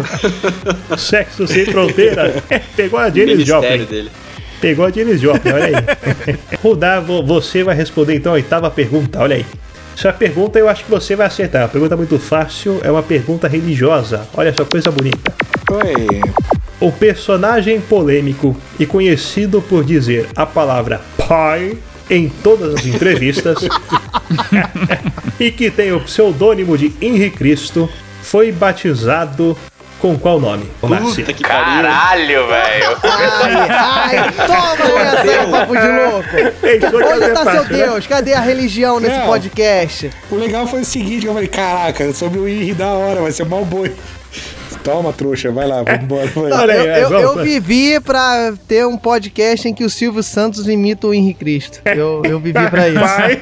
Sexo 0.97 1.47
sem 1.49 1.65
fronteira. 1.65 2.41
Pegou 2.77 2.97
a 2.97 3.09
ministério 3.09 3.45
Joplin. 3.45 3.83
dele. 3.85 4.09
Pegou 4.61 4.85
a 4.85 4.89
Janis 4.89 5.19
Joplin, 5.21 5.51
olha 5.51 5.65
aí. 5.65 5.73
Rudá, 6.61 6.99
vo- 6.99 7.23
você 7.25 7.61
vai 7.63 7.75
responder 7.75 8.15
então 8.15 8.31
a 8.31 8.35
oitava 8.35 8.69
pergunta, 8.71 9.19
olha 9.19 9.35
aí. 9.37 9.45
Essa 9.99 10.13
pergunta 10.13 10.57
eu 10.57 10.69
acho 10.69 10.85
que 10.85 10.89
você 10.89 11.13
vai 11.13 11.27
acertar. 11.27 11.63
Uma 11.63 11.67
pergunta 11.67 11.97
muito 11.97 12.17
fácil, 12.17 12.79
é 12.85 12.89
uma 12.89 13.03
pergunta 13.03 13.49
religiosa. 13.49 14.25
Olha 14.33 14.53
só, 14.55 14.63
coisa 14.63 14.89
bonita. 14.89 15.35
Oi. 15.69 16.21
O 16.79 16.89
personagem 16.89 17.81
polêmico 17.81 18.55
e 18.79 18.85
conhecido 18.85 19.61
por 19.61 19.83
dizer 19.83 20.29
a 20.37 20.45
palavra 20.45 21.01
pai 21.27 21.77
em 22.09 22.29
todas 22.29 22.75
as 22.75 22.85
entrevistas 22.85 23.57
e 25.37 25.51
que 25.51 25.69
tem 25.69 25.91
o 25.91 25.99
pseudônimo 25.99 26.77
de 26.77 26.93
Henri 27.01 27.29
Cristo 27.29 27.89
foi 28.21 28.53
batizado 28.53 29.57
com 29.99 30.17
qual 30.17 30.39
nome? 30.39 30.69
Márcia. 30.81 31.25
Puta 31.25 31.33
que 31.33 31.43
pariu. 31.43 31.83
Caralho, 31.83 32.47
velho. 32.47 32.97
Ai, 33.03 34.17
ai, 34.17 34.33
toma 34.77 35.01
essa 35.01 35.21
aí, 35.41 35.51
papo 35.51 35.75
de 35.77 35.87
louco. 35.87 37.13
Onde 37.13 37.29
tá 37.33 37.43
seu 37.43 37.45
fácil, 37.63 37.77
né? 37.77 37.83
Deus? 37.85 38.07
Cadê 38.07 38.33
a 38.33 38.39
religião 38.39 38.99
nesse 38.99 39.17
Não. 39.17 39.25
podcast? 39.25 40.09
O 40.31 40.35
legal 40.35 40.65
foi 40.67 40.81
o 40.81 40.85
seguinte, 40.85 41.21
que 41.21 41.27
eu 41.27 41.33
falei, 41.33 41.47
caraca, 41.47 42.11
sobre 42.13 42.39
o 42.39 42.47
Henry 42.47 42.73
da 42.73 42.87
hora, 42.93 43.21
vai 43.21 43.31
ser 43.31 43.45
mal 43.45 43.63
boi. 43.65 43.91
Toma, 44.83 45.11
trouxa, 45.11 45.51
vai 45.51 45.67
lá, 45.67 45.83
vambora. 45.83 46.27
Vai. 46.27 46.51
Olha 46.51 46.71
Eu, 46.73 46.91
é, 46.91 47.03
eu, 47.03 47.09
vamos- 47.09 47.23
eu 47.37 47.43
vivi 47.43 47.99
pra 47.99 48.53
ter 48.67 48.85
um 48.87 48.97
podcast 48.97 49.67
em 49.67 49.73
que 49.73 49.83
o 49.83 49.89
Silvio 49.89 50.23
Santos 50.23 50.67
imita 50.69 51.07
o 51.07 51.13
Henrique 51.13 51.39
Cristo. 51.39 51.81
Eu, 51.85 52.21
eu 52.23 52.39
vivi 52.39 52.69
pra 52.69 52.87
isso. 52.87 52.99
Vai. 52.99 53.39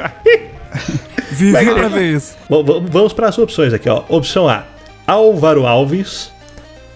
Vivi 1.31 1.73
pra 1.73 1.87
ver 1.87 2.15
isso. 2.15 2.35
Bom, 2.49 2.63
Vamos 2.63 3.13
para 3.13 3.27
as 3.29 3.37
opções 3.37 3.71
aqui, 3.73 3.87
ó. 3.89 4.03
Opção 4.09 4.49
A, 4.49 4.63
Álvaro 5.05 5.65
Alves. 5.67 6.31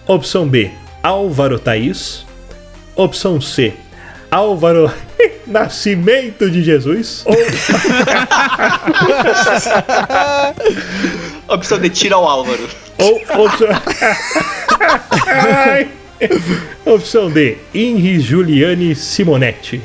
Opção 0.06 0.46
B, 0.48 0.70
Álvaro 1.02 1.58
Thaís. 1.58 2.24
Opção 2.94 3.40
C, 3.40 3.72
Álvaro 4.30 4.92
Nascimento 5.46 6.50
de 6.50 6.62
Jesus. 6.62 7.22
Ou 7.24 7.34
Opção 11.54 11.78
de 11.78 11.88
tira 11.90 12.18
o 12.18 12.24
Álvaro. 12.26 12.68
Ou 12.98 13.16
opção. 13.44 13.68
Opção 16.86 17.30
D. 17.30 17.56
Henri 17.74 18.20
Juliane 18.20 18.94
Simonetti. 18.94 19.80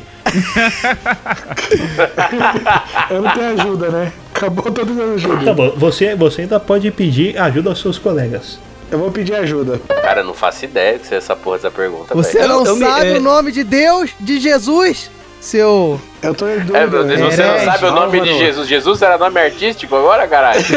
Eu 3.10 3.22
não 3.22 3.32
tenho 3.34 3.54
ajuda, 3.62 3.90
né? 3.90 4.12
Acabou 4.36 4.72
todas 4.72 5.00
as 5.00 5.24
Tá 5.24 5.30
ajudas. 5.30 5.56
bom, 5.56 5.70
você, 5.78 6.16
você 6.16 6.42
ainda 6.42 6.60
pode 6.60 6.92
pedir 6.92 7.38
ajuda 7.40 7.70
aos 7.70 7.80
seus 7.82 7.98
colegas. 7.98 8.60
Eu 8.92 9.00
vou 9.00 9.12
pedir 9.12 9.36
ajuda. 9.36 9.80
Cara, 10.02 10.22
eu 10.22 10.26
não 10.26 10.34
faço 10.34 10.66
ideia 10.66 10.98
de 10.98 11.08
ser 11.08 11.16
essa 11.16 11.36
porra 11.36 11.58
dessa 11.58 11.72
pergunta, 11.72 12.14
Você 12.16 12.38
velho. 12.40 12.50
não 12.50 12.66
eu 12.66 12.76
me- 12.76 12.86
sabe 12.86 13.14
é- 13.14 13.18
o 13.18 13.22
nome 13.22 13.52
de 13.52 13.64
Deus, 13.64 14.12
de 14.20 14.40
Jesus, 14.40 15.12
seu. 15.42 16.00
Eu 16.22 16.34
tô 16.34 16.48
em 16.48 16.60
dúvida. 16.60 16.78
É, 16.78 16.88
meu 16.88 17.04
Deus, 17.04 17.20
você 17.36 17.44
não 17.44 17.60
sabe 17.66 17.86
o 17.86 17.92
nome 17.92 18.22
de. 18.22 18.38
Jesus. 18.38 18.68
Jesus 18.68 19.02
era 19.02 19.18
nome 19.18 19.40
artístico 19.42 19.96
agora, 19.96 20.28
caralho? 20.28 20.64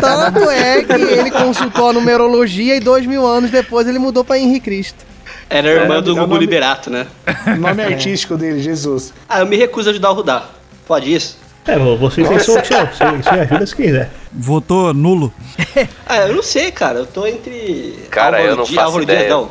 Tanto 0.00 0.50
é 0.50 0.82
que 0.82 0.92
ele 0.92 1.30
consultou 1.30 1.90
a 1.90 1.92
numerologia 1.92 2.76
e 2.76 2.80
dois 2.80 3.06
mil 3.06 3.26
anos 3.26 3.50
depois 3.50 3.86
ele 3.86 3.98
mudou 3.98 4.24
pra 4.24 4.38
Henrique 4.38 4.60
Cristo. 4.66 5.04
Era 5.48 5.68
a 5.68 5.72
irmã 5.72 6.00
do 6.02 6.10
é 6.12 6.14
Gugu 6.14 6.26
nome- 6.26 6.40
Liberato, 6.40 6.90
né? 6.90 7.06
O 7.46 7.54
nome 7.60 7.82
artístico 7.82 8.36
dele, 8.36 8.60
Jesus. 8.62 9.12
Ah, 9.28 9.40
eu 9.40 9.46
me 9.46 9.56
recuso 9.56 9.88
a 9.88 9.92
ajudar 9.92 10.10
o 10.10 10.14
Rudá. 10.14 10.44
Pode 10.86 11.12
isso? 11.12 11.38
É, 11.72 11.78
vo- 11.78 11.96
você 11.96 12.22
tem 12.24 12.38
sua 12.38 12.58
opção. 12.58 12.86
Você, 12.86 13.04
você 13.22 13.28
ajuda 13.30 13.66
se 13.66 13.76
quiser. 13.76 14.10
Votou 14.32 14.92
nulo. 14.94 15.32
Ah, 16.06 16.18
eu 16.26 16.34
não 16.34 16.42
sei, 16.42 16.70
cara. 16.72 16.98
Eu 17.00 17.06
tô 17.06 17.26
entre. 17.26 17.98
Cara, 18.10 18.42
eu 18.42 18.56
não 18.56 18.66
faço 18.66 18.80
Álvaro 18.80 19.02
ideia. 19.04 19.18
Dias, 19.20 19.30
não. 19.30 19.48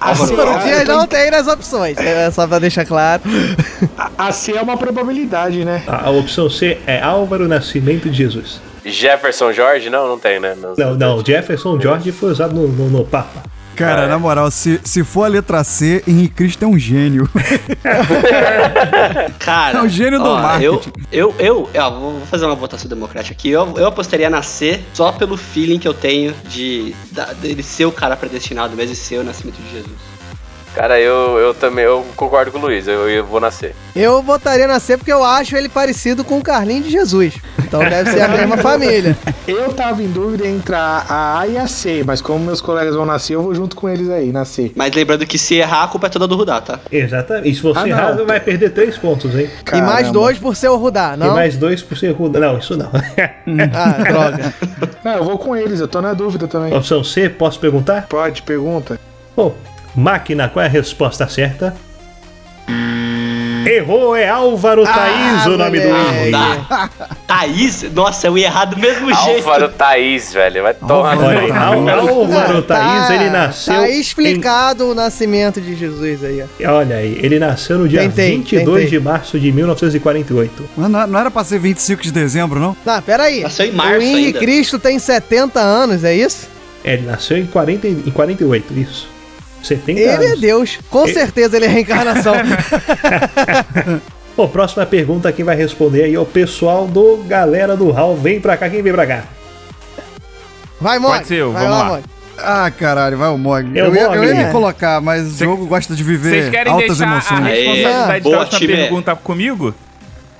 Álvaro 0.00 0.40
Álvaro 0.40 0.64
Dias. 0.64 0.84
Não 0.88 1.06
tem 1.06 1.30
nas 1.30 1.46
opções, 1.46 1.96
é 1.98 2.30
só 2.30 2.46
pra 2.46 2.58
deixar 2.58 2.84
claro. 2.84 3.22
A, 3.96 4.28
a 4.28 4.32
C 4.32 4.52
é 4.52 4.60
uma 4.60 4.76
probabilidade, 4.76 5.64
né? 5.64 5.82
A, 5.86 6.06
a 6.06 6.10
opção 6.10 6.50
C 6.50 6.78
é 6.86 7.00
Álvaro 7.00 7.46
Nascimento 7.48 8.10
de 8.10 8.16
Jesus. 8.16 8.60
Jefferson 8.84 9.52
Jorge? 9.52 9.88
Não, 9.90 10.06
não 10.08 10.18
tem, 10.18 10.38
né? 10.40 10.56
Não, 10.76 10.94
não, 10.94 11.24
Jefferson 11.24 11.80
George 11.80 12.12
foi 12.12 12.30
usado 12.30 12.54
no, 12.54 12.68
no, 12.68 12.88
no 12.90 13.04
Papa. 13.04 13.42
Cara, 13.76 14.02
É. 14.02 14.08
na 14.08 14.18
moral, 14.18 14.50
se, 14.50 14.80
se 14.84 15.04
for 15.04 15.24
a 15.24 15.28
letra 15.28 15.62
C, 15.62 16.02
Henrique 16.06 16.34
Cristo 16.34 16.64
é 16.64 16.68
um 16.68 16.78
gênio. 16.78 17.28
Cara. 19.38 19.78
É 19.78 19.82
o 19.82 19.88
gênio 19.88 20.18
do 20.18 20.28
ó, 20.28 20.40
marketing. 20.40 20.92
Eu, 21.12 21.34
eu, 21.38 21.68
eu 21.74 21.82
ó, 21.82 21.90
vou 21.90 22.20
fazer 22.26 22.46
uma 22.46 22.54
votação 22.54 22.88
democrática 22.88 23.34
aqui. 23.34 23.50
Eu, 23.50 23.74
eu 23.76 23.86
apostaria 23.86 24.28
na 24.30 24.42
C 24.42 24.80
só 24.92 25.12
pelo 25.12 25.36
feeling 25.36 25.78
que 25.78 25.88
eu 25.88 25.94
tenho 25.94 26.34
de 26.48 26.94
da- 27.12 27.32
dele 27.34 27.62
ser 27.62 27.86
o 27.86 27.92
cara 27.92 28.16
predestinado 28.16 28.74
mesmo 28.76 28.92
e 28.92 28.96
ser 28.96 29.18
o 29.20 29.24
nascimento 29.24 29.56
de 29.56 29.70
Jesus. 29.70 30.15
Cara, 30.76 31.00
eu, 31.00 31.38
eu 31.38 31.54
também 31.54 31.86
eu 31.86 32.04
concordo 32.14 32.52
com 32.52 32.58
o 32.58 32.60
Luiz. 32.60 32.86
Eu, 32.86 33.08
eu 33.08 33.24
vou 33.24 33.40
nascer. 33.40 33.74
Eu 33.94 34.22
votaria 34.22 34.66
na 34.66 34.78
C 34.78 34.98
porque 34.98 35.10
eu 35.10 35.24
acho 35.24 35.56
ele 35.56 35.70
parecido 35.70 36.22
com 36.22 36.36
o 36.38 36.42
Carlinho 36.42 36.82
de 36.82 36.90
Jesus. 36.90 37.34
Então 37.64 37.80
deve 37.80 38.10
ser 38.10 38.20
a 38.20 38.28
mesma 38.28 38.58
família. 38.62 39.16
Eu 39.48 39.72
tava 39.72 40.02
em 40.02 40.08
dúvida 40.08 40.46
entre 40.46 40.74
a 40.74 41.38
A 41.40 41.46
e 41.46 41.56
a 41.56 41.66
C, 41.66 42.04
mas 42.06 42.20
como 42.20 42.44
meus 42.44 42.60
colegas 42.60 42.94
vão 42.94 43.06
nascer, 43.06 43.32
eu 43.36 43.42
vou 43.42 43.54
junto 43.54 43.74
com 43.74 43.88
eles 43.88 44.10
aí, 44.10 44.30
na 44.30 44.44
C. 44.44 44.70
Mas 44.76 44.94
lembrando 44.94 45.24
que 45.26 45.38
se 45.38 45.54
errar, 45.54 45.84
a 45.84 45.88
culpa 45.88 46.08
é 46.08 46.10
toda 46.10 46.28
do 46.28 46.36
Rudá, 46.36 46.60
tá? 46.60 46.78
Exatamente. 46.92 47.48
E 47.48 47.54
se 47.54 47.62
você 47.62 47.78
Ah, 47.80 47.88
errar, 47.88 48.14
não. 48.14 48.26
vai 48.26 48.38
perder 48.38 48.68
três 48.74 48.98
pontos, 48.98 49.34
hein? 49.34 49.48
E 49.72 49.76
mais 49.80 49.90
Caramba. 50.08 50.12
dois 50.12 50.38
por 50.38 50.54
ser 50.54 50.68
o 50.68 50.76
Rudá, 50.76 51.14
E 51.14 51.20
não? 51.20 51.32
mais 51.34 51.56
dois 51.56 51.82
por 51.82 51.96
ser 51.96 52.10
ruda. 52.12 52.38
Não, 52.38 52.58
isso 52.58 52.76
não. 52.76 52.90
Ah, 53.72 54.02
droga. 54.12 54.54
Não, 55.02 55.12
eu 55.14 55.24
vou 55.24 55.38
com 55.38 55.56
eles, 55.56 55.80
eu 55.80 55.88
tô 55.88 56.02
na 56.02 56.12
dúvida 56.12 56.46
também. 56.46 56.74
opção 56.76 57.02
C, 57.02 57.30
posso 57.30 57.58
perguntar? 57.58 58.06
Pode, 58.10 58.42
pergunta. 58.42 59.00
Bom, 59.34 59.54
máquina, 59.96 60.48
qual 60.48 60.62
é 60.62 60.66
a 60.66 60.70
resposta 60.70 61.26
certa? 61.28 61.74
Errou, 63.68 64.14
é 64.14 64.28
Álvaro 64.28 64.84
Thaís 64.84 65.44
o 65.46 65.56
nome 65.58 65.80
do 65.80 65.88
moleque. 65.88 66.16
Henry. 66.20 66.30
Dá. 66.30 66.88
Thaís? 67.26 67.82
Nossa, 67.92 68.28
eu 68.28 68.38
ia 68.38 68.46
errar 68.46 68.66
do 68.66 68.78
mesmo 68.78 69.12
jeito. 69.12 69.38
Álvaro 69.38 69.68
Thaís, 69.70 70.32
velho. 70.32 70.62
Vai 70.62 70.74
tomar. 70.74 70.94
Olha 71.18 71.40
aí, 71.40 71.50
Álvaro 71.50 72.62
Thaís, 72.62 73.10
ele 73.10 73.28
nasceu. 73.30 73.74
Tá 73.74 73.90
em- 73.90 73.98
explicado 74.00 74.88
o 74.88 74.94
nascimento 74.94 75.60
de 75.60 75.74
Jesus 75.74 76.22
aí, 76.22 76.44
ó. 76.64 76.72
Olha 76.76 76.96
aí, 76.96 77.18
ele 77.20 77.40
nasceu 77.40 77.76
no 77.78 77.88
dia 77.88 78.02
Tentei, 78.02 78.36
22 78.36 78.84
tentei. 78.84 78.98
de 78.98 79.04
março 79.04 79.38
de 79.38 79.50
1948. 79.50 80.68
Mas 80.76 80.88
não, 80.88 81.04
não 81.08 81.18
era 81.18 81.30
pra 81.30 81.42
ser 81.42 81.58
25 81.58 82.02
de 82.04 82.12
dezembro, 82.12 82.60
não? 82.60 82.76
Não, 82.86 83.02
peraí. 83.02 83.40
Nasceu 83.42 83.66
em 83.66 83.72
março 83.72 83.98
o 83.98 84.02
Henrique 84.02 84.26
ainda. 84.26 84.38
Cristo 84.38 84.78
tem 84.78 84.96
70 85.00 85.58
anos, 85.60 86.04
é 86.04 86.14
isso? 86.14 86.46
É, 86.84 86.92
Ele 86.94 87.02
nasceu 87.06 87.36
em, 87.36 87.46
40, 87.46 87.88
e- 87.88 88.02
em 88.06 88.10
48, 88.12 88.72
isso. 88.78 89.08
70 89.66 90.00
Ele 90.00 90.08
é 90.08 90.14
anos. 90.28 90.40
Deus. 90.40 90.78
Com 90.90 91.04
Ele- 91.04 91.14
certeza 91.14 91.56
ele 91.56 91.66
é 91.66 91.68
a 91.68 91.72
reencarnação. 91.72 92.34
Bom, 94.36 94.48
próxima 94.48 94.84
pergunta 94.84 95.32
quem 95.32 95.44
vai 95.44 95.56
responder 95.56 96.04
aí 96.04 96.14
é 96.14 96.20
o 96.20 96.26
pessoal 96.26 96.86
do 96.86 97.24
Galera 97.26 97.76
do 97.76 97.90
Hall. 97.90 98.16
Vem 98.16 98.40
pra 98.40 98.56
cá, 98.56 98.68
quem 98.68 98.82
vem 98.82 98.92
pra 98.92 99.06
cá? 99.06 99.24
Vai, 100.80 100.98
Mog. 100.98 101.14
Pode 101.14 101.26
ser 101.26 101.36
eu, 101.36 101.52
Vai 101.52 101.62
vamos 101.62 101.78
lá. 101.78 101.84
Mog. 101.86 102.02
Ah, 102.38 102.70
caralho, 102.70 103.16
vai 103.16 103.30
o 103.30 103.38
Mog. 103.38 103.78
É 103.78 103.80
eu, 103.80 103.94
ia, 103.94 104.04
Mog, 104.08 104.16
eu 104.16 104.24
ia 104.24 104.34
me 104.34 104.52
colocar, 104.52 105.00
mas 105.00 105.26
o 105.26 105.38
jogo 105.44 105.66
gosta 105.66 105.94
de 105.94 106.04
viver 106.04 106.28
Vocês 106.28 106.50
querem 106.50 106.70
altas 106.70 106.98
deixar 106.98 107.04
a 107.04 107.12
emoções. 107.14 107.44
responsabilidade 107.46 108.10
Aê, 108.12 108.20
da 108.20 108.20
boa, 108.20 108.36
próxima 108.36 108.58
time. 108.58 108.76
pergunta 108.76 109.16
comigo? 109.16 109.74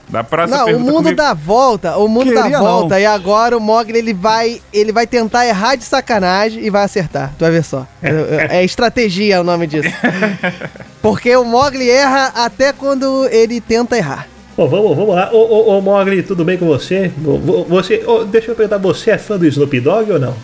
Da 0.09 0.22
próxima 0.22 0.59
Não, 0.59 0.76
o 0.76 0.78
mundo 0.80 0.94
comigo? 1.02 1.16
dá 1.16 1.34
volta, 1.34 1.96
o 1.96 2.07
mundo 2.07 2.26
Queria 2.26 2.42
dá 2.44 2.48
não. 2.48 2.61
volta 2.64 3.00
e 3.00 3.04
agora 3.04 3.57
o 3.57 3.61
Mogli 3.61 3.98
ele 3.98 4.14
vai, 4.14 4.62
ele 4.72 4.92
vai 4.92 5.04
tentar 5.07 5.44
errar 5.46 5.74
de 5.74 5.82
sacanagem 5.82 6.64
e 6.64 6.70
vai 6.70 6.84
acertar. 6.84 7.32
Tu 7.36 7.40
vai 7.42 7.50
ver 7.50 7.64
só. 7.64 7.84
É, 8.02 8.59
é 8.59 8.64
estratégia 8.64 9.40
o 9.40 9.44
nome 9.44 9.66
disso. 9.66 9.88
Porque 11.02 11.34
o 11.36 11.44
Mogli 11.44 11.90
erra 11.90 12.32
até 12.36 12.72
quando 12.72 13.26
ele 13.30 13.61
tenta 13.61 13.96
errar. 13.96 14.28
Bom, 14.57 14.68
vamos, 14.68 14.96
vamos 14.96 15.14
lá. 15.14 15.28
Ô, 15.32 15.38
ô, 15.38 15.76
ô 15.76 15.80
Mogli, 15.80 16.22
tudo 16.22 16.44
bem 16.44 16.57
com 16.57 16.66
você? 16.66 17.11
Vo- 17.18 17.38
vo- 17.38 17.64
você 17.64 18.02
ô, 18.07 18.24
deixa 18.24 18.52
eu 18.52 18.54
perguntar, 18.54 18.78
você 18.78 19.11
é 19.11 19.18
fã 19.18 19.36
do 19.36 19.44
Snoop 19.46 19.80
Dogg 19.80 20.12
ou 20.12 20.18
não? 20.20 20.34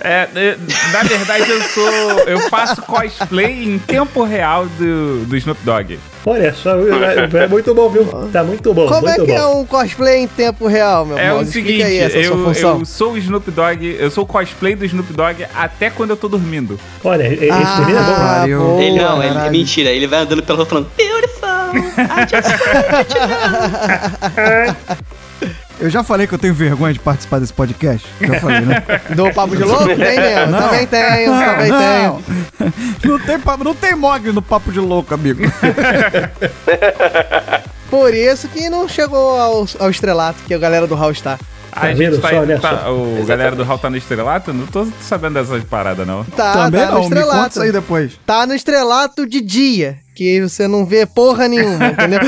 É, 0.00 0.26
é, 0.34 0.56
na 0.92 1.02
verdade 1.04 1.48
eu 1.50 1.62
sou. 1.62 1.88
Eu 2.26 2.40
faço 2.50 2.82
cosplay 2.82 3.64
em 3.64 3.78
tempo 3.78 4.24
real 4.24 4.66
do, 4.66 5.24
do 5.26 5.36
Snoop 5.36 5.60
Dogg. 5.62 5.98
Olha 6.26 6.54
só, 6.54 6.70
é, 6.78 7.44
é 7.44 7.46
muito 7.46 7.74
bom, 7.74 7.88
viu? 7.90 8.06
Tá 8.32 8.42
muito 8.42 8.72
bom, 8.72 8.86
Como 8.86 9.06
é 9.08 9.12
muito 9.16 9.26
que 9.26 9.32
bom. 9.32 9.38
é 9.38 9.46
um 9.46 9.66
cosplay 9.66 10.22
em 10.22 10.26
tempo 10.26 10.66
real, 10.66 11.04
meu 11.04 11.18
É 11.18 11.34
o 11.34 11.44
seguinte, 11.44 11.82
aí 11.82 11.98
essa 11.98 12.12
sua 12.12 12.20
eu, 12.22 12.48
eu 12.80 12.84
sou 12.86 13.12
o 13.12 13.18
Snoop 13.18 13.50
Dogg, 13.50 13.96
eu 13.98 14.10
sou 14.10 14.24
o 14.24 14.26
cosplay 14.26 14.74
do 14.74 14.86
Snoop 14.86 15.12
Dogg 15.12 15.46
até 15.54 15.90
quando 15.90 16.10
eu 16.10 16.16
tô 16.16 16.26
dormindo. 16.28 16.80
Olha, 17.04 17.24
esse 17.26 17.40
menino 17.40 17.98
é 17.98 18.02
bom. 18.02 18.12
Ah, 18.12 18.44
boa, 18.46 18.82
Ele 18.82 18.98
não, 18.98 19.22
ele, 19.22 19.38
é 19.38 19.50
mentira. 19.50 19.90
Ele 19.90 20.06
vai 20.06 20.20
andando 20.20 20.42
pela 20.42 20.56
rua 20.56 20.66
falando 20.66 20.88
Beautiful, 20.96 21.48
I 21.98 22.26
just 22.26 22.48
Eu 25.80 25.90
já 25.90 26.04
falei 26.04 26.26
que 26.26 26.34
eu 26.34 26.38
tenho 26.38 26.54
vergonha 26.54 26.92
de 26.92 27.00
participar 27.00 27.40
desse 27.40 27.52
podcast? 27.52 28.06
Já 28.20 28.38
falei, 28.40 28.60
né? 28.60 28.82
Do 29.14 29.30
Papo 29.32 29.56
de 29.56 29.64
Louco? 29.64 29.84
Tem 29.86 29.96
mesmo. 29.96 30.52
Não. 30.52 30.58
Também 30.60 30.86
tenho, 30.86 31.32
também 31.32 31.72
tenho. 31.72 32.02
não. 32.02 32.22
Não 33.04 33.18
tem, 33.18 33.38
papo- 33.40 33.64
não 33.64 33.74
tem 33.74 33.94
Mog 33.94 34.30
no 34.32 34.40
papo 34.40 34.72
de 34.72 34.80
louco, 34.80 35.12
amigo. 35.12 35.42
Por 37.90 38.14
isso 38.14 38.48
que 38.48 38.68
não 38.68 38.88
chegou 38.88 39.38
ao, 39.38 39.66
ao 39.78 39.90
estrelato 39.90 40.38
que 40.46 40.54
a 40.54 40.58
galera 40.58 40.86
do 40.86 40.94
Hall 40.94 41.10
está. 41.12 41.38
A 41.76 41.86
vendo 41.92 42.12
gente 42.16 42.20
tá, 42.20 42.28
só? 42.30 42.36
Olha 42.36 42.58
tá- 42.60 42.78
só. 42.84 42.92
o 42.92 43.24
galera 43.26 43.56
do 43.56 43.64
Hall 43.64 43.78
tá 43.78 43.90
no 43.90 43.96
estrelato? 43.96 44.52
Não 44.52 44.66
tô 44.66 44.86
sabendo 45.00 45.34
dessas 45.34 45.64
paradas, 45.64 46.06
não. 46.06 46.24
Tá, 46.24 46.52
Também 46.52 46.80
tá 46.80 46.86
no 46.86 46.92
não, 46.92 47.00
me 47.00 47.08
conta 47.08 47.14
estrelato. 47.20 47.50
isso 47.50 47.62
aí 47.62 47.72
depois. 47.72 48.12
Tá 48.26 48.46
no 48.46 48.54
estrelato 48.54 49.26
de 49.26 49.40
dia, 49.40 49.98
que 50.14 50.40
você 50.42 50.66
não 50.68 50.84
vê 50.86 51.04
porra 51.06 51.48
nenhuma, 51.48 51.86
entendeu? 51.88 52.20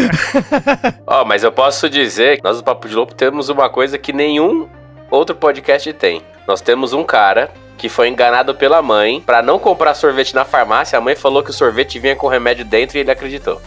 Ó, 1.07 1.24
mas 1.24 1.42
eu 1.44 1.53
posso 1.53 1.88
dizer 1.88 2.38
que 2.38 2.44
nós 2.44 2.57
do 2.59 2.64
Papo 2.64 2.88
de 2.88 2.94
Louco 2.94 3.14
temos 3.14 3.49
uma 3.49 3.68
coisa 3.68 3.97
que 3.99 4.12
nenhum 4.12 4.66
outro 5.11 5.34
podcast 5.36 5.92
tem. 5.92 6.22
Nós 6.47 6.61
temos 6.61 6.92
um 6.92 7.03
cara 7.05 7.51
que 7.78 7.88
foi 7.88 8.09
enganado 8.09 8.55
pela 8.55 8.80
mãe 8.80 9.20
pra 9.24 9.42
não 9.42 9.59
comprar 9.59 9.92
sorvete 9.94 10.34
na 10.34 10.44
farmácia. 10.44 10.99
A 10.99 11.01
mãe 11.01 11.14
falou 11.14 11.42
que 11.42 11.51
o 11.51 11.53
sorvete 11.53 11.99
vinha 11.99 12.16
com 12.16 12.26
remédio 12.26 12.64
dentro 12.64 12.97
e 12.97 13.01
ele 13.01 13.11
acreditou. 13.11 13.61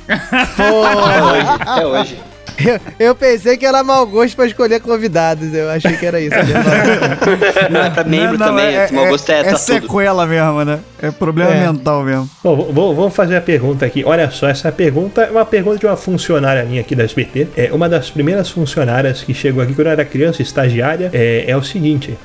É 1.79 1.85
hoje. 1.85 2.19
Eu, 2.65 2.79
eu 3.07 3.15
pensei 3.15 3.55
que 3.57 3.65
era 3.65 3.83
mau 3.83 4.05
gosto 4.05 4.35
pra 4.35 4.45
escolher 4.45 4.79
convidados, 4.81 5.53
eu 5.53 5.69
achei 5.69 5.95
que 5.95 6.05
era 6.05 6.19
isso. 6.19 6.35
Não, 7.69 7.81
é 7.81 7.89
pra 7.89 8.03
membro 8.03 8.37
Não, 8.37 8.47
não, 8.47 8.55
também. 8.55 8.75
É, 8.75 8.91
mau 8.91 9.07
gosto 9.07 9.29
é, 9.31 9.39
é 9.39 9.43
tá 9.43 9.49
tudo. 9.51 9.59
sequela 9.59 10.25
mesmo, 10.25 10.63
né? 10.65 10.79
É 11.01 11.11
problema 11.11 11.51
É. 11.53 11.59
mental 11.67 12.03
mesmo. 12.03 12.29
Bom, 12.43 12.55
v- 12.57 12.63
v- 12.73 12.95
vamos 12.95 13.15
fazer 13.15 13.35
a 13.37 13.41
pergunta 13.41 13.85
aqui. 13.85 14.03
Olha 14.05 14.29
só, 14.31 14.47
essa 14.49 14.71
pergunta 14.71 15.21
é 15.23 15.31
uma 15.31 15.45
pergunta 15.45 15.77
de 15.79 15.85
uma 15.85 15.95
funcionária 15.95 16.63
minha 16.65 16.81
aqui 16.81 16.95
da 16.95 17.03
SBT. 17.03 17.47
É 17.55 17.69
uma 17.71 17.87
das 17.87 18.09
primeiras 18.09 18.49
funcionárias 18.49 19.21
que 19.21 19.33
chegou 19.33 19.63
aqui 19.63 19.73
quando 19.73 19.87
eu 19.87 19.93
era 19.93 20.05
criança, 20.05 20.41
estagiária. 20.41 21.09
É, 21.13 21.45
é 21.47 21.55
o 21.55 21.63
seguinte: 21.63 22.17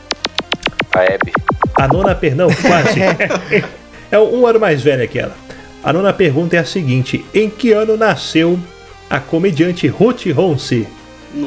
A 0.94 1.02
Hebe. 1.04 1.32
A 1.76 1.88
nona 1.88 2.14
perdão, 2.14 2.48
quase. 2.62 3.00
é 4.10 4.18
um 4.18 4.46
ano 4.46 4.58
mais 4.60 4.82
velha 4.82 5.06
que 5.06 5.18
ela. 5.18 5.34
A 5.82 5.92
nona 5.92 6.12
pergunta 6.12 6.56
é 6.56 6.58
a 6.58 6.64
seguinte: 6.64 7.24
Em 7.34 7.48
que 7.50 7.72
ano 7.72 7.96
nasceu 7.96 8.58
a 9.14 9.20
comediante 9.20 9.86
Ruth 9.86 10.26
Ronce? 10.34 10.88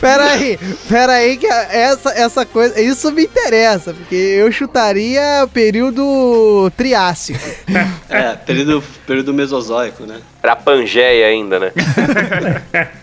Peraí, 0.00 0.58
peraí, 0.88 1.36
que 1.38 1.46
essa, 1.46 2.10
essa 2.10 2.44
coisa. 2.44 2.78
Isso 2.80 3.10
me 3.12 3.24
interessa, 3.24 3.94
porque 3.94 4.14
eu 4.14 4.50
chutaria 4.52 5.48
período 5.52 6.70
Triássico. 6.76 7.38
É, 8.08 8.34
período, 8.34 8.82
período 9.06 9.34
mesozoico, 9.34 10.04
né? 10.04 10.20
Pra 10.40 10.54
Pangeia 10.54 11.26
ainda, 11.26 11.58
né? 11.58 11.72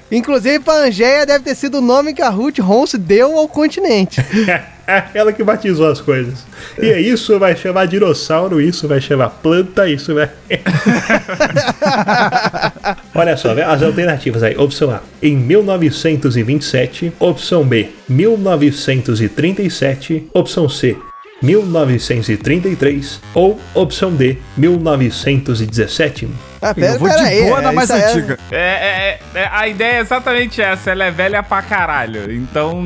Inclusive, 0.10 0.60
Pangeia 0.60 1.26
deve 1.26 1.44
ter 1.44 1.56
sido 1.56 1.80
o 1.80 1.82
nome 1.82 2.14
que 2.14 2.22
a 2.22 2.30
Ruth 2.30 2.60
Ronce 2.60 2.98
deu 2.98 3.38
ao 3.38 3.48
continente. 3.48 4.22
É 4.86 5.02
ela 5.14 5.32
que 5.32 5.42
batizou 5.44 5.88
as 5.88 6.02
coisas. 6.02 6.46
E 6.78 6.90
é 6.90 7.00
isso 7.00 7.40
vai 7.40 7.56
chamar 7.56 7.86
dinossauro, 7.86 8.60
isso 8.60 8.86
vai 8.88 9.00
chamar 9.00 9.30
planta, 9.30 9.88
isso 9.88 10.14
vai. 10.14 10.30
Olha 13.16 13.38
só, 13.38 13.54
as 13.54 13.82
alternativas 13.82 14.44
aí. 14.44 14.58
Opção 14.58 14.92
A, 14.92 15.02
em 15.22 15.38
1927. 15.38 17.14
Opção 17.20 17.64
B, 17.64 17.92
1937. 18.10 20.28
Opção 20.34 20.68
C, 20.68 20.98
1933. 21.42 23.22
Ou 23.34 23.58
opção 23.74 24.14
D, 24.14 24.38
1917. 24.58 26.28
Ah, 26.64 26.74
pera, 26.74 26.94
Eu 26.94 27.00
vou 27.00 27.10
pera 27.10 27.22
de 27.22 27.28
aí, 27.30 27.44
boa 27.44 27.62
na 27.62 27.70
é, 27.70 27.72
mais 27.74 27.90
é- 27.90 28.06
antiga. 28.12 28.40
É, 28.52 28.58
é- 28.58 29.20
é- 29.36 29.50
a 29.52 29.68
ideia 29.68 29.98
é 29.98 30.00
exatamente 30.00 30.62
essa. 30.62 30.92
Ela 30.92 31.06
é 31.06 31.12
velha 31.12 31.44
pra 31.44 31.62
caralho. 31.62 32.32
Então. 32.34 32.82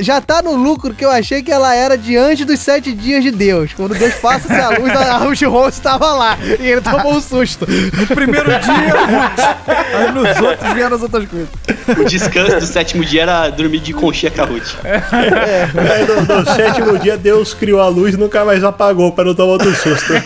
Já 0.00 0.20
tá 0.20 0.40
no 0.42 0.54
lucro 0.54 0.94
que 0.94 1.04
eu 1.04 1.10
achei 1.10 1.42
que 1.42 1.50
ela 1.50 1.74
era 1.74 1.96
de 1.98 2.16
antes 2.16 2.46
dos 2.46 2.60
sete 2.60 2.92
dias 2.92 3.22
de 3.22 3.30
Deus. 3.30 3.72
Quando 3.74 3.94
Deus 3.94 4.14
passa-se 4.14 4.60
a 4.60 4.70
luz, 4.70 4.94
a 4.94 5.16
Ruth 5.18 5.42
Ronce 5.42 5.80
tava 5.80 6.12
lá. 6.12 6.38
E 6.60 6.66
ele 6.66 6.80
tomou 6.80 7.14
um 7.14 7.20
susto. 7.20 7.66
No 7.68 8.06
primeiro 8.06 8.50
dia, 8.50 8.94
Ruth. 8.94 9.66
Aí 9.96 10.12
nos 10.12 10.36
outros 10.40 10.72
vieram 10.72 10.96
as 10.96 11.02
outras 11.02 11.28
coisas. 11.28 11.48
O 11.88 12.04
descanso 12.04 12.58
do 12.60 12.66
sétimo 12.66 13.04
dia 13.04 13.22
era 13.22 13.48
dormir 13.50 13.80
de 13.80 13.92
conchinha 13.92 14.30
com 14.30 14.42
a 14.42 14.44
Ruth. 14.44 14.74
Aí 14.84 16.06
no, 16.06 16.22
no 16.42 16.54
sétimo 16.54 16.98
dia, 16.98 17.16
Deus 17.16 17.54
criou 17.54 17.80
a 17.80 17.88
luz 17.88 18.14
e 18.14 18.16
nunca 18.16 18.44
mais 18.44 18.62
apagou 18.64 19.12
para 19.12 19.24
não 19.24 19.34
tomar 19.34 19.52
outro 19.52 19.74
susto. 19.74 20.12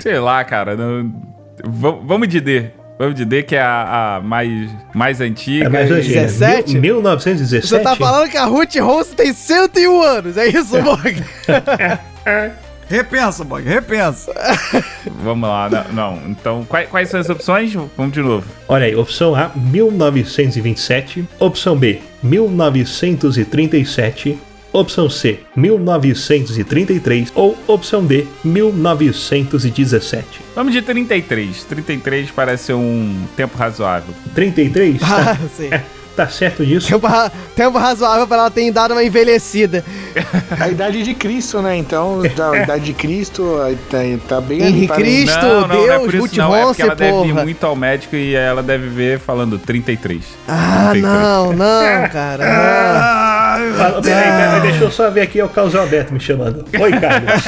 Sei 0.00 0.18
lá, 0.18 0.42
cara. 0.44 0.76
não- 0.76 1.12
vamos 1.64 2.28
de 2.28 2.40
D. 2.40 2.70
Vamos 2.98 3.14
de 3.14 3.24
D, 3.24 3.44
que 3.44 3.54
é 3.54 3.62
a, 3.62 4.16
a 4.16 4.20
mais, 4.20 4.68
mais 4.92 5.20
antiga. 5.20 5.66
É 5.66 5.68
mais 5.68 5.88
e- 5.88 5.92
antiga. 5.92 6.20
17? 6.22 6.78
Mil- 6.78 6.94
1917? 6.96 7.68
Você 7.68 7.78
tá 7.78 7.94
falando 7.94 8.28
que 8.28 8.36
a 8.36 8.44
Ruth 8.44 8.74
Ronce 8.76 9.14
tem 9.14 9.32
101 9.32 10.02
anos, 10.02 10.36
é 10.36 10.48
isso, 10.48 10.82
Morgan? 10.82 11.22
Repensa, 12.90 13.44
Bog, 13.44 13.68
repensa. 13.68 14.32
Vamos 15.22 15.46
lá, 15.46 15.68
não. 15.68 15.84
não. 15.92 16.18
Então, 16.30 16.64
quais, 16.66 16.88
quais 16.88 17.10
são 17.10 17.20
as 17.20 17.28
opções? 17.28 17.70
Vamos 17.96 18.12
de 18.14 18.22
novo. 18.22 18.46
Olha 18.66 18.86
aí, 18.86 18.96
opção 18.96 19.34
A, 19.34 19.50
1927. 19.54 21.22
Opção 21.38 21.76
B, 21.76 22.00
1937. 22.22 24.38
Opção 24.78 25.10
C, 25.10 25.40
1933. 25.56 27.32
Ou 27.34 27.58
opção 27.66 28.04
D, 28.04 28.26
1917. 28.44 30.40
Vamos 30.54 30.72
de 30.72 30.80
33. 30.82 31.64
33 31.64 32.30
parece 32.30 32.66
ser 32.66 32.74
um 32.74 33.24
tempo 33.36 33.58
razoável. 33.58 34.14
33? 34.36 35.02
Ah, 35.02 35.24
Tá, 35.24 35.36
sim. 35.56 35.70
tá 36.18 36.28
certo 36.28 36.66
disso? 36.66 36.88
Tempo, 36.88 37.06
ra- 37.06 37.30
tempo 37.54 37.78
razoável 37.78 38.26
pra 38.26 38.36
ela 38.38 38.50
ter 38.50 38.70
dado 38.72 38.92
uma 38.92 39.04
envelhecida. 39.04 39.84
A 40.58 40.68
idade 40.68 41.02
de 41.02 41.14
Cristo, 41.14 41.62
né? 41.62 41.76
Então, 41.76 42.22
da 42.36 42.56
idade 42.62 42.84
de 42.86 42.92
Cristo, 42.92 43.60
aí 43.62 43.76
tá, 43.90 43.98
tá 44.28 44.40
bem 44.40 44.60
Henrique 44.62 44.92
ali. 44.92 45.02
parece. 45.02 45.24
Cristo. 45.24 45.40
não, 45.46 45.60
não, 45.60 45.68
não 45.68 45.84
é 45.84 45.86
Deus, 45.98 46.04
por 46.04 46.14
isso 46.14 46.36
não. 46.36 46.56
É 46.56 46.64
porque 46.64 46.82
ela 46.82 46.90
Ronce, 46.90 46.98
deve 47.04 47.16
ir 47.28 47.28
porra. 47.32 47.42
muito 47.44 47.66
ao 47.66 47.76
médico 47.76 48.16
e 48.16 48.34
ela 48.34 48.62
deve 48.62 48.88
ver 48.88 49.18
falando 49.20 49.58
33. 49.58 50.22
Ah, 50.48 50.88
33. 50.90 51.02
não, 51.02 51.52
não, 51.52 52.08
cara. 52.08 52.44
não. 52.44 52.52
Ah, 53.00 54.00
peraí, 54.02 54.22
peraí, 54.32 54.60
deixa 54.62 54.84
eu 54.84 54.90
só 54.90 55.08
ver 55.10 55.20
aqui, 55.22 55.38
é 55.40 55.44
o 55.44 55.48
Carlos 55.48 55.74
Alberto 55.76 56.12
me 56.12 56.20
chamando. 56.20 56.64
Oi, 56.80 56.90
Carlos. 56.92 57.44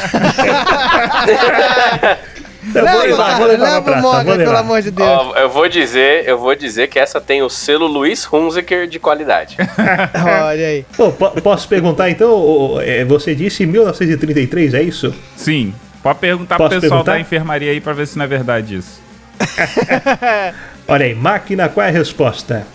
Eu 2.75 2.85
vou 2.87 3.01
Leva, 3.01 3.03
levar, 3.05 3.27
cara, 3.27 3.39
vou 3.39 3.47
levar 3.47 3.65
leva 3.65 3.81
o 3.81 4.37
pelo 4.39 4.57
amor 4.57 4.83
de 4.83 4.91
Deus. 4.91 5.09
Ó, 5.09 5.37
eu 5.37 5.49
vou 5.51 5.69
dizer, 5.69 6.29
eu 6.29 6.39
vou 6.39 6.55
dizer 6.55 6.89
que 6.89 6.99
essa 6.99 7.21
tem 7.21 7.43
o 7.43 7.49
selo 7.49 7.87
Luiz 7.87 8.27
Hunziker 8.33 8.87
de 8.87 8.99
qualidade. 8.99 9.57
Olha 10.45 10.67
aí. 10.67 10.85
Pô, 10.97 11.11
po- 11.11 11.31
posso 11.41 11.69
perguntar 11.69 12.11
então? 12.11 12.79
é, 12.81 13.05
Você 13.05 13.35
disse 13.35 13.67
1933, 13.67 14.75
é 14.75 14.83
isso? 14.83 15.15
Sim. 15.37 15.75
Pode 16.03 16.19
perguntar 16.19 16.57
Posso 16.57 16.71
pro 16.71 16.81
pessoal 16.81 17.01
perguntar? 17.01 17.13
da 17.13 17.21
enfermaria 17.21 17.71
aí 17.73 17.81
pra 17.81 17.93
ver 17.93 18.07
se 18.07 18.17
não 18.17 18.25
é 18.25 18.29
verdade 18.29 18.77
isso. 18.77 19.01
Olha 20.89 21.07
aí, 21.07 21.15
máquina, 21.15 21.69
qual 21.69 21.85
é 21.87 21.89
a 21.89 21.93
resposta? 21.93 22.67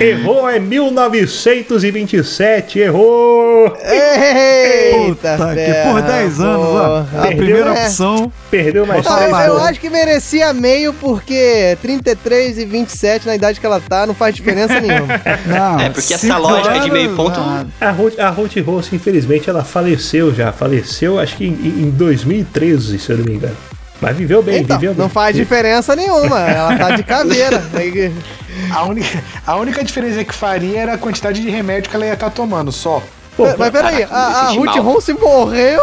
Errou, 0.00 0.48
é 0.48 0.58
1927, 0.58 2.78
errou! 2.78 3.76
Eita, 3.82 5.36
Puta 5.36 5.54
que 5.54 5.90
por 5.90 6.00
10 6.02 6.40
anos, 6.40 6.66
ó. 6.66 7.04
A 7.18 7.26
primeira 7.26 7.70
É. 7.70 7.72
opção. 7.84 8.32
Perdeu 8.50 8.86
mais 8.86 9.06
Ah, 9.06 9.16
três 9.16 9.30
eu, 9.46 9.58
acho 9.58 9.78
que 9.80 9.90
merecia 9.90 10.52
meio 10.54 10.92
porque 10.94 11.76
33 11.82 12.56
e 12.58 12.64
27 12.64 13.26
na 13.26 13.34
idade 13.34 13.60
que 13.60 13.66
ela 13.66 13.80
tá 13.80 14.06
não 14.06 14.14
faz 14.14 14.34
diferença 14.34 14.74
nenhuma. 14.80 15.20
Não, 15.46 15.80
É, 15.80 15.90
porque 15.90 16.14
essa 16.14 16.36
lógica 16.38 16.80
de 16.80 16.90
meio 16.90 17.06
anos, 17.10 17.16
ponto- 17.16 17.40
não. 17.40 17.66
A 17.80 17.90
Ruth, 17.90 18.18
a 18.18 18.28
Ruth 18.30 18.56
Rose, 18.64 18.94
infelizmente, 18.94 19.50
ela 19.50 19.64
faleceu 19.64 20.34
já. 20.34 20.52
Faleceu, 20.52 21.18
acho 21.18 21.36
que 21.36 21.46
em, 21.46 21.52
em 21.52 21.90
2013, 21.90 22.98
se 22.98 23.10
eu 23.10 23.18
não 23.18 23.24
me 23.24 23.34
engano. 23.34 23.56
Mas 24.00 24.16
viveu 24.16 24.40
bem, 24.42 24.60
Então, 24.62 24.78
viveu 24.78 24.94
bem. 24.94 25.02
não 25.02 25.08
faz 25.10 25.34
diferença 25.34 25.96
nenhuma. 25.96 26.40
Ela 26.48 26.78
tá 26.78 26.90
de 26.96 27.02
caveira. 27.02 27.60
A 28.72 28.84
única, 28.84 29.22
a 29.46 29.56
única 29.56 29.84
diferença 29.84 30.24
que 30.24 30.34
faria 30.34 30.80
era 30.80 30.94
a 30.94 30.98
quantidade 30.98 31.40
de 31.40 31.50
remédio 31.50 31.90
que 31.90 31.96
ela 31.96 32.06
ia 32.06 32.14
estar 32.14 32.30
tomando, 32.30 32.70
só. 32.72 33.02
Pô, 33.36 33.44
Mas 33.56 33.70
peraí, 33.70 34.02
a, 34.02 34.16
a 34.16 34.50
Ruth. 34.50 34.76
Ronce 34.78 35.12
morreu? 35.12 35.80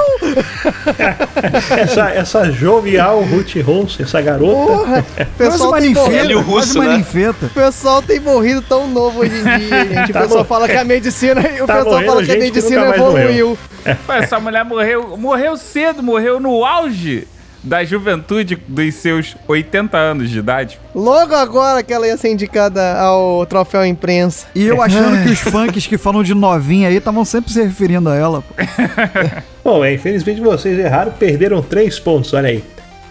essa, 1.81 2.09
essa 2.09 2.51
jovial 2.51 3.21
Ruth 3.21 3.55
Rose, 3.63 4.03
essa 4.03 4.21
garota. 4.21 4.73
Porra! 4.73 5.05
O 5.21 5.25
pessoal, 5.37 5.69
uma 5.69 5.79
tem 5.79 5.93
morrido, 5.93 6.41
Russo, 6.41 6.79
uma 6.81 6.97
né? 6.97 7.05
o 7.41 7.49
pessoal 7.49 8.01
tem 8.01 8.19
morrido 8.19 8.61
tão 8.61 8.87
novo 8.89 9.21
hoje 9.21 9.35
em 9.39 9.43
dia, 9.43 9.85
gente. 9.87 10.09
O 10.11 10.13
Tá 10.13 10.21
pessoal 10.23 10.43
fala 10.43 10.67
que 10.67 10.75
a 10.75 10.83
medicina. 10.83 11.39
O 11.61 11.65
Tá 11.65 11.75
pessoal 11.77 11.85
morrendo 11.85 12.05
fala 12.11 12.23
que 12.25 12.31
a 12.31 12.35
que 12.35 12.39
medicina 12.41 12.85
morreu. 12.85 13.07
evoluiu. 13.21 13.57
Pô, 14.05 14.13
essa 14.13 14.39
mulher 14.39 14.65
morreu, 14.65 15.15
morreu 15.17 15.55
cedo, 15.55 16.03
morreu 16.03 16.41
no 16.41 16.65
auge 16.65 17.25
da 17.65 17.83
juventude 17.83 18.57
dos 18.67 18.93
seus 18.95 19.35
80 19.47 19.97
anos 19.97 20.29
de 20.29 20.39
idade. 20.39 20.79
Logo 20.93 21.33
agora 21.33 21.83
que 21.83 21.91
ela 21.91 22.07
ia 22.07 22.15
ser 22.15 22.29
indicada 22.31 22.97
ao 22.99 23.45
troféu 23.45 23.85
imprensa. 23.85 24.45
E 24.55 24.65
eu 24.65 24.81
achando 24.81 25.23
que 25.23 25.29
os 25.33 25.39
funks 25.39 25.87
que 25.87 25.97
falam 25.97 26.23
de 26.23 26.33
novinha 26.33 26.87
aí 26.87 26.95
estavam 26.95 27.25
sempre 27.25 27.51
se 27.51 27.61
referindo 27.61 28.09
a 28.09 28.15
ela. 28.15 28.41
pô. 28.41 28.53
Bom, 29.69 29.83
é, 29.83 29.93
infelizmente 29.93 30.39
vocês 30.39 30.77
erraram, 30.77 31.11
perderam 31.11 31.61
três 31.61 31.99
pontos, 31.99 32.33
olha 32.33 32.49
aí. 32.49 32.63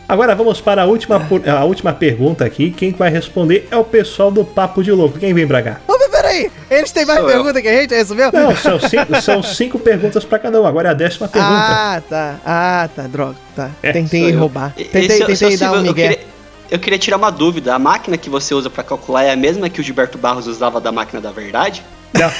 Agora 0.08 0.34
vamos 0.34 0.60
para 0.60 0.82
a 0.82 0.84
última, 0.84 1.20
a 1.46 1.64
última 1.64 1.92
pergunta 1.92 2.44
aqui. 2.44 2.70
Quem 2.70 2.92
vai 2.92 3.10
responder 3.10 3.66
é 3.70 3.76
o 3.76 3.84
pessoal 3.84 4.30
do 4.30 4.44
Papo 4.44 4.82
de 4.82 4.92
Louco. 4.92 5.18
Quem 5.18 5.32
vem 5.32 5.46
pra 5.48 5.62
cá? 5.62 5.80
Peraí, 6.24 6.50
eles 6.70 6.92
têm 6.92 7.04
mais 7.04 7.20
Sou 7.20 7.28
eu. 7.28 7.34
pergunta 7.36 7.62
que 7.62 7.68
a 7.68 7.80
gente, 7.80 7.94
é 7.94 8.00
isso 8.00 8.14
mesmo? 8.14 8.32
Não, 8.38 8.56
são 8.56 8.80
cinco, 8.80 9.20
são 9.22 9.42
cinco 9.42 9.78
perguntas 9.78 10.24
pra 10.24 10.38
cada 10.38 10.60
um. 10.60 10.66
Agora 10.66 10.88
é 10.88 10.90
a 10.90 10.94
décima 10.94 11.28
pergunta. 11.28 11.54
Ah, 11.54 12.02
tá. 12.08 12.34
Ah, 12.44 12.88
tá, 12.94 13.02
droga. 13.02 13.36
Tá. 13.54 13.70
É, 13.82 13.92
tentei 13.92 14.32
eu. 14.34 14.38
roubar. 14.38 14.72
Tentei, 14.74 15.00
esse 15.06 15.18
tentei 15.26 15.36
seu 15.56 15.58
dar 15.58 15.72
um 15.72 15.76
eu 15.76 15.82
migué. 15.82 16.08
queria- 16.08 16.24
Eu 16.70 16.78
queria 16.78 16.98
tirar 16.98 17.16
uma 17.18 17.30
dúvida. 17.30 17.74
A 17.74 17.78
máquina 17.78 18.16
que 18.16 18.28
você 18.30 18.54
usa 18.54 18.68
pra 18.70 18.82
calcular 18.82 19.22
é 19.24 19.30
a 19.32 19.36
mesma 19.36 19.68
que 19.68 19.80
o 19.80 19.84
Gilberto 19.84 20.16
Barros 20.18 20.46
usava 20.46 20.80
da 20.80 20.90
máquina 20.90 21.20
da 21.20 21.30
verdade? 21.30 21.82
Não. 22.18 22.30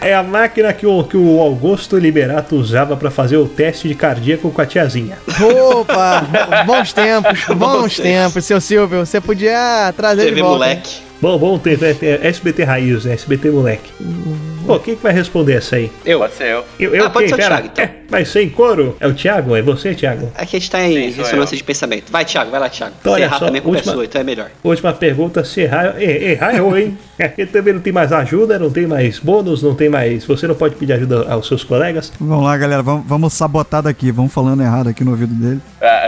é 0.00 0.14
a 0.14 0.22
máquina 0.22 0.72
que 0.72 0.86
o, 0.86 1.02
que 1.04 1.16
o 1.16 1.40
Augusto 1.40 1.98
Liberato 1.98 2.56
usava 2.56 2.96
pra 2.96 3.10
fazer 3.10 3.36
o 3.36 3.46
teste 3.46 3.88
de 3.88 3.94
cardíaco 3.94 4.50
com 4.50 4.60
a 4.62 4.66
tiazinha. 4.66 5.18
Opa, 5.72 6.26
bons 6.64 6.92
tempos, 6.92 7.44
bons 7.56 7.96
tempos, 7.96 8.44
seu 8.44 8.60
Silvio. 8.60 9.04
Você 9.04 9.20
podia 9.20 9.92
trazer 9.96 10.24
TV 10.24 10.36
de 10.36 10.42
volta. 10.42 10.58
moleque. 10.58 11.02
Bom, 11.20 11.38
bom 11.38 11.58
ter, 11.58 11.78
ter, 11.78 11.94
ter 11.96 12.24
SBT 12.24 12.64
Raiz, 12.64 13.04
né? 13.04 13.14
SBT 13.14 13.50
Moleque. 13.50 13.92
Pô, 14.66 14.78
quem 14.78 14.94
que 14.96 15.02
vai 15.02 15.12
responder 15.12 15.54
essa 15.54 15.76
aí? 15.76 15.90
Eu. 16.04 16.18
Pode 16.20 16.34
ser 16.34 16.44
eu. 16.48 16.64
Eu, 16.78 16.94
eu 16.94 17.06
Ah, 17.06 17.10
pode 17.10 17.26
quem? 17.26 17.34
ser 17.36 17.42
o. 17.42 17.46
Thiago, 17.48 17.66
então. 17.66 17.84
É, 17.84 17.90
mas 18.10 18.28
sem 18.28 18.48
coro? 18.48 18.96
É 19.00 19.06
o 19.06 19.14
Thiago? 19.14 19.56
É 19.56 19.62
você, 19.62 19.94
Thiago? 19.94 20.30
Aqui 20.34 20.56
a 20.56 20.58
gente 20.60 20.70
tá 20.70 20.80
em 20.82 21.10
Sim, 21.12 21.18
ressonância 21.22 21.56
de 21.56 21.64
pensamento. 21.64 22.10
Vai, 22.12 22.24
Thiago, 22.24 22.50
vai 22.50 22.60
lá, 22.60 22.68
Thiago. 22.68 22.94
Então, 23.00 23.12
olha 23.12 23.24
errar 23.24 23.38
só, 23.38 23.46
também 23.46 23.62
última- 23.64 23.92
é 23.92 23.94
sua, 23.94 24.04
então 24.04 24.20
é 24.20 24.24
melhor. 24.24 24.50
Última 24.62 24.92
pergunta, 24.92 25.44
se 25.44 25.62
errar, 25.62 26.00
er- 26.00 26.22
errar 26.32 26.54
errou, 26.54 26.76
hein? 26.78 26.96
Ele 27.38 27.46
também 27.48 27.74
não 27.74 27.80
tem 27.80 27.92
mais 27.92 28.12
ajuda, 28.12 28.58
não 28.58 28.70
tem 28.70 28.86
mais 28.86 29.18
bônus, 29.18 29.62
não 29.62 29.74
tem 29.74 29.88
mais. 29.88 30.24
Você 30.24 30.46
não 30.46 30.54
pode 30.54 30.74
pedir 30.76 30.92
ajuda 30.94 31.26
aos 31.32 31.46
seus 31.48 31.62
colegas. 31.64 32.12
Vamos 32.20 32.44
lá, 32.44 32.56
galera. 32.56 32.82
Vamos, 32.82 33.06
vamos 33.06 33.32
sabotar 33.32 33.82
daqui. 33.82 34.10
Vamos 34.10 34.32
falando 34.32 34.62
errado 34.62 34.88
aqui 34.88 35.02
no 35.04 35.10
ouvido 35.12 35.34
dele. 35.34 35.60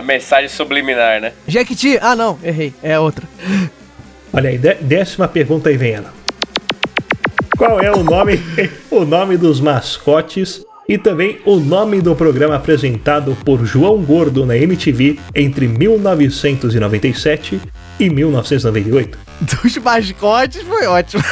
Mensagem 0.05 0.49
subliminar, 0.49 1.21
né? 1.21 1.33
Jequiti. 1.47 1.99
Ah, 2.01 2.15
não, 2.17 2.39
errei. 2.43 2.73
É 2.83 2.99
outra. 2.99 3.27
Olha 4.33 4.51
aí, 4.51 4.59
dé- 4.59 4.77
décima 4.81 5.29
pergunta 5.29 5.69
aí 5.69 5.77
vem 5.77 5.93
ela. 5.93 6.13
Qual 7.57 7.81
é 7.81 7.91
o 7.93 8.03
nome, 8.03 8.41
o 8.91 9.05
nome 9.05 9.37
dos 9.37 9.61
mascotes 9.61 10.65
e 10.89 10.99
também 10.99 11.39
o 11.45 11.57
nome 11.57 12.01
do 12.01 12.15
programa 12.17 12.57
apresentado 12.57 13.37
por 13.45 13.65
João 13.65 14.03
Gordo 14.03 14.45
na 14.45 14.57
MTV 14.57 15.21
entre 15.35 15.69
1997 15.69 17.61
e 18.01 18.11
1998? 18.11 19.19
Dos 19.41 19.79
mascotes 19.79 20.63
foi 20.63 20.87
ótimo. 20.87 21.23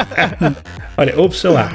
Olha, 0.96 1.20
opção 1.20 1.58
A: 1.58 1.70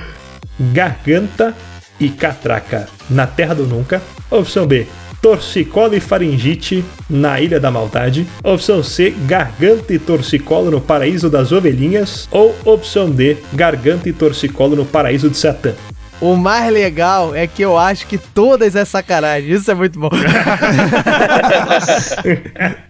Garganta 0.73 1.55
e 1.99 2.09
Catraca 2.09 2.87
na 3.09 3.27
Terra 3.27 3.53
do 3.53 3.67
Nunca. 3.67 4.01
Opção 4.31 4.65
B: 4.65 4.87
Torcicolo 5.21 5.95
e 5.95 5.99
Faringite 5.99 6.83
na 7.09 7.39
Ilha 7.41 7.59
da 7.59 7.71
Maldade. 7.71 8.27
Opção 8.43 8.83
C: 8.83 9.13
Garganta 9.25 9.93
e 9.93 9.99
Torcicolo 9.99 10.71
no 10.71 10.81
Paraíso 10.81 11.29
das 11.29 11.51
Ovelhinhas. 11.51 12.27
Ou 12.31 12.55
opção 12.65 13.09
D: 13.09 13.37
Garganta 13.53 14.09
e 14.09 14.13
Torcicolo 14.13 14.75
no 14.75 14.85
Paraíso 14.85 15.29
de 15.29 15.37
Satã. 15.37 15.73
O 16.19 16.35
mais 16.35 16.71
legal 16.73 17.35
é 17.35 17.45
que 17.45 17.61
eu 17.61 17.77
acho 17.77 18.07
que 18.07 18.17
todas 18.17 18.75
é 18.75 18.83
sacanagem. 18.83 19.51
Isso 19.51 19.69
é 19.69 19.75
muito 19.75 19.99
bom. 19.99 20.09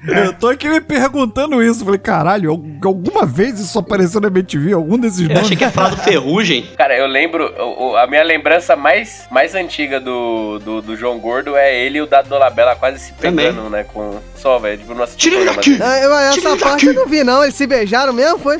Eu 0.07 0.33
tô 0.33 0.47
aqui 0.47 0.69
me 0.69 0.79
perguntando 0.79 1.61
isso. 1.61 1.83
Falei, 1.83 1.99
caralho, 1.99 2.51
al- 2.51 2.63
alguma 2.85 3.25
vez 3.25 3.59
isso 3.59 3.77
apareceu 3.77 4.21
na 4.21 4.27
MTV? 4.27 4.73
Algum 4.73 4.97
desses 4.97 5.19
Eu 5.19 5.27
nomes? 5.27 5.41
achei 5.43 5.57
que 5.57 5.63
ia 5.63 5.71
falar 5.71 5.89
do 5.89 5.97
Ferrugem. 5.97 6.67
Cara, 6.77 6.97
eu 6.97 7.05
lembro, 7.07 7.53
a 7.97 8.07
minha 8.07 8.23
lembrança 8.23 8.75
mais, 8.75 9.27
mais 9.29 9.53
antiga 9.55 9.99
do, 9.99 10.59
do, 10.59 10.81
do 10.81 10.95
João 10.95 11.19
Gordo 11.19 11.55
é 11.55 11.75
ele 11.77 11.97
e 11.97 12.01
o 12.01 12.07
Dado 12.07 12.29
Dolabella 12.29 12.75
quase 12.75 12.99
se 12.99 13.13
Também. 13.13 13.47
pegando, 13.47 13.69
né? 13.69 13.83
Com 13.93 14.19
só, 14.37 14.57
velho. 14.59 14.77
Tipo, 14.77 14.93
não 14.93 15.03
assisti 15.03 15.23
Tira 15.29 15.35
o 15.35 15.39
ele 15.39 15.51
programa 15.51 15.61
daqui! 15.61 15.69
dele. 15.77 15.83
Ah, 15.83 15.99
eu- 16.03 16.33
essa 16.37 16.57
parte 16.57 16.85
daqui. 16.85 16.87
eu 16.87 16.93
não 16.93 17.05
vi, 17.07 17.23
não. 17.23 17.43
Eles 17.43 17.55
se 17.55 17.67
beijaram 17.67 18.13
mesmo, 18.13 18.39
foi? 18.39 18.59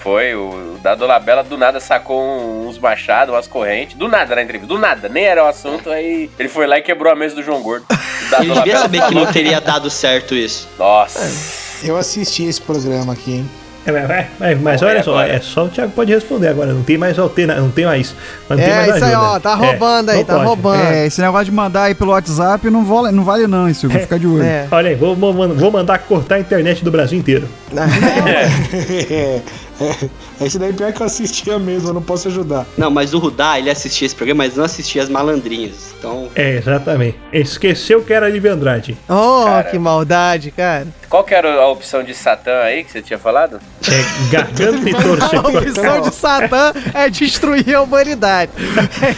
Foi, 0.00 0.34
o 0.34 0.78
Dado 0.82 0.98
Dolabella 0.98 1.42
do 1.42 1.56
nada 1.56 1.80
sacou 1.80 2.66
uns 2.68 2.78
machados, 2.78 3.34
umas 3.34 3.46
correntes. 3.46 3.96
Do 3.96 4.08
nada 4.08 4.34
na 4.34 4.42
entrevista, 4.42 4.66
do 4.72 4.78
nada. 4.78 5.08
Nem 5.08 5.24
era 5.24 5.44
o 5.44 5.46
assunto, 5.48 5.90
aí 5.90 6.30
ele 6.38 6.48
foi 6.48 6.66
lá 6.66 6.78
e 6.78 6.82
quebrou 6.82 7.12
a 7.12 7.16
mesa 7.16 7.34
do 7.34 7.42
João 7.42 7.62
Gordo. 7.62 7.86
O 7.90 8.42
Ele 8.42 8.52
devia 8.54 8.78
saber 8.78 9.02
que 9.06 9.14
não 9.14 9.26
teria 9.32 9.60
dado 9.60 9.88
certo 9.90 10.34
isso. 10.34 10.68
Nossa. 10.78 11.20
Eu 11.82 11.96
assisti 11.96 12.44
esse 12.44 12.60
programa 12.60 13.12
aqui, 13.12 13.32
hein? 13.32 13.50
É, 13.86 14.26
mas, 14.40 14.60
mas- 14.60 14.82
olha 14.82 15.02
só, 15.02 15.20
é 15.22 15.38
só 15.40 15.64
o 15.64 15.68
Thiago 15.68 15.92
pode 15.92 16.12
responder 16.12 16.48
agora. 16.48 16.72
Não 16.72 16.82
tem 16.82 16.96
mais 16.96 17.18
alterna, 17.18 17.56
não 17.56 17.70
tem 17.70 17.84
mais. 17.84 18.14
Não 18.48 18.56
tem 18.56 18.66
É, 18.66 18.74
mais 18.76 18.94
isso 18.96 19.04
aí, 19.04 19.14
ajuda. 19.14 19.18
ó. 19.28 19.40
Tá 19.40 19.52
É, 19.52 19.54
roubando 19.54 20.08
aí, 20.10 20.16
não 20.18 20.24
tá 20.24 20.34
pode. 20.34 20.46
roubando. 20.46 20.82
É, 20.82 21.06
esse 21.06 21.20
negócio 21.20 21.44
de 21.46 21.52
mandar 21.52 21.82
aí 21.84 21.94
pelo 21.94 22.12
WhatsApp 22.12 22.70
não 22.70 22.84
vale 22.84 23.12
não, 23.12 23.24
vale 23.24 23.46
não, 23.46 23.68
isso. 23.68 23.88
Vou 23.88 24.00
ficar 24.00 24.18
de 24.18 24.26
olho. 24.26 24.42
É. 24.42 24.66
Olha 24.70 24.88
aí, 24.90 24.94
vou, 24.94 25.14
vou, 25.14 25.32
vou 25.54 25.70
mandar 25.70 25.98
cortar 25.98 26.36
a 26.36 26.40
internet 26.40 26.82
do 26.84 26.90
Brasil 26.90 27.18
inteiro. 27.18 27.46
É, 28.26 29.42
esse 30.40 30.58
daí 30.58 30.72
pior 30.72 30.92
que 30.92 31.00
eu 31.02 31.06
assistia 31.06 31.58
mesmo, 31.58 31.88
eu 31.88 31.94
não 31.94 32.02
posso 32.02 32.28
ajudar. 32.28 32.66
Não, 32.76 32.90
mas 32.90 33.12
o 33.14 33.18
Rudá, 33.18 33.58
ele 33.58 33.70
assistia 33.70 34.06
esse 34.06 34.14
programa, 34.14 34.44
mas 34.44 34.56
não 34.56 34.64
assistia 34.64 35.02
as 35.02 35.08
malandrinhas. 35.08 35.94
Então, 35.98 36.28
É, 36.34 36.56
exatamente. 36.56 37.18
Esqueceu 37.32 38.02
que 38.02 38.12
era 38.12 38.28
Livre 38.28 38.48
Andrade. 38.50 38.96
Oh, 39.08 39.44
Cara. 39.46 39.64
que 39.64 39.78
maldade, 39.78 40.50
cara. 40.50 40.86
Qual 41.08 41.22
que 41.24 41.34
era 41.34 41.52
a 41.54 41.68
opção 41.68 42.02
de 42.02 42.12
Satã 42.14 42.60
aí 42.60 42.82
que 42.84 42.90
você 42.90 43.00
tinha 43.02 43.18
falado? 43.18 43.60
É 43.88 44.30
garganta 44.30 44.88
e 44.90 44.94
A 44.96 45.02
torcicolo. 45.02 45.58
opção 45.58 46.00
de 46.02 46.14
Satã 46.14 46.72
é 46.92 47.08
destruir 47.08 47.74
a 47.74 47.82
humanidade. 47.82 48.50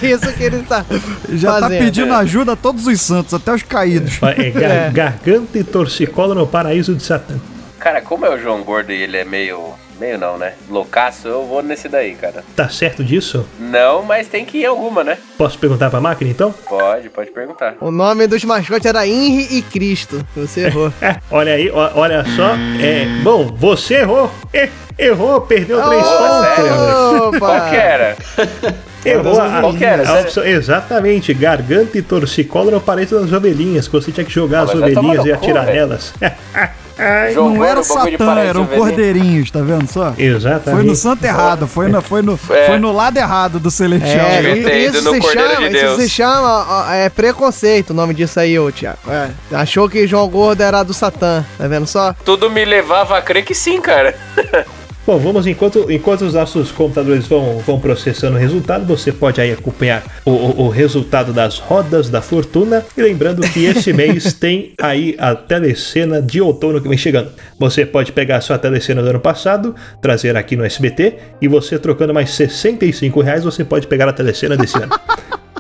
É 0.03 0.07
isso 0.07 0.33
que 0.35 0.45
ele 0.45 0.63
tá 0.63 0.85
Já 1.33 1.55
tá 1.55 1.61
fazendo. 1.63 1.79
pedindo 1.79 2.13
ajuda 2.15 2.53
a 2.53 2.57
todos 2.57 2.87
os 2.87 3.01
santos, 3.01 3.33
até 3.35 3.53
os 3.53 3.63
caídos. 3.63 4.19
É, 4.23 4.51
gar- 4.51 4.71
É. 4.71 4.91
garganta 4.91 5.59
e 5.59 5.65
torcicolo 5.65 6.35
no 6.35 6.47
paraíso 6.47 6.95
de 6.95 7.03
Satã. 7.03 7.35
Cara, 7.79 8.01
como 8.01 8.27
é 8.27 8.31
o 8.35 8.39
João 8.39 8.63
Gordo 8.63 8.93
e 8.93 9.01
ele 9.03 9.17
é 9.17 9.25
meio. 9.25 9.75
Meio 9.99 10.18
não, 10.18 10.36
né? 10.36 10.53
Loucaço, 10.68 11.26
eu 11.26 11.47
vou 11.47 11.62
nesse 11.62 11.88
daí, 11.88 12.14
cara. 12.14 12.44
Tá 12.55 12.68
certo 12.68 13.03
disso? 13.03 13.47
Não, 13.59 14.03
mas 14.03 14.28
tem 14.28 14.44
que 14.44 14.59
ir 14.59 14.66
alguma, 14.66 15.03
né? 15.03 15.16
Posso 15.38 15.59
perguntar 15.59 15.88
pra 15.88 16.01
máquina 16.01 16.30
então? 16.30 16.53
Pode, 16.68 17.09
pode 17.09 17.30
perguntar. 17.30 17.76
O 17.80 17.90
nome 17.90 18.26
dos 18.26 18.44
mascotes 18.44 18.84
era 18.86 19.07
Henry 19.07 19.49
e 19.59 19.62
Cristo. 19.62 20.22
Você 20.36 20.66
errou. 20.66 20.92
Olha 21.30 21.55
aí, 21.55 21.70
olha 21.70 22.24
só. 22.36 22.51
É, 22.82 23.07
bom, 23.22 23.47
você 23.57 23.94
errou. 23.97 24.30
É, 24.53 24.68
errou, 24.99 25.40
perdeu 25.40 25.82
três 25.82 26.03
pontos. 26.03 27.38
Qual 27.38 27.61
que 27.70 27.76
era? 27.76 28.16
Errou 29.07 29.40
a, 29.40 29.61
Qual 29.61 29.72
que 29.74 29.84
era? 29.84 30.09
a 30.09 30.20
opção, 30.20 30.44
exatamente, 30.44 31.32
garganta 31.32 31.97
e 31.97 32.03
torcicolo 32.03 32.72
no 32.72 32.80
paraíso 32.80 33.20
das 33.20 33.32
ovelhinhas, 33.32 33.86
que 33.86 33.92
você 33.92 34.11
tinha 34.11 34.24
que 34.26 34.32
jogar 34.32 34.61
Ah, 34.61 34.62
as 34.64 34.74
ovelhinhas 34.74 35.24
e 35.24 35.28
cu, 35.28 35.34
atirar 35.36 35.64
velho. 35.66 35.76
nelas. 35.76 36.12
Não 37.34 37.64
era 37.64 37.80
o 37.80 37.84
Satã, 37.84 38.38
eram 38.40 38.62
ovelhinha. 38.62 38.78
cordeirinhos, 38.78 39.51
tá 39.51 39.61
vendo 39.61 39.86
só? 39.90 40.14
Exatamente. 40.16 40.70
Foi 40.70 40.82
no 40.82 40.97
santo 40.97 41.24
errado, 41.24 41.66
foi 41.66 41.88
no, 41.88 42.01
foi 42.01 42.22
no, 42.22 42.38
É. 42.51 42.66
foi 42.66 42.78
no 42.78 42.92
lado 42.92 43.16
errado 43.16 43.59
do 43.61 43.70
celestial. 43.70 44.26
É, 44.26 44.40
isso 44.86 45.03
no 45.03 45.14
se 45.14 45.20
chama, 45.32 45.68
de 45.68 45.76
isso 45.76 45.97
se 45.97 46.09
chama 46.09 46.66
ó, 46.68 46.92
é 46.92 47.09
preconceito, 47.09 47.90
o 47.90 47.94
nome 47.94 48.14
disso 48.14 48.40
aí, 48.40 48.59
ô 48.59 48.70
Thiago. 48.72 48.99
É. 49.09 49.30
Achou 49.53 49.88
que 49.88 50.07
João 50.07 50.28
Gordo 50.28 50.62
era 50.62 50.82
do 50.82 50.94
Satã, 50.94 51.44
tá 51.59 51.68
vendo 51.68 51.86
só? 51.86 52.14
Tudo 52.24 52.51
me 52.51 52.64
levava 52.64 53.16
a 53.18 53.22
crer 53.22 53.44
que 53.44 53.55
sim, 53.55 53.80
cara. 53.80 54.14
Bom, 55.07 55.19
vamos 55.19 55.47
enquanto, 55.47 55.89
enquanto 55.89 56.23
os 56.23 56.35
nossos 56.35 56.73
computadores 56.73 57.29
vão, 57.29 57.59
vão 57.59 57.79
processando 57.79 58.37
o 58.37 58.41
resultado, 58.41 58.85
você 58.85 59.13
pode 59.13 59.41
aí 59.41 59.53
acompanhar 59.53 60.03
o, 60.25 60.33
o, 60.33 60.63
o 60.63 60.69
resultado 60.69 61.33
das 61.33 61.61
rodas 61.61 62.11
da 62.11 62.21
fortuna. 62.21 62.85
E 62.97 63.03
lembrando 63.03 63.41
que 63.53 63.67
esse 63.67 63.93
mês 63.95 64.33
tem 64.33 64.73
aí 64.81 65.15
a 65.17 65.33
telecena 65.37 66.21
de 66.21 66.41
outono 66.41 66.81
que 66.81 66.89
vem 66.89 66.99
chegando. 66.99 67.31
Você 67.57 67.87
pode 67.87 68.11
pegar 68.11 68.39
a 68.39 68.41
sua 68.41 68.59
telecena 68.59 69.01
do 69.01 69.09
ano 69.09 69.21
passado, 69.21 69.77
trazer 70.03 70.37
aqui 70.37 70.57
no 70.57 70.65
SBT, 70.65 71.15
e 71.41 71.47
você 71.47 71.79
trocando 71.79 72.13
mais 72.13 72.31
65 72.31 73.21
reais, 73.21 73.45
você 73.45 73.65
pode 73.65 73.87
pegar 73.87 74.09
a 74.09 74.13
telecena 74.13 74.57
desse 74.57 74.77
ano. 74.77 74.91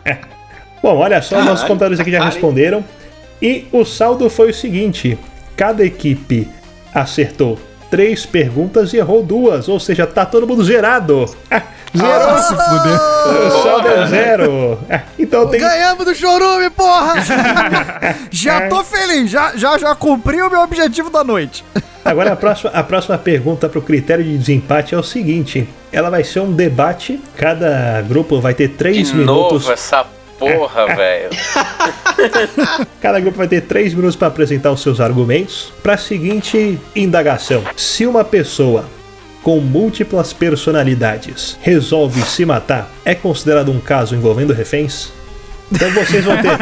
É. 0.04 0.18
Bom, 0.80 0.98
olha 0.98 1.20
só, 1.20 1.42
nossos 1.42 1.66
computadores 1.66 1.98
aqui 1.98 2.12
já 2.12 2.24
responderam. 2.24 2.84
E 3.42 3.64
o 3.72 3.84
saldo 3.84 4.30
foi 4.30 4.50
o 4.50 4.54
seguinte: 4.54 5.18
cada 5.56 5.84
equipe 5.84 6.46
acertou 6.94 7.58
três 7.90 8.24
perguntas 8.26 8.92
e 8.92 8.96
errou 8.98 9.22
duas, 9.22 9.68
ou 9.68 9.78
seja, 9.80 10.06
tá 10.06 10.24
todo 10.26 10.46
mundo 10.46 10.62
zerado. 10.64 11.24
Ah, 11.50 11.62
Zerou! 11.96 12.28
Ah, 12.28 12.42
se 12.42 12.54
fuder. 12.54 13.46
O 13.46 13.62
saldo 13.62 13.88
é 13.88 14.06
zero. 14.06 14.78
Ah, 14.90 15.00
Então 15.18 15.46
tem. 15.48 15.60
Ganhamos 15.60 16.04
do 16.04 16.14
Chorume, 16.14 16.68
porra! 16.70 17.14
Já 18.30 18.68
tô 18.68 18.84
feliz, 18.84 19.30
já, 19.30 19.52
já, 19.56 19.78
já 19.78 19.94
cumpri 19.94 20.40
o 20.42 20.50
meu 20.50 20.60
objetivo 20.60 21.08
da 21.10 21.24
noite. 21.24 21.64
Agora 22.04 22.32
a 22.32 22.36
próxima, 22.36 22.70
a 22.70 22.82
próxima 22.82 23.18
pergunta 23.18 23.68
para 23.68 23.78
o 23.78 23.82
critério 23.82 24.22
de 24.24 24.36
desempate 24.36 24.94
é 24.94 24.98
o 24.98 25.02
seguinte: 25.02 25.68
ela 25.92 26.10
vai 26.10 26.22
ser 26.22 26.40
um 26.40 26.52
debate. 26.52 27.20
Cada 27.36 28.02
grupo 28.02 28.40
vai 28.40 28.54
ter 28.54 28.68
três 28.68 29.08
De 29.08 29.16
minutos. 29.16 29.62
novo 29.62 29.72
essa 29.72 30.04
porra, 30.38 30.86
velho. 30.94 31.30
Cada 33.00 33.20
grupo 33.20 33.38
vai 33.38 33.48
ter 33.48 33.62
três 33.62 33.94
minutos 33.94 34.16
para 34.16 34.28
apresentar 34.28 34.72
os 34.72 34.80
seus 34.80 35.00
argumentos. 35.00 35.72
Para 35.82 35.94
a 35.94 35.98
seguinte 35.98 36.78
indagação: 36.94 37.62
se 37.76 38.06
uma 38.06 38.24
pessoa 38.24 38.84
com 39.42 39.60
múltiplas 39.60 40.32
personalidades 40.32 41.56
resolve 41.62 42.20
se 42.22 42.44
matar, 42.44 42.90
é 43.04 43.14
considerado 43.14 43.70
um 43.70 43.80
caso 43.80 44.14
envolvendo 44.14 44.52
reféns? 44.52 45.12
Então 45.70 45.90
vocês 45.90 46.24
vão 46.24 46.36
ter. 46.36 46.56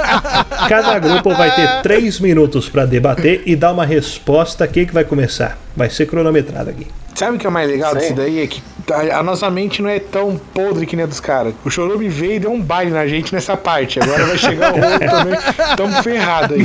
Cada 0.68 0.98
grupo 0.98 1.34
vai 1.34 1.54
ter 1.54 1.82
três 1.82 2.18
minutos 2.18 2.68
para 2.68 2.84
debater 2.84 3.42
e 3.46 3.54
dar 3.54 3.72
uma 3.72 3.84
resposta. 3.86 4.66
Quem 4.66 4.86
que 4.86 4.94
vai 4.94 5.04
começar? 5.04 5.58
Vai 5.76 5.88
ser 5.88 6.06
cronometrado 6.06 6.70
aqui. 6.70 6.86
Sabe 7.20 7.36
o 7.36 7.38
que 7.38 7.46
é 7.46 7.50
mais 7.50 7.68
legal 7.68 7.92
Sim. 7.92 7.98
disso 7.98 8.14
daí? 8.14 8.40
É 8.42 8.46
que 8.46 8.62
a, 8.90 9.18
a 9.18 9.22
nossa 9.22 9.50
mente 9.50 9.82
não 9.82 9.90
é 9.90 9.98
tão 9.98 10.40
podre 10.54 10.86
que 10.86 10.96
nem 10.96 11.04
a 11.04 11.06
dos 11.06 11.20
caras. 11.20 11.52
O 11.64 11.70
Chorume 11.70 12.08
veio 12.08 12.32
e 12.32 12.38
deu 12.40 12.50
um 12.50 12.60
baile 12.62 12.90
na 12.90 13.06
gente 13.06 13.34
nessa 13.34 13.56
parte. 13.58 14.00
Agora 14.00 14.24
vai 14.24 14.38
chegar 14.38 14.72
o 14.72 14.76
outro 14.82 14.98
também. 15.10 15.38
Tamo 15.76 16.02
ferrado 16.02 16.54
aí. 16.54 16.62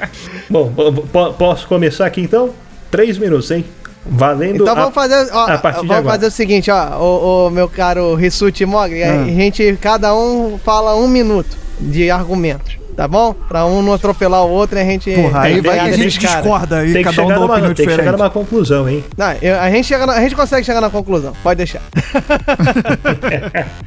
Bom, 0.48 0.72
po- 0.72 0.92
po- 1.02 1.32
posso 1.34 1.68
começar 1.68 2.06
aqui 2.06 2.22
então? 2.22 2.50
Três 2.90 3.18
minutos, 3.18 3.50
hein? 3.50 3.64
Valendo. 4.06 4.62
Então 4.62 4.72
a- 4.72 4.80
vamos 4.80 4.94
fazer, 4.94 5.28
ó, 5.32 5.44
a 5.50 5.58
partir 5.58 5.82
de 5.82 5.86
vamos 5.86 5.98
agora. 6.00 6.14
fazer 6.14 6.26
o 6.28 6.30
seguinte, 6.30 6.70
ó, 6.70 6.96
o, 6.98 7.46
o 7.48 7.50
meu 7.50 7.68
caro 7.68 8.14
Rissuti 8.14 8.64
Mogli, 8.64 9.02
Ah. 9.02 9.20
a 9.20 9.24
gente, 9.26 9.76
cada 9.82 10.14
um 10.14 10.58
fala 10.64 10.96
um 10.96 11.06
minuto 11.06 11.56
de 11.78 12.10
argumentos, 12.10 12.78
tá 13.00 13.08
bom? 13.08 13.32
Pra 13.32 13.64
um 13.64 13.80
não 13.80 13.94
atropelar 13.94 14.44
o 14.44 14.50
outro 14.50 14.78
e 14.78 14.82
a 14.82 14.84
gente... 14.84 15.10
Porra, 15.14 15.40
aí 15.40 15.58
vai 15.62 15.74
que 15.74 15.80
a 15.80 15.92
gente 15.96 16.20
caras. 16.20 16.36
discorda 16.42 16.78
aí, 16.80 16.92
Tem 16.92 17.02
que, 17.02 17.08
cada 17.08 17.22
um 17.22 17.28
chegar 17.28 17.28
dá 17.28 17.34
uma 17.40 17.46
numa, 17.46 17.54
opinião 17.54 17.74
tem 17.74 17.86
que 17.86 17.90
chegar 17.90 18.02
diferente. 18.02 18.18
numa 18.18 18.30
conclusão, 18.30 18.86
hein? 18.90 19.04
Não, 19.16 19.32
eu- 19.40 19.58
a, 19.58 19.70
gente 19.70 19.86
chega 19.86 20.06
na- 20.06 20.12
a 20.12 20.20
gente 20.20 20.36
consegue 20.36 20.66
chegar 20.66 20.82
na 20.82 20.90
conclusão, 20.90 21.32
pode 21.42 21.56
deixar. 21.56 21.80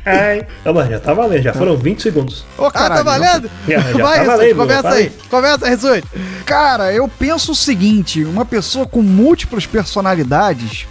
Ai, 0.04 0.48
vamos 0.66 0.82
lá, 0.84 0.90
já 0.90 1.00
tá 1.00 1.14
valendo, 1.14 1.44
já 1.44 1.54
foram 1.54 1.78
20 1.78 2.02
segundos. 2.02 2.44
Ô, 2.58 2.66
ah, 2.66 2.72
tá 2.72 3.04
valendo? 3.04 3.50
Já, 3.68 3.80
já 3.80 4.04
Vai, 4.04 4.18
tá 4.20 4.24
valendo, 4.26 4.56
começa 4.56 4.82
vai. 4.82 5.02
aí, 5.04 5.12
começa, 5.30 5.70
Rissuti. 5.70 6.04
Cara, 6.46 6.92
eu 6.92 7.08
penso 7.08 7.52
o 7.52 7.56
seguinte: 7.56 8.24
uma 8.24 8.46
pessoa 8.46 8.88
com 8.88 9.04
múltiplas 9.04 9.68
personalidades, 9.68 10.88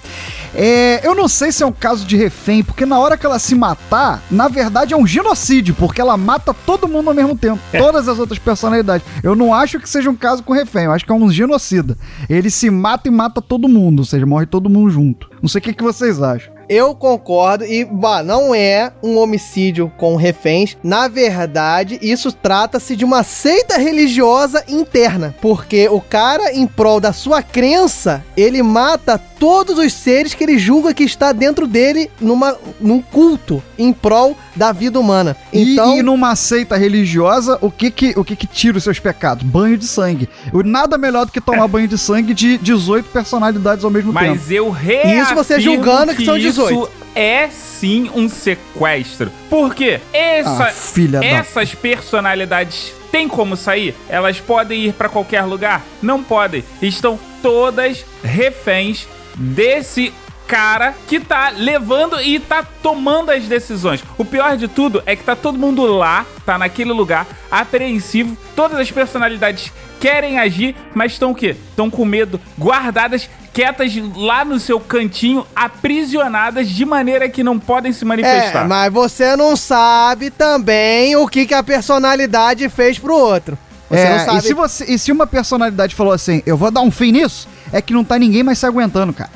É, 0.54 1.00
eu 1.06 1.14
não 1.14 1.28
sei 1.28 1.50
se 1.50 1.62
é 1.62 1.66
um 1.66 1.72
caso 1.72 2.04
de 2.04 2.16
refém, 2.16 2.62
porque 2.62 2.84
na 2.84 2.98
hora 2.98 3.16
que 3.16 3.24
ela 3.24 3.38
se 3.38 3.54
matar, 3.54 4.22
na 4.30 4.48
verdade 4.48 4.94
é 4.94 4.96
um 4.96 5.06
genocídio, 5.06 5.74
porque 5.74 6.00
ela 6.00 6.16
mata 6.16 6.54
todo 6.54 6.88
mundo 6.88 7.08
ao 7.08 7.14
mesmo 7.14 7.36
tempo. 7.36 7.60
Todas 7.76 8.08
as 8.08 8.18
outras 8.18 8.38
personalidades. 8.38 9.06
Eu 9.22 9.34
não 9.34 9.54
acho 9.54 9.80
que 9.80 9.88
seja 9.88 10.10
um 10.10 10.16
caso 10.16 10.42
com 10.42 10.52
refém, 10.52 10.84
eu 10.84 10.92
acho 10.92 11.04
que 11.04 11.12
é 11.12 11.14
um 11.14 11.30
genocida. 11.30 11.96
Ele 12.28 12.50
se 12.50 12.70
mata 12.70 13.08
e 13.08 13.10
mata 13.10 13.40
todo 13.40 13.68
mundo, 13.68 14.00
ou 14.00 14.04
seja, 14.04 14.26
morre 14.26 14.46
todo 14.46 14.70
mundo 14.70 14.90
junto. 14.90 15.30
Não 15.40 15.48
sei 15.48 15.58
o 15.58 15.62
que, 15.62 15.72
que 15.72 15.82
vocês 15.82 16.22
acham. 16.22 16.52
Eu 16.68 16.94
concordo 16.94 17.64
e 17.64 17.84
bah, 17.84 18.22
não 18.22 18.54
é 18.54 18.92
um 19.02 19.18
homicídio 19.18 19.92
com 19.98 20.16
reféns. 20.16 20.76
Na 20.82 21.08
verdade, 21.08 21.98
isso 22.00 22.32
trata-se 22.32 22.96
de 22.96 23.04
uma 23.04 23.22
seita 23.22 23.76
religiosa 23.76 24.64
interna, 24.68 25.34
porque 25.40 25.88
o 25.88 26.00
cara, 26.00 26.52
em 26.52 26.66
prol 26.66 27.00
da 27.00 27.12
sua 27.12 27.42
crença, 27.42 28.24
ele 28.36 28.62
mata 28.62 29.20
todos 29.42 29.76
os 29.76 29.92
seres 29.92 30.34
que 30.34 30.44
ele 30.44 30.56
julga 30.56 30.94
que 30.94 31.02
está 31.02 31.32
dentro 31.32 31.66
dele 31.66 32.08
numa, 32.20 32.56
num 32.80 33.02
culto 33.02 33.60
em 33.76 33.92
prol 33.92 34.36
da 34.54 34.70
vida 34.70 35.00
humana. 35.00 35.36
E- 35.52 35.72
Então, 35.72 35.98
E, 35.98 36.02
numa 36.02 36.36
seita 36.36 36.76
religiosa, 36.76 37.58
o 37.60 37.68
que 37.68 37.90
que, 37.90 38.14
o 38.16 38.22
que 38.22 38.36
que 38.36 38.46
tira 38.46 38.78
os 38.78 38.84
seus 38.84 39.00
pecados? 39.00 39.42
Banho 39.42 39.76
de 39.76 39.84
sangue. 39.84 40.28
O- 40.52 40.62
Nada 40.62 40.96
melhor 40.96 41.26
do 41.26 41.32
que 41.32 41.40
tomar 41.40 41.66
banho 41.66 41.88
de 41.88 41.98
sangue 41.98 42.32
de 42.32 42.56
18 42.58 43.08
personalidades 43.10 43.84
ao 43.84 43.90
mesmo 43.90 44.12
tempo. 44.12 44.24
Mas 44.26 44.48
eu 44.48 44.68
Isso 44.68 45.34
você 45.34 45.54
reafirmo 45.54 45.60
julgando 45.60 46.14
que 46.14 46.24
são 46.24 46.38
18. 46.38 46.72
Isso 46.72 46.88
é 47.16 47.48
sim 47.48 48.08
um 48.14 48.28
sequestro. 48.28 49.32
Por 49.50 49.74
quê? 49.74 49.98
Essa, 50.12 50.64
Ah, 50.68 50.70
filha 50.70 51.18
da- 51.18 51.26
essas 51.26 51.74
personalidades 51.74 52.92
têm 53.10 53.26
como 53.26 53.56
sair? 53.56 53.94
Elas 54.08 54.38
podem 54.38 54.84
ir 54.86 54.92
pra 54.92 55.08
qualquer 55.08 55.42
lugar? 55.42 55.84
Não 56.00 56.22
podem. 56.22 56.62
Estão 56.80 57.18
todas 57.42 58.04
reféns 58.22 59.08
desse 59.36 60.12
cara 60.46 60.94
que 61.08 61.18
tá 61.18 61.50
levando 61.56 62.20
e 62.20 62.38
tá 62.38 62.62
tomando 62.82 63.30
as 63.30 63.44
decisões. 63.44 64.04
O 64.18 64.24
pior 64.24 64.56
de 64.56 64.68
tudo 64.68 65.02
é 65.06 65.16
que 65.16 65.24
tá 65.24 65.34
todo 65.34 65.58
mundo 65.58 65.82
lá, 65.86 66.26
tá 66.44 66.58
naquele 66.58 66.92
lugar, 66.92 67.26
apreensivo. 67.50 68.36
Todas 68.54 68.78
as 68.78 68.90
personalidades 68.90 69.72
querem 69.98 70.38
agir, 70.38 70.76
mas 70.94 71.12
estão 71.12 71.30
o 71.30 71.34
quê? 71.34 71.56
Estão 71.70 71.88
com 71.88 72.04
medo, 72.04 72.38
guardadas, 72.58 73.30
quietas 73.54 73.92
lá 74.14 74.44
no 74.44 74.58
seu 74.60 74.78
cantinho, 74.78 75.46
aprisionadas 75.56 76.68
de 76.68 76.84
maneira 76.84 77.28
que 77.28 77.42
não 77.42 77.58
podem 77.58 77.92
se 77.92 78.04
é, 78.04 78.06
manifestar. 78.06 78.66
mas 78.68 78.92
você 78.92 79.36
não 79.36 79.56
sabe 79.56 80.28
também 80.30 81.16
o 81.16 81.26
que, 81.28 81.46
que 81.46 81.54
a 81.54 81.62
personalidade 81.62 82.68
fez 82.68 82.98
pro 82.98 83.14
outro. 83.14 83.56
Você 83.88 84.00
É, 84.00 84.10
não 84.18 84.24
sabe. 84.24 84.38
e, 84.38 84.40
se 84.42 84.54
você, 84.54 84.84
e 84.86 84.98
se 84.98 85.12
uma 85.12 85.26
personalidade 85.26 85.94
falou 85.94 86.12
assim, 86.12 86.42
eu 86.46 86.56
vou 86.56 86.70
dar 86.70 86.80
um 86.80 86.90
fim 86.90 87.12
nisso, 87.12 87.46
é 87.72 87.82
que 87.82 87.92
não 87.92 88.04
tá 88.04 88.18
ninguém 88.18 88.42
mais 88.42 88.58
se 88.58 88.66
aguentando, 88.66 89.12
cara. 89.12 89.30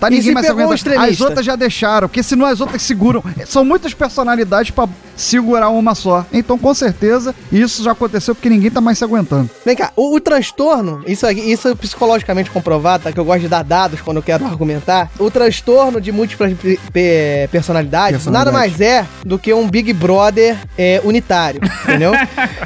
Tá 0.00 0.08
E 0.08 0.16
ninguém 0.16 0.32
mais 0.32 0.46
se 0.46 0.52
aguentando. 0.52 0.98
As 0.98 1.20
outras 1.20 1.46
já 1.46 1.54
deixaram, 1.54 2.08
porque 2.08 2.22
senão 2.22 2.46
as 2.46 2.60
outras 2.60 2.82
seguram. 2.82 3.22
São 3.46 3.64
muitas 3.64 3.94
personalidades 3.94 4.70
pra 4.70 4.88
segurar 5.22 5.68
uma 5.70 5.94
só. 5.94 6.24
Então, 6.32 6.58
com 6.58 6.72
certeza, 6.74 7.34
isso 7.50 7.82
já 7.82 7.92
aconteceu 7.92 8.34
porque 8.34 8.48
ninguém 8.48 8.70
tá 8.70 8.80
mais 8.80 8.98
se 8.98 9.04
aguentando. 9.04 9.48
Vem 9.64 9.76
cá, 9.76 9.92
o, 9.96 10.14
o 10.16 10.20
transtorno, 10.20 11.02
isso, 11.06 11.26
aqui- 11.26 11.40
isso 11.52 11.68
é 11.68 11.74
psicologicamente 11.74 12.50
comprovado, 12.50 13.04
tá? 13.04 13.12
Que 13.12 13.18
eu 13.20 13.24
gosto 13.24 13.40
de 13.42 13.48
dar 13.48 13.62
dados 13.62 14.00
quando 14.00 14.16
eu 14.18 14.22
quero 14.22 14.44
argumentar. 14.46 15.10
O 15.18 15.30
transtorno 15.30 16.00
de 16.00 16.10
múltiplas 16.12 16.52
pe- 16.54 16.78
pe- 16.92 17.48
personalidades, 17.50 18.26
nada 18.26 18.50
Personalidade. 18.50 18.56
mais 18.56 18.80
é 18.80 19.06
do 19.24 19.38
que 19.38 19.52
um 19.54 19.68
Big 19.68 19.92
Brother 19.92 20.56
é, 20.76 21.00
unitário, 21.04 21.60
entendeu? 21.84 22.12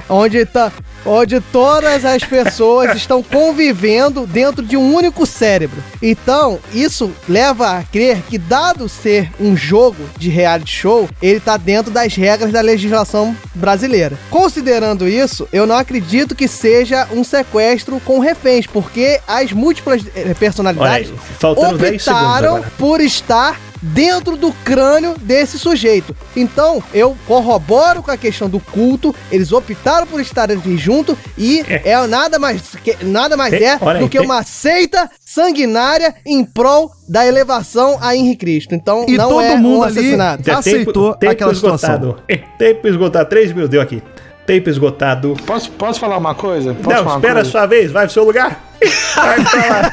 onde, 0.09 0.45
tá, 0.47 0.73
onde 1.05 1.41
todas 1.41 2.05
as 2.05 2.23
pessoas 2.25 2.97
estão 2.97 3.23
convivendo 3.23 4.27
dentro 4.27 4.65
de 4.65 4.77
um 4.77 4.95
único 4.95 5.27
cérebro. 5.27 5.83
Então, 6.03 6.59
isso 6.73 7.11
leva 7.29 7.79
a 7.79 7.83
crer 7.83 8.23
que, 8.29 8.39
dado 8.39 8.89
ser 8.89 9.31
um 9.41 9.57
jogo 9.57 9.97
de 10.19 10.29
reality 10.29 10.71
show, 10.71 11.09
ele 11.21 11.41
tá 11.41 11.57
dentro 11.57 11.91
das 11.93 12.15
regras 12.15 12.46
da 12.53 12.61
legislação 12.61 13.37
brasileira. 13.55 14.19
Considerando 14.31 15.09
isso, 15.09 15.49
eu 15.53 15.67
não 15.67 15.77
acredito 15.77 16.35
que 16.35 16.47
seja 16.49 17.07
um 17.13 17.23
sequestro 17.25 18.01
com 18.05 18.19
reféns, 18.19 18.67
porque 18.67 19.21
as 19.27 19.53
múltiplas 19.53 20.03
eh, 20.15 20.35
personalidades 20.35 21.11
aí, 21.11 21.19
faltando 21.39 21.79
10 21.79 22.03
segundos 22.03 22.25
optaram 22.27 22.65
por 22.79 23.01
estar 23.01 23.61
dentro 23.83 24.37
do 24.37 24.53
crânio 24.65 25.15
desse 25.21 25.59
sujeito. 25.59 26.17
Então, 26.35 26.83
eu 26.95 27.17
corroboro 27.27 28.03
com 28.03 28.11
a 28.11 28.17
questão 28.17 28.49
do 28.49 28.59
culto, 28.59 29.15
eles 29.31 29.53
optaram 29.53 30.07
por 30.07 30.21
estar 30.21 30.51
ali 30.51 30.77
junto 30.79 31.17
e 31.37 31.63
é, 31.69 32.07
nada 32.07 32.39
mais 32.39 32.63
que- 32.83 32.97
nada 33.05 33.37
mais 33.37 33.51
Tem- 33.51 33.69
é 33.69 33.79
olha 33.81 33.99
aí, 33.99 34.05
do 34.05 34.09
que 34.09 34.19
tem- 34.19 34.27
uma 34.27 34.43
seita 34.43 35.09
sanguinária 35.41 36.15
em 36.25 36.43
prol 36.43 36.91
da 37.07 37.27
elevação 37.27 37.99
a 38.01 38.17
Henri 38.17 38.37
Cristo. 38.37 38.75
Então, 38.75 39.05
E 39.07 39.17
não 39.19 39.29
todo 39.29 39.41
é 39.43 39.57
mundo 39.57 39.79
um 39.79 39.83
ali- 39.83 39.99
assassinato. 39.99 40.51
Aceitou 40.51 41.11
aquela 41.27 41.53
esgotado. 41.53 42.17
É, 42.27 42.37
Tempo 42.59 42.89
esgotado. 42.89 43.29
3 43.29 43.53
mil 43.53 43.69
deu 43.69 43.83
aqui. 43.83 44.03
Tempo 44.47 44.71
esgotado. 44.71 45.37
Posso, 45.45 45.71
posso 45.73 46.01
falar 46.01 46.17
uma 46.17 46.35
coisa? 46.35 46.73
Posso 46.75 46.89
Não, 46.89 46.97
falar 47.05 47.11
uma 47.17 47.17
espera 47.19 47.41
a 47.41 47.45
sua 47.45 47.67
vez. 47.67 47.91
Vai 47.93 48.05
pro 48.07 48.15
seu 48.15 48.25
lugar. 48.25 48.65
Vai 49.15 49.45
pra 49.45 49.69
lá. 49.69 49.93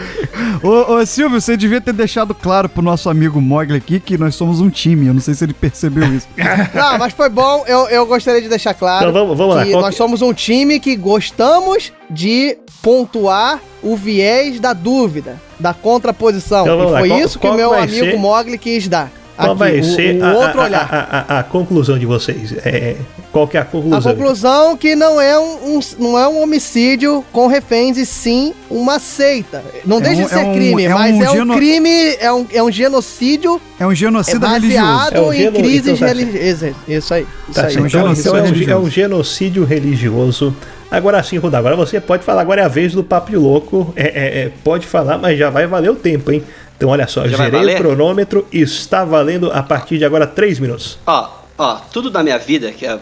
Ô, 0.63 0.95
ô, 0.95 1.07
Silvio, 1.07 1.41
você 1.41 1.57
devia 1.57 1.81
ter 1.81 1.93
deixado 1.93 2.35
claro 2.35 2.69
pro 2.69 2.83
nosso 2.83 3.09
amigo 3.11 3.41
Mogli 3.41 3.77
aqui 3.77 4.01
que 4.01 4.17
nós 4.19 4.35
somos 4.35 4.61
um 4.61 4.69
time. 4.71 5.07
Eu 5.07 5.15
não 5.15 5.21
sei 5.21 5.35
se 5.35 5.45
ele 5.45 5.55
percebeu 5.55 6.05
isso. 6.15 6.27
Não, 6.75 6.99
mas 6.99 7.13
foi 7.13 7.29
bom. 7.29 7.65
Eu, 7.67 7.89
eu 7.89 8.07
gostaria 8.07 8.41
de 8.43 8.49
deixar 8.49 8.75
claro 8.75 9.09
Então 9.09 9.13
vamos- 9.13 9.37
vamos 9.39 9.57
lá, 9.57 9.65
que 9.65 9.71
qual 9.71 9.83
nós 9.83 9.95
somos 9.95 10.23
um 10.23 10.33
time 10.33 10.79
que 10.81 10.97
gostamos 10.97 11.93
de 12.11 12.57
pontuar 12.83 13.61
o 13.83 13.97
viés 13.97 14.59
da 14.61 14.73
dúvida, 14.73 15.41
da 15.59 15.75
contraposição. 15.75 16.63
Então 16.63 16.75
e 16.75 16.79
vamos 16.79 16.93
lá, 16.93 16.99
foi 17.01 17.09
qual- 17.09 17.21
isso 17.21 17.39
que 17.39 17.47
o 17.47 17.51
qual 17.51 17.57
meu 17.57 17.75
amigo 17.75 18.07
ser- 18.13 18.19
Mogli 18.19 18.59
quis 18.59 18.89
dar. 18.89 19.11
Qual 19.37 19.51
Aqui, 19.51 19.59
vai 19.59 19.81
o, 19.81 19.85
ser 19.85 20.19
o 20.21 20.25
a, 20.25 20.33
outro 20.35 20.61
a- 20.61 20.65
olhar. 20.65 20.89
a- 20.91 21.35
a- 21.37 21.39
a 21.41 21.43
conclusão 21.43 21.99
de 21.99 22.07
vocês? 22.07 22.55
É, 22.65 22.97
qual 23.31 23.47
que 23.47 23.57
é 23.59 23.61
a 23.61 23.63
A 23.65 23.67
conclusão? 23.67 24.15
conclusão 24.15 24.77
que 24.79 24.97
não 24.97 25.21
é 25.21 25.39
um, 25.39 25.77
um- 25.77 25.81
não 25.99 26.19
é 26.19 26.27
um 26.27 26.43
homicídio 26.43 27.23
com 27.33 27.47
reféns, 27.47 27.99
e 27.99 28.07
sim 28.07 28.55
uma 28.71 28.99
seita. 28.99 29.63
Não 29.85 29.99
É 29.99 30.01
deixa 30.01 30.23
um- 30.23 30.25
de 30.25 30.31
ser 30.31 30.39
é 30.41 30.45
um- 30.45 30.55
crime, 30.55 30.85
é 30.85 30.89
mas 30.89 31.15
um 31.17 31.23
é 31.23 31.31
um 31.31 31.35
geno- 31.35 31.55
crime, 31.55 32.17
é 32.19 32.33
um, 32.33 32.47
é 32.51 32.63
um 32.63 32.71
genocídio 32.73 33.61
É 33.79 33.87
um 33.87 33.93
é 33.93 33.95
genocida 33.95 34.49
religioso. 34.49 34.83
baseado 34.87 35.15
É 35.17 35.21
um 35.21 35.33
em 35.33 35.37
geno- 35.37 35.59
crises 35.59 35.87
então 35.87 35.99
tá 35.99 36.07
religiosas. 36.07 36.75
Isso 36.89 37.15
aí. 37.15 37.27
Isso 37.49 37.61
Tá 37.61 37.67
aí. 37.67 37.77
um 37.79 37.87
Então, 37.87 38.37
é, 38.37 38.41
religioso. 38.43 38.71
é 38.71 38.77
um 38.79 38.91
genocídio 38.91 39.65
religioso. 39.65 40.57
Agora 40.91 41.23
sim, 41.23 41.37
Ruda, 41.39 41.59
agora 41.59 41.75
você 41.75 42.01
pode 42.01 42.25
falar, 42.25 42.43
agora 42.43 42.61
é 42.61 42.65
a 42.65 42.69
vez 42.69 42.93
do 42.93 43.03
Papo 43.03 43.31
de 43.31 43.37
Louco. 43.37 43.93
É, 43.97 44.05
é, 44.05 44.43
é, 44.43 44.53
pode 44.63 44.87
falar, 44.87 45.19
mas 45.19 45.39
já 45.39 45.51
vai 45.51 45.67
valer 45.67 45.91
o 45.91 45.97
tempo, 45.97 46.31
hein? 46.31 46.43
Então 46.77 46.91
olha 46.91 47.07
só, 47.07 47.27
Já 47.27 47.37
gerei 47.37 47.75
o 47.75 47.79
cronômetro 47.79 48.47
e 48.53 48.61
está 48.61 49.05
valendo 49.05 49.51
a 49.51 49.63
partir 49.63 49.99
de 49.99 50.05
agora 50.05 50.27
3 50.27 50.59
minutos. 50.61 50.99
Ó, 51.07 51.31
ó, 51.59 51.77
tudo 51.93 52.11
da 52.11 52.23
minha 52.23 52.39
vida, 52.39 52.71
que 52.71 52.87
é, 52.87 52.99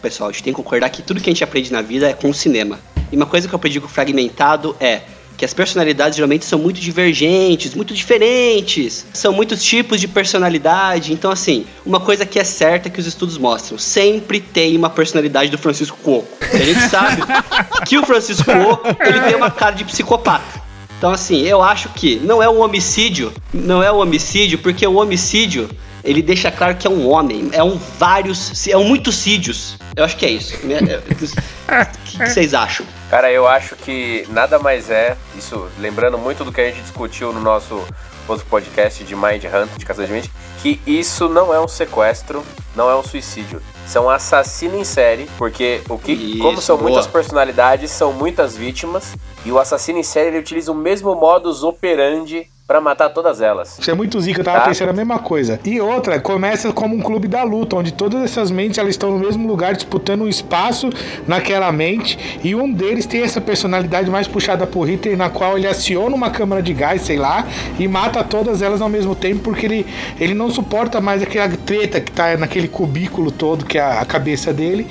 pessoal, 0.00 0.28
a 0.28 0.32
gente 0.32 0.42
tem 0.42 0.52
que 0.52 0.56
concordar 0.56 0.90
que 0.90 1.02
tudo 1.02 1.20
que 1.20 1.30
a 1.30 1.32
gente 1.32 1.44
aprende 1.44 1.72
na 1.72 1.80
vida 1.80 2.10
é 2.10 2.12
com 2.12 2.28
o 2.28 2.34
cinema. 2.34 2.78
E 3.10 3.16
uma 3.16 3.26
coisa 3.26 3.46
que 3.46 3.54
eu 3.54 3.56
aprendi 3.56 3.80
com 3.80 3.86
o 3.86 3.90
Fragmentado 3.90 4.76
é 4.80 5.02
que 5.42 5.46
as 5.46 5.52
personalidades 5.52 6.14
geralmente 6.14 6.44
são 6.44 6.56
muito 6.56 6.80
divergentes, 6.80 7.74
muito 7.74 7.92
diferentes. 7.92 9.04
São 9.12 9.32
muitos 9.32 9.60
tipos 9.60 10.00
de 10.00 10.06
personalidade. 10.06 11.12
Então, 11.12 11.32
assim, 11.32 11.66
uma 11.84 11.98
coisa 11.98 12.24
que 12.24 12.38
é 12.38 12.44
certa 12.44 12.88
que 12.88 13.00
os 13.00 13.08
estudos 13.08 13.36
mostram: 13.38 13.76
sempre 13.76 14.38
tem 14.38 14.76
uma 14.76 14.88
personalidade 14.88 15.50
do 15.50 15.58
Francisco 15.58 15.98
Cuoco. 16.00 16.28
E 16.40 16.56
a 16.56 16.64
gente 16.64 16.88
sabe 16.88 17.22
que 17.84 17.98
o 17.98 18.06
Francisco 18.06 18.44
Cuoco, 18.44 18.86
ele 19.04 19.18
tem 19.22 19.34
uma 19.34 19.50
cara 19.50 19.74
de 19.74 19.84
psicopata. 19.84 20.62
Então, 20.96 21.10
assim, 21.10 21.40
eu 21.42 21.60
acho 21.60 21.88
que 21.88 22.20
não 22.22 22.40
é 22.40 22.48
um 22.48 22.60
homicídio, 22.60 23.32
não 23.52 23.82
é 23.82 23.90
um 23.90 23.98
homicídio, 23.98 24.60
porque 24.60 24.86
o 24.86 24.94
homicídio, 24.94 25.68
ele 26.04 26.22
deixa 26.22 26.52
claro 26.52 26.76
que 26.76 26.86
é 26.86 26.90
um 26.90 27.10
homem, 27.10 27.48
é 27.50 27.64
um 27.64 27.80
vários, 27.98 28.68
é 28.68 28.76
um 28.76 28.84
muitos 28.84 29.16
sídios. 29.16 29.74
Eu 29.96 30.04
acho 30.04 30.16
que 30.16 30.24
é 30.24 30.30
isso. 30.30 30.56
né? 30.64 30.78
É, 30.88 31.82
O 31.82 31.86
que 32.04 32.16
vocês 32.30 32.54
acham? 32.54 32.86
Cara, 33.12 33.30
eu 33.30 33.46
acho 33.46 33.76
que 33.76 34.26
nada 34.30 34.58
mais 34.58 34.88
é, 34.88 35.18
isso 35.36 35.68
lembrando 35.78 36.16
muito 36.16 36.46
do 36.46 36.50
que 36.50 36.62
a 36.62 36.64
gente 36.64 36.80
discutiu 36.80 37.30
no 37.30 37.40
nosso 37.40 37.86
outro 38.26 38.46
podcast 38.46 39.04
de 39.04 39.14
Mind 39.14 39.44
Hunt, 39.44 39.76
de 39.76 39.84
Caça 39.84 40.06
de 40.06 40.10
Mente, 40.10 40.32
que 40.62 40.80
isso 40.86 41.28
não 41.28 41.52
é 41.52 41.60
um 41.60 41.68
sequestro, 41.68 42.42
não 42.74 42.88
é 42.88 42.96
um 42.96 43.02
suicídio. 43.02 43.60
São 43.86 44.08
assassino 44.08 44.78
em 44.78 44.84
série, 44.84 45.28
porque 45.36 45.82
o 45.90 45.98
que, 45.98 46.12
Isso, 46.12 46.38
como 46.38 46.62
são 46.62 46.78
boa. 46.78 46.88
muitas 46.88 47.06
personalidades, 47.06 47.90
são 47.90 48.14
muitas 48.14 48.56
vítimas, 48.56 49.14
e 49.44 49.52
o 49.52 49.58
assassino 49.58 49.98
em 49.98 50.02
série 50.02 50.28
ele 50.28 50.38
utiliza 50.38 50.72
o 50.72 50.74
mesmo 50.74 51.14
modus 51.14 51.62
operandi 51.62 52.48
pra 52.72 52.80
matar 52.80 53.10
todas 53.10 53.42
elas. 53.42 53.78
Isso 53.78 53.90
é 53.90 53.94
muito 53.94 54.18
zica, 54.18 54.40
eu 54.40 54.44
tava 54.44 54.60
Tá. 54.60 54.64
pensando 54.68 54.88
a 54.88 54.92
mesma 54.94 55.18
coisa. 55.18 55.60
E 55.62 55.78
outra, 55.78 56.18
começa 56.18 56.72
como 56.72 56.96
um 56.96 57.00
clube 57.00 57.28
da 57.28 57.42
luta, 57.42 57.76
onde 57.76 57.92
todas 57.92 58.22
essas 58.22 58.50
mentes 58.50 58.78
elas 58.78 58.90
estão 58.92 59.10
no 59.10 59.18
mesmo 59.18 59.46
lugar, 59.46 59.74
disputando 59.74 60.22
um 60.22 60.28
espaço 60.28 60.88
naquela 61.28 61.70
mente, 61.70 62.40
e 62.42 62.54
um 62.54 62.72
deles 62.72 63.04
tem 63.04 63.22
essa 63.22 63.42
personalidade 63.42 64.10
mais 64.10 64.26
puxada 64.26 64.66
por 64.66 64.88
Hitler, 64.88 65.18
na 65.18 65.28
qual 65.28 65.58
ele 65.58 65.66
aciona 65.66 66.16
uma 66.16 66.30
câmara 66.30 66.62
de 66.62 66.72
gás, 66.72 67.02
sei 67.02 67.18
lá, 67.18 67.46
e 67.78 67.86
mata 67.86 68.24
todas 68.24 68.62
elas 68.62 68.80
ao 68.80 68.88
mesmo 68.88 69.14
tempo, 69.14 69.40
porque 69.42 69.66
ele, 69.66 69.86
ele 70.18 70.32
não 70.32 70.50
suporta 70.50 70.98
mais 70.98 71.22
aquela 71.22 71.48
treta 71.50 72.00
que 72.00 72.10
tá 72.10 72.38
naquele 72.38 72.68
cubículo 72.68 73.30
todo, 73.30 73.66
que 73.66 73.76
é 73.76 73.82
a 73.82 74.04
cabeça 74.06 74.50
dele, 74.50 74.86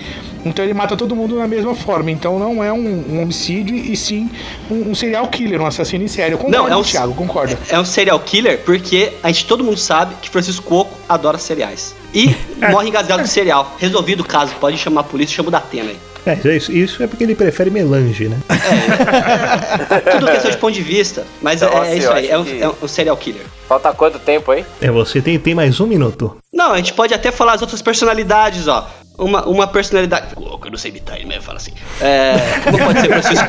Então 0.45 0.63
ele 0.65 0.73
mata 0.73 0.95
todo 0.97 1.15
mundo 1.15 1.37
na 1.37 1.47
mesma 1.47 1.75
forma. 1.75 2.09
Então 2.11 2.39
não 2.39 2.63
é 2.63 2.71
um, 2.73 3.05
um 3.09 3.21
homicídio 3.21 3.75
e 3.75 3.95
sim 3.95 4.29
um, 4.69 4.91
um 4.91 4.95
serial 4.95 5.27
killer, 5.27 5.61
um 5.61 5.65
assassino 5.65 6.03
em 6.03 6.07
série. 6.07 6.33
Eu 6.33 6.37
concordo, 6.37 6.57
Não, 6.57 6.67
é 6.67 6.75
um- 6.75 6.83
Thiago, 6.83 7.13
concorda. 7.13 7.57
É 7.69 7.79
um 7.79 7.85
serial 7.85 8.19
killer 8.19 8.59
porque 8.63 9.13
a 9.23 9.27
gente, 9.27 9.45
todo 9.45 9.63
mundo 9.63 9.77
sabe 9.77 10.15
que 10.21 10.29
Francisco 10.29 10.63
Coco 10.65 10.97
adora 11.07 11.37
cereais. 11.37 11.93
E 12.13 12.35
morre 12.71 12.89
engasgado 12.89 13.23
de 13.23 13.29
cereal. 13.29 13.75
Resolvido 13.79 14.21
o 14.21 14.25
caso, 14.25 14.53
pode 14.59 14.77
chamar 14.77 15.01
a 15.01 15.03
polícia, 15.03 15.35
chama 15.35 15.49
o 15.49 15.51
Datena 15.51 15.89
aí. 15.89 15.97
É, 16.23 16.35
isso, 16.55 16.71
isso 16.71 17.01
é 17.01 17.07
porque 17.07 17.23
ele 17.23 17.33
prefere 17.33 17.71
melange, 17.71 18.27
né? 18.29 18.37
Tudo 20.11 20.31
questão 20.31 20.51
de 20.51 20.57
ponto 20.57 20.73
de 20.73 20.81
vista, 20.83 21.25
mas 21.41 21.61
Então, 21.61 21.83
é, 21.83 21.87
é 21.87 21.89
assim, 21.89 21.97
isso 21.97 22.07
eu 22.07 22.13
aí, 22.13 22.29
é 22.29 22.37
um, 22.37 22.43
que- 22.43 22.61
é 22.61 22.69
um 22.83 22.87
serial 22.87 23.17
killer. 23.17 23.41
Falta 23.67 23.91
quanto 23.93 24.19
tempo 24.19 24.51
aí? 24.51 24.65
É, 24.81 24.91
você 24.91 25.21
tem, 25.21 25.39
tem 25.39 25.55
mais 25.55 25.79
um 25.79 25.87
minuto. 25.87 26.35
Não, 26.53 26.73
a 26.73 26.77
gente 26.77 26.93
pode 26.93 27.13
até 27.13 27.31
falar 27.31 27.53
as 27.53 27.61
outras 27.61 27.81
personalidades, 27.81 28.67
ó. 28.67 28.87
Uma, 29.17 29.45
uma 29.45 29.67
personalidade. 29.67 30.33
Coco, 30.33 30.67
eu 30.67 30.71
não 30.71 30.77
sei 30.77 30.89
imitar 30.89 31.17
ele, 31.17 31.25
mas 31.25 31.35
eu 31.37 31.41
falo 31.41 31.57
assim. 31.57 31.73
É, 31.99 32.33
uma 32.69 32.85
pode 32.85 33.01
ser 33.01 33.07
Francisco 33.07 33.47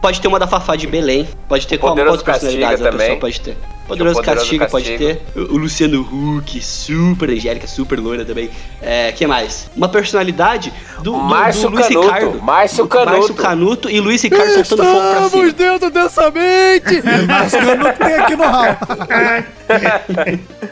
pode 0.00 0.20
ter 0.20 0.28
uma 0.28 0.38
da 0.38 0.46
Fafá 0.46 0.76
de 0.76 0.86
Belém, 0.86 1.26
pode 1.48 1.66
ter 1.66 1.78
qual 1.78 1.92
Poderoso 1.92 2.18
outras 2.18 2.38
personalidades 2.38 2.80
Castiga 2.80 2.88
a 2.88 2.92
pessoa 2.92 3.06
também. 3.06 3.20
pode 3.20 3.40
ter. 3.40 3.56
Poderoso, 3.86 4.16
Poderoso 4.16 4.40
Castiga, 4.40 4.66
pode 4.66 4.90
Castiga. 4.90 5.20
ter. 5.32 5.40
O 5.40 5.56
Luciano 5.56 6.00
Huck, 6.00 6.60
super 6.60 7.30
angélica, 7.30 7.66
super 7.68 8.00
loira 8.00 8.24
também. 8.24 8.50
É, 8.82 9.12
que 9.12 9.26
mais? 9.26 9.70
Uma 9.76 9.88
personalidade 9.88 10.72
do, 10.98 11.12
do, 11.12 11.16
Márcio 11.16 11.70
do 11.70 11.76
Luiz 11.76 11.86
Canuto, 11.86 12.06
Ricardo. 12.06 12.42
Márcio 12.42 12.88
Canuto. 12.88 13.10
Márcio 13.12 13.34
Canuto 13.34 13.90
e 13.90 14.00
Luiz 14.00 14.22
Ricardo 14.22 14.64
soltando 14.64 14.90
fogo 14.90 15.00
pra 15.00 15.14
cima. 15.14 15.26
Estamos 15.26 15.52
dentro 15.54 15.90
dessa 15.90 16.30
mente! 16.30 17.02
Eu 17.66 17.76
não 17.76 17.92
tenho 17.92 18.22
aqui 18.22 18.36
no 18.36 18.44
hall. 18.44 18.76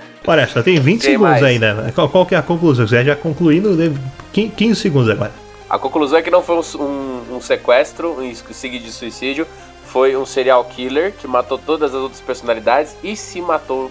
Olha, 0.26 0.46
só 0.48 0.62
tem 0.62 0.80
20 0.80 1.02
Tem 1.02 1.10
segundos 1.12 1.32
mais. 1.32 1.42
ainda. 1.42 1.92
Qual, 1.94 2.09
qual 2.09 2.26
que 2.26 2.34
é 2.34 2.38
a 2.38 2.42
conclusão? 2.42 2.86
Você 2.86 3.05
já 3.05 3.14
concluindo, 3.14 3.76
deve- 3.76 3.98
15 4.32 4.80
segundos 4.80 5.10
agora. 5.10 5.32
A 5.68 5.78
conclusão 5.78 6.18
é 6.18 6.22
que 6.22 6.30
não 6.30 6.42
foi 6.42 6.56
um, 6.56 6.82
um- 6.82 7.36
um 7.36 7.40
sequestro, 7.40 8.12
um 8.20 8.34
seguido 8.52 8.84
de 8.84 8.92
suicídio. 8.92 9.46
Foi 9.86 10.16
um 10.16 10.24
serial 10.26 10.64
killer 10.64 11.12
que 11.12 11.26
matou 11.28 11.59
todas 11.59 11.94
as 11.94 12.01
outras 12.01 12.20
personalidades 12.20 12.96
e 13.02 13.14
se 13.16 13.40
matou 13.40 13.90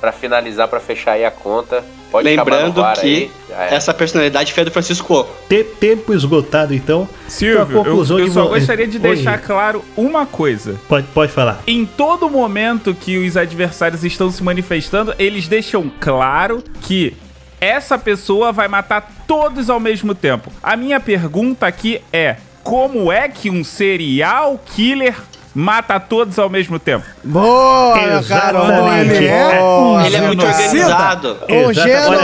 pra 0.00 0.12
finalizar, 0.12 0.66
pra 0.68 0.80
fechar 0.80 1.12
aí 1.12 1.24
a 1.24 1.30
conta. 1.30 1.84
Pode 2.10 2.24
Lembrando 2.28 2.82
que 3.00 3.30
é. 3.50 3.74
essa 3.74 3.94
personalidade 3.94 4.52
foi 4.52 4.64
do 4.64 4.70
Francisco. 4.72 5.28
Te- 5.48 5.62
tempo 5.62 6.12
esgotado, 6.12 6.74
então. 6.74 7.08
Silvio, 7.28 7.62
Então, 7.62 7.80
a 7.82 7.84
conclusão 7.84 8.18
eu, 8.18 8.26
eu 8.26 8.32
só 8.32 8.42
vo- 8.44 8.48
gostaria 8.48 8.86
de 8.88 8.96
Oi. 8.96 9.00
deixar 9.02 9.38
claro 9.38 9.84
uma 9.96 10.26
coisa. 10.26 10.74
Pode, 10.88 11.06
pode 11.14 11.30
falar. 11.30 11.60
Em 11.68 11.86
todo 11.86 12.28
momento 12.28 12.92
que 12.94 13.16
os 13.18 13.36
adversários 13.36 14.02
estão 14.02 14.28
se 14.30 14.42
manifestando, 14.42 15.14
eles 15.20 15.46
deixam 15.46 15.88
claro 16.00 16.64
que 16.82 17.16
essa 17.60 17.96
pessoa 17.96 18.50
vai 18.50 18.66
matar 18.66 19.08
todos 19.28 19.70
ao 19.70 19.78
mesmo 19.78 20.12
tempo. 20.12 20.50
A 20.60 20.76
minha 20.76 20.98
pergunta 20.98 21.64
aqui 21.66 22.00
é: 22.12 22.36
como 22.64 23.12
é 23.12 23.28
que 23.28 23.50
um 23.50 23.62
serial 23.62 24.60
killer 24.74 25.14
mata 25.54 25.98
todos 26.00 26.38
ao 26.38 26.48
mesmo 26.48 26.78
tempo? 26.78 27.04
Boa, 27.24 27.98
Exatamente. 28.18 29.10
André. 29.14 29.26
É 29.26 29.58
Boa, 29.58 30.06
Ele 30.06 30.16
é 30.16 30.20
muito 30.20 30.40
genocida. 30.40 30.66
organizado. 30.66 31.36
Um. 31.48 31.66
Olha 31.66 31.74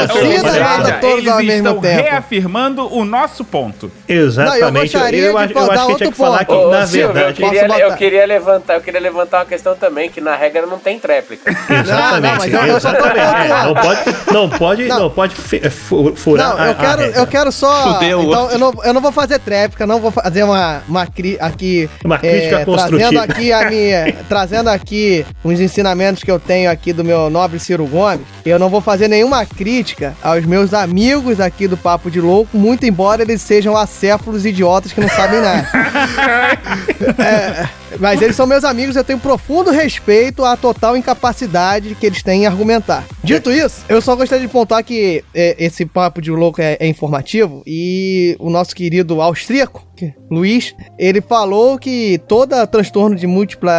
só, 0.09 0.21
genocida 0.21 0.61
mata 0.61 0.93
todos 1.01 1.19
eles 1.19 1.29
ao 1.33 1.39
mesmo 1.39 1.53
estão 1.69 1.81
tempo. 1.81 2.03
reafirmando 2.03 2.95
o 2.95 3.05
nosso 3.05 3.45
ponto. 3.45 3.91
Exatamente. 4.09 4.61
Não, 4.61 4.69
eu 4.69 4.73
gostaria 4.83 5.21
de 5.23 5.29
acho- 5.37 5.59
acho 5.59 5.69
dar 5.69 5.87
que 5.87 5.95
tinha 5.97 6.11
que 6.13 6.17
falar 6.19 6.45
que, 6.45 6.53
Ô, 6.53 6.71
na 6.71 6.87
Silvio, 6.87 7.13
verdade. 7.13 7.43
eu, 7.43 7.51
queria, 7.51 7.79
eu 7.81 7.95
queria 7.97 8.27
levantar, 8.27 8.75
eu 8.75 8.81
queria 8.81 9.01
levantar 9.01 9.39
uma 9.39 9.45
questão 9.47 9.75
também, 9.77 10.09
que 10.11 10.21
na 10.21 10.35
regra 10.37 10.67
não 10.67 10.79
tem 10.79 10.99
tréplica. 10.99 11.51
Não, 11.69 12.21
não, 12.21 12.45
eu, 12.47 12.67
eu 12.67 12.81
tô 12.81 12.87
Exatamente. 12.89 13.19
É, 13.21 13.65
não 13.65 13.75
pode, 13.75 14.33
não 14.33 14.49
pode, 14.51 14.85
não. 14.85 14.99
Não. 15.01 15.11
pode 15.11 15.35
fu- 15.37 16.15
furar 16.17 16.49
Não, 16.51 16.59
a- 16.63 16.67
eu 16.67 16.71
a 16.71 16.75
quero, 16.75 17.01
regra. 17.03 17.21
eu 17.21 17.27
quero 17.27 17.53
só. 17.53 17.95
Fudeu. 17.95 18.23
Então, 18.23 18.51
eu 18.51 18.59
não, 18.59 18.73
eu 18.85 18.95
não 18.95 19.01
vou 19.01 19.13
fazer 19.13 19.39
tréplica, 19.39 19.87
não 19.87 20.01
vou 20.01 20.11
fazer 20.11 20.43
uma, 20.43 20.83
uma 20.89 21.07
cri, 21.07 21.37
aqui. 21.41 21.89
é, 22.03 22.07
Uma 22.07 22.19
crítica 22.19 22.65
construtiva. 22.65 23.16
Trazendo 23.17 23.33
aqui 23.33 23.53
a 23.53 23.71
minha. 23.71 24.13
trazendo 24.29 24.69
aqui 24.69 25.27
os 25.43 25.61
ensinamentos 25.61 26.23
que 26.23 26.31
eu 26.31 26.39
tenho 26.39 26.71
aqui 26.71 26.93
do 26.93 27.05
meu 27.05 27.31
nobre 27.31 27.59
Ciro 27.59 27.87
Gomes. 27.87 28.27
Eu 28.45 28.59
não 28.59 28.69
vou 28.69 28.81
fazer 28.81 29.09
nenhuma 29.09 29.45
crítica 29.45 30.15
aos 30.23 30.45
meus 30.45 30.75
amigos 30.75 31.41
aqui 31.41 31.67
do 31.67 31.77
Papo 31.77 32.11
de 32.11 32.21
Louco, 32.21 32.57
muito 32.57 32.85
embora 32.85 33.23
eles 33.23 33.43
sejam 33.43 33.77
acéfalos 33.77 34.45
idiotas 34.47 34.93
que 34.93 35.01
não 35.01 35.09
sabem 35.09 35.41
nada. 35.41 35.67
É, 37.19 37.69
mas 37.99 38.21
eles 38.21 38.37
são 38.37 38.47
meus 38.47 38.65
amigos, 38.65 38.97
eu 38.97 39.05
tenho 39.05 39.19
profundo 39.19 39.71
respeito 39.71 40.45
à 40.45 40.57
total 40.57 40.97
incapacidade 40.97 41.95
que 41.95 42.07
eles 42.07 42.23
têm 42.23 42.43
em 42.43 42.47
argumentar. 42.47 43.05
Dito 43.23 43.51
isso, 43.51 43.85
eu 43.89 44.01
só 44.01 44.15
gostaria 44.15 44.47
de 44.47 44.53
pontuar 44.53 44.85
que 44.85 45.25
é, 45.35 45.57
esse 45.59 45.87
papo 45.87 46.21
de 46.21 46.31
louco 46.31 46.61
é, 46.61 46.77
é 46.81 46.87
informativo 46.87 47.63
e 47.67 48.37
o 48.39 48.51
nosso 48.51 48.75
querido 48.75 49.21
austríaco, 49.21 49.87
Luiz, 50.31 50.75
ele 50.99 51.21
falou 51.21 51.79
que 51.79 52.21
toda 52.29 52.67
transtorno 52.67 53.17
de 53.17 53.27
múltipla 53.27 53.73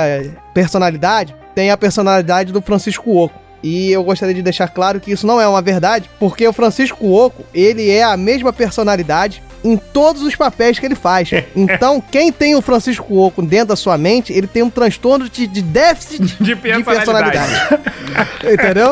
personalidade 0.54 1.36
tem 1.54 1.72
a 1.72 1.78
personalidade 1.78 2.52
do 2.52 2.62
Francisco 2.62 3.16
Oco. 3.16 3.47
E 3.64 3.92
eu 3.92 4.04
gostaria 4.04 4.34
de 4.36 4.42
deixar 4.42 4.68
claro 4.68 5.00
que 5.00 5.12
isso 5.12 5.26
não 5.26 5.42
é 5.42 5.48
uma 5.48 5.62
verdade, 5.62 6.10
porque 6.20 6.48
o 6.48 6.54
Francisco 6.54 7.12
Oco, 7.12 7.44
ele 7.54 7.90
é 7.90 8.04
a 8.04 8.16
mesma 8.16 8.54
personalidade 8.54 9.42
em 9.64 9.76
todos 9.76 10.22
os 10.22 10.36
papéis 10.36 10.78
que 10.78 10.86
ele 10.86 10.94
faz. 10.96 11.30
Então, 11.56 12.00
quem 12.00 12.32
tem 12.32 12.56
o 12.56 12.62
Francisco 12.62 13.18
Oco 13.18 13.42
dentro 13.42 13.70
da 13.70 13.76
sua 13.76 13.98
mente, 13.98 14.32
ele 14.32 14.46
tem 14.48 14.62
um 14.62 14.70
transtorno 14.70 15.28
de, 15.28 15.48
de 15.48 15.62
déficit 15.64 16.22
De 16.40 16.56
personalidade. 16.56 17.52
Entendeu? 18.46 18.92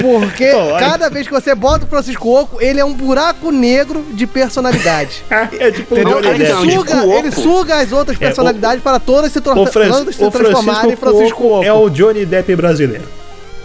Porque 0.00 0.50
olha- 0.52 0.78
cada 0.78 1.08
vez 1.08 1.26
que 1.26 1.32
você 1.32 1.54
bota 1.54 1.84
o 1.84 1.88
Francisco 1.88 2.28
Oco, 2.28 2.60
ele 2.60 2.80
é 2.80 2.84
um 2.84 2.92
buraco 2.92 3.50
negro 3.50 4.04
de 4.12 4.26
personalidade. 4.26 5.22
É 5.58 5.70
tipo 5.70 5.94
um 5.94 5.98
Entendeu? 5.98 6.20
Cara, 6.22 6.34
Ele 6.34 6.48
não, 6.48 6.66
de 6.66 6.72
suga, 6.72 6.92
Cuoco. 7.00 7.12
ele 7.18 7.30
suga 7.30 7.76
as 7.76 7.92
outras 7.92 8.16
É, 8.16 8.18
o- 8.18 8.26
personalidades 8.26 8.82
para 8.82 8.98
todas 8.98 9.32
se, 9.32 9.40
tra 9.40 9.54
O, 9.54 9.66
se 9.66 10.24
o 10.24 10.30
transformarem 10.30 10.92
em 10.92 10.96
Francisco 10.96 11.46
Oco. 11.46 11.64
é 11.64 11.72
o 11.72 11.88
Johnny 11.88 12.24
Depp 12.26 12.56
brasileiro. 12.56 13.04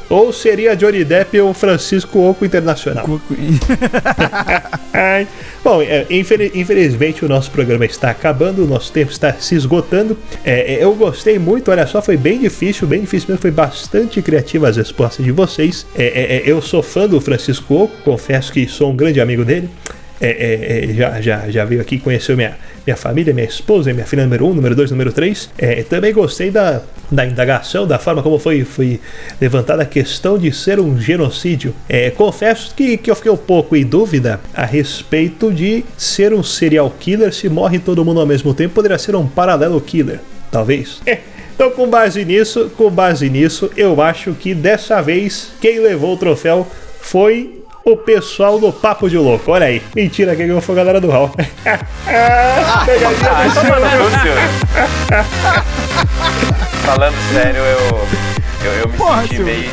Ou 0.09 0.31
seria 0.31 0.75
Johnny 0.75 1.03
Depp 1.03 1.39
ou 1.41 1.53
Francisco 1.53 2.19
Oco 2.19 2.45
internacional. 2.45 3.05
Ai. 4.93 5.27
Bom, 5.63 5.81
é, 5.81 6.05
infeli- 6.09 6.51
infelizmente 6.55 7.25
o 7.25 7.27
nosso 7.27 7.51
programa 7.51 7.85
está 7.85 8.09
acabando, 8.09 8.63
o 8.63 8.67
nosso 8.67 8.91
tempo 8.91 9.11
está 9.11 9.33
se 9.33 9.53
esgotando. 9.55 10.17
É, 10.45 10.75
é, 10.75 10.83
eu 10.83 10.93
gostei 10.95 11.37
muito, 11.37 11.69
olha 11.71 11.85
só, 11.85 12.01
foi 12.01 12.15
bem 12.15 12.39
difícil, 12.39 12.87
bem 12.87 13.01
difícil 13.01 13.27
mesmo, 13.29 13.41
foi 13.41 13.51
bastante 13.51 14.21
criativa 14.21 14.69
as 14.69 14.77
respostas 14.77 15.25
de 15.25 15.31
vocês. 15.31 15.85
É, 15.95 16.03
é, 16.05 16.37
é, 16.37 16.43
eu 16.45 16.61
sou 16.61 16.81
fã 16.81 17.07
do 17.07 17.19
Francisco 17.19 17.73
Oco, 17.83 17.97
confesso 18.03 18.51
que 18.53 18.67
sou 18.67 18.91
um 18.91 18.95
grande 18.95 19.19
amigo 19.19 19.43
dele. 19.43 19.69
É, 20.19 20.29
é, 20.29 20.89
é, 20.89 20.93
já, 20.93 21.21
já, 21.21 21.49
já 21.49 21.65
veio 21.65 21.81
aqui, 21.81 21.99
conheceu 21.99 22.35
minha, 22.35 22.57
minha 22.85 22.97
família, 22.97 23.33
minha 23.33 23.47
esposa, 23.47 23.93
minha 23.93 24.05
filha 24.05 24.23
número 24.23 24.45
1, 24.45 24.49
um, 24.49 24.53
número 24.53 24.75
2, 24.75 24.91
número 24.91 25.11
3. 25.11 25.49
É, 25.57 25.83
também 25.83 26.13
gostei 26.13 26.49
da, 26.49 26.81
da 27.11 27.25
indagação, 27.25 27.85
da 27.85 27.99
forma 27.99 28.23
como 28.23 28.39
foi, 28.39 28.63
foi 28.63 28.99
levantada 29.39 29.83
a 29.83 29.85
questão 29.85 30.37
de 30.37 30.51
ser 30.51 30.79
um 30.79 30.99
genocídio. 30.99 31.73
É, 31.87 32.09
confesso 32.09 32.73
que, 32.75 32.97
que 32.97 33.11
eu 33.11 33.15
fiquei 33.15 33.31
um 33.31 33.37
pouco 33.37 33.75
em 33.75 33.85
dúvida 33.85 34.39
a 34.53 34.65
respeito 34.65 35.51
de 35.51 35.85
ser 35.97 36.33
um 36.33 36.43
serial 36.43 36.89
killer 36.99 37.33
se 37.33 37.49
morre 37.49 37.79
todo 37.79 38.03
mundo 38.03 38.19
ao 38.19 38.25
mesmo 38.25 38.53
tempo. 38.53 38.73
Poderia 38.73 38.97
ser 38.97 39.15
um 39.15 39.27
paralelo 39.27 39.79
killer, 39.79 40.19
talvez. 40.51 41.01
É, 41.05 41.19
Então, 41.57 41.71
com 41.71 41.89
base 41.89 42.23
nisso, 42.23 42.71
com 42.77 42.87
base 42.87 43.27
nisso, 43.31 43.71
eu 43.75 43.99
acho 43.99 44.33
que 44.33 44.53
dessa 44.53 45.01
vez 45.01 45.51
quem 45.59 45.79
levou 45.79 46.13
o 46.13 46.17
troféu 46.17 46.67
foi 47.01 47.56
o 47.91 47.95
pessoal 47.95 48.59
do 48.59 48.71
Papo 48.73 49.09
de 49.09 49.17
Louco. 49.17 49.49
Olha 49.51 49.67
aí. 49.67 49.81
Mentira, 49.95 50.35
quem 50.35 50.45
ganhou 50.47 50.59
foi 50.61 50.75
a 50.75 50.77
galera 50.77 50.99
do 50.99 51.09
Hall. 51.09 51.29
Pegadinha 52.85 53.31
Ah, 53.31 53.45
do. 53.47 53.57
Falando 56.85 57.15
sério, 57.33 57.61
eu, 57.61 58.07
eu, 58.65 58.73
eu 58.81 58.89
me 58.89 58.97
Porra, 58.97 59.21
senti 59.21 59.39
meio. 59.39 59.71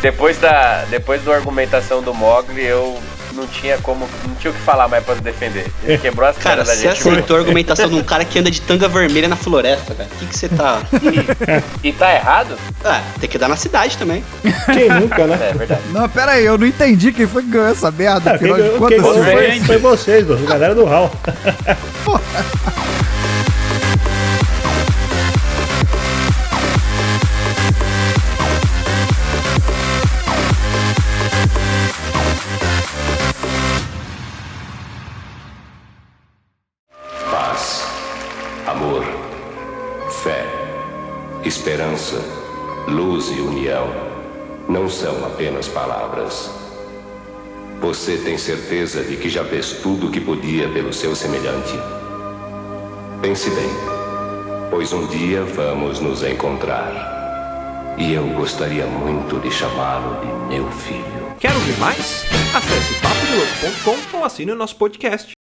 Depois 0.00 0.38
da, 0.38 0.84
depois 0.88 1.24
da 1.24 1.34
argumentação 1.34 2.00
do 2.02 2.14
Mogli, 2.14 2.64
eu 2.64 2.96
não 3.36 3.46
tinha 3.46 3.78
como. 3.78 4.08
Não 4.26 4.34
tinha 4.34 4.50
o 4.50 4.54
que 4.54 4.60
falar 4.60 4.88
mais 4.88 5.04
pra 5.04 5.14
defender. 5.14 5.70
Ele 5.84 5.98
quebrou 5.98 6.28
as 6.28 6.36
Cara, 6.36 6.56
pernas 6.64 6.68
da 6.68 6.74
você 6.74 6.88
gente. 6.88 7.08
aceitou 7.08 7.36
a 7.36 7.40
argumentação 7.40 7.88
de 7.88 7.94
um 7.94 8.02
cara 8.02 8.24
que 8.24 8.38
anda 8.38 8.50
de 8.50 8.60
tanga 8.60 8.88
vermelha 8.88 9.28
na 9.28 9.36
floresta, 9.36 9.94
velho. 9.94 10.08
O 10.14 10.18
que 10.18 10.26
que 10.26 10.36
você 10.36 10.48
tá. 10.48 10.80
E 11.82 11.92
tá 11.92 12.14
errado? 12.14 12.56
Ah, 12.84 13.02
tem 13.20 13.28
que 13.28 13.38
dar 13.38 13.48
na 13.48 13.56
cidade 13.56 13.96
também. 13.96 14.24
Quem 14.72 14.88
nunca, 14.88 15.26
né? 15.26 15.50
É 15.50 15.54
verdade. 15.54 15.82
Não, 15.92 16.08
pera 16.08 16.32
aí, 16.32 16.44
eu 16.44 16.56
não 16.58 16.66
entendi 16.66 17.12
quem 17.12 17.26
foi 17.26 17.42
que 17.42 17.50
ganhou 17.50 17.68
essa 17.68 17.90
merda. 17.90 18.32
Ah, 18.32 18.34
Afinal 18.34 18.56
de 18.60 18.70
contas, 18.70 19.00
foi, 19.02 19.60
foi 19.60 19.78
vocês, 19.78 20.26
mano, 20.26 20.46
galera 20.46 20.74
do 20.74 20.84
Hall. 20.84 21.10
Paz, 22.04 22.86
não 44.68 44.88
são 44.88 45.24
apenas 45.24 45.68
palavras. 45.68 46.50
Você 47.80 48.16
tem 48.18 48.36
certeza 48.36 49.02
de 49.02 49.16
que 49.16 49.28
já 49.28 49.44
fez 49.44 49.72
tudo 49.82 50.08
o 50.08 50.10
que 50.10 50.20
podia 50.20 50.68
pelo 50.68 50.92
seu 50.92 51.14
semelhante? 51.14 51.74
Pense 53.22 53.48
bem, 53.50 53.70
pois 54.70 54.92
um 54.92 55.06
dia 55.06 55.42
vamos 55.42 56.00
nos 56.00 56.22
encontrar. 56.22 57.94
E 57.98 58.12
eu 58.12 58.26
gostaria 58.34 58.86
muito 58.86 59.40
de 59.40 59.50
chamá-lo 59.50 60.20
de 60.20 60.54
meu 60.54 60.70
filho. 60.70 61.34
Quer 61.38 61.52
ouvir 61.54 61.78
mais? 61.78 62.24
Acesse 62.54 62.94
papodelouco.com 63.00 64.18
ou 64.18 64.24
assine 64.24 64.52
o 64.52 64.56
nosso 64.56 64.76
podcast. 64.76 65.34